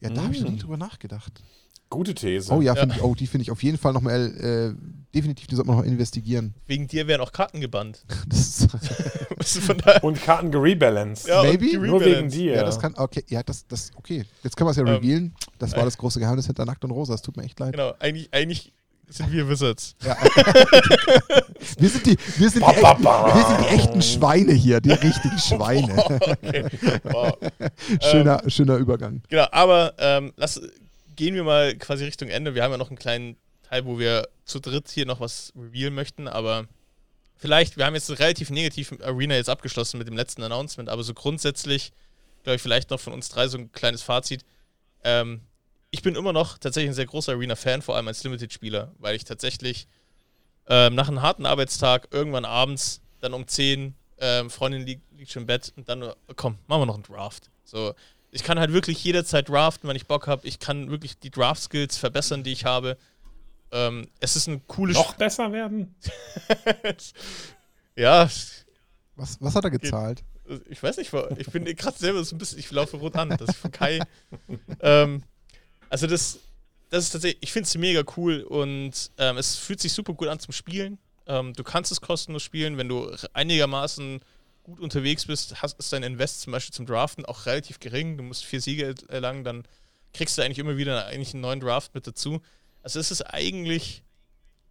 Ja, 0.00 0.10
da 0.10 0.22
habe 0.24 0.34
ich 0.34 0.40
noch 0.40 0.50
Mm. 0.50 0.54
nie 0.54 0.58
drüber 0.60 0.76
nachgedacht. 0.76 1.42
Gute 1.90 2.14
These. 2.14 2.52
Oh 2.52 2.60
ja, 2.60 2.74
Ja. 2.74 2.86
Ich, 2.86 3.02
oh, 3.02 3.14
die 3.14 3.26
finde 3.26 3.42
ich 3.42 3.50
auf 3.50 3.62
jeden 3.62 3.78
Fall 3.78 3.92
nochmal, 3.92 4.74
äh, 4.76 5.14
definitiv, 5.14 5.46
die 5.46 5.54
sollte 5.54 5.68
man 5.70 5.76
noch 5.78 5.84
investigieren. 5.84 6.54
Wegen 6.66 6.88
dir 6.88 7.06
werden 7.06 7.20
auch 7.22 7.30
Karten 7.30 7.60
gebannt. 7.60 8.04
Und 10.02 10.22
Karten 10.22 10.50
gerebalanced. 10.50 11.28
ja, 11.28 11.42
Maybe? 11.42 11.78
Nur 11.78 12.00
wegen 12.04 12.28
dir. 12.30 12.54
ja, 12.54 12.64
das 12.64 12.80
kann, 12.80 12.94
okay, 12.96 13.22
ja, 13.28 13.42
das, 13.42 13.66
das, 13.68 13.90
okay. 13.96 14.24
Jetzt 14.42 14.56
können 14.56 14.66
wir 14.66 14.70
es 14.72 14.76
ja 14.76 14.82
Ähm, 14.82 14.88
revealen. 14.94 15.34
Das 15.58 15.72
war 15.72 15.82
äh. 15.82 15.84
das 15.84 15.96
große 15.98 16.18
Geheimnis 16.18 16.46
hinter 16.46 16.64
Nackt 16.64 16.84
und 16.84 16.90
Rosa. 16.90 17.14
Es 17.14 17.22
tut 17.22 17.36
mir 17.36 17.44
echt 17.44 17.60
leid. 17.60 17.72
Genau, 17.72 17.92
eigentlich, 18.00 18.28
eigentlich 18.32 18.72
sind 19.08 19.30
wir 19.30 19.48
Wizards. 19.48 19.94
Ja. 20.04 20.16
wir, 21.78 21.88
sind 21.88 22.06
die, 22.06 22.16
wir, 22.36 22.50
sind 22.50 22.66
die 22.66 22.80
Ba, 22.80 22.80
ba, 22.80 22.90
echten, 22.90 23.02
ba. 23.02 23.34
wir 23.34 23.46
sind 23.46 23.60
die 23.60 23.74
echten 23.74 24.02
Schweine 24.02 24.52
hier, 24.52 24.80
die 24.80 24.92
richtigen 24.92 25.38
Schweine. 25.38 25.96
okay. 26.06 26.64
wow. 27.04 27.36
schöner, 28.00 28.42
schöner 28.48 28.76
Übergang. 28.76 29.22
Genau, 29.28 29.46
aber 29.50 29.94
ähm, 29.98 30.32
lass, 30.36 30.60
gehen 31.16 31.34
wir 31.34 31.44
mal 31.44 31.74
quasi 31.76 32.04
Richtung 32.04 32.28
Ende. 32.28 32.54
Wir 32.54 32.62
haben 32.62 32.72
ja 32.72 32.78
noch 32.78 32.88
einen 32.88 32.98
kleinen 32.98 33.36
Teil, 33.68 33.84
wo 33.84 33.98
wir 33.98 34.28
zu 34.44 34.60
dritt 34.60 34.90
hier 34.90 35.06
noch 35.06 35.20
was 35.20 35.52
revealen 35.56 35.94
möchten, 35.94 36.28
aber 36.28 36.66
vielleicht, 37.36 37.76
wir 37.76 37.86
haben 37.86 37.94
jetzt 37.94 38.10
relativ 38.10 38.50
negativ 38.50 38.92
Arena 39.02 39.34
jetzt 39.34 39.48
abgeschlossen 39.50 39.98
mit 39.98 40.06
dem 40.06 40.16
letzten 40.16 40.42
Announcement, 40.42 40.88
aber 40.88 41.02
so 41.02 41.14
grundsätzlich, 41.14 41.92
glaube 42.42 42.56
ich, 42.56 42.62
vielleicht 42.62 42.90
noch 42.90 43.00
von 43.00 43.12
uns 43.12 43.28
drei 43.28 43.48
so 43.48 43.58
ein 43.58 43.72
kleines 43.72 44.02
Fazit. 44.02 44.44
Ähm, 45.02 45.40
ich 45.90 46.02
bin 46.02 46.16
immer 46.16 46.32
noch 46.32 46.58
tatsächlich 46.58 46.90
ein 46.90 46.94
sehr 46.94 47.06
großer 47.06 47.32
Arena-Fan, 47.32 47.82
vor 47.82 47.96
allem 47.96 48.08
als 48.08 48.24
Limited-Spieler, 48.24 48.92
weil 48.98 49.14
ich 49.14 49.24
tatsächlich 49.24 49.86
ähm, 50.68 50.94
nach 50.94 51.08
einem 51.08 51.22
harten 51.22 51.46
Arbeitstag 51.46 52.08
irgendwann 52.10 52.44
abends 52.44 53.00
dann 53.20 53.34
um 53.34 53.46
10 53.46 53.94
ähm, 54.18 54.50
Freundin 54.50 54.82
liegt, 54.82 55.02
liegt 55.18 55.30
schon 55.30 55.42
im 55.42 55.46
Bett 55.46 55.72
und 55.76 55.88
dann 55.88 56.00
nur, 56.00 56.16
komm, 56.36 56.58
machen 56.66 56.82
wir 56.82 56.86
noch 56.86 56.94
einen 56.94 57.02
Draft. 57.02 57.50
So, 57.64 57.94
ich 58.30 58.42
kann 58.42 58.58
halt 58.58 58.72
wirklich 58.72 59.02
jederzeit 59.04 59.48
draften, 59.48 59.88
wenn 59.88 59.96
ich 59.96 60.06
Bock 60.06 60.26
habe. 60.26 60.46
Ich 60.46 60.58
kann 60.58 60.90
wirklich 60.90 61.18
die 61.18 61.30
Draft-Skills 61.30 61.96
verbessern, 61.96 62.42
die 62.42 62.52
ich 62.52 62.64
habe. 62.64 62.96
Ähm, 63.70 64.08
es 64.20 64.36
ist 64.36 64.46
ein 64.46 64.66
cooles 64.66 64.96
Noch 64.96 65.14
besser 65.14 65.52
werden? 65.52 65.94
ja, 67.96 68.28
Was, 69.16 69.40
was 69.40 69.54
hat 69.54 69.64
er 69.64 69.70
gezahlt? 69.70 70.24
ich 70.68 70.82
weiß 70.82 70.98
nicht, 70.98 71.12
ich 71.38 71.46
bin 71.50 71.64
gerade 71.64 71.96
selber 71.96 72.22
so 72.22 72.34
ein 72.34 72.38
bisschen, 72.38 72.58
ich 72.58 72.70
laufe 72.70 72.98
rot 72.98 73.16
an, 73.16 73.30
dass 73.30 73.48
ich 73.48 73.56
von 73.56 73.72
Kai. 73.72 74.00
ähm, 74.80 75.22
also 75.88 76.06
das, 76.06 76.38
das 76.94 77.06
ist 77.06 77.10
tatsächlich, 77.10 77.42
ich 77.42 77.52
finde 77.52 77.66
es 77.66 77.76
mega 77.76 78.04
cool 78.16 78.42
und 78.42 79.10
ähm, 79.18 79.36
es 79.36 79.56
fühlt 79.56 79.80
sich 79.80 79.92
super 79.92 80.14
gut 80.14 80.28
an 80.28 80.38
zum 80.38 80.52
Spielen. 80.52 80.98
Ähm, 81.26 81.52
du 81.52 81.64
kannst 81.64 81.90
es 81.90 82.00
kostenlos 82.00 82.44
spielen, 82.44 82.76
wenn 82.76 82.88
du 82.88 83.10
einigermaßen 83.32 84.20
gut 84.62 84.78
unterwegs 84.78 85.26
bist, 85.26 85.60
hast, 85.60 85.76
ist 85.76 85.92
dein 85.92 86.04
Invest 86.04 86.42
zum 86.42 86.52
Beispiel 86.52 86.72
zum 86.72 86.86
Draften 86.86 87.24
auch 87.24 87.46
relativ 87.46 87.80
gering. 87.80 88.16
Du 88.16 88.22
musst 88.22 88.44
vier 88.44 88.60
Siege 88.60 88.94
erlangen, 89.08 89.42
dann 89.42 89.64
kriegst 90.12 90.38
du 90.38 90.42
eigentlich 90.42 90.60
immer 90.60 90.76
wieder 90.76 91.06
eigentlich 91.06 91.34
einen 91.34 91.40
neuen 91.40 91.58
Draft 91.58 91.96
mit 91.96 92.06
dazu. 92.06 92.40
Also 92.82 93.00
es 93.00 93.10
ist 93.10 93.22
eigentlich, 93.22 94.04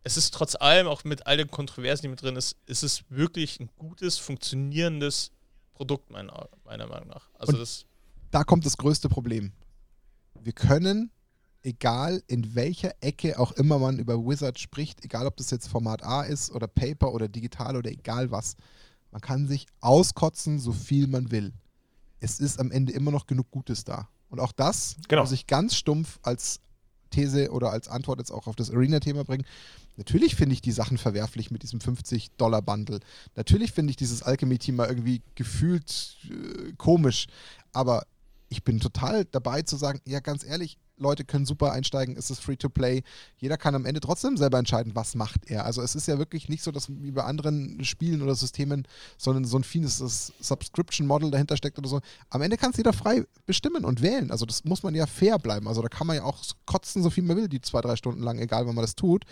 es 0.04 0.16
ist 0.16 0.34
trotz 0.34 0.56
allem, 0.56 0.88
auch 0.88 1.04
mit 1.04 1.28
all 1.28 1.36
den 1.36 1.52
Kontroversen, 1.52 2.04
die 2.04 2.08
mit 2.08 2.22
drin 2.22 2.38
ist, 2.38 2.56
ist 2.68 2.84
es 2.84 3.04
wirklich 3.10 3.60
ein 3.60 3.70
gutes, 3.76 4.18
funktionierendes 4.18 5.32
Produkt, 5.74 6.10
meiner, 6.10 6.48
meiner 6.64 6.88
Meinung 6.88 7.10
nach. 7.10 7.30
Also 7.34 7.52
Und 7.52 7.60
das, 7.60 7.86
Da 8.32 8.45
kommt 8.45 8.66
das 8.66 8.78
größte 8.78 9.10
Problem. 9.10 9.52
Wir 10.40 10.54
können, 10.54 11.12
egal 11.64 12.22
in 12.27 12.56
welcher 12.56 12.94
Ecke 13.02 13.40
auch 13.40 13.52
immer 13.53 13.80
man 13.80 13.99
über 13.99 14.18
Wizard 14.18 14.60
spricht, 14.60 15.03
egal 15.03 15.26
ob 15.26 15.38
das 15.38 15.49
jetzt 15.52 15.68
Format 15.68 16.03
A 16.03 16.23
ist 16.23 16.52
oder 16.52 16.68
Paper 16.68 17.14
oder 17.14 17.27
digital 17.27 17.76
oder 17.76 17.90
egal 17.91 18.31
was, 18.31 18.56
man 19.11 19.22
kann 19.22 19.48
sich 19.48 19.65
auskotzen, 19.80 20.60
so 20.60 20.72
viel 20.72 21.07
man 21.07 21.31
will. 21.31 21.53
Es 22.19 22.40
ist 22.40 22.60
am 22.60 22.72
Ende 22.72 22.94
immer 22.94 23.11
noch 23.11 23.27
genug 23.27 23.49
Gutes 23.52 23.84
da. 23.84 24.07
Und 24.30 24.40
auch 24.40 24.52
das 24.52 24.95
Genau. 25.07 25.22
muss 25.23 25.31
ich 25.31 25.48
ganz 25.48 25.76
stumpf 25.76 26.19
als 26.23 26.60
These 27.11 27.52
oder 27.52 27.72
als 27.72 27.88
Antwort 27.88 28.19
jetzt 28.19 28.31
auch 28.31 28.48
auf 28.48 28.56
das 28.56 28.72
Arena-Thema 28.72 29.23
bringen. 29.23 29.45
Natürlich 29.98 30.35
finde 30.35 30.53
ich 30.53 30.61
die 30.61 30.72
Sachen 30.72 30.98
verwerflich 30.98 31.52
mit 31.52 31.61
diesem 31.61 31.80
50-Dollar-Bundle. 31.80 32.99
Natürlich 33.35 33.72
finde 33.72 33.91
ich 33.91 33.98
dieses 33.98 34.23
Alchemy-Team 34.23 34.76
mal 34.76 34.88
irgendwie 34.90 35.22
gefühlt 35.35 36.18
äh, 36.30 36.73
komisch. 36.77 37.27
Aber 37.73 38.03
ich 38.49 38.64
bin 38.64 38.80
total 38.80 39.26
dabei 39.26 39.61
zu 39.61 39.76
sagen, 39.77 40.02
ja, 40.06 40.19
ganz 40.19 40.44
ehrlich, 40.44 40.80
Leute 40.98 41.26
können 41.26 41.45
super 41.45 41.72
einsteigen, 41.72 42.15
es 42.18 42.30
ist 42.30 42.40
Free-to-Play. 42.41 43.03
Jeder 43.38 43.57
kann 43.57 43.76
am 43.76 43.86
Ende 43.86 43.99
trotzdem 43.99 44.38
selber 44.38 44.60
entscheiden, 44.60 44.95
was 44.95 45.15
macht 45.15 45.49
er. 45.49 45.65
Also 45.65 45.82
es 45.82 45.95
ist 45.95 46.07
ja 46.07 46.20
wirklich 46.20 46.49
nicht 46.49 46.64
so, 46.64 46.72
dass 46.72 46.90
wie 46.90 47.11
bei 47.11 47.24
anderen 47.24 47.84
Spielen 47.84 48.22
oder 48.22 48.36
Systemen, 48.36 48.88
sondern 49.18 49.45
so 49.45 49.57
ein 49.57 49.64
fines 49.64 49.98
Subscription-Model 50.40 51.32
dahinter 51.32 51.57
steckt 51.57 51.78
oder 51.78 51.90
so. 51.90 52.02
Am 52.30 52.41
Ende 52.41 52.57
kann 52.57 52.72
es 52.72 52.78
jeder 52.78 52.94
frei 52.94 53.26
bestimmen 53.45 53.86
und 53.86 54.02
wählen. 54.02 54.32
Also 54.32 54.45
das 54.45 54.64
muss 54.64 54.84
man 54.84 54.95
ja 54.95 55.06
fair 55.06 55.40
bleiben. 55.40 55.68
Also 55.68 55.82
da 55.82 55.88
kann 55.88 56.07
man 56.07 56.15
ja 56.18 56.24
auch 56.24 56.44
kotzen, 56.65 57.03
so 57.03 57.10
viel 57.10 57.24
man 57.24 57.38
will, 57.38 57.48
die 57.48 57.61
zwei, 57.61 57.82
drei 57.82 57.95
Stunden 57.95 58.22
lang, 58.22 58.40
egal 58.40 58.68
wann 58.68 58.76
man 58.76 58.84
das 58.84 58.95
tut. 58.95 59.26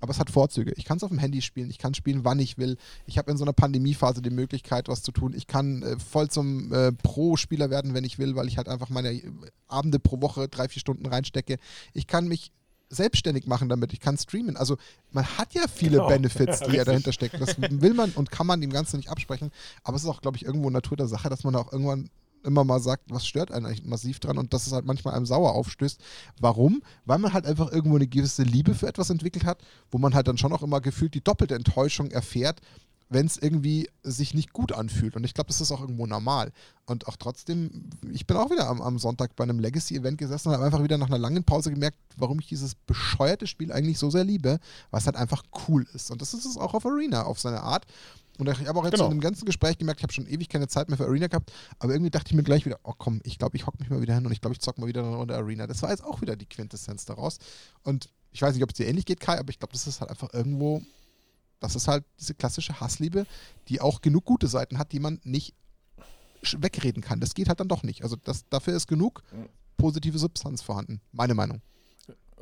Aber 0.00 0.10
es 0.10 0.18
hat 0.18 0.30
Vorzüge. 0.30 0.72
Ich 0.76 0.84
kann 0.84 0.98
es 0.98 1.02
auf 1.02 1.08
dem 1.10 1.18
Handy 1.18 1.40
spielen, 1.40 1.70
ich 1.70 1.78
kann 1.78 1.94
spielen, 1.94 2.24
wann 2.24 2.38
ich 2.38 2.58
will. 2.58 2.76
Ich 3.06 3.16
habe 3.16 3.30
in 3.30 3.36
so 3.38 3.44
einer 3.44 3.52
Pandemiephase 3.54 4.20
die 4.20 4.30
Möglichkeit, 4.30 4.88
was 4.88 5.02
zu 5.02 5.12
tun. 5.12 5.32
Ich 5.34 5.46
kann 5.46 5.82
äh, 5.82 5.98
voll 5.98 6.28
zum 6.28 6.72
äh, 6.72 6.92
Pro-Spieler 6.92 7.70
werden, 7.70 7.94
wenn 7.94 8.04
ich 8.04 8.18
will, 8.18 8.36
weil 8.36 8.46
ich 8.48 8.58
halt 8.58 8.68
einfach 8.68 8.90
meine 8.90 9.12
äh, 9.12 9.22
Abende 9.68 9.98
pro 9.98 10.20
Woche 10.20 10.48
drei, 10.48 10.68
vier 10.68 10.80
Stunden 10.80 11.06
reinstecke. 11.06 11.56
Ich 11.94 12.06
kann 12.06 12.28
mich 12.28 12.52
selbstständig 12.90 13.46
machen 13.46 13.68
damit. 13.68 13.92
Ich 13.92 14.00
kann 14.00 14.16
streamen. 14.18 14.56
Also 14.56 14.76
man 15.10 15.24
hat 15.38 15.54
ja 15.54 15.62
viele 15.72 15.96
Genau. 15.96 16.08
Benefits, 16.08 16.60
Ja, 16.60 16.66
die 16.66 16.72
ja 16.72 16.82
richtig. 16.82 16.84
dahinter 16.84 17.12
stecken. 17.12 17.40
Das 17.40 17.56
will 17.58 17.94
man 17.94 18.10
und 18.12 18.30
kann 18.30 18.46
man 18.46 18.60
dem 18.60 18.70
Ganzen 18.70 18.98
nicht 18.98 19.08
absprechen. 19.08 19.50
Aber 19.82 19.96
es 19.96 20.02
ist 20.04 20.08
auch, 20.08 20.20
glaube 20.20 20.36
ich, 20.36 20.44
irgendwo 20.44 20.70
Natur 20.70 20.96
der 20.96 21.08
Sache, 21.08 21.28
dass 21.30 21.44
man 21.44 21.56
auch 21.56 21.72
irgendwann 21.72 22.10
immer 22.44 22.64
mal 22.64 22.80
sagt, 22.80 23.04
was 23.08 23.26
stört 23.26 23.50
einen 23.50 23.66
eigentlich 23.66 23.84
massiv 23.84 24.20
dran 24.20 24.38
und 24.38 24.52
dass 24.52 24.66
es 24.66 24.72
halt 24.72 24.84
manchmal 24.84 25.14
einem 25.14 25.26
sauer 25.26 25.54
aufstößt. 25.54 26.00
Warum? 26.40 26.82
Weil 27.04 27.18
man 27.18 27.32
halt 27.32 27.46
einfach 27.46 27.72
irgendwo 27.72 27.96
eine 27.96 28.06
gewisse 28.06 28.42
Liebe 28.42 28.74
für 28.74 28.86
etwas 28.86 29.10
entwickelt 29.10 29.44
hat, 29.44 29.62
wo 29.90 29.98
man 29.98 30.14
halt 30.14 30.28
dann 30.28 30.38
schon 30.38 30.52
auch 30.52 30.62
immer 30.62 30.80
gefühlt 30.80 31.14
die 31.14 31.24
doppelte 31.24 31.54
Enttäuschung 31.54 32.10
erfährt, 32.10 32.60
wenn 33.08 33.26
es 33.26 33.36
irgendwie 33.36 33.88
sich 34.02 34.34
nicht 34.34 34.52
gut 34.52 34.72
anfühlt. 34.72 35.16
Und 35.16 35.24
ich 35.24 35.34
glaube, 35.34 35.48
das 35.48 35.60
ist 35.60 35.70
auch 35.70 35.80
irgendwo 35.80 36.06
normal. 36.06 36.52
Und 36.86 37.06
auch 37.06 37.16
trotzdem, 37.16 37.90
ich 38.12 38.26
bin 38.26 38.36
auch 38.36 38.50
wieder 38.50 38.68
am, 38.68 38.80
am 38.80 38.98
Sonntag 38.98 39.36
bei 39.36 39.44
einem 39.44 39.58
Legacy-Event 39.58 40.18
gesessen 40.18 40.48
und 40.48 40.54
habe 40.54 40.64
einfach 40.64 40.82
wieder 40.82 40.98
nach 40.98 41.08
einer 41.08 41.18
langen 41.18 41.44
Pause 41.44 41.70
gemerkt, 41.70 41.98
warum 42.16 42.40
ich 42.40 42.48
dieses 42.48 42.74
bescheuerte 42.74 43.46
Spiel 43.46 43.72
eigentlich 43.72 43.98
so 43.98 44.10
sehr 44.10 44.24
liebe, 44.24 44.58
es 44.90 45.06
halt 45.06 45.16
einfach 45.16 45.42
cool 45.68 45.86
ist. 45.94 46.10
Und 46.10 46.22
das 46.22 46.34
ist 46.34 46.44
es 46.44 46.56
auch 46.56 46.74
auf 46.74 46.86
Arena, 46.86 47.24
auf 47.24 47.40
seine 47.40 47.62
Art. 47.62 47.86
Und 48.38 48.48
ich 48.48 48.66
habe 48.66 48.78
auch 48.78 48.84
jetzt 48.84 48.94
Genau. 48.94 49.04
in 49.06 49.10
dem 49.12 49.20
ganzen 49.20 49.44
Gespräch 49.44 49.78
gemerkt, 49.78 50.00
ich 50.00 50.02
habe 50.02 50.12
schon 50.12 50.26
ewig 50.26 50.48
keine 50.48 50.66
Zeit 50.68 50.88
mehr 50.88 50.96
für 50.98 51.04
Arena 51.06 51.28
gehabt, 51.28 51.52
aber 51.78 51.92
irgendwie 51.92 52.10
dachte 52.10 52.30
ich 52.30 52.34
mir 52.34 52.42
gleich 52.42 52.64
wieder, 52.66 52.80
oh 52.82 52.92
komm, 52.98 53.20
ich 53.24 53.38
glaube, 53.38 53.56
ich 53.56 53.66
hocke 53.66 53.78
mich 53.78 53.90
mal 53.90 54.00
wieder 54.02 54.14
hin 54.14 54.26
und 54.26 54.32
ich 54.32 54.40
glaube, 54.40 54.54
ich 54.54 54.60
zocke 54.60 54.80
mal 54.80 54.86
wieder 54.88 55.04
eine 55.04 55.14
Runde 55.16 55.36
Arena. 55.36 55.66
Das 55.66 55.82
war 55.82 55.90
jetzt 55.90 56.02
auch 56.02 56.20
wieder 56.20 56.34
die 56.36 56.46
Quintessenz 56.46 57.04
daraus. 57.04 57.38
Und 57.82 58.08
ich 58.32 58.42
weiß 58.42 58.54
nicht, 58.54 58.64
ob 58.64 58.70
es 58.70 58.76
dir 58.76 58.86
ähnlich 58.88 59.04
geht, 59.06 59.20
Kai, 59.20 59.38
aber 59.38 59.50
ich 59.50 59.58
glaube, 59.58 59.72
das 59.72 59.86
ist 59.86 60.00
halt 60.00 60.10
einfach 60.10 60.32
irgendwo, 60.34 60.82
das 61.60 61.76
ist 61.76 61.86
halt 61.86 62.04
diese 62.18 62.34
klassische 62.34 62.80
Hassliebe, 62.80 63.26
die 63.68 63.80
auch 63.80 64.00
genug 64.00 64.24
gute 64.24 64.48
Seiten 64.48 64.78
hat, 64.78 64.90
die 64.92 64.98
man 65.00 65.20
nicht 65.22 65.54
wegreden 66.58 67.02
kann. 67.02 67.20
Das 67.20 67.34
geht 67.34 67.48
halt 67.48 67.60
dann 67.60 67.68
doch 67.68 67.82
nicht. 67.84 68.02
Also 68.02 68.16
das, 68.16 68.44
dafür 68.50 68.76
ist 68.76 68.86
genug 68.88 69.22
positive 69.76 70.18
Substanz 70.18 70.60
vorhanden. 70.62 71.00
Meine 71.12 71.34
Meinung. 71.34 71.60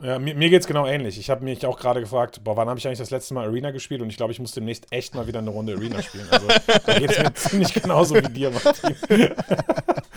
Ja, 0.01 0.19
mir, 0.19 0.35
mir 0.35 0.48
geht 0.51 0.62
es 0.62 0.66
genau 0.66 0.86
ähnlich. 0.86 1.19
Ich 1.19 1.28
habe 1.31 1.44
mich 1.44 1.64
auch 1.66 1.78
gerade 1.78 2.01
gefragt, 2.01 2.43
boah, 2.43 2.56
wann 2.56 2.69
habe 2.69 2.78
ich 2.78 2.86
eigentlich 2.86 2.98
das 2.98 3.10
letzte 3.10 3.35
Mal 3.35 3.47
Arena 3.47 3.70
gespielt? 3.70 4.01
Und 4.01 4.09
ich 4.10 4.16
glaube, 4.16 4.32
ich 4.32 4.40
muss 4.40 4.52
demnächst 4.52 4.86
echt 4.90 5.14
mal 5.14 5.27
wieder 5.27 5.39
eine 5.39 5.51
Runde 5.51 5.74
Arena 5.74 6.02
spielen. 6.02 6.27
Also 6.31 6.48
da 6.86 6.98
geht 6.98 7.10
es 7.10 7.19
mir 7.19 7.35
ziemlich 7.35 7.74
genauso 7.74 8.16
wie 8.16 8.23
dir, 8.23 8.51
Martin. 8.51 8.97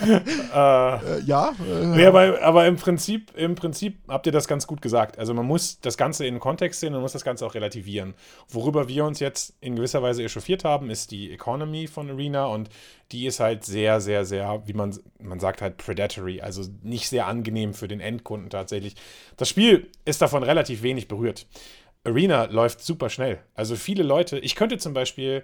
äh, 0.05 1.21
ja, 1.21 1.53
äh, 1.59 1.85
Nee, 1.85 2.05
aber, 2.05 2.41
aber 2.41 2.67
im, 2.67 2.75
Prinzip, 2.75 3.31
im 3.35 3.55
Prinzip 3.55 3.97
habt 4.07 4.25
ihr 4.25 4.31
das 4.31 4.47
ganz 4.47 4.67
gut 4.67 4.81
gesagt. 4.81 5.17
Also 5.19 5.33
man 5.33 5.45
muss 5.45 5.79
das 5.79 5.97
Ganze 5.97 6.25
in 6.25 6.35
den 6.35 6.39
Kontext 6.39 6.79
sehen 6.79 6.89
und 6.89 6.95
man 6.95 7.01
muss 7.01 7.13
das 7.13 7.23
Ganze 7.23 7.45
auch 7.45 7.55
relativieren. 7.55 8.13
Worüber 8.49 8.87
wir 8.87 9.05
uns 9.05 9.19
jetzt 9.19 9.55
in 9.61 9.75
gewisser 9.75 10.01
Weise 10.01 10.23
echauffiert 10.23 10.63
haben, 10.63 10.89
ist 10.89 11.11
die 11.11 11.31
Economy 11.31 11.87
von 11.87 12.09
Arena 12.09 12.45
und 12.45 12.69
die 13.11 13.25
ist 13.25 13.39
halt 13.39 13.63
sehr, 13.63 14.01
sehr, 14.01 14.25
sehr, 14.25 14.63
wie 14.65 14.73
man, 14.73 14.97
man 15.19 15.39
sagt 15.39 15.61
halt 15.61 15.77
predatory, 15.77 16.41
also 16.41 16.63
nicht 16.81 17.09
sehr 17.09 17.27
angenehm 17.27 17.73
für 17.73 17.87
den 17.87 17.99
Endkunden 17.99 18.49
tatsächlich. 18.49 18.95
Das 19.37 19.49
Spiel 19.49 19.89
ist 20.05 20.21
davon 20.21 20.43
relativ 20.43 20.83
wenig 20.83 21.07
berührt. 21.07 21.45
Arena 22.03 22.45
läuft 22.45 22.81
super 22.81 23.09
schnell. 23.09 23.39
Also 23.55 23.75
viele 23.75 24.03
Leute, 24.03 24.37
ich 24.39 24.55
könnte 24.55 24.77
zum 24.77 24.93
Beispiel 24.93 25.43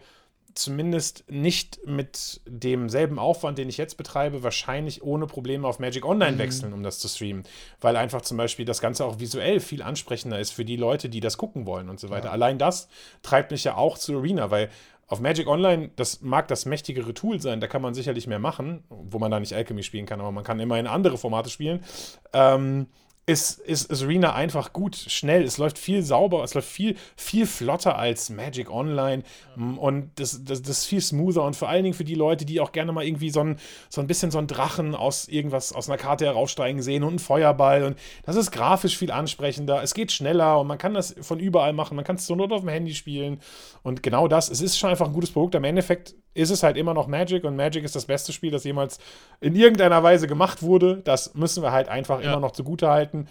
zumindest 0.55 1.23
nicht 1.29 1.79
mit 1.85 2.41
demselben 2.45 3.19
Aufwand, 3.19 3.57
den 3.57 3.69
ich 3.69 3.77
jetzt 3.77 3.97
betreibe, 3.97 4.43
wahrscheinlich 4.43 5.03
ohne 5.03 5.27
Probleme 5.27 5.67
auf 5.67 5.79
Magic 5.79 6.05
Online 6.05 6.37
wechseln, 6.37 6.73
um 6.73 6.83
das 6.83 6.99
zu 6.99 7.07
streamen. 7.07 7.43
Weil 7.79 7.95
einfach 7.95 8.21
zum 8.21 8.37
Beispiel 8.37 8.65
das 8.65 8.81
Ganze 8.81 9.05
auch 9.05 9.19
visuell 9.19 9.59
viel 9.59 9.81
ansprechender 9.81 10.39
ist 10.39 10.51
für 10.51 10.65
die 10.65 10.77
Leute, 10.77 11.09
die 11.09 11.19
das 11.19 11.37
gucken 11.37 11.65
wollen 11.65 11.89
und 11.89 11.99
so 11.99 12.09
weiter. 12.09 12.31
Allein 12.31 12.57
das 12.57 12.87
treibt 13.21 13.51
mich 13.51 13.63
ja 13.63 13.75
auch 13.75 13.97
zu 13.97 14.17
Arena, 14.17 14.51
weil 14.51 14.69
auf 15.07 15.19
Magic 15.19 15.47
Online, 15.47 15.89
das 15.97 16.21
mag 16.21 16.47
das 16.47 16.65
mächtigere 16.65 17.13
Tool 17.13 17.41
sein, 17.41 17.59
da 17.59 17.67
kann 17.67 17.81
man 17.81 17.93
sicherlich 17.93 18.27
mehr 18.27 18.39
machen, 18.39 18.85
wo 18.87 19.19
man 19.19 19.29
da 19.29 19.41
nicht 19.41 19.53
Alchemy 19.53 19.83
spielen 19.83 20.05
kann, 20.05 20.21
aber 20.21 20.31
man 20.31 20.45
kann 20.45 20.59
immerhin 20.61 20.87
andere 20.87 21.17
Formate 21.17 21.49
spielen. 21.49 21.83
Ähm, 22.31 22.87
ist, 23.27 23.59
ist, 23.59 23.91
ist 23.91 24.03
Arena 24.03 24.33
einfach 24.33 24.73
gut, 24.73 24.95
schnell. 24.95 25.43
Es 25.43 25.57
läuft 25.59 25.77
viel 25.77 26.01
sauber, 26.01 26.43
es 26.43 26.55
läuft 26.55 26.67
viel, 26.67 26.95
viel 27.15 27.45
flotter 27.45 27.97
als 27.97 28.29
Magic 28.31 28.71
Online. 28.71 29.23
Und 29.55 30.11
das, 30.15 30.43
das, 30.43 30.61
das 30.63 30.79
ist 30.79 30.85
viel 30.85 31.01
smoother. 31.01 31.43
Und 31.43 31.55
vor 31.55 31.69
allen 31.69 31.83
Dingen 31.83 31.93
für 31.93 32.03
die 32.03 32.15
Leute, 32.15 32.45
die 32.45 32.59
auch 32.59 32.71
gerne 32.71 32.91
mal 32.91 33.05
irgendwie 33.05 33.29
so 33.29 33.41
ein, 33.41 33.57
so 33.89 34.01
ein 34.01 34.07
bisschen 34.07 34.31
so 34.31 34.39
einen 34.39 34.47
Drachen 34.47 34.95
aus 34.95 35.27
irgendwas, 35.27 35.71
aus 35.71 35.87
einer 35.87 35.99
Karte 35.99 36.25
heraussteigen 36.25 36.81
sehen 36.81 37.03
und 37.03 37.09
einen 37.09 37.19
Feuerball. 37.19 37.83
Und 37.83 37.97
das 38.23 38.35
ist 38.35 38.51
grafisch 38.51 38.97
viel 38.97 39.11
ansprechender. 39.11 39.83
Es 39.83 39.93
geht 39.93 40.11
schneller 40.11 40.59
und 40.59 40.67
man 40.67 40.79
kann 40.79 40.95
das 40.95 41.15
von 41.21 41.39
überall 41.39 41.73
machen. 41.73 41.95
Man 41.95 42.05
kann 42.05 42.15
es 42.15 42.25
zur 42.25 42.37
Not 42.37 42.51
auf 42.51 42.61
dem 42.61 42.69
Handy 42.69 42.95
spielen. 42.95 43.39
Und 43.83 44.01
genau 44.01 44.27
das, 44.27 44.49
es 44.49 44.61
ist 44.61 44.79
schon 44.79 44.89
einfach 44.89 45.07
ein 45.07 45.13
gutes 45.13 45.31
Produkt. 45.31 45.55
Am 45.55 45.63
Endeffekt 45.63 46.15
ist 46.33 46.49
es 46.49 46.63
halt 46.63 46.77
immer 46.77 46.93
noch 46.93 47.07
Magic 47.07 47.43
und 47.43 47.55
Magic 47.55 47.83
ist 47.83 47.95
das 47.95 48.05
beste 48.05 48.31
Spiel, 48.33 48.51
das 48.51 48.63
jemals 48.63 48.99
in 49.41 49.55
irgendeiner 49.55 50.01
Weise 50.03 50.27
gemacht 50.27 50.61
wurde. 50.63 51.01
Das 51.03 51.33
müssen 51.33 51.61
wir 51.63 51.71
halt 51.71 51.89
einfach 51.89 52.21
Ja. 52.21 52.31
immer 52.31 52.39
noch 52.39 52.51
zugute 52.51 52.89
halten. 52.89 53.27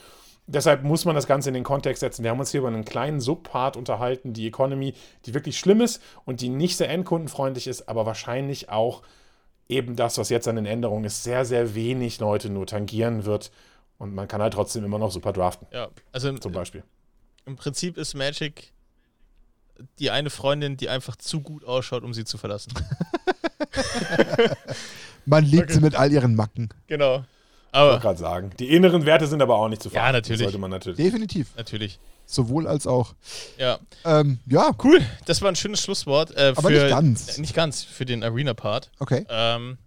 Deshalb 0.47 0.83
muss 0.83 1.05
man 1.05 1.15
das 1.15 1.27
Ganze 1.29 1.49
in 1.51 1.55
den 1.55 1.63
Kontext 1.65 2.01
setzen. 2.01 2.25
Wir 2.25 2.31
haben 2.31 2.41
uns 2.41 2.51
hier 2.51 2.61
über 2.61 2.69
einen 2.69 2.85
kleinen 2.85 3.21
Subpart 3.21 3.77
unterhalten, 3.77 4.33
die 4.33 4.47
Economy, 4.49 4.95
die 5.25 5.33
wirklich 5.35 5.59
schlimm 5.59 5.81
ist 5.81 6.03
und 6.25 6.41
die 6.41 6.49
nicht 6.49 6.77
sehr 6.77 6.91
endkundenfreundlich 6.91 7.69
ist, 7.69 7.89
aber 7.89 8.05
wahrscheinlich 8.05 8.69
auch 8.69 9.03
eben 9.69 9.95
das, 9.95 10.19
was 10.19 10.29
jetzt 10.29 10.49
an 10.49 10.57
den 10.57 10.67
Änderungen 10.67 11.05
ist, 11.05 11.23
sehr, 11.23 11.45
sehr 11.45 11.77
wenig 11.77 12.19
Leute 12.19 12.51
nur 12.51 12.67
tangieren 12.67 13.25
wird. 13.25 13.53
Und 13.99 14.15
man 14.15 14.27
kann 14.27 14.43
halt 14.43 14.55
trotzdem 14.55 14.83
immer 14.85 14.99
noch 14.99 15.13
super 15.13 15.33
draften, 15.33 15.69
ja, 15.73 15.89
also 16.11 16.29
im, 16.31 16.41
zum 16.41 16.53
Beispiel. 16.53 16.83
im 17.47 17.55
Prinzip 17.57 17.97
ist 17.97 18.15
Magic 18.15 18.73
die 19.99 20.11
eine 20.11 20.31
Freundin, 20.31 20.77
die 20.77 20.89
einfach 20.89 21.17
zu 21.17 21.41
gut 21.41 21.65
ausschaut, 21.65 22.03
um 22.03 22.15
sie 22.15 22.25
zu 22.25 22.39
verlassen. 22.39 22.73
man 25.27 25.45
liebt 25.45 25.65
Okay. 25.65 25.73
sie 25.75 25.81
mit 25.81 25.95
all 25.95 26.13
ihren 26.13 26.35
Macken. 26.35 26.69
genau. 26.87 27.25
Ich 27.73 27.79
wollte 27.79 27.91
Aber 27.93 28.01
gerade 28.01 28.19
sagen. 28.19 28.51
Die 28.59 28.75
inneren 28.75 29.07
Werte 29.07 29.29
sind 29.29 29.41
aber 29.41 29.55
auch 29.55 29.69
nicht 29.69 29.81
zu 29.81 29.91
Ja, 29.91 29.93
verachten. 29.93 30.13
natürlich. 30.15 30.39
Das 30.41 30.45
sollte 30.47 30.59
man 30.59 30.71
natürlich. 30.73 30.97
Definitiv. 30.97 31.55
natürlich. 31.57 32.01
Sowohl 32.27 32.67
als 32.67 32.89
auch. 32.89 33.15
Ja. 33.59 33.79
Ähm, 34.05 34.41
ja, 34.47 34.73
Cool. 34.83 35.01
Das 35.27 35.41
war 35.41 35.51
ein 35.51 35.55
schönes 35.57 35.81
Schlusswort. 35.81 36.33
Äh, 36.37 36.53
aber 36.57 36.63
für, 36.69 36.73
nicht 36.73 36.89
ganz. 36.89 37.39
Äh, 37.39 37.41
nicht 37.41 37.55
ganz, 37.55 37.85
für 37.85 38.05
den 38.05 38.25
Arena-Part. 38.25 38.91
Okay. 38.99 39.25
Ähm, 39.29 39.79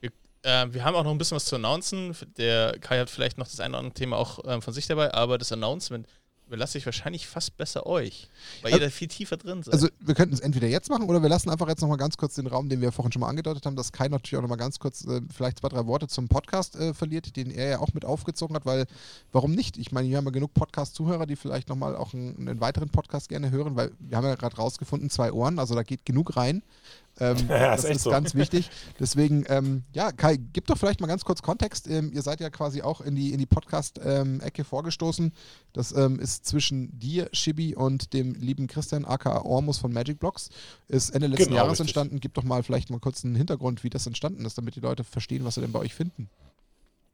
wir, 0.00 0.10
äh, 0.42 0.66
wir 0.74 0.84
haben 0.84 0.94
auch 0.96 1.04
noch 1.04 1.10
ein 1.12 1.16
bisschen 1.16 1.36
was 1.36 1.46
zu 1.46 1.56
announcen. 1.56 2.14
Der 2.36 2.78
Kai 2.78 2.98
hat 2.98 3.08
vielleicht 3.08 3.38
noch 3.38 3.46
das 3.46 3.58
eine 3.58 3.70
oder 3.70 3.78
andere 3.78 3.94
Thema 3.94 4.18
auch 4.18 4.40
ähm, 4.46 4.60
von 4.60 4.74
sich 4.74 4.86
dabei, 4.86 5.14
aber 5.14 5.38
das 5.38 5.50
Announcement 5.50 6.06
überlasse 6.48 6.78
ich 6.78 6.86
wahrscheinlich 6.86 7.26
fast 7.28 7.56
besser 7.56 7.86
euch, 7.86 8.28
weil 8.62 8.72
Also- 8.72 8.82
ihr 8.82 8.88
da 8.88 8.90
viel 8.90 9.08
tiefer 9.08 9.36
drin 9.36 9.62
seid. 9.62 9.74
Also 9.74 9.88
wir 10.00 10.14
könnten 10.14 10.34
es 10.34 10.40
entweder 10.40 10.66
jetzt 10.66 10.88
machen 10.90 11.08
oder 11.08 11.22
wir 11.22 11.28
lassen 11.28 11.50
einfach 11.50 11.68
jetzt 11.68 11.80
nochmal 11.80 11.98
ganz 11.98 12.16
kurz 12.16 12.34
den 12.34 12.46
Raum, 12.46 12.68
den 12.68 12.80
wir 12.80 12.90
vorhin 12.90 13.12
schon 13.12 13.20
mal 13.20 13.28
angedeutet 13.28 13.64
haben, 13.66 13.76
dass 13.76 13.92
Kai 13.92 14.08
natürlich 14.08 14.36
auch 14.38 14.42
nochmal 14.42 14.58
ganz 14.58 14.78
kurz 14.78 15.04
äh, 15.06 15.20
vielleicht 15.34 15.60
zwei, 15.60 15.68
drei 15.68 15.86
Worte 15.86 16.08
zum 16.08 16.28
Podcast 16.28 16.74
äh, 16.76 16.94
verliert, 16.94 17.36
den 17.36 17.50
er 17.50 17.68
ja 17.68 17.78
auch 17.78 17.92
mit 17.94 18.04
aufgezogen 18.04 18.56
hat, 18.56 18.66
weil 18.66 18.86
warum 19.32 19.52
nicht? 19.52 19.76
Ich 19.76 19.92
meine, 19.92 20.08
wir 20.08 20.16
haben 20.16 20.24
ja 20.24 20.30
genug 20.30 20.54
Podcast-Zuhörer, 20.54 21.26
die 21.26 21.36
vielleicht 21.36 21.68
nochmal 21.68 21.94
auch 21.94 22.14
einen, 22.14 22.36
einen 22.48 22.60
weiteren 22.60 22.88
Podcast 22.88 23.28
gerne 23.28 23.50
hören, 23.50 23.76
weil 23.76 23.92
wir 24.00 24.16
haben 24.16 24.24
ja 24.24 24.34
gerade 24.34 24.56
rausgefunden, 24.56 25.10
zwei 25.10 25.32
Ohren, 25.32 25.58
also 25.58 25.74
da 25.74 25.82
geht 25.82 26.04
genug 26.06 26.36
rein. 26.36 26.62
Ähm, 27.20 27.36
Ja, 27.48 27.74
das 27.74 27.84
ist 27.84 27.96
ist 27.96 28.02
so. 28.02 28.10
ganz 28.10 28.34
wichtig. 28.34 28.70
Deswegen, 29.00 29.44
ähm, 29.48 29.84
ja, 29.92 30.12
Kai, 30.12 30.36
gib 30.52 30.66
doch 30.66 30.78
vielleicht 30.78 31.00
mal 31.00 31.06
ganz 31.06 31.24
kurz 31.24 31.42
Kontext. 31.42 31.88
Ähm, 31.88 32.12
ihr 32.12 32.22
seid 32.22 32.40
ja 32.40 32.50
quasi 32.50 32.82
auch 32.82 33.00
in 33.00 33.14
die, 33.14 33.32
in 33.32 33.38
die 33.38 33.46
Podcast-Ecke 33.46 34.64
vorgestoßen. 34.64 35.32
Das 35.72 35.92
ähm, 35.92 36.18
ist 36.20 36.46
zwischen 36.46 36.98
dir, 36.98 37.28
Shibi, 37.32 37.74
und 37.74 38.12
dem 38.12 38.34
lieben 38.34 38.66
Christian 38.66 39.04
aka 39.04 39.42
Ormus 39.42 39.78
von 39.78 39.92
Magic 39.92 40.18
Blocks. 40.18 40.50
Ist 40.88 41.10
Ende 41.10 41.26
letzten 41.26 41.44
Genau, 41.46 41.56
Jahres 41.56 41.72
richtig. 41.72 41.84
entstanden. 41.86 42.20
Gib 42.20 42.34
doch 42.34 42.44
mal 42.44 42.62
vielleicht 42.62 42.90
mal 42.90 43.00
kurz 43.00 43.24
einen 43.24 43.34
Hintergrund, 43.34 43.84
wie 43.84 43.90
das 43.90 44.06
entstanden 44.06 44.44
ist, 44.44 44.58
damit 44.58 44.76
die 44.76 44.80
Leute 44.80 45.04
verstehen, 45.04 45.44
was 45.44 45.54
sie 45.56 45.60
denn 45.60 45.72
bei 45.72 45.78
euch 45.80 45.94
finden. 45.94 46.28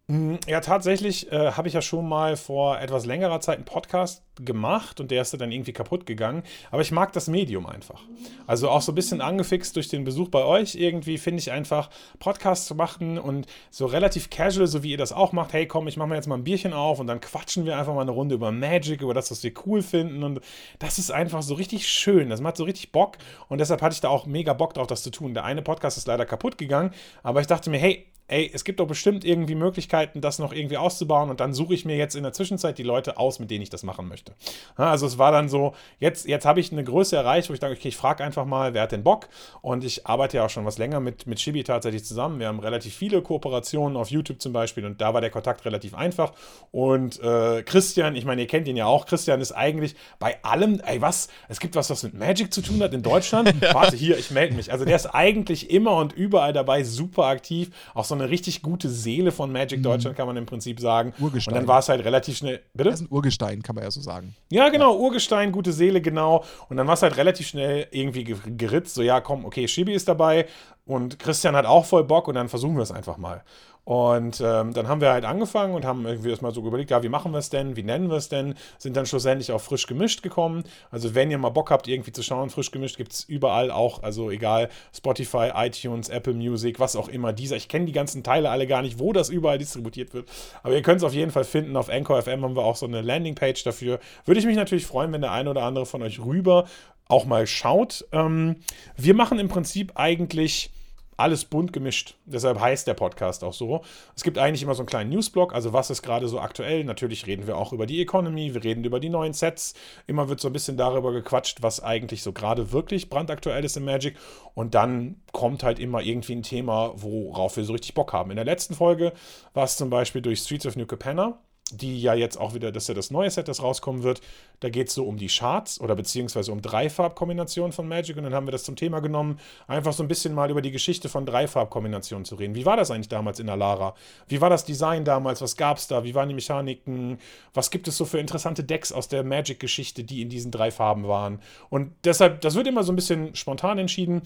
Mm, 0.06 0.35
Ja, 0.47 0.60
tatsächlich 0.60 1.32
äh, 1.32 1.52
habe 1.52 1.66
ich 1.66 1.72
ja 1.72 1.81
schon 1.81 2.06
mal 2.06 2.36
vor 2.36 2.78
etwas 2.78 3.06
längerer 3.06 3.40
Zeit 3.40 3.56
einen 3.56 3.64
Podcast 3.64 4.22
gemacht 4.44 5.01
und 5.01 5.10
der 5.10 5.22
ist 5.22 5.32
dann 5.40 5.51
irgendwie 5.51 5.72
kaputt 5.72 6.05
gegangen. 6.05 6.43
Aber 6.70 6.82
ich 6.82 6.93
mag 6.93 7.12
das 7.14 7.26
Medium 7.28 7.64
einfach. 7.64 8.02
Also 8.47 8.68
auch 8.68 8.82
so 8.82 8.93
ein 8.93 8.97
bisschen 8.97 9.22
angefixt 9.22 9.76
durch 9.76 9.89
den 9.89 10.05
Besuch 10.05 10.28
bei 10.28 10.44
euch 10.44 10.74
irgendwie 10.74 11.16
finde 11.16 11.39
ich 11.40 11.52
einfach 11.52 11.89
Podcasts 12.18 12.66
zu 12.66 12.74
machen 12.74 13.18
und 13.18 13.47
so 13.70 13.86
relativ 13.86 14.28
casual, 14.28 14.66
so 14.66 14.82
wie 14.82 14.90
ihr 14.90 14.98
das 14.98 15.12
auch 15.12 15.32
macht. 15.32 15.55
Hey, 15.55 15.66
komm, 15.66 15.89
ich 15.89 15.97
mache 15.97 16.09
mir 16.09 16.16
jetzt 16.16 16.26
mal 16.26 16.35
ein 16.36 16.44
Bierchen 16.44 16.74
auf 16.74 17.01
und 17.01 17.06
dann 17.06 17.20
quatschen 17.20 17.64
wir 17.64 17.78
einfach 17.78 17.94
mal 17.94 18.02
eine 18.02 18.10
Runde 18.10 18.35
über 18.35 18.52
Magic, 18.52 19.01
über 19.01 19.14
das, 19.14 19.31
was 19.31 19.43
wir 19.43 19.55
cool 19.64 19.81
finden 19.81 20.22
und 20.22 20.40
das 20.81 20.98
ist 20.98 21.12
einfach 21.12 21.40
so 21.43 21.55
richtig 21.55 21.89
schön. 21.89 22.28
Das 22.28 22.43
macht 22.43 22.59
so 22.59 22.64
richtig 22.64 22.93
Bock 22.93 23.16
und 23.48 23.56
deshalb 23.59 23.81
hatte 23.81 23.94
ich 23.94 24.01
da 24.02 24.10
auch 24.10 24.26
mega 24.26 24.52
Bock 24.52 24.74
drauf, 24.74 24.86
das 24.86 25.02
zu 25.02 25.10
tun. 25.10 25.32
Der 25.32 25.44
eine 25.44 25.62
Podcast 25.62 25.97
ist 25.97 26.09
leider 26.09 26.26
kaputt 26.26 26.59
gegangen, 26.59 26.90
aber 27.22 27.40
ich 27.40 27.47
dachte 27.47 27.70
mir, 27.70 27.78
hey, 27.78 28.05
ey, 28.26 28.51
es 28.52 28.64
gibt 28.64 28.80
doch 28.80 28.86
bestimmt 28.86 29.24
irgendwie 29.24 29.55
Möglichkeiten, 29.55 30.22
das 30.22 30.38
noch 30.38 30.52
irgendwie 30.52 30.78
auszubauen 30.78 31.28
und 31.28 31.40
dann 31.40 31.52
suche 31.52 31.74
ich 31.74 31.84
mir 31.84 31.96
jetzt 31.96 32.16
in 32.16 32.22
der 32.22 32.32
Zwischenzeit 32.32 32.78
die 32.78 32.82
Leute 32.82 33.18
aus, 33.18 33.38
mit 33.38 33.51
denen 33.51 33.62
ich 33.62 33.68
das 33.68 33.82
machen 33.82 34.09
möchte. 34.09 34.32
Also 34.76 35.06
es 35.06 35.18
war 35.18 35.30
dann 35.30 35.51
so, 35.51 35.74
jetzt, 35.98 36.26
jetzt 36.26 36.46
habe 36.46 36.59
ich 36.60 36.72
eine 36.72 36.84
Größe 36.84 37.16
erreicht, 37.16 37.51
wo 37.51 37.55
ich 37.55 37.60
dachte, 37.60 37.74
okay, 37.74 37.88
ich 37.88 37.96
frage 37.96 38.24
einfach 38.24 38.46
mal, 38.46 38.72
wer 38.72 38.82
hat 38.82 38.92
denn 38.92 39.05
Bock? 39.05 39.28
Und 39.60 39.84
ich 39.84 40.06
arbeite 40.06 40.38
ja 40.38 40.46
auch 40.46 40.51
schon 40.51 40.64
was 40.64 40.78
länger 40.78 41.01
mit, 41.01 41.26
mit 41.26 41.38
Shibi 41.38 41.64
tatsächlich 41.64 42.05
zusammen. 42.05 42.38
Wir 42.38 42.48
haben 42.48 42.60
relativ 42.60 42.94
viele 42.94 43.20
Kooperationen 43.20 43.96
auf 43.96 44.10
YouTube 44.10 44.40
zum 44.40 44.55
Beispiel 44.55 44.86
und 44.86 45.02
da 45.02 45.12
war 45.12 45.20
der 45.20 45.30
Kontakt 45.30 45.64
relativ 45.66 45.94
einfach. 45.94 46.32
Und 46.70 47.20
äh, 47.20 47.62
Christian, 47.62 48.16
ich 48.16 48.24
meine, 48.24 48.40
ihr 48.40 48.48
kennt 48.48 48.66
ihn 48.68 48.76
ja 48.76 48.86
auch, 48.86 49.05
Christian 49.05 49.42
ist 49.42 49.52
eigentlich 49.52 49.96
bei 50.18 50.42
allem, 50.42 50.80
ey 50.86 51.02
was, 51.02 51.28
es 51.48 51.60
gibt 51.60 51.76
was, 51.76 51.90
was 51.90 52.02
mit 52.02 52.14
Magic 52.14 52.55
zu 52.55 52.62
tun 52.62 52.82
hat 52.82 52.94
in 52.94 53.02
Deutschland? 53.02 53.55
Warte, 53.74 53.96
hier, 53.96 54.16
ich 54.16 54.30
melde 54.30 54.55
mich. 54.55 54.72
Also 54.72 54.86
der 54.86 54.96
ist 54.96 55.06
eigentlich 55.06 55.70
immer 55.70 55.96
und 55.96 56.14
überall 56.14 56.55
dabei, 56.55 56.84
super 56.84 57.26
aktiv, 57.26 57.70
auch 57.92 58.05
so 58.05 58.13
eine 58.14 58.30
richtig 58.30 58.62
gute 58.62 58.88
Seele 58.88 59.32
von 59.32 59.52
Magic 59.52 59.82
Deutschland, 59.82 60.16
kann 60.16 60.26
man 60.26 60.36
im 60.36 60.46
Prinzip 60.46 60.80
sagen. 60.80 61.12
Urgestein. 61.20 61.52
Und 61.54 61.60
dann 61.60 61.68
war 61.68 61.78
es 61.80 61.88
halt 61.88 62.04
relativ 62.04 62.36
schnell, 62.36 62.60
bitte? 62.72 62.90
Er 62.90 62.94
ist 62.94 63.00
ein 63.02 63.08
Urgestein, 63.10 63.62
kann 63.62 63.74
man 63.74 63.84
ja 63.84 63.90
so 63.90 64.00
sagen. 64.00 64.34
Ja, 64.50 64.68
genau, 64.68 64.96
Urgestein, 64.96 65.52
gute 65.52 65.72
Seele, 65.72 66.00
genau. 66.00 66.44
Und 66.68 66.76
dann 66.76 66.86
war 66.86 66.94
es 66.94 67.02
halt 67.02 67.16
relativ 67.16 67.46
schnell 67.48 67.86
irgendwie 67.90 68.24
ge- 68.24 68.36
geritzt, 68.56 68.94
so 68.94 69.02
ja, 69.02 69.20
komm, 69.20 69.44
okay, 69.44 69.68
Shibi 69.68 69.92
ist 69.92 70.08
dabei 70.08 70.46
und 70.86 71.18
Christian 71.18 71.56
hat 71.56 71.66
auch 71.66 71.84
voll 71.84 72.04
Bock 72.04 72.28
und 72.28 72.34
dann 72.34 72.48
versuchen 72.48 72.76
wir 72.76 72.82
es 72.82 72.92
einfach 72.92 73.16
mal. 73.16 73.42
Und 73.85 74.40
ähm, 74.40 74.73
dann 74.73 74.89
haben 74.89 75.02
wir 75.02 75.11
halt 75.11 75.27
angefangen 75.27 75.74
und 75.74 75.85
haben 75.85 76.06
irgendwie 76.06 76.31
erstmal 76.31 76.55
so 76.55 76.66
überlegt, 76.66 76.90
ja, 76.90 77.02
wie 77.02 77.11
machen 77.11 77.32
wir 77.32 77.39
es 77.39 77.51
denn, 77.51 77.77
wie 77.77 77.82
nennen 77.82 78.09
wir 78.09 78.16
es 78.16 78.31
denn, 78.31 78.55
sind 78.78 78.97
dann 78.97 79.05
schlussendlich 79.05 79.52
auf 79.52 79.62
frisch 79.62 79.86
gemischt 79.86 80.23
gekommen. 80.23 80.65
Also 80.90 81.15
wenn 81.15 81.31
ihr 81.31 81.36
mal 81.36 81.51
Bock 81.51 81.70
habt, 81.70 81.86
irgendwie 81.86 82.12
zu 82.12 82.23
schauen, 82.23 82.48
frisch 82.48 82.70
gemischt 82.70 82.97
gibt 82.97 83.12
es 83.12 83.24
überall 83.24 83.70
auch, 83.70 84.02
also 84.02 84.31
egal, 84.31 84.70
Spotify, 84.94 85.51
iTunes, 85.55 86.09
Apple 86.09 86.32
Music, 86.32 86.81
was 86.81 86.97
auch 86.97 87.09
immer, 87.09 87.35
dieser. 87.35 87.56
Ich 87.56 87.69
kenne 87.69 87.85
die 87.85 87.93
ganzen 87.93 88.23
Teile 88.23 88.48
alle 88.48 88.66
gar 88.66 88.81
nicht, 88.81 88.98
wo 88.98 89.12
das 89.12 89.28
überall 89.28 89.59
distributiert 89.59 90.15
wird. 90.15 90.28
Aber 90.62 90.74
ihr 90.74 90.82
könnt 90.82 90.98
es 90.98 91.05
auf 91.05 91.12
jeden 91.12 91.31
Fall 91.31 91.44
finden. 91.44 91.77
Auf 91.77 91.90
Anchor 91.90 92.23
FM 92.23 92.43
haben 92.43 92.56
wir 92.56 92.65
auch 92.65 92.77
so 92.77 92.86
eine 92.86 93.02
Landingpage 93.02 93.65
dafür. 93.65 94.01
Würde 94.24 94.40
ich 94.40 94.47
mich 94.47 94.56
natürlich 94.56 94.86
freuen, 94.86 95.12
wenn 95.12 95.20
der 95.20 95.32
eine 95.32 95.51
oder 95.51 95.62
andere 95.62 95.85
von 95.85 96.02
euch 96.02 96.20
rüber 96.20 96.65
auch 97.06 97.27
mal 97.27 97.47
schaut. 97.47 98.06
Ähm, 98.12 98.56
wir 98.97 99.12
machen 99.12 99.39
im 99.39 99.48
Prinzip 99.48 99.93
eigentlich 99.97 100.70
alles 101.16 101.44
bunt 101.44 101.72
gemischt. 101.72 102.16
Deshalb 102.26 102.60
heißt 102.60 102.86
der 102.86 102.94
Podcast 102.94 103.44
auch 103.44 103.52
so. 103.52 103.82
Es 104.16 104.22
gibt 104.22 104.38
eigentlich 104.38 104.62
immer 104.62 104.74
so 104.74 104.82
einen 104.82 104.88
kleinen 104.88 105.10
Newsblog, 105.10 105.54
also 105.54 105.72
was 105.72 105.90
ist 105.90 106.02
gerade 106.02 106.28
so 106.28 106.40
aktuell. 106.40 106.84
Natürlich 106.84 107.26
reden 107.26 107.46
wir 107.46 107.56
auch 107.56 107.72
über 107.72 107.86
die 107.86 108.00
Economy, 108.00 108.54
wir 108.54 108.64
reden 108.64 108.84
über 108.84 109.00
die 109.00 109.08
neuen 109.08 109.32
Sets. 109.32 109.74
Immer 110.06 110.28
wird 110.28 110.40
so 110.40 110.48
ein 110.48 110.52
bisschen 110.52 110.76
darüber 110.76 111.12
gequatscht, 111.12 111.62
was 111.62 111.82
eigentlich 111.82 112.22
so 112.22 112.32
gerade 112.32 112.72
wirklich 112.72 113.08
brandaktuell 113.08 113.64
ist 113.64 113.76
im 113.76 113.84
Magic. 113.84 114.16
Und 114.54 114.74
dann 114.74 115.16
kommt 115.32 115.62
halt 115.62 115.78
immer 115.78 116.02
irgendwie 116.02 116.34
ein 116.34 116.42
Thema, 116.42 116.92
worauf 116.96 117.56
wir 117.56 117.64
so 117.64 117.72
richtig 117.72 117.94
Bock 117.94 118.12
haben. 118.12 118.30
In 118.30 118.36
der 118.36 118.44
letzten 118.44 118.74
Folge 118.74 119.12
war 119.52 119.64
es 119.64 119.76
zum 119.76 119.90
Beispiel 119.90 120.22
durch 120.22 120.40
Streets 120.40 120.66
of 120.66 120.76
New 120.76 120.86
Capenna 120.86 121.38
die 121.72 122.00
ja 122.00 122.14
jetzt 122.14 122.38
auch 122.38 122.54
wieder, 122.54 122.72
das 122.72 122.84
ist 122.84 122.88
ja 122.88 122.94
das 122.94 123.10
neue 123.10 123.30
Set, 123.30 123.48
das 123.48 123.62
rauskommen 123.62 124.02
wird. 124.02 124.20
Da 124.60 124.68
geht 124.68 124.88
es 124.88 124.94
so 124.94 125.04
um 125.04 125.16
die 125.16 125.28
Charts 125.28 125.80
oder 125.80 125.96
beziehungsweise 125.96 126.52
um 126.52 126.60
Dreifarbkombinationen 126.60 127.72
von 127.72 127.88
Magic 127.88 128.16
und 128.16 128.24
dann 128.24 128.34
haben 128.34 128.46
wir 128.46 128.52
das 128.52 128.64
zum 128.64 128.76
Thema 128.76 129.00
genommen, 129.00 129.38
einfach 129.66 129.92
so 129.92 130.02
ein 130.02 130.08
bisschen 130.08 130.34
mal 130.34 130.50
über 130.50 130.60
die 130.60 130.70
Geschichte 130.70 131.08
von 131.08 131.24
Dreifarbkombinationen 131.24 132.24
zu 132.24 132.34
reden. 132.34 132.54
Wie 132.54 132.66
war 132.66 132.76
das 132.76 132.90
eigentlich 132.90 133.08
damals 133.08 133.40
in 133.40 133.48
Alara? 133.48 133.94
Wie 134.28 134.40
war 134.40 134.50
das 134.50 134.64
Design 134.64 135.04
damals? 135.04 135.40
Was 135.40 135.56
gab 135.56 135.78
es 135.78 135.86
da? 135.86 136.04
Wie 136.04 136.14
waren 136.14 136.28
die 136.28 136.34
Mechaniken? 136.34 137.18
Was 137.54 137.70
gibt 137.70 137.88
es 137.88 137.96
so 137.96 138.04
für 138.04 138.18
interessante 138.18 138.62
Decks 138.62 138.92
aus 138.92 139.08
der 139.08 139.24
Magic-Geschichte, 139.24 140.04
die 140.04 140.20
in 140.20 140.28
diesen 140.28 140.50
drei 140.50 140.70
Farben 140.70 141.08
waren? 141.08 141.40
Und 141.70 141.92
deshalb, 142.04 142.42
das 142.42 142.54
wird 142.54 142.66
immer 142.66 142.84
so 142.84 142.92
ein 142.92 142.96
bisschen 142.96 143.34
spontan 143.34 143.78
entschieden. 143.78 144.22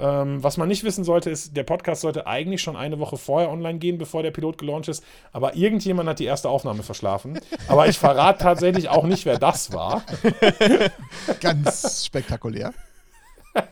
Ähm, 0.00 0.42
was 0.42 0.56
man 0.56 0.68
nicht 0.68 0.82
wissen 0.82 1.04
sollte, 1.04 1.30
ist, 1.30 1.56
der 1.56 1.64
Podcast 1.64 2.00
sollte 2.00 2.26
eigentlich 2.26 2.62
schon 2.62 2.76
eine 2.76 2.98
Woche 2.98 3.18
vorher 3.18 3.50
online 3.50 3.78
gehen, 3.78 3.98
bevor 3.98 4.22
der 4.22 4.30
Pilot 4.30 4.58
gelauncht 4.58 4.88
ist. 4.88 5.04
Aber 5.32 5.54
irgendjemand 5.54 6.08
hat 6.08 6.18
die 6.18 6.24
erste 6.24 6.48
Aufnahme 6.48 6.82
verschlafen. 6.82 7.38
Aber 7.68 7.86
ich 7.86 7.98
verrate 7.98 8.42
tatsächlich 8.42 8.88
auch 8.88 9.04
nicht, 9.04 9.26
wer 9.26 9.38
das 9.38 9.72
war. 9.72 10.02
Ganz 11.40 12.06
spektakulär. 12.06 12.72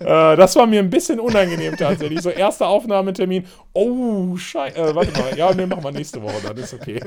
Äh, 0.00 0.36
das 0.36 0.56
war 0.56 0.66
mir 0.66 0.80
ein 0.80 0.90
bisschen 0.90 1.20
unangenehm 1.20 1.76
tatsächlich. 1.76 2.22
So, 2.22 2.30
erster 2.30 2.68
Aufnahmetermin. 2.68 3.44
Oh, 3.72 4.36
scheiße. 4.36 4.76
Äh, 4.76 4.94
warte 4.94 5.20
mal. 5.20 5.36
Ja, 5.36 5.52
nee, 5.52 5.66
machen 5.66 5.84
wir 5.84 5.92
nächste 5.92 6.22
Woche, 6.22 6.36
dann 6.42 6.56
ist 6.56 6.72
okay. 6.72 7.00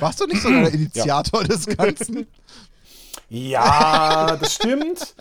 Warst 0.00 0.20
du 0.20 0.26
nicht 0.26 0.42
so 0.42 0.48
der 0.48 0.68
Initiator 0.72 1.44
des 1.44 1.66
Ganzen? 1.66 2.26
Ja, 3.34 4.36
das 4.36 4.54
stimmt. 4.56 5.14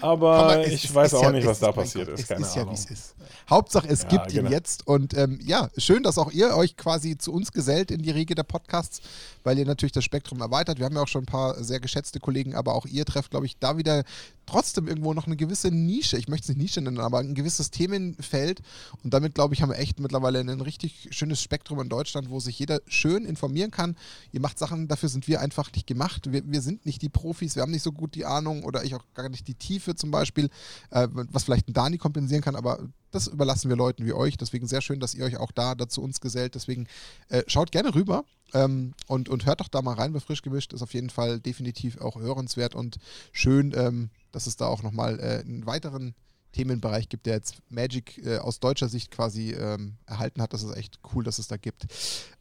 Aber 0.00 0.34
Aber 0.34 0.66
es 0.66 0.72
ich 0.84 0.94
weiß 0.94 1.14
auch 1.14 1.22
ja- 1.24 1.32
nicht, 1.32 1.42
es 1.44 1.48
was 1.50 1.58
da 1.60 1.72
passiert 1.72 2.06
Gott, 2.08 2.14
ist. 2.18 2.22
Es 2.22 2.28
Keine 2.28 2.42
ist 2.46 2.54
ja, 2.54 2.56
wie 2.56 2.60
Ahnung. 2.62 2.74
es 2.74 2.84
ist. 2.86 3.14
Hauptsache, 3.50 3.88
es 3.88 4.02
Ja, 4.02 4.08
gibt 4.08 4.32
ihn 4.32 4.36
genau. 4.38 4.50
jetzt. 4.50 4.86
Und 4.86 5.14
ähm, 5.14 5.38
ja, 5.42 5.68
schön, 5.76 6.02
dass 6.02 6.18
auch 6.18 6.30
ihr 6.30 6.56
euch 6.56 6.76
quasi 6.76 7.16
zu 7.18 7.32
uns 7.32 7.50
gesellt 7.52 7.90
in 7.90 8.02
die 8.02 8.10
Riege 8.10 8.34
der 8.34 8.42
Podcasts, 8.44 9.00
weil 9.44 9.58
ihr 9.58 9.66
natürlich 9.66 9.92
das 9.92 10.04
Spektrum 10.04 10.40
erweitert. 10.40 10.78
Wir 10.78 10.86
haben 10.86 10.94
ja 10.96 11.02
auch 11.02 11.08
schon 11.08 11.22
ein 11.22 11.26
paar 11.26 11.62
sehr 11.62 11.80
geschätzte 11.80 12.20
Kollegen, 12.20 12.54
aber 12.54 12.74
auch 12.74 12.86
ihr 12.86 13.04
trefft, 13.04 13.30
glaube 13.30 13.46
ich, 13.46 13.56
da 13.58 13.76
wieder 13.76 14.04
trotzdem 14.46 14.88
irgendwo 14.88 15.12
noch 15.14 15.26
eine 15.26 15.36
gewisse 15.36 15.70
Nische. 15.70 16.16
Ich 16.16 16.28
möchte 16.28 16.44
es 16.44 16.48
nicht 16.48 16.58
Nische 16.58 16.80
nennen, 16.80 17.00
aber 17.00 17.18
ein 17.18 17.34
gewisses 17.34 17.70
Themenfeld. 17.70 18.62
Und 19.02 19.12
damit, 19.12 19.34
glaube 19.34 19.54
ich, 19.54 19.62
haben 19.62 19.70
wir 19.70 19.78
echt 19.78 20.00
mittlerweile 20.00 20.40
ein 20.40 20.60
richtig 20.60 21.08
schönes 21.10 21.42
Spektrum 21.42 21.80
in 21.80 21.88
Deutschland, 21.88 22.30
wo 22.30 22.40
sich 22.40 22.58
jeder 22.58 22.80
schön 22.86 23.24
informieren 23.24 23.70
kann. 23.70 23.96
Ihr 24.32 24.40
macht 24.40 24.58
Sachen, 24.58 24.88
dafür 24.88 25.08
sind 25.08 25.28
wir 25.28 25.40
einfach 25.40 25.72
nicht 25.72 25.86
gemacht. 25.86 26.32
Wir, 26.32 26.42
wir 26.46 26.62
sind 26.62 26.86
nicht 26.86 27.02
die 27.02 27.08
Profis, 27.08 27.56
wir 27.56 27.62
haben 27.62 27.72
nicht 27.72 27.82
so 27.82 27.92
gut 27.92 28.14
die 28.14 28.24
Ahnung 28.24 28.64
oder 28.64 28.84
ich 28.84 28.94
auch 28.94 29.04
gar 29.14 29.28
nicht 29.28 29.48
die 29.48 29.54
Tiefe 29.54 29.94
zum 29.94 30.10
Beispiel, 30.10 30.48
äh, 30.90 31.08
was 31.10 31.44
vielleicht 31.44 31.68
ein 31.68 31.74
Dani 31.74 31.98
kompensieren 31.98 32.42
kann, 32.42 32.56
aber 32.56 32.78
das 33.16 33.26
überlassen 33.26 33.68
wir 33.68 33.76
Leuten 33.76 34.04
wie 34.06 34.12
euch. 34.12 34.36
Deswegen 34.36 34.66
sehr 34.66 34.80
schön, 34.82 35.00
dass 35.00 35.14
ihr 35.14 35.24
euch 35.24 35.36
auch 35.38 35.50
da 35.52 35.74
dazu 35.74 36.02
uns 36.02 36.20
gesellt. 36.20 36.54
Deswegen 36.54 36.86
äh, 37.28 37.42
schaut 37.46 37.72
gerne 37.72 37.94
rüber 37.94 38.24
ähm, 38.54 38.94
und, 39.06 39.28
und 39.28 39.46
hört 39.46 39.60
doch 39.60 39.68
da 39.68 39.82
mal 39.82 39.94
rein 39.94 40.12
bei 40.12 40.20
Frisch 40.20 40.42
gemischt. 40.42 40.72
Ist 40.72 40.82
auf 40.82 40.94
jeden 40.94 41.10
Fall 41.10 41.40
definitiv 41.40 42.00
auch 42.00 42.16
hörenswert 42.16 42.74
und 42.74 42.98
schön, 43.32 43.72
ähm, 43.76 44.10
dass 44.32 44.46
es 44.46 44.56
da 44.56 44.66
auch 44.66 44.82
nochmal 44.82 45.18
äh, 45.18 45.40
einen 45.40 45.66
weiteren 45.66 46.14
Themenbereich 46.52 47.08
gibt, 47.08 47.26
der 47.26 47.34
jetzt 47.34 47.56
Magic 47.68 48.24
äh, 48.24 48.38
aus 48.38 48.60
deutscher 48.60 48.88
Sicht 48.88 49.10
quasi 49.10 49.52
ähm, 49.52 49.96
erhalten 50.06 50.40
hat. 50.40 50.52
Das 50.52 50.62
ist 50.62 50.74
echt 50.76 51.00
cool, 51.14 51.24
dass 51.24 51.38
es 51.38 51.48
da 51.48 51.56
gibt. 51.56 51.86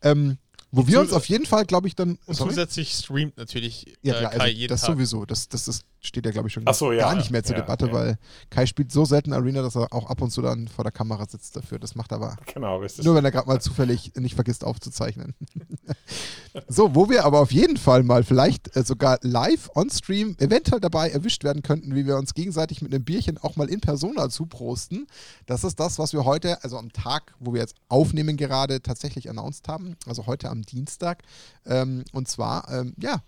Ähm, 0.01 0.37
wo 0.71 0.87
wir 0.87 0.99
uns 0.99 1.13
auf 1.13 1.25
jeden 1.27 1.45
Fall, 1.45 1.65
glaube 1.65 1.87
ich, 1.87 1.95
dann. 1.95 2.17
Und 2.25 2.35
Sorry? 2.35 2.49
zusätzlich 2.49 2.91
streamt 2.91 3.37
natürlich 3.37 3.97
Ja, 4.01 4.15
äh, 4.15 4.19
klar, 4.19 4.31
Kai 4.31 4.39
also 4.39 4.57
jeden 4.57 4.69
das 4.69 4.81
Tag. 4.81 4.89
sowieso. 4.91 5.25
Das, 5.25 5.47
das, 5.47 5.65
das 5.65 5.81
steht 6.05 6.25
ja, 6.25 6.31
glaube 6.31 6.47
ich, 6.47 6.53
schon 6.53 6.63
so, 6.73 6.91
ja, 6.91 7.01
gar 7.01 7.15
nicht 7.15 7.31
mehr 7.31 7.43
zur 7.43 7.55
ja, 7.55 7.61
Debatte, 7.61 7.91
weil 7.91 8.17
Kai 8.49 8.65
spielt 8.65 8.91
so 8.91 9.05
selten 9.05 9.33
Arena, 9.33 9.61
dass 9.61 9.75
er 9.75 9.91
auch 9.91 10.09
ab 10.09 10.21
und 10.21 10.31
zu 10.31 10.41
dann 10.41 10.67
vor 10.67 10.83
der 10.83 10.91
Kamera 10.91 11.25
sitzt 11.27 11.55
dafür. 11.55 11.79
Das 11.79 11.95
macht 11.95 12.11
er 12.11 12.17
aber 12.17 12.37
Genau, 12.53 12.81
nur, 13.03 13.15
wenn 13.15 13.25
er 13.25 13.31
gerade 13.31 13.47
mal 13.47 13.61
zufällig 13.61 14.13
nicht 14.15 14.35
vergisst 14.35 14.63
aufzuzeichnen. 14.63 15.35
so, 16.67 16.95
wo 16.95 17.09
wir 17.09 17.25
aber 17.25 17.39
auf 17.39 17.51
jeden 17.51 17.77
Fall 17.77 18.03
mal 18.03 18.23
vielleicht 18.23 18.75
äh, 18.75 18.83
sogar 18.83 19.19
live 19.21 19.69
on 19.75 19.89
Stream 19.89 20.35
eventuell 20.39 20.79
dabei 20.79 21.09
erwischt 21.09 21.43
werden 21.43 21.63
könnten, 21.63 21.95
wie 21.95 22.05
wir 22.05 22.17
uns 22.17 22.33
gegenseitig 22.33 22.81
mit 22.81 22.93
einem 22.93 23.03
Bierchen 23.03 23.37
auch 23.37 23.55
mal 23.55 23.69
in 23.69 23.81
Persona 23.81 24.29
zuprosten. 24.29 25.07
Das 25.45 25.63
ist 25.63 25.79
das, 25.79 25.99
was 25.99 26.13
wir 26.13 26.25
heute, 26.25 26.63
also 26.63 26.77
am 26.77 26.91
Tag, 26.91 27.33
wo 27.39 27.53
wir 27.53 27.61
jetzt 27.61 27.75
aufnehmen 27.89 28.37
gerade, 28.37 28.81
tatsächlich 28.81 29.29
announced 29.29 29.67
haben. 29.67 29.95
Also 30.05 30.27
heute 30.27 30.49
am 30.49 30.61
Dienstag. 30.61 31.23
Ähm, 31.65 32.03
und 32.13 32.27
zwar, 32.27 32.69
ähm, 32.71 32.93
ja, 32.99 33.21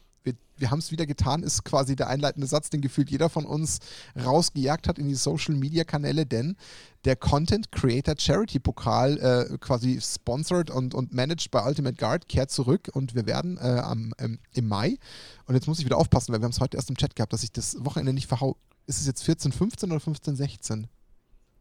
wir 0.57 0.71
haben 0.71 0.79
es 0.79 0.91
wieder 0.91 1.05
getan, 1.05 1.43
ist 1.43 1.63
quasi 1.63 1.95
der 1.95 2.07
einleitende 2.07 2.47
Satz, 2.47 2.69
den 2.69 2.81
gefühlt 2.81 3.09
jeder 3.09 3.29
von 3.29 3.45
uns 3.45 3.79
rausgejagt 4.15 4.87
hat 4.87 4.99
in 4.99 5.07
die 5.07 5.15
Social 5.15 5.55
Media 5.55 5.83
Kanäle, 5.83 6.25
denn 6.25 6.55
der 7.05 7.15
Content 7.15 7.71
Creator 7.71 8.15
Charity 8.17 8.59
Pokal, 8.59 9.17
äh, 9.17 9.57
quasi 9.59 9.99
sponsored 10.01 10.69
und, 10.69 10.93
und 10.93 11.13
managed 11.13 11.51
bei 11.51 11.65
Ultimate 11.65 11.95
Guard, 11.95 12.27
kehrt 12.27 12.51
zurück 12.51 12.89
und 12.93 13.15
wir 13.15 13.25
werden 13.25 13.57
äh, 13.57 13.61
am, 13.61 14.13
ähm, 14.19 14.39
im 14.53 14.67
Mai, 14.67 14.97
und 15.45 15.55
jetzt 15.55 15.67
muss 15.67 15.79
ich 15.79 15.85
wieder 15.85 15.97
aufpassen, 15.97 16.33
weil 16.33 16.41
wir 16.41 16.45
haben 16.45 16.51
es 16.51 16.59
heute 16.59 16.77
erst 16.77 16.89
im 16.89 16.97
Chat 16.97 17.15
gehabt, 17.15 17.33
dass 17.33 17.43
ich 17.43 17.51
das 17.51 17.77
Wochenende 17.79 18.13
nicht 18.13 18.27
verhau. 18.27 18.57
Ist 18.85 18.99
es 18.99 19.07
jetzt 19.07 19.23
14, 19.23 19.51
15 19.51 19.91
oder 19.91 19.99
15, 19.99 20.35
16? 20.35 20.87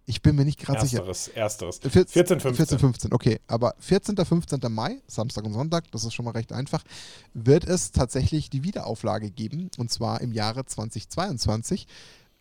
Ich 0.08 0.22
bin 0.22 0.36
mir 0.36 0.44
nicht 0.44 0.60
gerade 0.60 0.86
sicher. 0.86 1.04
Ersteres, 1.04 1.28
ersteres. 1.28 1.78
14, 1.78 2.38
15. 2.38 2.54
14, 2.54 2.78
15, 2.78 3.12
okay. 3.12 3.40
Aber 3.48 3.74
14., 3.80 4.16
15. 4.16 4.60
Mai, 4.68 5.02
Samstag 5.08 5.44
und 5.44 5.52
Sonntag, 5.52 5.90
das 5.90 6.04
ist 6.04 6.14
schon 6.14 6.24
mal 6.24 6.30
recht 6.30 6.52
einfach, 6.52 6.84
wird 7.34 7.64
es 7.64 7.90
tatsächlich 7.90 8.48
die 8.48 8.62
Wiederauflage 8.62 9.32
geben. 9.32 9.68
Und 9.78 9.90
zwar 9.90 10.20
im 10.20 10.32
Jahre 10.32 10.64
2022. 10.64 11.88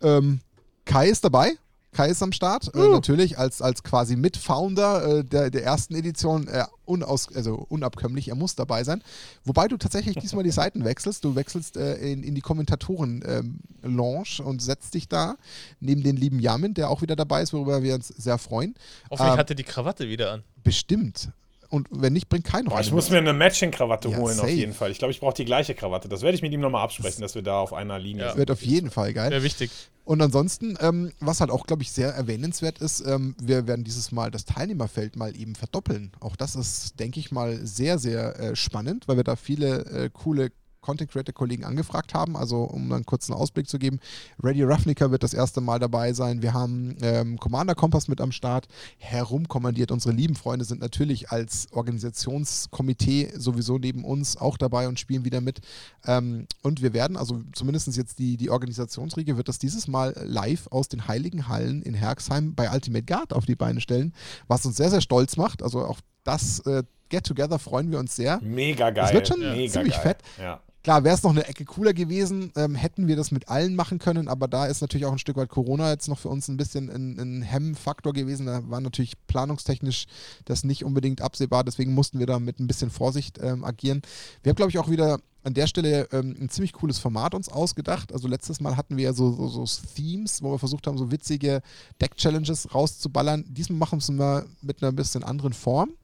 Ähm, 0.00 0.40
Kai 0.84 1.08
ist 1.08 1.24
dabei. 1.24 1.54
Kai 1.96 2.10
ist 2.10 2.22
am 2.22 2.32
Start, 2.32 2.74
äh, 2.74 2.88
natürlich 2.88 3.38
als, 3.38 3.62
als 3.62 3.82
quasi 3.82 4.16
Mitfounder 4.16 5.20
äh, 5.20 5.24
der, 5.24 5.50
der 5.50 5.64
ersten 5.64 5.94
Edition 5.94 6.46
äh, 6.46 6.64
unaus, 6.84 7.34
also 7.34 7.54
unabkömmlich, 7.70 8.28
er 8.28 8.34
muss 8.34 8.54
dabei 8.54 8.84
sein. 8.84 9.02
Wobei 9.44 9.66
du 9.66 9.78
tatsächlich 9.78 10.14
diesmal 10.16 10.44
die 10.44 10.50
Seiten 10.50 10.84
wechselst. 10.84 11.24
Du 11.24 11.34
wechselst 11.34 11.78
äh, 11.78 11.96
in, 11.96 12.22
in 12.22 12.34
die 12.34 12.42
Kommentatoren-Lounge 12.42 14.42
und 14.44 14.60
setzt 14.60 14.92
dich 14.92 15.08
da 15.08 15.36
neben 15.80 16.02
den 16.02 16.18
lieben 16.18 16.38
Yamin, 16.38 16.74
der 16.74 16.90
auch 16.90 17.00
wieder 17.00 17.16
dabei 17.16 17.40
ist, 17.40 17.54
worüber 17.54 17.82
wir 17.82 17.94
uns 17.94 18.08
sehr 18.08 18.36
freuen. 18.36 18.74
Hoffentlich 19.10 19.32
Ähm, 19.32 19.38
hat 19.38 19.50
er 19.50 19.56
die 19.56 19.64
Krawatte 19.64 20.06
wieder 20.06 20.32
an. 20.32 20.42
Bestimmt. 20.62 21.30
Und 21.68 21.88
wenn 21.90 22.12
nicht, 22.12 22.28
bringt 22.28 22.44
keinen 22.44 22.68
rein. 22.68 22.80
ich 22.82 22.92
muss 22.92 23.10
mir 23.10 23.18
eine 23.18 23.32
Matching-Krawatte 23.32 24.08
Ja, 24.08 24.18
holen, 24.18 24.34
safe. 24.36 24.48
auf 24.48 24.54
jeden 24.54 24.72
Fall. 24.72 24.90
Ich 24.90 24.98
glaube, 24.98 25.12
ich 25.12 25.20
brauche 25.20 25.34
die 25.34 25.44
gleiche 25.44 25.74
Krawatte. 25.74 26.08
Das 26.08 26.22
werde 26.22 26.34
ich 26.36 26.42
mit 26.42 26.52
ihm 26.52 26.60
nochmal 26.60 26.82
absprechen, 26.84 27.20
dass 27.22 27.34
wir 27.34 27.42
da 27.42 27.58
auf 27.60 27.72
einer 27.72 27.98
Linie 27.98 28.24
Ja. 28.24 28.28
sind. 28.30 28.38
Wird 28.38 28.50
auf 28.50 28.62
jeden 28.62 28.90
Fall 28.90 29.12
geil. 29.12 29.30
Wäre 29.30 29.42
wichtig. 29.42 29.70
Und 30.04 30.22
ansonsten, 30.22 30.78
ähm, 30.80 31.10
was 31.18 31.40
halt 31.40 31.50
auch, 31.50 31.66
glaube 31.66 31.82
ich, 31.82 31.90
sehr 31.90 32.10
erwähnenswert 32.10 32.78
ist, 32.78 33.00
ähm, 33.00 33.34
wir 33.42 33.66
werden 33.66 33.82
dieses 33.84 34.12
Mal 34.12 34.30
das 34.30 34.44
Teilnehmerfeld 34.44 35.16
mal 35.16 35.36
eben 35.36 35.56
verdoppeln. 35.56 36.12
Auch 36.20 36.36
das 36.36 36.54
ist, 36.54 37.00
denke 37.00 37.18
ich 37.18 37.32
mal, 37.32 37.58
sehr, 37.66 37.98
sehr 37.98 38.38
äh, 38.38 38.54
spannend, 38.56 39.08
weil 39.08 39.16
wir 39.16 39.24
da 39.24 39.34
viele 39.34 39.84
äh, 39.86 40.10
coole 40.12 40.52
Content 40.86 41.10
Creator 41.10 41.34
Kollegen 41.34 41.64
angefragt 41.64 42.14
haben. 42.14 42.36
Also, 42.36 42.62
um 42.62 42.92
einen 42.92 43.04
kurzen 43.04 43.32
Ausblick 43.32 43.68
zu 43.68 43.80
geben, 43.80 43.98
Radio 44.40 44.68
Ravnica 44.68 45.10
wird 45.10 45.24
das 45.24 45.34
erste 45.34 45.60
Mal 45.60 45.80
dabei 45.80 46.12
sein. 46.12 46.42
Wir 46.42 46.54
haben 46.54 46.96
ähm, 47.02 47.38
Commander 47.40 47.74
Kompass 47.74 48.06
mit 48.06 48.20
am 48.20 48.30
Start. 48.30 48.68
Herumkommandiert. 48.98 49.90
Unsere 49.90 50.14
lieben 50.14 50.36
Freunde 50.36 50.64
sind 50.64 50.80
natürlich 50.80 51.30
als 51.32 51.66
Organisationskomitee 51.72 53.32
sowieso 53.36 53.78
neben 53.78 54.04
uns 54.04 54.36
auch 54.36 54.56
dabei 54.56 54.86
und 54.86 55.00
spielen 55.00 55.24
wieder 55.24 55.40
mit. 55.40 55.60
Ähm, 56.06 56.46
und 56.62 56.82
wir 56.82 56.92
werden, 56.92 57.16
also 57.16 57.42
zumindest 57.52 57.96
jetzt 57.96 58.20
die, 58.20 58.36
die 58.36 58.50
Organisationsriege, 58.50 59.36
wird 59.36 59.48
das 59.48 59.58
dieses 59.58 59.88
Mal 59.88 60.14
live 60.24 60.68
aus 60.68 60.88
den 60.88 61.08
Heiligen 61.08 61.48
Hallen 61.48 61.82
in 61.82 61.94
Herxheim 61.94 62.54
bei 62.54 62.70
Ultimate 62.72 63.04
Guard 63.04 63.32
auf 63.32 63.44
die 63.44 63.56
Beine 63.56 63.80
stellen, 63.80 64.12
was 64.46 64.64
uns 64.64 64.76
sehr, 64.76 64.90
sehr 64.90 65.00
stolz 65.00 65.36
macht. 65.36 65.64
Also 65.64 65.84
auch 65.84 65.98
das 66.22 66.60
äh, 66.60 66.84
Get-Together 67.08 67.58
freuen 67.58 67.90
wir 67.90 67.98
uns 67.98 68.16
sehr. 68.16 68.40
Mega 68.42 68.90
geil. 68.90 69.04
Das 69.04 69.12
wird 69.12 69.28
schon 69.28 69.40
Mega 69.40 69.72
ziemlich 69.72 69.94
geil. 69.94 70.02
fett. 70.02 70.18
Ja. 70.38 70.60
Klar, 70.86 71.02
wäre 71.02 71.16
es 71.16 71.24
noch 71.24 71.32
eine 71.32 71.48
Ecke 71.48 71.64
cooler 71.64 71.92
gewesen, 71.92 72.52
ähm, 72.54 72.76
hätten 72.76 73.08
wir 73.08 73.16
das 73.16 73.32
mit 73.32 73.48
allen 73.48 73.74
machen 73.74 73.98
können, 73.98 74.28
aber 74.28 74.46
da 74.46 74.66
ist 74.66 74.82
natürlich 74.82 75.04
auch 75.04 75.10
ein 75.10 75.18
Stück 75.18 75.36
weit 75.36 75.48
Corona 75.48 75.90
jetzt 75.90 76.06
noch 76.06 76.20
für 76.20 76.28
uns 76.28 76.46
ein 76.46 76.56
bisschen 76.56 76.88
ein, 76.88 77.18
ein 77.18 77.42
Hemmfaktor 77.42 78.12
gewesen. 78.12 78.46
Da 78.46 78.70
war 78.70 78.80
natürlich 78.80 79.14
planungstechnisch 79.26 80.06
das 80.44 80.62
nicht 80.62 80.84
unbedingt 80.84 81.22
absehbar, 81.22 81.64
deswegen 81.64 81.92
mussten 81.92 82.20
wir 82.20 82.26
da 82.26 82.38
mit 82.38 82.60
ein 82.60 82.68
bisschen 82.68 82.90
Vorsicht 82.90 83.40
ähm, 83.42 83.64
agieren. 83.64 84.00
Wir 84.44 84.50
haben, 84.50 84.54
glaube 84.54 84.70
ich, 84.70 84.78
auch 84.78 84.88
wieder 84.88 85.18
an 85.42 85.54
der 85.54 85.66
Stelle 85.66 86.06
ähm, 86.12 86.36
ein 86.40 86.50
ziemlich 86.50 86.72
cooles 86.72 87.00
Format 87.00 87.34
uns 87.34 87.48
ausgedacht. 87.48 88.12
Also 88.12 88.28
letztes 88.28 88.60
Mal 88.60 88.76
hatten 88.76 88.96
wir 88.96 89.06
ja 89.06 89.12
so, 89.12 89.32
so, 89.32 89.66
so 89.66 89.80
Themes, 89.96 90.40
wo 90.40 90.52
wir 90.52 90.60
versucht 90.60 90.86
haben, 90.86 90.98
so 90.98 91.10
witzige 91.10 91.62
Deck-Challenges 92.00 92.72
rauszuballern. 92.72 93.44
Diesmal 93.48 93.80
machen 93.80 93.98
wir 93.98 94.02
es 94.02 94.08
mal 94.08 94.46
mit 94.62 94.84
einer 94.84 94.92
bisschen 94.92 95.24
anderen 95.24 95.52
Form. 95.52 95.94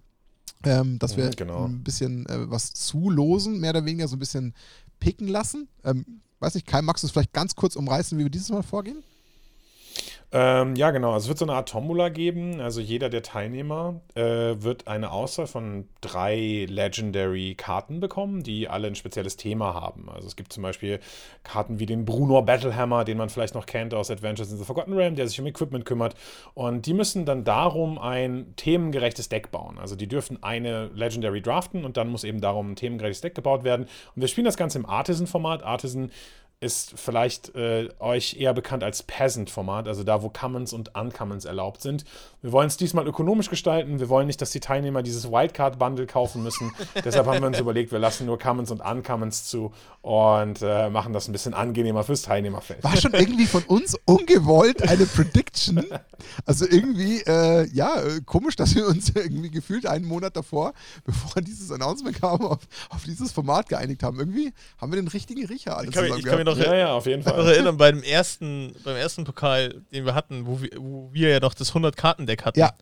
Ähm, 0.64 0.98
dass 0.98 1.16
wir 1.16 1.26
Mhm, 1.26 1.36
genau. 1.36 1.64
ein 1.66 1.82
bisschen 1.82 2.26
äh, 2.26 2.51
was 2.51 2.72
zulosen, 2.72 3.60
mehr 3.60 3.70
oder 3.70 3.84
weniger 3.84 4.09
so 4.09 4.16
ein 4.16 4.20
bisschen 4.20 4.55
picken 5.01 5.28
lassen. 5.28 5.68
Ähm, 5.84 6.05
weiß 6.40 6.55
nicht, 6.55 6.66
Kai, 6.66 6.82
magst 6.82 7.02
du 7.02 7.06
es 7.06 7.12
vielleicht 7.12 7.32
ganz 7.32 7.55
kurz 7.56 7.76
umreißen, 7.76 8.18
wie 8.18 8.22
wir 8.24 8.30
dieses 8.30 8.51
Mal 8.51 8.62
vorgehen? 8.62 9.02
Ähm, 10.35 10.77
ja, 10.77 10.93
genau. 10.93 11.13
Also 11.13 11.25
es 11.25 11.29
wird 11.29 11.39
so 11.39 11.45
eine 11.45 11.53
Art 11.53 11.69
Tombola 11.69 12.09
geben. 12.09 12.59
Also 12.63 12.81
jeder 12.81 13.11
der 13.11 13.23
Teilnehmer 13.23 14.01
äh, 14.15 14.23
wird 14.23 14.89
eine 14.89 15.13
Auswahl 15.13 15.47
von 15.47 15.89
drei 16.01 16.67
Legendary-Karten 16.71 18.01
bekommen, 18.01 18.43
die 18.43 18.67
alle 18.67 18.87
ein 18.87 18.95
spezielles 18.95 19.37
Thema 19.37 19.75
haben. 19.75 20.09
Also 20.09 20.27
es 20.27 20.35
gibt 20.35 20.55
zum 20.55 20.63
Beispiel 20.63 21.01
Karten 21.43 21.81
wie 21.81 21.87
den 21.87 22.07
Brunor 22.07 22.47
Battlehammer, 22.47 23.05
den 23.05 23.19
man 23.19 23.29
vielleicht 23.29 23.55
noch 23.55 23.67
kennt 23.67 23.93
aus 23.93 24.11
Adventures 24.11 24.51
in 24.51 24.57
the 24.57 24.65
Forgotten 24.65 24.95
Realm, 24.95 25.17
der 25.17 25.29
sich 25.29 25.39
um 25.39 25.47
Equipment 25.47 25.85
kümmert. 25.85 26.15
Und 26.55 26.87
die 26.87 26.95
müssen 26.95 27.27
dann 27.27 27.45
darum 27.45 27.99
ein 27.99 28.55
themengerechtes 28.57 29.29
Deck 29.29 29.51
bauen. 29.51 29.79
Also 29.79 29.97
die 29.97 30.09
dürfen 30.09 30.43
eine 30.43 30.87
Legendary 30.95 31.43
draften 31.43 31.85
und 31.85 31.99
dann 31.99 32.09
muss 32.09 32.25
eben 32.25 32.41
darum 32.41 32.73
ein 32.73 32.77
themengerechtes 32.77 33.21
Deck 33.21 33.35
gebaut 33.35 33.65
werden. 33.65 33.83
Und 34.17 34.23
wir 34.23 34.29
spielen 34.29 34.47
das 34.47 34.57
Ganze 34.57 34.79
im 34.79 34.87
Artisan-Format. 34.87 35.63
Artisan 35.63 36.11
ist 36.62 36.93
vielleicht 36.97 37.55
äh, 37.56 37.89
euch 37.98 38.36
eher 38.39 38.55
bekannt 38.55 38.84
als 38.84 39.02
Peasant-Format, 39.02 39.89
also 39.89 40.05
da, 40.05 40.22
wo 40.22 40.28
Commons 40.28 40.72
und 40.72 40.94
Uncommons 40.94 41.44
erlaubt 41.44 41.82
sind. 41.82 42.05
Wir 42.40 42.52
wollen 42.52 42.68
es 42.68 42.76
diesmal 42.76 43.06
ökonomisch 43.06 43.51
gestalten. 43.51 43.98
Wir 43.98 44.09
wollen 44.09 44.26
nicht, 44.26 44.40
dass 44.40 44.51
die 44.51 44.60
Teilnehmer 44.60 45.02
dieses 45.02 45.30
Wildcard-Bundle 45.30 46.06
kaufen 46.06 46.43
müssen. 46.43 46.72
Deshalb 47.05 47.26
haben 47.26 47.40
wir 47.40 47.48
uns 47.48 47.59
überlegt, 47.59 47.90
wir 47.90 47.98
lassen 47.98 48.26
nur 48.26 48.39
Commons 48.39 48.70
und 48.70 48.80
Uncommons 48.80 49.44
zu 49.44 49.72
und 50.02 50.62
äh, 50.62 50.89
machen 50.90 51.12
das 51.12 51.28
ein 51.28 51.32
bisschen 51.32 51.55
angenehmer 51.55 52.05
fürs 52.05 52.22
Teilnehmerfeld. 52.22 52.82
War 52.84 52.97
schon 52.97 53.12
irgendwie 53.12 53.47
von 53.47 53.62
uns 53.64 53.97
ungewollt 54.05 54.82
eine 54.89 55.06
Prediction. 55.06 55.84
Also 56.47 56.66
irgendwie, 56.68 57.20
äh, 57.22 57.68
ja, 57.72 58.01
äh, 58.01 58.20
komisch, 58.24 58.56
dass 58.56 58.74
wir 58.74 58.86
uns 58.86 59.10
irgendwie 59.14 59.51
gefühlt 59.51 59.86
einen 59.86 60.05
Monat 60.05 60.36
davor, 60.36 60.72
bevor 61.05 61.43
dieses 61.43 61.70
Announcement 61.70 62.20
kam, 62.20 62.40
auf, 62.43 62.60
auf 62.90 63.05
dieses 63.05 63.32
Format 63.32 63.68
geeinigt 63.68 64.02
haben. 64.02 64.18
Irgendwie 64.18 64.52
haben 64.78 64.93
wir 64.93 65.01
den 65.01 65.09
richtigen 65.09 65.44
Riecher 65.47 65.76
alle 65.76 65.89
Ich 65.89 65.94
kann, 65.94 66.05
zusammen 66.05 66.20
ich 66.20 66.26
kann. 66.26 66.52
Noch 66.57 66.65
Ja, 66.65 66.74
ja, 66.74 66.93
auf 66.93 67.07
jeden 67.07 67.23
noch 67.24 67.35
Fall. 67.35 67.47
erinnern, 67.49 67.77
beim 67.77 68.03
ersten, 68.03 68.74
beim 68.85 68.97
ersten 68.97 69.24
Pokal, 69.24 69.83
den 69.93 70.05
wir 70.05 70.15
hatten, 70.15 70.47
wo 70.47 70.61
wir, 70.61 70.70
wo 70.79 71.09
wir 71.12 71.29
ja 71.31 71.41
noch 71.41 71.55
das 71.55 71.73
100-Karten-Deck 71.74 72.45
hatten. 72.45 72.61
Ja, 72.61 72.73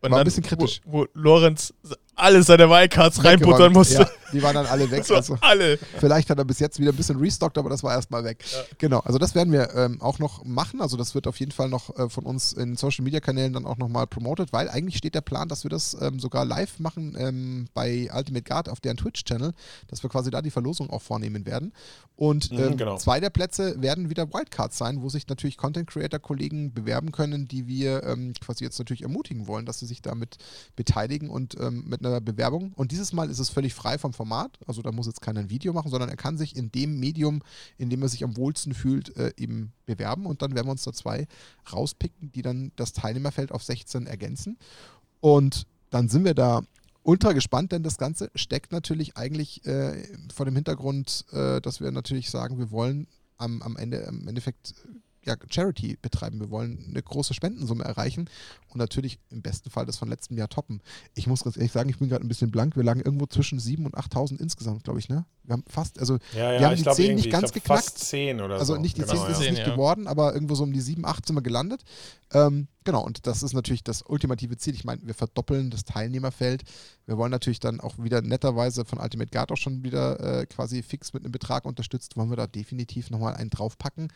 Und 0.00 0.10
war 0.10 0.10
ein 0.10 0.12
dann, 0.20 0.24
bisschen 0.24 0.42
kritisch. 0.42 0.80
Wo, 0.84 1.00
wo 1.02 1.06
Lorenz 1.14 1.74
alle 2.14 2.42
seine 2.42 2.68
Wildcards 2.68 3.24
reinbuttern 3.24 3.72
musste. 3.72 4.02
Ja, 4.02 4.08
die 4.32 4.42
waren 4.42 4.54
dann 4.54 4.66
alle 4.66 4.90
weg. 4.90 5.04
So, 5.04 5.14
Also. 5.14 5.36
alle. 5.40 5.78
Vielleicht 5.98 6.30
hat 6.30 6.38
er 6.38 6.44
bis 6.44 6.58
jetzt 6.58 6.78
wieder 6.78 6.92
ein 6.92 6.96
bisschen 6.96 7.18
restockt, 7.18 7.56
aber 7.58 7.70
das 7.70 7.82
war 7.82 7.94
erstmal 7.94 8.22
weg. 8.24 8.44
Genau, 8.78 9.00
also 9.00 9.18
das 9.18 9.34
werden 9.34 9.52
wir 9.52 9.74
ähm, 9.74 10.00
auch 10.02 10.18
noch 10.18 10.44
machen. 10.44 10.80
Also 10.80 10.96
das 10.96 11.14
wird 11.14 11.26
auf 11.26 11.38
jeden 11.40 11.52
Fall 11.52 11.68
noch 11.68 11.96
äh, 11.98 12.08
von 12.08 12.24
uns 12.24 12.52
in 12.52 12.76
Social 12.76 13.02
Media 13.04 13.20
Kanälen 13.20 13.52
dann 13.52 13.66
auch 13.66 13.78
nochmal 13.78 14.06
promoted, 14.06 14.52
weil 14.52 14.68
eigentlich 14.68 14.96
steht 14.98 15.14
der 15.14 15.20
Plan, 15.22 15.48
dass 15.48 15.64
wir 15.64 15.70
das 15.70 15.96
ähm, 16.00 16.20
sogar 16.20 16.44
live 16.44 16.78
machen 16.78 17.16
ähm, 17.18 17.68
bei 17.74 18.10
Ultimate 18.14 18.44
Guard 18.44 18.68
auf 18.68 18.80
deren 18.80 18.96
Twitch-Channel, 18.98 19.52
dass 19.88 20.02
wir 20.02 20.10
quasi 20.10 20.30
da 20.30 20.42
die 20.42 20.50
Verlosung 20.50 20.90
auch 20.90 21.02
vornehmen 21.02 21.46
werden. 21.46 21.72
Und 22.16 22.52
Mhm, 22.52 22.58
ähm, 22.58 22.76
genau. 22.76 22.98
zwei 22.98 23.20
der 23.20 23.30
Plätze 23.30 23.80
werden 23.80 24.10
wieder 24.10 24.32
Wildcards 24.32 24.76
sein, 24.76 25.02
wo 25.02 25.08
sich 25.08 25.26
natürlich 25.28 25.56
Content 25.56 25.88
Creator 25.88 26.20
Kollegen 26.20 26.72
bewerben 26.74 27.10
können, 27.10 27.48
die 27.48 27.66
wir 27.66 28.02
ähm, 28.04 28.34
quasi 28.40 28.64
jetzt 28.64 28.78
natürlich 28.78 29.02
ermutigen 29.02 29.46
wollen, 29.46 29.64
dass 29.66 29.78
sie 29.78 29.86
sich 29.86 30.02
damit 30.02 30.36
beteiligen 30.76 31.30
und 31.30 31.58
ähm, 31.58 31.84
mit 31.86 32.01
einer 32.04 32.20
Bewerbung. 32.20 32.72
Und 32.74 32.92
dieses 32.92 33.12
Mal 33.12 33.30
ist 33.30 33.38
es 33.38 33.50
völlig 33.50 33.74
frei 33.74 33.98
vom 33.98 34.12
Format. 34.12 34.58
Also 34.66 34.82
da 34.82 34.92
muss 34.92 35.06
jetzt 35.06 35.20
keiner 35.20 35.40
ein 35.40 35.50
Video 35.50 35.72
machen, 35.72 35.90
sondern 35.90 36.08
er 36.08 36.16
kann 36.16 36.38
sich 36.38 36.56
in 36.56 36.70
dem 36.70 36.98
Medium, 36.98 37.42
in 37.78 37.90
dem 37.90 38.02
er 38.02 38.08
sich 38.08 38.24
am 38.24 38.36
wohlsten 38.36 38.74
fühlt, 38.74 39.16
äh, 39.16 39.32
eben 39.36 39.72
bewerben. 39.86 40.26
Und 40.26 40.42
dann 40.42 40.54
werden 40.54 40.66
wir 40.66 40.72
uns 40.72 40.84
da 40.84 40.92
zwei 40.92 41.26
rauspicken, 41.72 42.32
die 42.32 42.42
dann 42.42 42.72
das 42.76 42.92
Teilnehmerfeld 42.92 43.52
auf 43.52 43.62
16 43.62 44.06
ergänzen. 44.06 44.58
Und 45.20 45.66
dann 45.90 46.08
sind 46.08 46.24
wir 46.24 46.34
da 46.34 46.62
ultra 47.02 47.32
gespannt, 47.32 47.72
denn 47.72 47.82
das 47.82 47.98
Ganze 47.98 48.30
steckt 48.34 48.72
natürlich 48.72 49.16
eigentlich 49.16 49.64
äh, 49.66 50.04
vor 50.34 50.46
dem 50.46 50.54
Hintergrund, 50.54 51.24
äh, 51.32 51.60
dass 51.60 51.80
wir 51.80 51.90
natürlich 51.90 52.30
sagen, 52.30 52.58
wir 52.58 52.70
wollen 52.70 53.06
am, 53.38 53.62
am 53.62 53.76
Ende 53.76 53.98
im 53.98 54.28
Endeffekt 54.28 54.74
ja, 55.24 55.36
Charity 55.50 55.96
betreiben. 56.00 56.40
Wir 56.40 56.50
wollen 56.50 56.84
eine 56.88 57.02
große 57.02 57.34
Spendensumme 57.34 57.84
erreichen 57.84 58.28
und 58.68 58.78
natürlich 58.78 59.18
im 59.30 59.42
besten 59.42 59.70
Fall 59.70 59.86
das 59.86 59.96
von 59.96 60.08
letztem 60.08 60.36
Jahr 60.36 60.48
toppen. 60.48 60.80
Ich 61.14 61.26
muss 61.26 61.44
ganz 61.44 61.56
ehrlich 61.56 61.72
sagen, 61.72 61.88
ich 61.90 61.98
bin 61.98 62.08
gerade 62.08 62.24
ein 62.24 62.28
bisschen 62.28 62.50
blank. 62.50 62.76
Wir 62.76 62.82
lagen 62.82 63.00
irgendwo 63.00 63.26
zwischen 63.26 63.58
7.000 63.60 63.84
und 63.86 63.94
8.000 63.96 64.40
insgesamt, 64.40 64.84
glaube 64.84 64.98
ich, 64.98 65.08
ne? 65.08 65.24
Wir 65.44 65.54
haben 65.54 65.64
fast, 65.68 65.98
also 65.98 66.18
Ja, 66.32 66.50
wir 66.52 66.60
ja, 66.60 66.66
haben 66.66 66.72
ich 66.72 66.78
die 66.78 66.82
glaube 66.84 66.96
10 66.96 67.04
irgendwie, 67.04 67.22
nicht 67.22 67.32
ganz 67.32 67.44
ich 67.46 67.52
glaub, 67.52 67.64
geknackt. 67.64 67.84
fast 67.84 67.98
10 67.98 68.40
oder 68.40 68.58
Also 68.58 68.74
so. 68.74 68.80
nicht 68.80 68.96
die 68.96 69.02
10 69.04 69.10
genau, 69.10 69.26
ist 69.26 69.40
es 69.40 69.50
nicht 69.50 69.58
ja. 69.58 69.70
geworden, 69.70 70.06
aber 70.06 70.34
irgendwo 70.34 70.54
so 70.54 70.62
um 70.64 70.72
die 70.72 70.80
7, 70.80 71.04
8 71.04 71.26
sind 71.26 71.36
wir 71.36 71.42
gelandet. 71.42 71.82
Ähm, 72.32 72.68
genau, 72.84 73.04
und 73.04 73.26
das 73.26 73.42
ist 73.42 73.52
natürlich 73.52 73.84
das 73.84 74.02
ultimative 74.02 74.56
Ziel. 74.56 74.74
Ich 74.74 74.84
meine, 74.84 75.02
wir 75.04 75.14
verdoppeln 75.14 75.70
das 75.70 75.84
Teilnehmerfeld. 75.84 76.62
Wir 77.06 77.18
wollen 77.18 77.30
natürlich 77.30 77.60
dann 77.60 77.80
auch 77.80 77.98
wieder 77.98 78.22
netterweise 78.22 78.84
von 78.84 78.98
Ultimate 78.98 79.30
Guard 79.30 79.52
auch 79.52 79.56
schon 79.56 79.82
wieder 79.82 80.40
äh, 80.40 80.46
quasi 80.46 80.82
fix 80.82 81.12
mit 81.12 81.24
einem 81.24 81.32
Betrag 81.32 81.64
unterstützt. 81.64 82.16
Wollen 82.16 82.30
wir 82.30 82.36
da 82.36 82.46
definitiv 82.46 83.10
nochmal 83.10 83.34
einen 83.34 83.50
draufpacken 83.50 84.08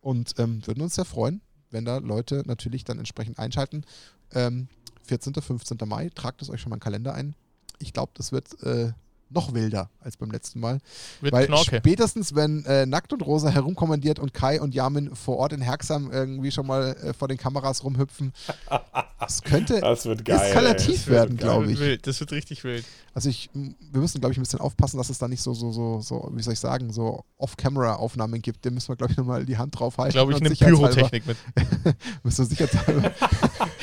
und 0.00 0.34
ähm, 0.38 0.66
würden 0.66 0.82
uns 0.82 0.94
sehr 0.94 1.04
freuen, 1.04 1.40
wenn 1.70 1.84
da 1.84 1.98
Leute 1.98 2.42
natürlich 2.46 2.84
dann 2.84 2.98
entsprechend 2.98 3.38
einschalten. 3.38 3.84
Ähm, 4.32 4.68
14., 5.04 5.34
15. 5.34 5.78
Mai, 5.86 6.10
tragt 6.14 6.42
es 6.42 6.50
euch 6.50 6.60
schon 6.60 6.70
mal 6.70 6.76
den 6.76 6.82
Kalender 6.82 7.14
ein. 7.14 7.34
Ich 7.78 7.92
glaube, 7.92 8.12
das 8.14 8.32
wird 8.32 8.62
äh, 8.62 8.92
noch 9.30 9.54
wilder 9.54 9.90
als 10.00 10.16
beim 10.16 10.30
letzten 10.30 10.60
Mal. 10.60 10.78
Mit 11.20 11.32
Weil 11.32 11.46
Knorke. 11.46 11.76
spätestens, 11.78 12.34
wenn 12.34 12.64
äh, 12.64 12.86
Nackt 12.86 13.12
und 13.12 13.22
Rosa 13.22 13.50
herumkommandiert 13.50 14.18
und 14.18 14.32
Kai 14.34 14.60
und 14.60 14.74
Yamin 14.74 15.14
vor 15.14 15.36
Ort 15.38 15.52
in 15.52 15.60
Herxham 15.60 16.10
irgendwie 16.12 16.50
schon 16.50 16.66
mal 16.66 16.96
äh, 17.02 17.12
vor 17.12 17.28
den 17.28 17.36
Kameras 17.36 17.84
rumhüpfen, 17.84 18.32
das 19.20 19.42
könnte 19.42 19.80
Das 19.80 20.06
wird 20.06 20.24
geil. 20.24 20.40
eskalativ. 20.40 20.96
Das 20.96 21.06
werden, 21.08 21.36
glaube 21.36 21.70
ich. 21.72 21.78
wild. 21.78 22.06
Das 22.06 22.20
wird 22.20 22.32
richtig 22.32 22.64
wild. 22.64 22.84
Also 23.14 23.28
ich, 23.28 23.50
wir 23.52 24.00
müssen, 24.00 24.20
glaube 24.20 24.32
ich, 24.32 24.38
ein 24.38 24.42
bisschen 24.42 24.60
aufpassen, 24.60 24.96
dass 24.96 25.10
es 25.10 25.18
da 25.18 25.26
nicht 25.28 25.42
so, 25.42 25.52
so, 25.54 25.72
so, 25.72 26.00
so, 26.00 26.30
wie 26.34 26.42
soll 26.42 26.52
ich 26.52 26.60
sagen, 26.60 26.92
so 26.92 27.24
Off-Camera-Aufnahmen 27.36 28.40
gibt. 28.42 28.64
Dem 28.64 28.74
müssen 28.74 28.88
wir, 28.90 28.96
glaube 28.96 29.12
ich, 29.12 29.16
nochmal 29.18 29.44
die 29.44 29.56
Hand 29.58 29.78
drauf 29.78 29.98
halten. 29.98 30.12
Glaube 30.12 30.32
ich, 30.32 30.40
eine 30.40 30.50
Pyrotechnik 30.50 31.26
mit. 31.26 31.36
Müssen 32.22 32.38
wir 32.38 32.44
sicherheitshalber 32.46 33.12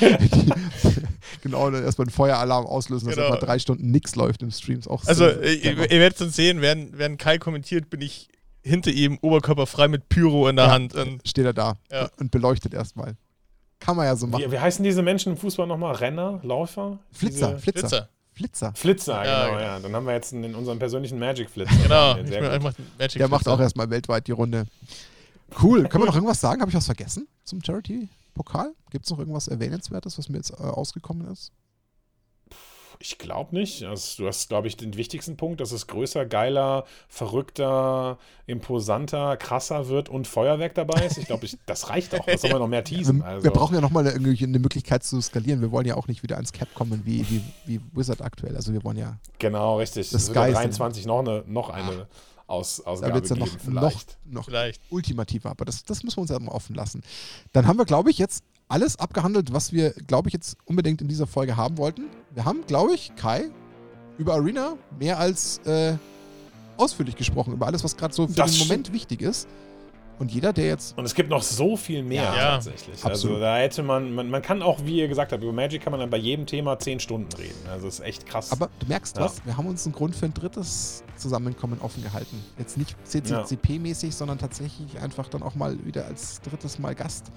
die, 0.00 0.52
genau, 1.42 1.70
dann 1.70 1.84
erstmal 1.84 2.06
einen 2.06 2.12
Feueralarm 2.12 2.66
auslösen, 2.66 3.06
dass 3.08 3.16
Genau. 3.16 3.28
etwa 3.34 3.44
drei 3.44 3.58
Stunden 3.58 3.90
nichts 3.90 4.14
läuft 4.16 4.42
im 4.42 4.50
Stream. 4.50 4.78
Ist 4.78 4.88
auch 4.88 5.04
Also, 5.06 5.24
äh, 5.42 5.52
ihr, 5.54 5.78
ihr 5.90 6.00
werdet 6.00 6.20
es 6.20 6.36
sehen, 6.36 6.60
während, 6.60 6.96
während 6.98 7.18
Kai 7.18 7.38
kommentiert, 7.38 7.90
bin 7.90 8.00
ich 8.00 8.28
hinter 8.62 8.90
ihm 8.90 9.18
oberkörperfrei 9.22 9.88
mit 9.88 10.08
Pyro 10.08 10.48
in 10.48 10.56
der 10.56 10.66
Ja. 10.66 10.70
Hand. 10.72 10.94
Und 10.94 11.26
steht 11.26 11.44
er 11.44 11.52
da 11.52 11.76
Ja. 11.90 12.08
und 12.18 12.30
beleuchtet 12.30 12.74
erstmal. 12.74 13.16
Kann 13.78 13.96
man 13.96 14.06
ja 14.06 14.16
so 14.16 14.26
machen. 14.26 14.44
Wie, 14.46 14.52
wie 14.52 14.58
heißen 14.58 14.82
diese 14.82 15.02
Menschen 15.02 15.32
im 15.32 15.38
Fußball 15.38 15.66
nochmal? 15.66 15.94
Renner? 15.96 16.40
Läufer? 16.42 16.98
Flitzer, 17.12 17.48
Diese- 17.54 17.58
Flitzer, 17.60 17.80
Flitzer. 17.88 18.08
Flitzer. 18.32 18.72
Flitzer, 18.74 19.24
Ja, 19.24 19.44
genau, 19.46 19.56
genau. 19.58 19.66
ja. 19.68 19.78
Dann 19.80 19.94
haben 19.94 20.06
wir 20.06 20.12
jetzt 20.14 20.32
in 20.32 20.54
unserem 20.54 20.78
persönlichen 20.78 21.18
Magic-Flitzer. 21.18 21.74
Genau. 21.82 22.16
Ja, 22.16 22.18
Ich, 22.18 22.30
ich 22.56 22.62
mach 22.62 22.74
Magic 22.98 23.18
Der 23.18 23.28
macht 23.28 23.42
Flitzer. 23.42 23.54
auch 23.54 23.60
erstmal 23.60 23.88
weltweit 23.90 24.26
die 24.26 24.32
Runde. 24.32 24.66
Cool. 25.62 25.86
Können 25.88 26.02
wir 26.02 26.06
noch 26.08 26.14
irgendwas 26.16 26.40
sagen? 26.40 26.60
Habe 26.60 26.70
ich 26.70 26.76
was 26.76 26.86
vergessen 26.86 27.28
zum 27.44 27.62
Charity-Pokal? 27.62 28.72
Gibt 28.90 29.04
es 29.04 29.10
noch 29.10 29.18
irgendwas 29.20 29.48
Erwähnenswertes, 29.48 30.18
was 30.18 30.28
mir 30.28 30.38
jetzt 30.38 30.50
äh, 30.50 30.54
ausgekommen 30.56 31.30
ist? 31.32 31.52
Ich 32.98 33.18
glaube 33.18 33.54
nicht. 33.54 33.82
Also, 33.84 34.22
du 34.22 34.28
hast, 34.28 34.48
glaube 34.48 34.68
ich, 34.68 34.76
den 34.76 34.96
wichtigsten 34.96 35.36
Punkt, 35.36 35.60
dass 35.60 35.72
es 35.72 35.86
größer, 35.86 36.24
geiler, 36.26 36.84
verrückter, 37.08 38.18
imposanter, 38.46 39.36
krasser 39.36 39.88
wird 39.88 40.08
und 40.08 40.26
Feuerwerk 40.26 40.74
dabei 40.74 41.04
ist. 41.06 41.18
Ich 41.18 41.26
glaube, 41.26 41.44
ich, 41.44 41.58
das 41.66 41.90
reicht 41.90 42.14
auch. 42.18 42.26
Was 42.26 42.40
soll 42.40 42.50
man 42.50 42.60
noch 42.60 42.68
mehr 42.68 42.84
teasen? 42.84 43.18
Wir, 43.18 43.24
Also, 43.26 43.44
wir 43.44 43.50
brauchen 43.50 43.74
ja 43.74 43.80
nochmal 43.80 44.04
eine, 44.06 44.12
irgendwie 44.12 44.44
eine 44.44 44.58
Möglichkeit 44.58 45.04
zu 45.04 45.20
skalieren. 45.20 45.60
Wir 45.60 45.70
wollen 45.72 45.86
ja 45.86 45.96
auch 45.96 46.08
nicht 46.08 46.22
wieder 46.22 46.36
ans 46.36 46.52
Cap 46.52 46.72
kommen 46.74 47.02
wie, 47.04 47.28
wie, 47.28 47.42
wie 47.66 47.80
Wizard 47.92 48.22
aktuell. 48.22 48.56
Also 48.56 48.72
wir 48.72 48.82
wollen 48.84 48.96
ja, 48.96 49.16
genau, 49.38 49.78
richtig. 49.78 50.10
Das 50.10 50.26
Sky 50.26 50.48
ist- 50.50 50.54
23 50.56 51.06
noch 51.06 51.18
eine, 51.20 51.44
noch 51.46 51.68
eine 51.70 52.06
Aus, 52.46 52.82
da 52.84 52.90
Ausgabe 52.90 53.14
wird 53.14 53.24
es 53.24 53.30
ja 53.30 53.36
noch, 53.36 53.46
noch, 53.52 53.58
vielleicht. 53.60 54.18
noch 54.24 54.44
Vielleicht. 54.44 54.80
ultimativer. 54.90 55.50
Aber 55.50 55.64
das, 55.64 55.84
das 55.84 56.02
müssen 56.02 56.16
wir 56.18 56.22
uns 56.22 56.30
ja 56.30 56.38
mal 56.38 56.52
offen 56.52 56.74
lassen. 56.76 57.02
Dann 57.52 57.66
haben 57.66 57.78
wir, 57.78 57.84
glaube 57.84 58.10
ich, 58.10 58.18
jetzt 58.18 58.44
alles 58.68 58.98
abgehandelt, 58.98 59.52
was 59.52 59.72
wir, 59.72 59.90
glaube 59.92 60.28
ich, 60.28 60.34
jetzt 60.34 60.56
unbedingt 60.64 61.00
in 61.00 61.08
dieser 61.08 61.26
Folge 61.26 61.56
haben 61.56 61.78
wollten. 61.78 62.06
Wir 62.34 62.44
haben, 62.44 62.64
glaube 62.66 62.94
ich, 62.94 63.14
Kai 63.16 63.50
über 64.18 64.34
Arena 64.34 64.74
mehr 64.98 65.18
als 65.18 65.58
äh, 65.66 65.94
ausführlich 66.76 67.16
gesprochen, 67.16 67.52
über 67.52 67.66
alles, 67.66 67.84
was 67.84 67.96
gerade 67.96 68.14
so 68.14 68.26
für 68.26 68.34
Das 68.34 68.52
den. 68.58 68.66
Moment 68.66 68.92
wichtig 68.92 69.22
ist. 69.22 69.46
Und 70.18 70.32
jeder, 70.32 70.54
der 70.54 70.68
jetzt 70.68 70.96
Und 70.96 71.04
es 71.04 71.14
gibt 71.14 71.28
noch 71.28 71.42
so 71.42 71.76
viel 71.76 72.02
mehr 72.02 72.22
Ja, 72.22 72.52
tatsächlich. 72.54 73.04
absolut. 73.04 73.36
Also 73.36 73.38
da 73.38 73.58
hätte 73.58 73.82
man, 73.82 74.14
man, 74.14 74.30
man 74.30 74.40
kann 74.40 74.62
auch, 74.62 74.82
wie 74.86 74.96
ihr 75.00 75.08
gesagt 75.08 75.30
habt, 75.30 75.42
über 75.42 75.52
Magic 75.52 75.82
kann 75.82 75.90
man 75.90 76.00
dann 76.00 76.08
bei 76.08 76.16
jedem 76.16 76.46
Thema 76.46 76.78
10 76.78 77.00
Stunden 77.00 77.30
reden. 77.36 77.68
Also 77.70 77.84
das 77.84 77.98
ist 77.98 78.04
echt 78.06 78.24
krass. 78.26 78.50
Aber 78.50 78.70
du 78.80 78.86
merkst 78.86 79.18
Ja. 79.18 79.24
was, 79.24 79.44
wir 79.44 79.58
haben 79.58 79.66
uns 79.66 79.84
einen 79.84 79.94
Grund 79.94 80.16
für 80.16 80.24
ein 80.24 80.32
drittes 80.32 81.04
Zusammenkommen 81.18 81.78
offen 81.82 82.02
gehalten. 82.02 82.42
Jetzt 82.58 82.78
nicht 82.78 82.92
Ja. 82.92 83.44
CCCP-mäßig, 83.44 84.12
sondern 84.14 84.38
tatsächlich 84.38 84.98
einfach 85.02 85.28
dann 85.28 85.42
auch 85.42 85.54
mal 85.54 85.76
wieder 85.84 86.06
als 86.06 86.40
drittes 86.40 86.78
Mal 86.78 86.94
Gast. 86.94 87.30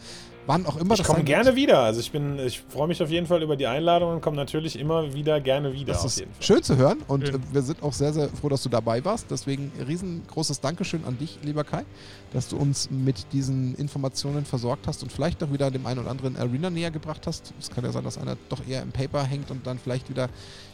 Wann 0.49 0.65
auch 0.65 0.77
immer 0.77 0.95
ich 0.95 0.97
das 1.01 1.05
komme 1.07 1.19
sein 1.19 1.25
gerne 1.25 1.45
wird. 1.45 1.57
wieder. 1.57 1.79
Also 1.79 1.99
ich 1.99 2.11
bin, 2.11 2.39
ich 2.39 2.59
freue 2.59 2.87
mich 2.87 3.03
auf 3.03 3.11
jeden 3.11 3.27
Fall 3.27 3.43
über 3.43 3.55
die 3.55 3.67
Einladung 3.67 4.13
und 4.13 4.21
komme 4.21 4.35
natürlich 4.35 4.79
immer 4.79 5.13
wieder 5.13 5.39
gerne 5.39 5.73
wieder. 5.73 5.93
Das 5.93 5.99
auf 5.99 6.07
ist 6.07 6.19
jeden 6.21 6.33
Fall. 6.33 6.41
schön 6.43 6.63
zu 6.63 6.75
hören 6.75 6.97
und 7.07 7.27
Schön. 7.27 7.35
äh, 7.35 7.53
wir 7.53 7.61
sind 7.61 7.83
auch 7.83 7.93
sehr, 7.93 8.13
sehr 8.13 8.29
froh, 8.29 8.49
dass 8.49 8.63
du 8.63 8.69
dabei 8.69 9.05
warst. 9.05 9.29
Deswegen 9.29 9.71
riesengroßes 9.87 10.59
Dankeschön 10.59 11.05
an 11.05 11.19
dich, 11.19 11.37
lieber 11.43 11.63
Kai, 11.63 11.85
dass 12.33 12.47
du 12.47 12.57
uns 12.57 12.89
mit 12.89 13.31
diesen 13.31 13.75
Informationen 13.75 14.43
versorgt 14.43 14.87
hast 14.87 15.03
und 15.03 15.11
vielleicht 15.11 15.43
auch 15.43 15.53
wieder 15.53 15.69
dem 15.69 15.85
einen 15.85 15.99
oder 15.99 16.09
anderen 16.09 16.35
Arena 16.35 16.71
näher 16.71 16.89
gebracht 16.89 17.27
hast. 17.27 17.53
Es 17.59 17.69
kann 17.69 17.83
ja 17.83 17.91
sein, 17.91 18.03
dass 18.03 18.17
einer 18.17 18.35
doch 18.49 18.65
eher 18.67 18.81
im 18.81 18.91
Paper 18.91 19.23
hängt 19.23 19.51
und 19.51 19.67
dann 19.67 19.77
vielleicht 19.77 20.09
wieder 20.09 20.29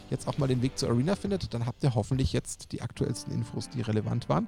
jetzt 0.10 0.28
auch 0.28 0.38
mal 0.38 0.48
den 0.48 0.62
Weg 0.62 0.78
zur 0.78 0.90
Arena 0.90 1.16
findet. 1.16 1.54
Dann 1.54 1.66
habt 1.66 1.84
ihr 1.84 1.96
hoffentlich 1.96 2.32
jetzt 2.32 2.72
die 2.72 2.82
aktuellsten 2.82 3.34
Infos, 3.34 3.70
die 3.70 3.82
relevant 3.82 4.30
waren. 4.30 4.48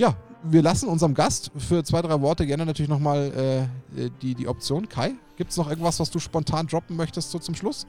Ja, 0.00 0.14
wir 0.42 0.62
lassen 0.62 0.88
unserem 0.88 1.12
Gast 1.12 1.50
für 1.58 1.84
zwei, 1.84 2.00
drei 2.00 2.22
Worte 2.22 2.46
gerne 2.46 2.64
natürlich 2.64 2.88
nochmal 2.88 3.68
äh, 3.94 4.08
die, 4.22 4.34
die 4.34 4.48
Option. 4.48 4.88
Kai, 4.88 5.12
gibt 5.36 5.50
es 5.50 5.58
noch 5.58 5.68
irgendwas, 5.68 6.00
was 6.00 6.10
du 6.10 6.18
spontan 6.18 6.68
droppen 6.68 6.96
möchtest 6.96 7.30
so 7.30 7.38
zum 7.38 7.54
Schluss? 7.54 7.86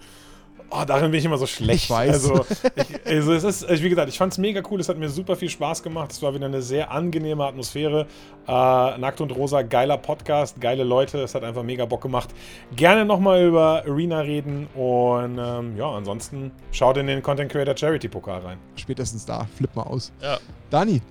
Oh, 0.71 0.83
darin 0.85 1.11
bin 1.11 1.19
ich 1.19 1.25
immer 1.25 1.37
so 1.37 1.45
schlecht. 1.45 1.85
Ich 1.85 1.89
weiß. 1.89 2.13
Also, 2.29 2.45
ich, 2.75 3.05
also 3.05 3.31
es 3.31 3.45
ist, 3.45 3.81
wie 3.81 3.87
gesagt, 3.87 4.09
ich 4.09 4.17
fand 4.17 4.33
es 4.33 4.39
mega 4.39 4.61
cool. 4.69 4.81
Es 4.81 4.89
hat 4.89 4.97
mir 4.97 5.07
super 5.07 5.37
viel 5.37 5.49
Spaß 5.49 5.83
gemacht. 5.83 6.11
Es 6.11 6.21
war 6.21 6.33
wieder 6.33 6.47
eine 6.47 6.61
sehr 6.61 6.91
angenehme 6.91 7.45
Atmosphäre. 7.45 8.07
Äh, 8.45 8.51
Nackt 8.51 9.21
und 9.21 9.31
Rosa, 9.31 9.61
geiler 9.61 9.97
Podcast, 9.97 10.59
geile 10.59 10.83
Leute. 10.83 11.19
Es 11.19 11.33
hat 11.33 11.45
einfach 11.45 11.63
mega 11.63 11.85
Bock 11.85 12.01
gemacht. 12.01 12.31
Gerne 12.75 13.05
nochmal 13.05 13.45
über 13.45 13.85
Arena 13.87 14.19
reden. 14.19 14.67
Und 14.75 15.39
ähm, 15.39 15.77
ja, 15.77 15.89
ansonsten 15.89 16.51
schaut 16.73 16.97
in 16.97 17.07
den 17.07 17.23
Content 17.23 17.49
Creator 17.49 17.77
Charity 17.77 18.09
Pokal 18.09 18.41
rein. 18.41 18.57
Spätestens 18.75 19.25
da, 19.25 19.47
flipp 19.55 19.73
mal 19.77 19.83
aus. 19.83 20.11
Ja. 20.21 20.39
Dani, 20.69 21.01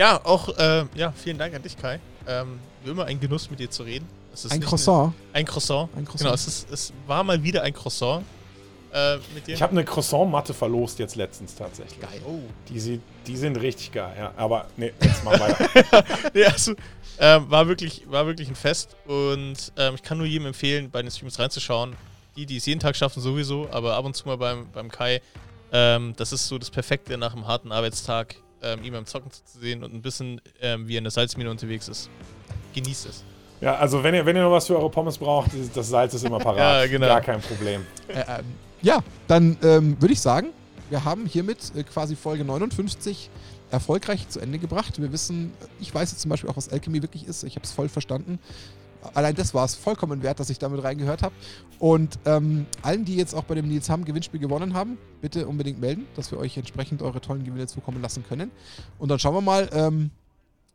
Ja, 0.00 0.18
auch, 0.24 0.48
äh, 0.56 0.86
ja, 0.94 1.12
vielen 1.12 1.36
Dank 1.36 1.54
an 1.54 1.62
dich, 1.62 1.76
Kai. 1.76 2.00
Ähm, 2.26 2.58
wie 2.82 2.90
immer 2.90 3.04
ein 3.04 3.20
Genuss, 3.20 3.50
mit 3.50 3.60
dir 3.60 3.68
zu 3.70 3.82
reden. 3.82 4.08
Es 4.32 4.46
ist 4.46 4.52
ein 4.52 4.60
nicht 4.60 4.68
Croissant. 4.70 5.12
Eine, 5.34 5.40
ein 5.40 5.44
Croissant. 5.44 5.90
Ein 5.94 6.04
Croissant. 6.06 6.20
Genau, 6.20 6.32
es, 6.32 6.46
ist, 6.46 6.70
es 6.72 6.92
war 7.06 7.22
mal 7.22 7.42
wieder 7.42 7.60
ein 7.64 7.74
Croissant 7.74 8.24
äh, 8.94 9.16
mit 9.34 9.46
dir. 9.46 9.56
Ich 9.56 9.60
habe 9.60 9.72
eine 9.72 9.84
Croissant-Matte 9.84 10.54
verlost 10.54 10.98
jetzt 11.00 11.16
letztens 11.16 11.54
tatsächlich. 11.54 12.00
Geil. 12.00 12.22
Oh. 12.26 12.38
Die, 12.70 12.80
sie- 12.80 13.00
die 13.26 13.36
sind 13.36 13.56
richtig 13.60 13.92
geil, 13.92 14.14
ja. 14.18 14.32
Aber 14.38 14.68
nee, 14.78 14.90
jetzt 15.02 15.22
machen 15.22 15.38
wir 15.38 15.48
weiter. 15.50 16.04
nee, 16.32 16.44
also, 16.46 16.72
ähm, 17.18 17.50
war, 17.50 17.68
wirklich, 17.68 18.04
war 18.10 18.24
wirklich 18.24 18.48
ein 18.48 18.54
Fest 18.56 18.96
und 19.06 19.70
ähm, 19.76 19.96
ich 19.96 20.02
kann 20.02 20.16
nur 20.16 20.26
jedem 20.26 20.46
empfehlen, 20.46 20.90
bei 20.90 21.02
den 21.02 21.10
Streams 21.10 21.38
reinzuschauen. 21.38 21.94
Die, 22.36 22.46
die 22.46 22.56
es 22.56 22.64
jeden 22.64 22.80
Tag 22.80 22.96
schaffen, 22.96 23.20
sowieso, 23.20 23.68
aber 23.70 23.96
ab 23.96 24.06
und 24.06 24.16
zu 24.16 24.26
mal 24.26 24.38
beim, 24.38 24.66
beim 24.72 24.90
Kai. 24.90 25.20
Ähm, 25.72 26.14
das 26.16 26.32
ist 26.32 26.48
so 26.48 26.56
das 26.56 26.70
Perfekte 26.70 27.18
nach 27.18 27.34
einem 27.34 27.46
harten 27.46 27.70
Arbeitstag, 27.70 28.36
ähm, 28.62 28.82
ihn 28.82 28.92
beim 28.92 29.06
Zocken 29.06 29.30
zu 29.30 29.58
sehen 29.58 29.84
und 29.84 29.94
ein 29.94 30.02
bisschen, 30.02 30.40
ähm, 30.60 30.88
wie 30.88 30.94
er 30.94 30.98
in 30.98 31.04
der 31.04 31.10
Salzmine 31.10 31.50
unterwegs 31.50 31.88
ist. 31.88 32.10
Genießt 32.74 33.06
es. 33.06 33.24
Ja, 33.60 33.74
also 33.76 34.02
wenn 34.02 34.14
ihr, 34.14 34.24
wenn 34.24 34.36
ihr 34.36 34.42
noch 34.42 34.52
was 34.52 34.66
für 34.66 34.76
eure 34.76 34.90
Pommes 34.90 35.18
braucht, 35.18 35.50
das 35.74 35.88
Salz 35.88 36.14
ist 36.14 36.24
immer 36.24 36.38
parat. 36.40 36.58
Ja, 36.58 36.86
genau. 36.86 37.06
Gar 37.06 37.20
kein 37.20 37.40
Problem. 37.40 37.86
Äh, 38.08 38.20
ähm, 38.26 38.44
ja, 38.82 39.00
dann 39.26 39.58
ähm, 39.62 40.00
würde 40.00 40.14
ich 40.14 40.20
sagen, 40.20 40.48
wir 40.88 41.04
haben 41.04 41.26
hiermit 41.26 41.58
äh, 41.76 41.82
quasi 41.82 42.16
Folge 42.16 42.44
59 42.44 43.30
erfolgreich 43.70 44.28
zu 44.28 44.40
Ende 44.40 44.58
gebracht. 44.58 45.00
Wir 45.00 45.12
wissen, 45.12 45.52
ich 45.80 45.94
weiß 45.94 46.10
jetzt 46.10 46.20
zum 46.20 46.30
Beispiel 46.30 46.50
auch, 46.50 46.56
was 46.56 46.70
Alchemy 46.70 47.02
wirklich 47.02 47.26
ist. 47.26 47.44
Ich 47.44 47.54
habe 47.56 47.64
es 47.64 47.72
voll 47.72 47.88
verstanden. 47.88 48.38
Allein 49.14 49.34
das 49.34 49.54
war 49.54 49.64
es 49.64 49.74
vollkommen 49.74 50.22
wert, 50.22 50.40
dass 50.40 50.50
ich 50.50 50.58
damit 50.58 50.82
reingehört 50.82 51.22
habe. 51.22 51.34
Und 51.78 52.18
ähm, 52.26 52.66
allen, 52.82 53.04
die 53.04 53.16
jetzt 53.16 53.34
auch 53.34 53.44
bei 53.44 53.54
dem 53.54 53.68
Nils 53.68 53.88
Hamm 53.88 54.04
Gewinnspiel 54.04 54.40
gewonnen 54.40 54.74
haben, 54.74 54.98
bitte 55.20 55.46
unbedingt 55.46 55.80
melden, 55.80 56.06
dass 56.16 56.30
wir 56.30 56.38
euch 56.38 56.56
entsprechend 56.56 57.02
eure 57.02 57.20
tollen 57.20 57.44
Gewinne 57.44 57.66
zukommen 57.66 58.02
lassen 58.02 58.24
können. 58.28 58.50
Und 58.98 59.08
dann 59.08 59.18
schauen 59.18 59.34
wir 59.34 59.40
mal, 59.40 59.68
ähm, 59.72 60.10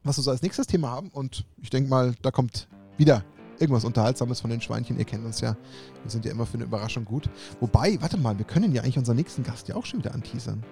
was 0.04 0.18
wir 0.18 0.24
so 0.24 0.32
als 0.32 0.42
nächstes 0.42 0.68
Thema 0.68 0.90
haben. 0.90 1.10
Und 1.10 1.46
ich 1.62 1.70
denke 1.70 1.90
mal, 1.90 2.16
da 2.22 2.32
kommt 2.32 2.68
wieder 2.98 3.24
irgendwas 3.60 3.86
Unterhaltsames 3.86 4.42
von 4.42 4.50
den 4.50 4.62
Schweinchen. 4.62 4.98
Ihr 4.98 5.06
kennt 5.06 5.26
uns 5.26 5.42
ja. 5.42 5.56
Wir 6.04 6.12
sind 6.12 6.26
ja 6.26 6.32
immer 6.32 6.46
für 6.46 6.56
eine 6.56 6.66
Überraschung 6.66 7.06
gut. 7.06 7.30
Wobei, 7.60 7.98
warte 8.02 8.18
mal, 8.18 8.38
wir 8.38 8.46
können 8.46 8.74
ja 8.74 8.82
eigentlich 8.82 8.98
unseren 8.98 9.18
nächsten 9.18 9.44
Gast 9.44 9.68
ja 9.68 9.76
auch 9.76 9.86
schon 9.86 10.00
wieder 10.00 10.14
anteasern. 10.14 10.64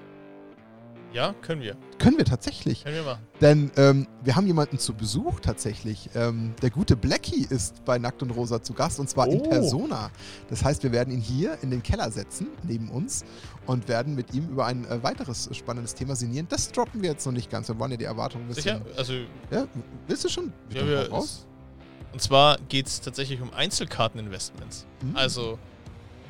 Ja, 1.14 1.34
können 1.44 1.62
wir. 1.62 1.76
Können 2.00 2.18
wir 2.18 2.26
tatsächlich. 2.26 2.84
Können 2.84 2.96
wir 2.96 3.04
machen. 3.04 3.22
Denn 3.40 3.72
ähm, 3.78 4.08
wir 4.24 4.36
haben 4.36 4.48
jemanden 4.48 4.80
zu 4.80 4.96
Besuch 4.96 5.40
tatsächlich. 5.42 6.10
Ähm, 6.16 6.56
der 6.64 6.72
gute 6.72 6.96
Blackie 6.96 7.46
ist 7.48 7.86
bei 7.86 8.00
Nackt 8.00 8.24
und 8.24 8.32
Rosa 8.32 8.64
zu 8.64 8.74
Gast 8.74 9.00
und 9.00 9.08
zwar 9.10 9.28
in 9.28 9.42
Oh. 9.42 9.48
Persona. 9.50 10.10
Das 10.50 10.64
heißt, 10.64 10.82
wir 10.82 10.92
werden 10.92 11.14
ihn 11.14 11.22
hier 11.22 11.58
in 11.62 11.70
den 11.70 11.84
Keller 11.84 12.10
setzen, 12.10 12.48
neben 12.64 12.90
uns, 12.90 13.24
und 13.68 13.88
werden 13.88 14.16
mit 14.16 14.34
ihm 14.34 14.50
über 14.50 14.66
ein 14.66 14.86
äh, 14.86 15.04
weiteres 15.04 15.50
spannendes 15.54 15.94
Thema 15.94 16.16
sinnieren. 16.16 16.48
Das 16.50 16.72
droppen 16.72 17.04
wir 17.04 17.12
jetzt 17.12 17.26
noch 17.28 17.34
nicht 17.34 17.52
ganz. 17.52 17.68
Wir 17.68 17.78
wollen 17.78 17.92
ja 17.92 17.98
die 17.98 18.06
Erwartungen 18.06 18.48
ein 18.50 18.54
Sicher? 18.54 18.82
Also, 18.98 19.14
Ja, 19.52 19.68
willst 20.08 20.24
du 20.24 20.30
schon? 20.30 20.52
Ja, 20.72 20.80
Dann 20.80 20.88
wir- 20.90 21.10
raus. 21.12 21.46
und 22.12 22.22
zwar 22.24 22.58
geht 22.70 22.88
es 22.88 23.02
tatsächlich 23.02 23.40
um 23.40 23.54
Einzelkarteninvestments. 23.54 24.88
Hm. 25.02 25.16
Also, 25.16 25.60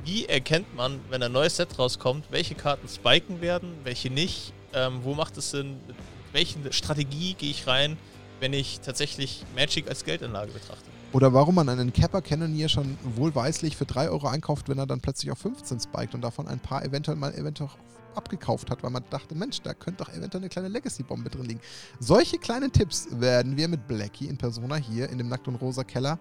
wie 0.04 0.26
erkennt 0.26 0.76
man, 0.76 1.00
wenn 1.10 1.24
ein 1.24 1.32
neues 1.32 1.56
Set 1.56 1.80
rauskommt, 1.80 2.26
welche 2.32 2.56
Karten 2.56 2.90
spiken 2.90 3.40
werden, 3.40 3.76
welche 3.86 4.10
nicht? 4.10 4.52
Ähm, 4.74 5.00
wo 5.04 5.14
macht 5.14 5.38
es 5.38 5.52
Sinn? 5.52 5.78
Mit 5.88 5.96
welchen 6.34 6.72
Strategie 6.74 7.34
gehe 7.36 7.52
ich 7.52 7.68
rein, 7.68 7.98
wenn 8.40 8.54
ich 8.54 8.80
tatsächlich 8.80 9.46
Magic 9.56 9.88
als 9.88 10.04
Geldanlage 10.04 10.52
betrachte? 10.52 10.84
Oder 11.12 11.32
warum 11.34 11.56
man 11.56 11.70
einen 11.70 11.94
Capper 11.94 12.22
Cannoneer 12.24 12.70
schon 12.70 12.98
wohlweislich 13.04 13.78
für 13.78 13.86
3 13.86 14.10
Euro 14.10 14.28
einkauft, 14.28 14.68
wenn 14.68 14.80
er 14.80 14.88
dann 14.88 15.00
plötzlich 15.00 15.32
auf 15.32 15.38
15 15.38 15.80
spiked 15.80 16.16
und 16.16 16.22
davon 16.22 16.48
ein 16.48 16.60
paar 16.60 16.84
eventuell 16.84 17.18
mal 17.18 17.34
eventuell 17.36 17.70
abgekauft 18.16 18.70
hat, 18.72 18.82
weil 18.84 18.90
man 18.90 19.04
dachte, 19.12 19.36
Mensch, 19.36 19.62
da 19.62 19.74
könnte 19.74 20.04
doch 20.04 20.12
eventuell 20.14 20.42
eine 20.42 20.50
kleine 20.50 20.68
Legacy-Bombe 20.70 21.30
drin 21.30 21.46
liegen. 21.46 21.60
Solche 22.00 22.38
kleinen 22.40 22.72
Tipps 22.72 23.08
werden 23.12 23.58
wir 23.58 23.68
mit 23.68 23.88
Blackie 23.88 24.28
in 24.28 24.38
Persona 24.38 24.76
hier 24.76 25.10
in 25.10 25.18
dem 25.20 25.30
Nackt 25.30 25.48
und 25.48 25.56
Rosa 25.56 25.84
Keller 25.84 26.18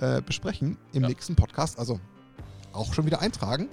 äh, 0.00 0.20
besprechen 0.22 0.76
im 0.92 1.02
Ja. 1.02 1.08
nächsten 1.08 1.34
Podcast. 1.36 1.78
Also 1.78 1.98
auch 2.72 2.92
schon 2.94 3.06
wieder 3.06 3.20
eintragen. 3.20 3.68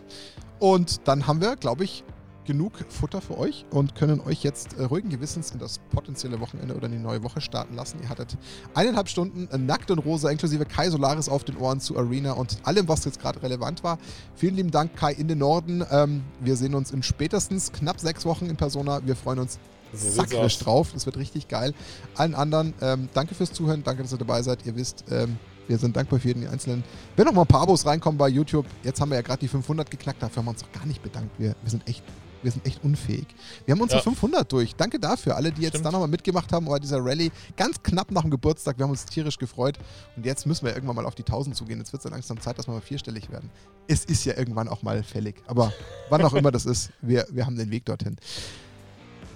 Und 0.60 1.08
dann 1.08 1.28
haben 1.28 1.42
wir, 1.42 1.56
glaube 1.56 1.84
ich, 1.84 2.04
genug 2.46 2.74
Futter 2.90 3.22
für 3.22 3.38
euch 3.38 3.66
und 3.72 3.96
können 3.96 4.20
euch 4.22 4.44
jetzt 4.44 4.74
äh, 4.78 4.84
ruhigen 4.84 5.10
Gewissens 5.10 5.52
in 5.52 5.60
das 5.60 5.80
potenzielle 5.92 6.40
Wochenende 6.40 6.76
oder 6.76 6.86
in 6.88 6.94
die 6.94 7.00
neue 7.00 7.24
Woche 7.24 7.42
starten 7.42 7.76
lassen. 7.76 8.00
Ihr 8.02 8.10
hattet 8.10 8.38
eineinhalb 8.74 9.10
Stunden 9.10 9.48
äh, 9.52 9.58
nackt 9.58 9.92
und 9.92 10.00
rosa 10.00 10.30
inklusive 10.30 10.66
Kai 10.66 10.90
Solaris 10.90 11.30
auf 11.30 11.44
den 11.44 11.58
Ohren 11.58 11.80
zu 11.80 11.98
Arena 11.98 12.34
und 12.34 12.58
allem, 12.64 12.88
was 12.88 13.06
jetzt 13.06 13.20
gerade 13.20 13.42
relevant 13.42 13.84
war. 13.84 13.98
Vielen 14.36 14.56
lieben 14.56 14.72
Dank, 14.72 14.96
Kai, 14.96 15.14
in 15.14 15.28
den 15.28 15.40
Norden. 15.40 15.84
Ähm, 15.92 16.24
wir 16.40 16.56
sehen 16.56 16.76
uns 16.76 16.92
in 16.92 17.04
spätestens 17.04 17.72
knapp 17.72 18.00
sechs 18.00 18.26
Wochen 18.26 18.46
in 18.46 18.56
Persona. 18.56 19.02
Wir 19.06 19.16
freuen 19.16 19.40
uns 19.40 19.60
So 19.94 20.22
aus. 20.38 20.60
drauf. 20.60 20.92
Das 20.94 21.06
wird 21.06 21.18
richtig 21.18 21.48
geil. 21.48 21.74
Allen 22.16 22.36
anderen, 22.36 22.74
ähm, 22.82 23.10
danke 23.14 23.36
fürs 23.36 23.52
Zuhören, 23.54 23.84
danke, 23.84 24.04
dass 24.04 24.12
ihr 24.12 24.18
dabei 24.18 24.42
seid. 24.42 24.66
Ihr 24.66 24.76
wisst, 24.76 25.06
ähm, 25.12 25.38
wir 25.68 25.78
sind 25.80 25.96
dankbar 25.96 26.20
für 26.20 26.28
jeden 26.28 26.48
Einzelnen. 26.48 26.84
Wenn 27.16 27.26
noch 27.26 27.34
mal 27.34 27.42
ein 27.42 27.48
paar 27.48 27.62
Abos 27.62 27.86
reinkommen 27.86 28.18
bei 28.18 28.28
YouTube, 28.30 28.66
jetzt 28.84 29.02
haben 29.02 29.10
wir 29.10 29.16
ja 29.16 29.22
gerade 29.22 29.40
die 29.40 29.48
500 29.48 29.90
geknackt, 29.90 30.22
dafür 30.22 30.38
haben 30.38 30.46
wir 30.46 30.52
uns 30.52 30.62
noch 30.62 30.72
gar 30.72 30.86
nicht 30.86 31.02
bedankt. 31.02 31.32
Wir, 31.40 31.56
wir 31.62 31.70
sind 31.70 31.88
echt. 31.90 32.04
Wir 32.46 32.52
sind 32.52 32.66
echt 32.66 32.84
unfähig. 32.84 33.26
Wir 33.66 33.74
haben 33.74 33.82
unsere 33.82 34.00
Ja. 34.00 34.04
500 34.04 34.50
durch. 34.52 34.76
Danke 34.76 35.00
dafür. 35.00 35.36
Alle, 35.36 35.52
die 35.52 35.64
jetzt 35.64 35.72
Stimmt. 35.72 35.86
da 35.88 35.92
nochmal 35.92 36.08
mitgemacht 36.08 36.54
haben 36.54 36.68
bei 36.68 36.80
dieser 36.80 37.04
Rallye. 37.04 37.32
Ganz 37.58 37.82
knapp 37.82 38.12
nach 38.12 38.22
dem 38.22 38.32
Geburtstag. 38.32 38.78
Wir 38.78 38.84
haben 38.84 38.92
uns 38.92 39.04
tierisch 39.06 39.38
gefreut. 39.38 39.78
Und 40.16 40.26
jetzt 40.26 40.46
müssen 40.46 40.66
wir 40.66 40.74
irgendwann 40.74 40.96
mal 40.96 41.06
auf 41.06 41.16
die 41.16 41.24
1000 41.24 41.56
zugehen. 41.56 41.80
Jetzt 41.80 41.92
wird 41.92 42.00
es 42.00 42.04
dann 42.04 42.14
langsam 42.14 42.40
Zeit, 42.40 42.58
dass 42.60 42.68
wir 42.68 42.74
mal 42.74 42.82
vierstellig 42.82 43.30
werden. 43.32 43.50
Es 43.88 44.06
ist 44.06 44.24
ja 44.26 44.38
irgendwann 44.38 44.68
auch 44.68 44.84
mal 44.84 45.02
fällig. 45.04 45.42
Aber 45.48 45.74
wann 46.10 46.22
auch 46.24 46.34
immer 46.34 46.52
das 46.52 46.66
ist, 46.66 46.92
wir, 47.02 47.26
wir 47.32 47.46
haben 47.46 47.58
den 47.58 47.72
Weg 47.72 47.86
dorthin. 47.86 48.16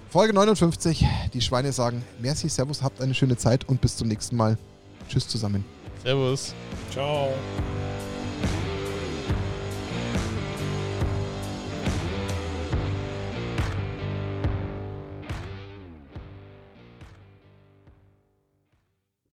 Folge 0.10 0.34
59. 0.34 1.06
Die 1.34 1.42
Schweine 1.42 1.72
sagen 1.72 2.04
Merci, 2.20 2.48
Servus, 2.50 2.82
habt 2.82 3.02
eine 3.02 3.14
schöne 3.14 3.38
Zeit 3.38 3.68
und 3.68 3.82
bis 3.82 3.98
zum 3.98 4.08
nächsten 4.08 4.36
Mal. 4.36 4.58
Tschüss 5.08 5.28
zusammen. 5.28 5.66
Servus. 6.04 6.54
Ciao. 6.92 7.30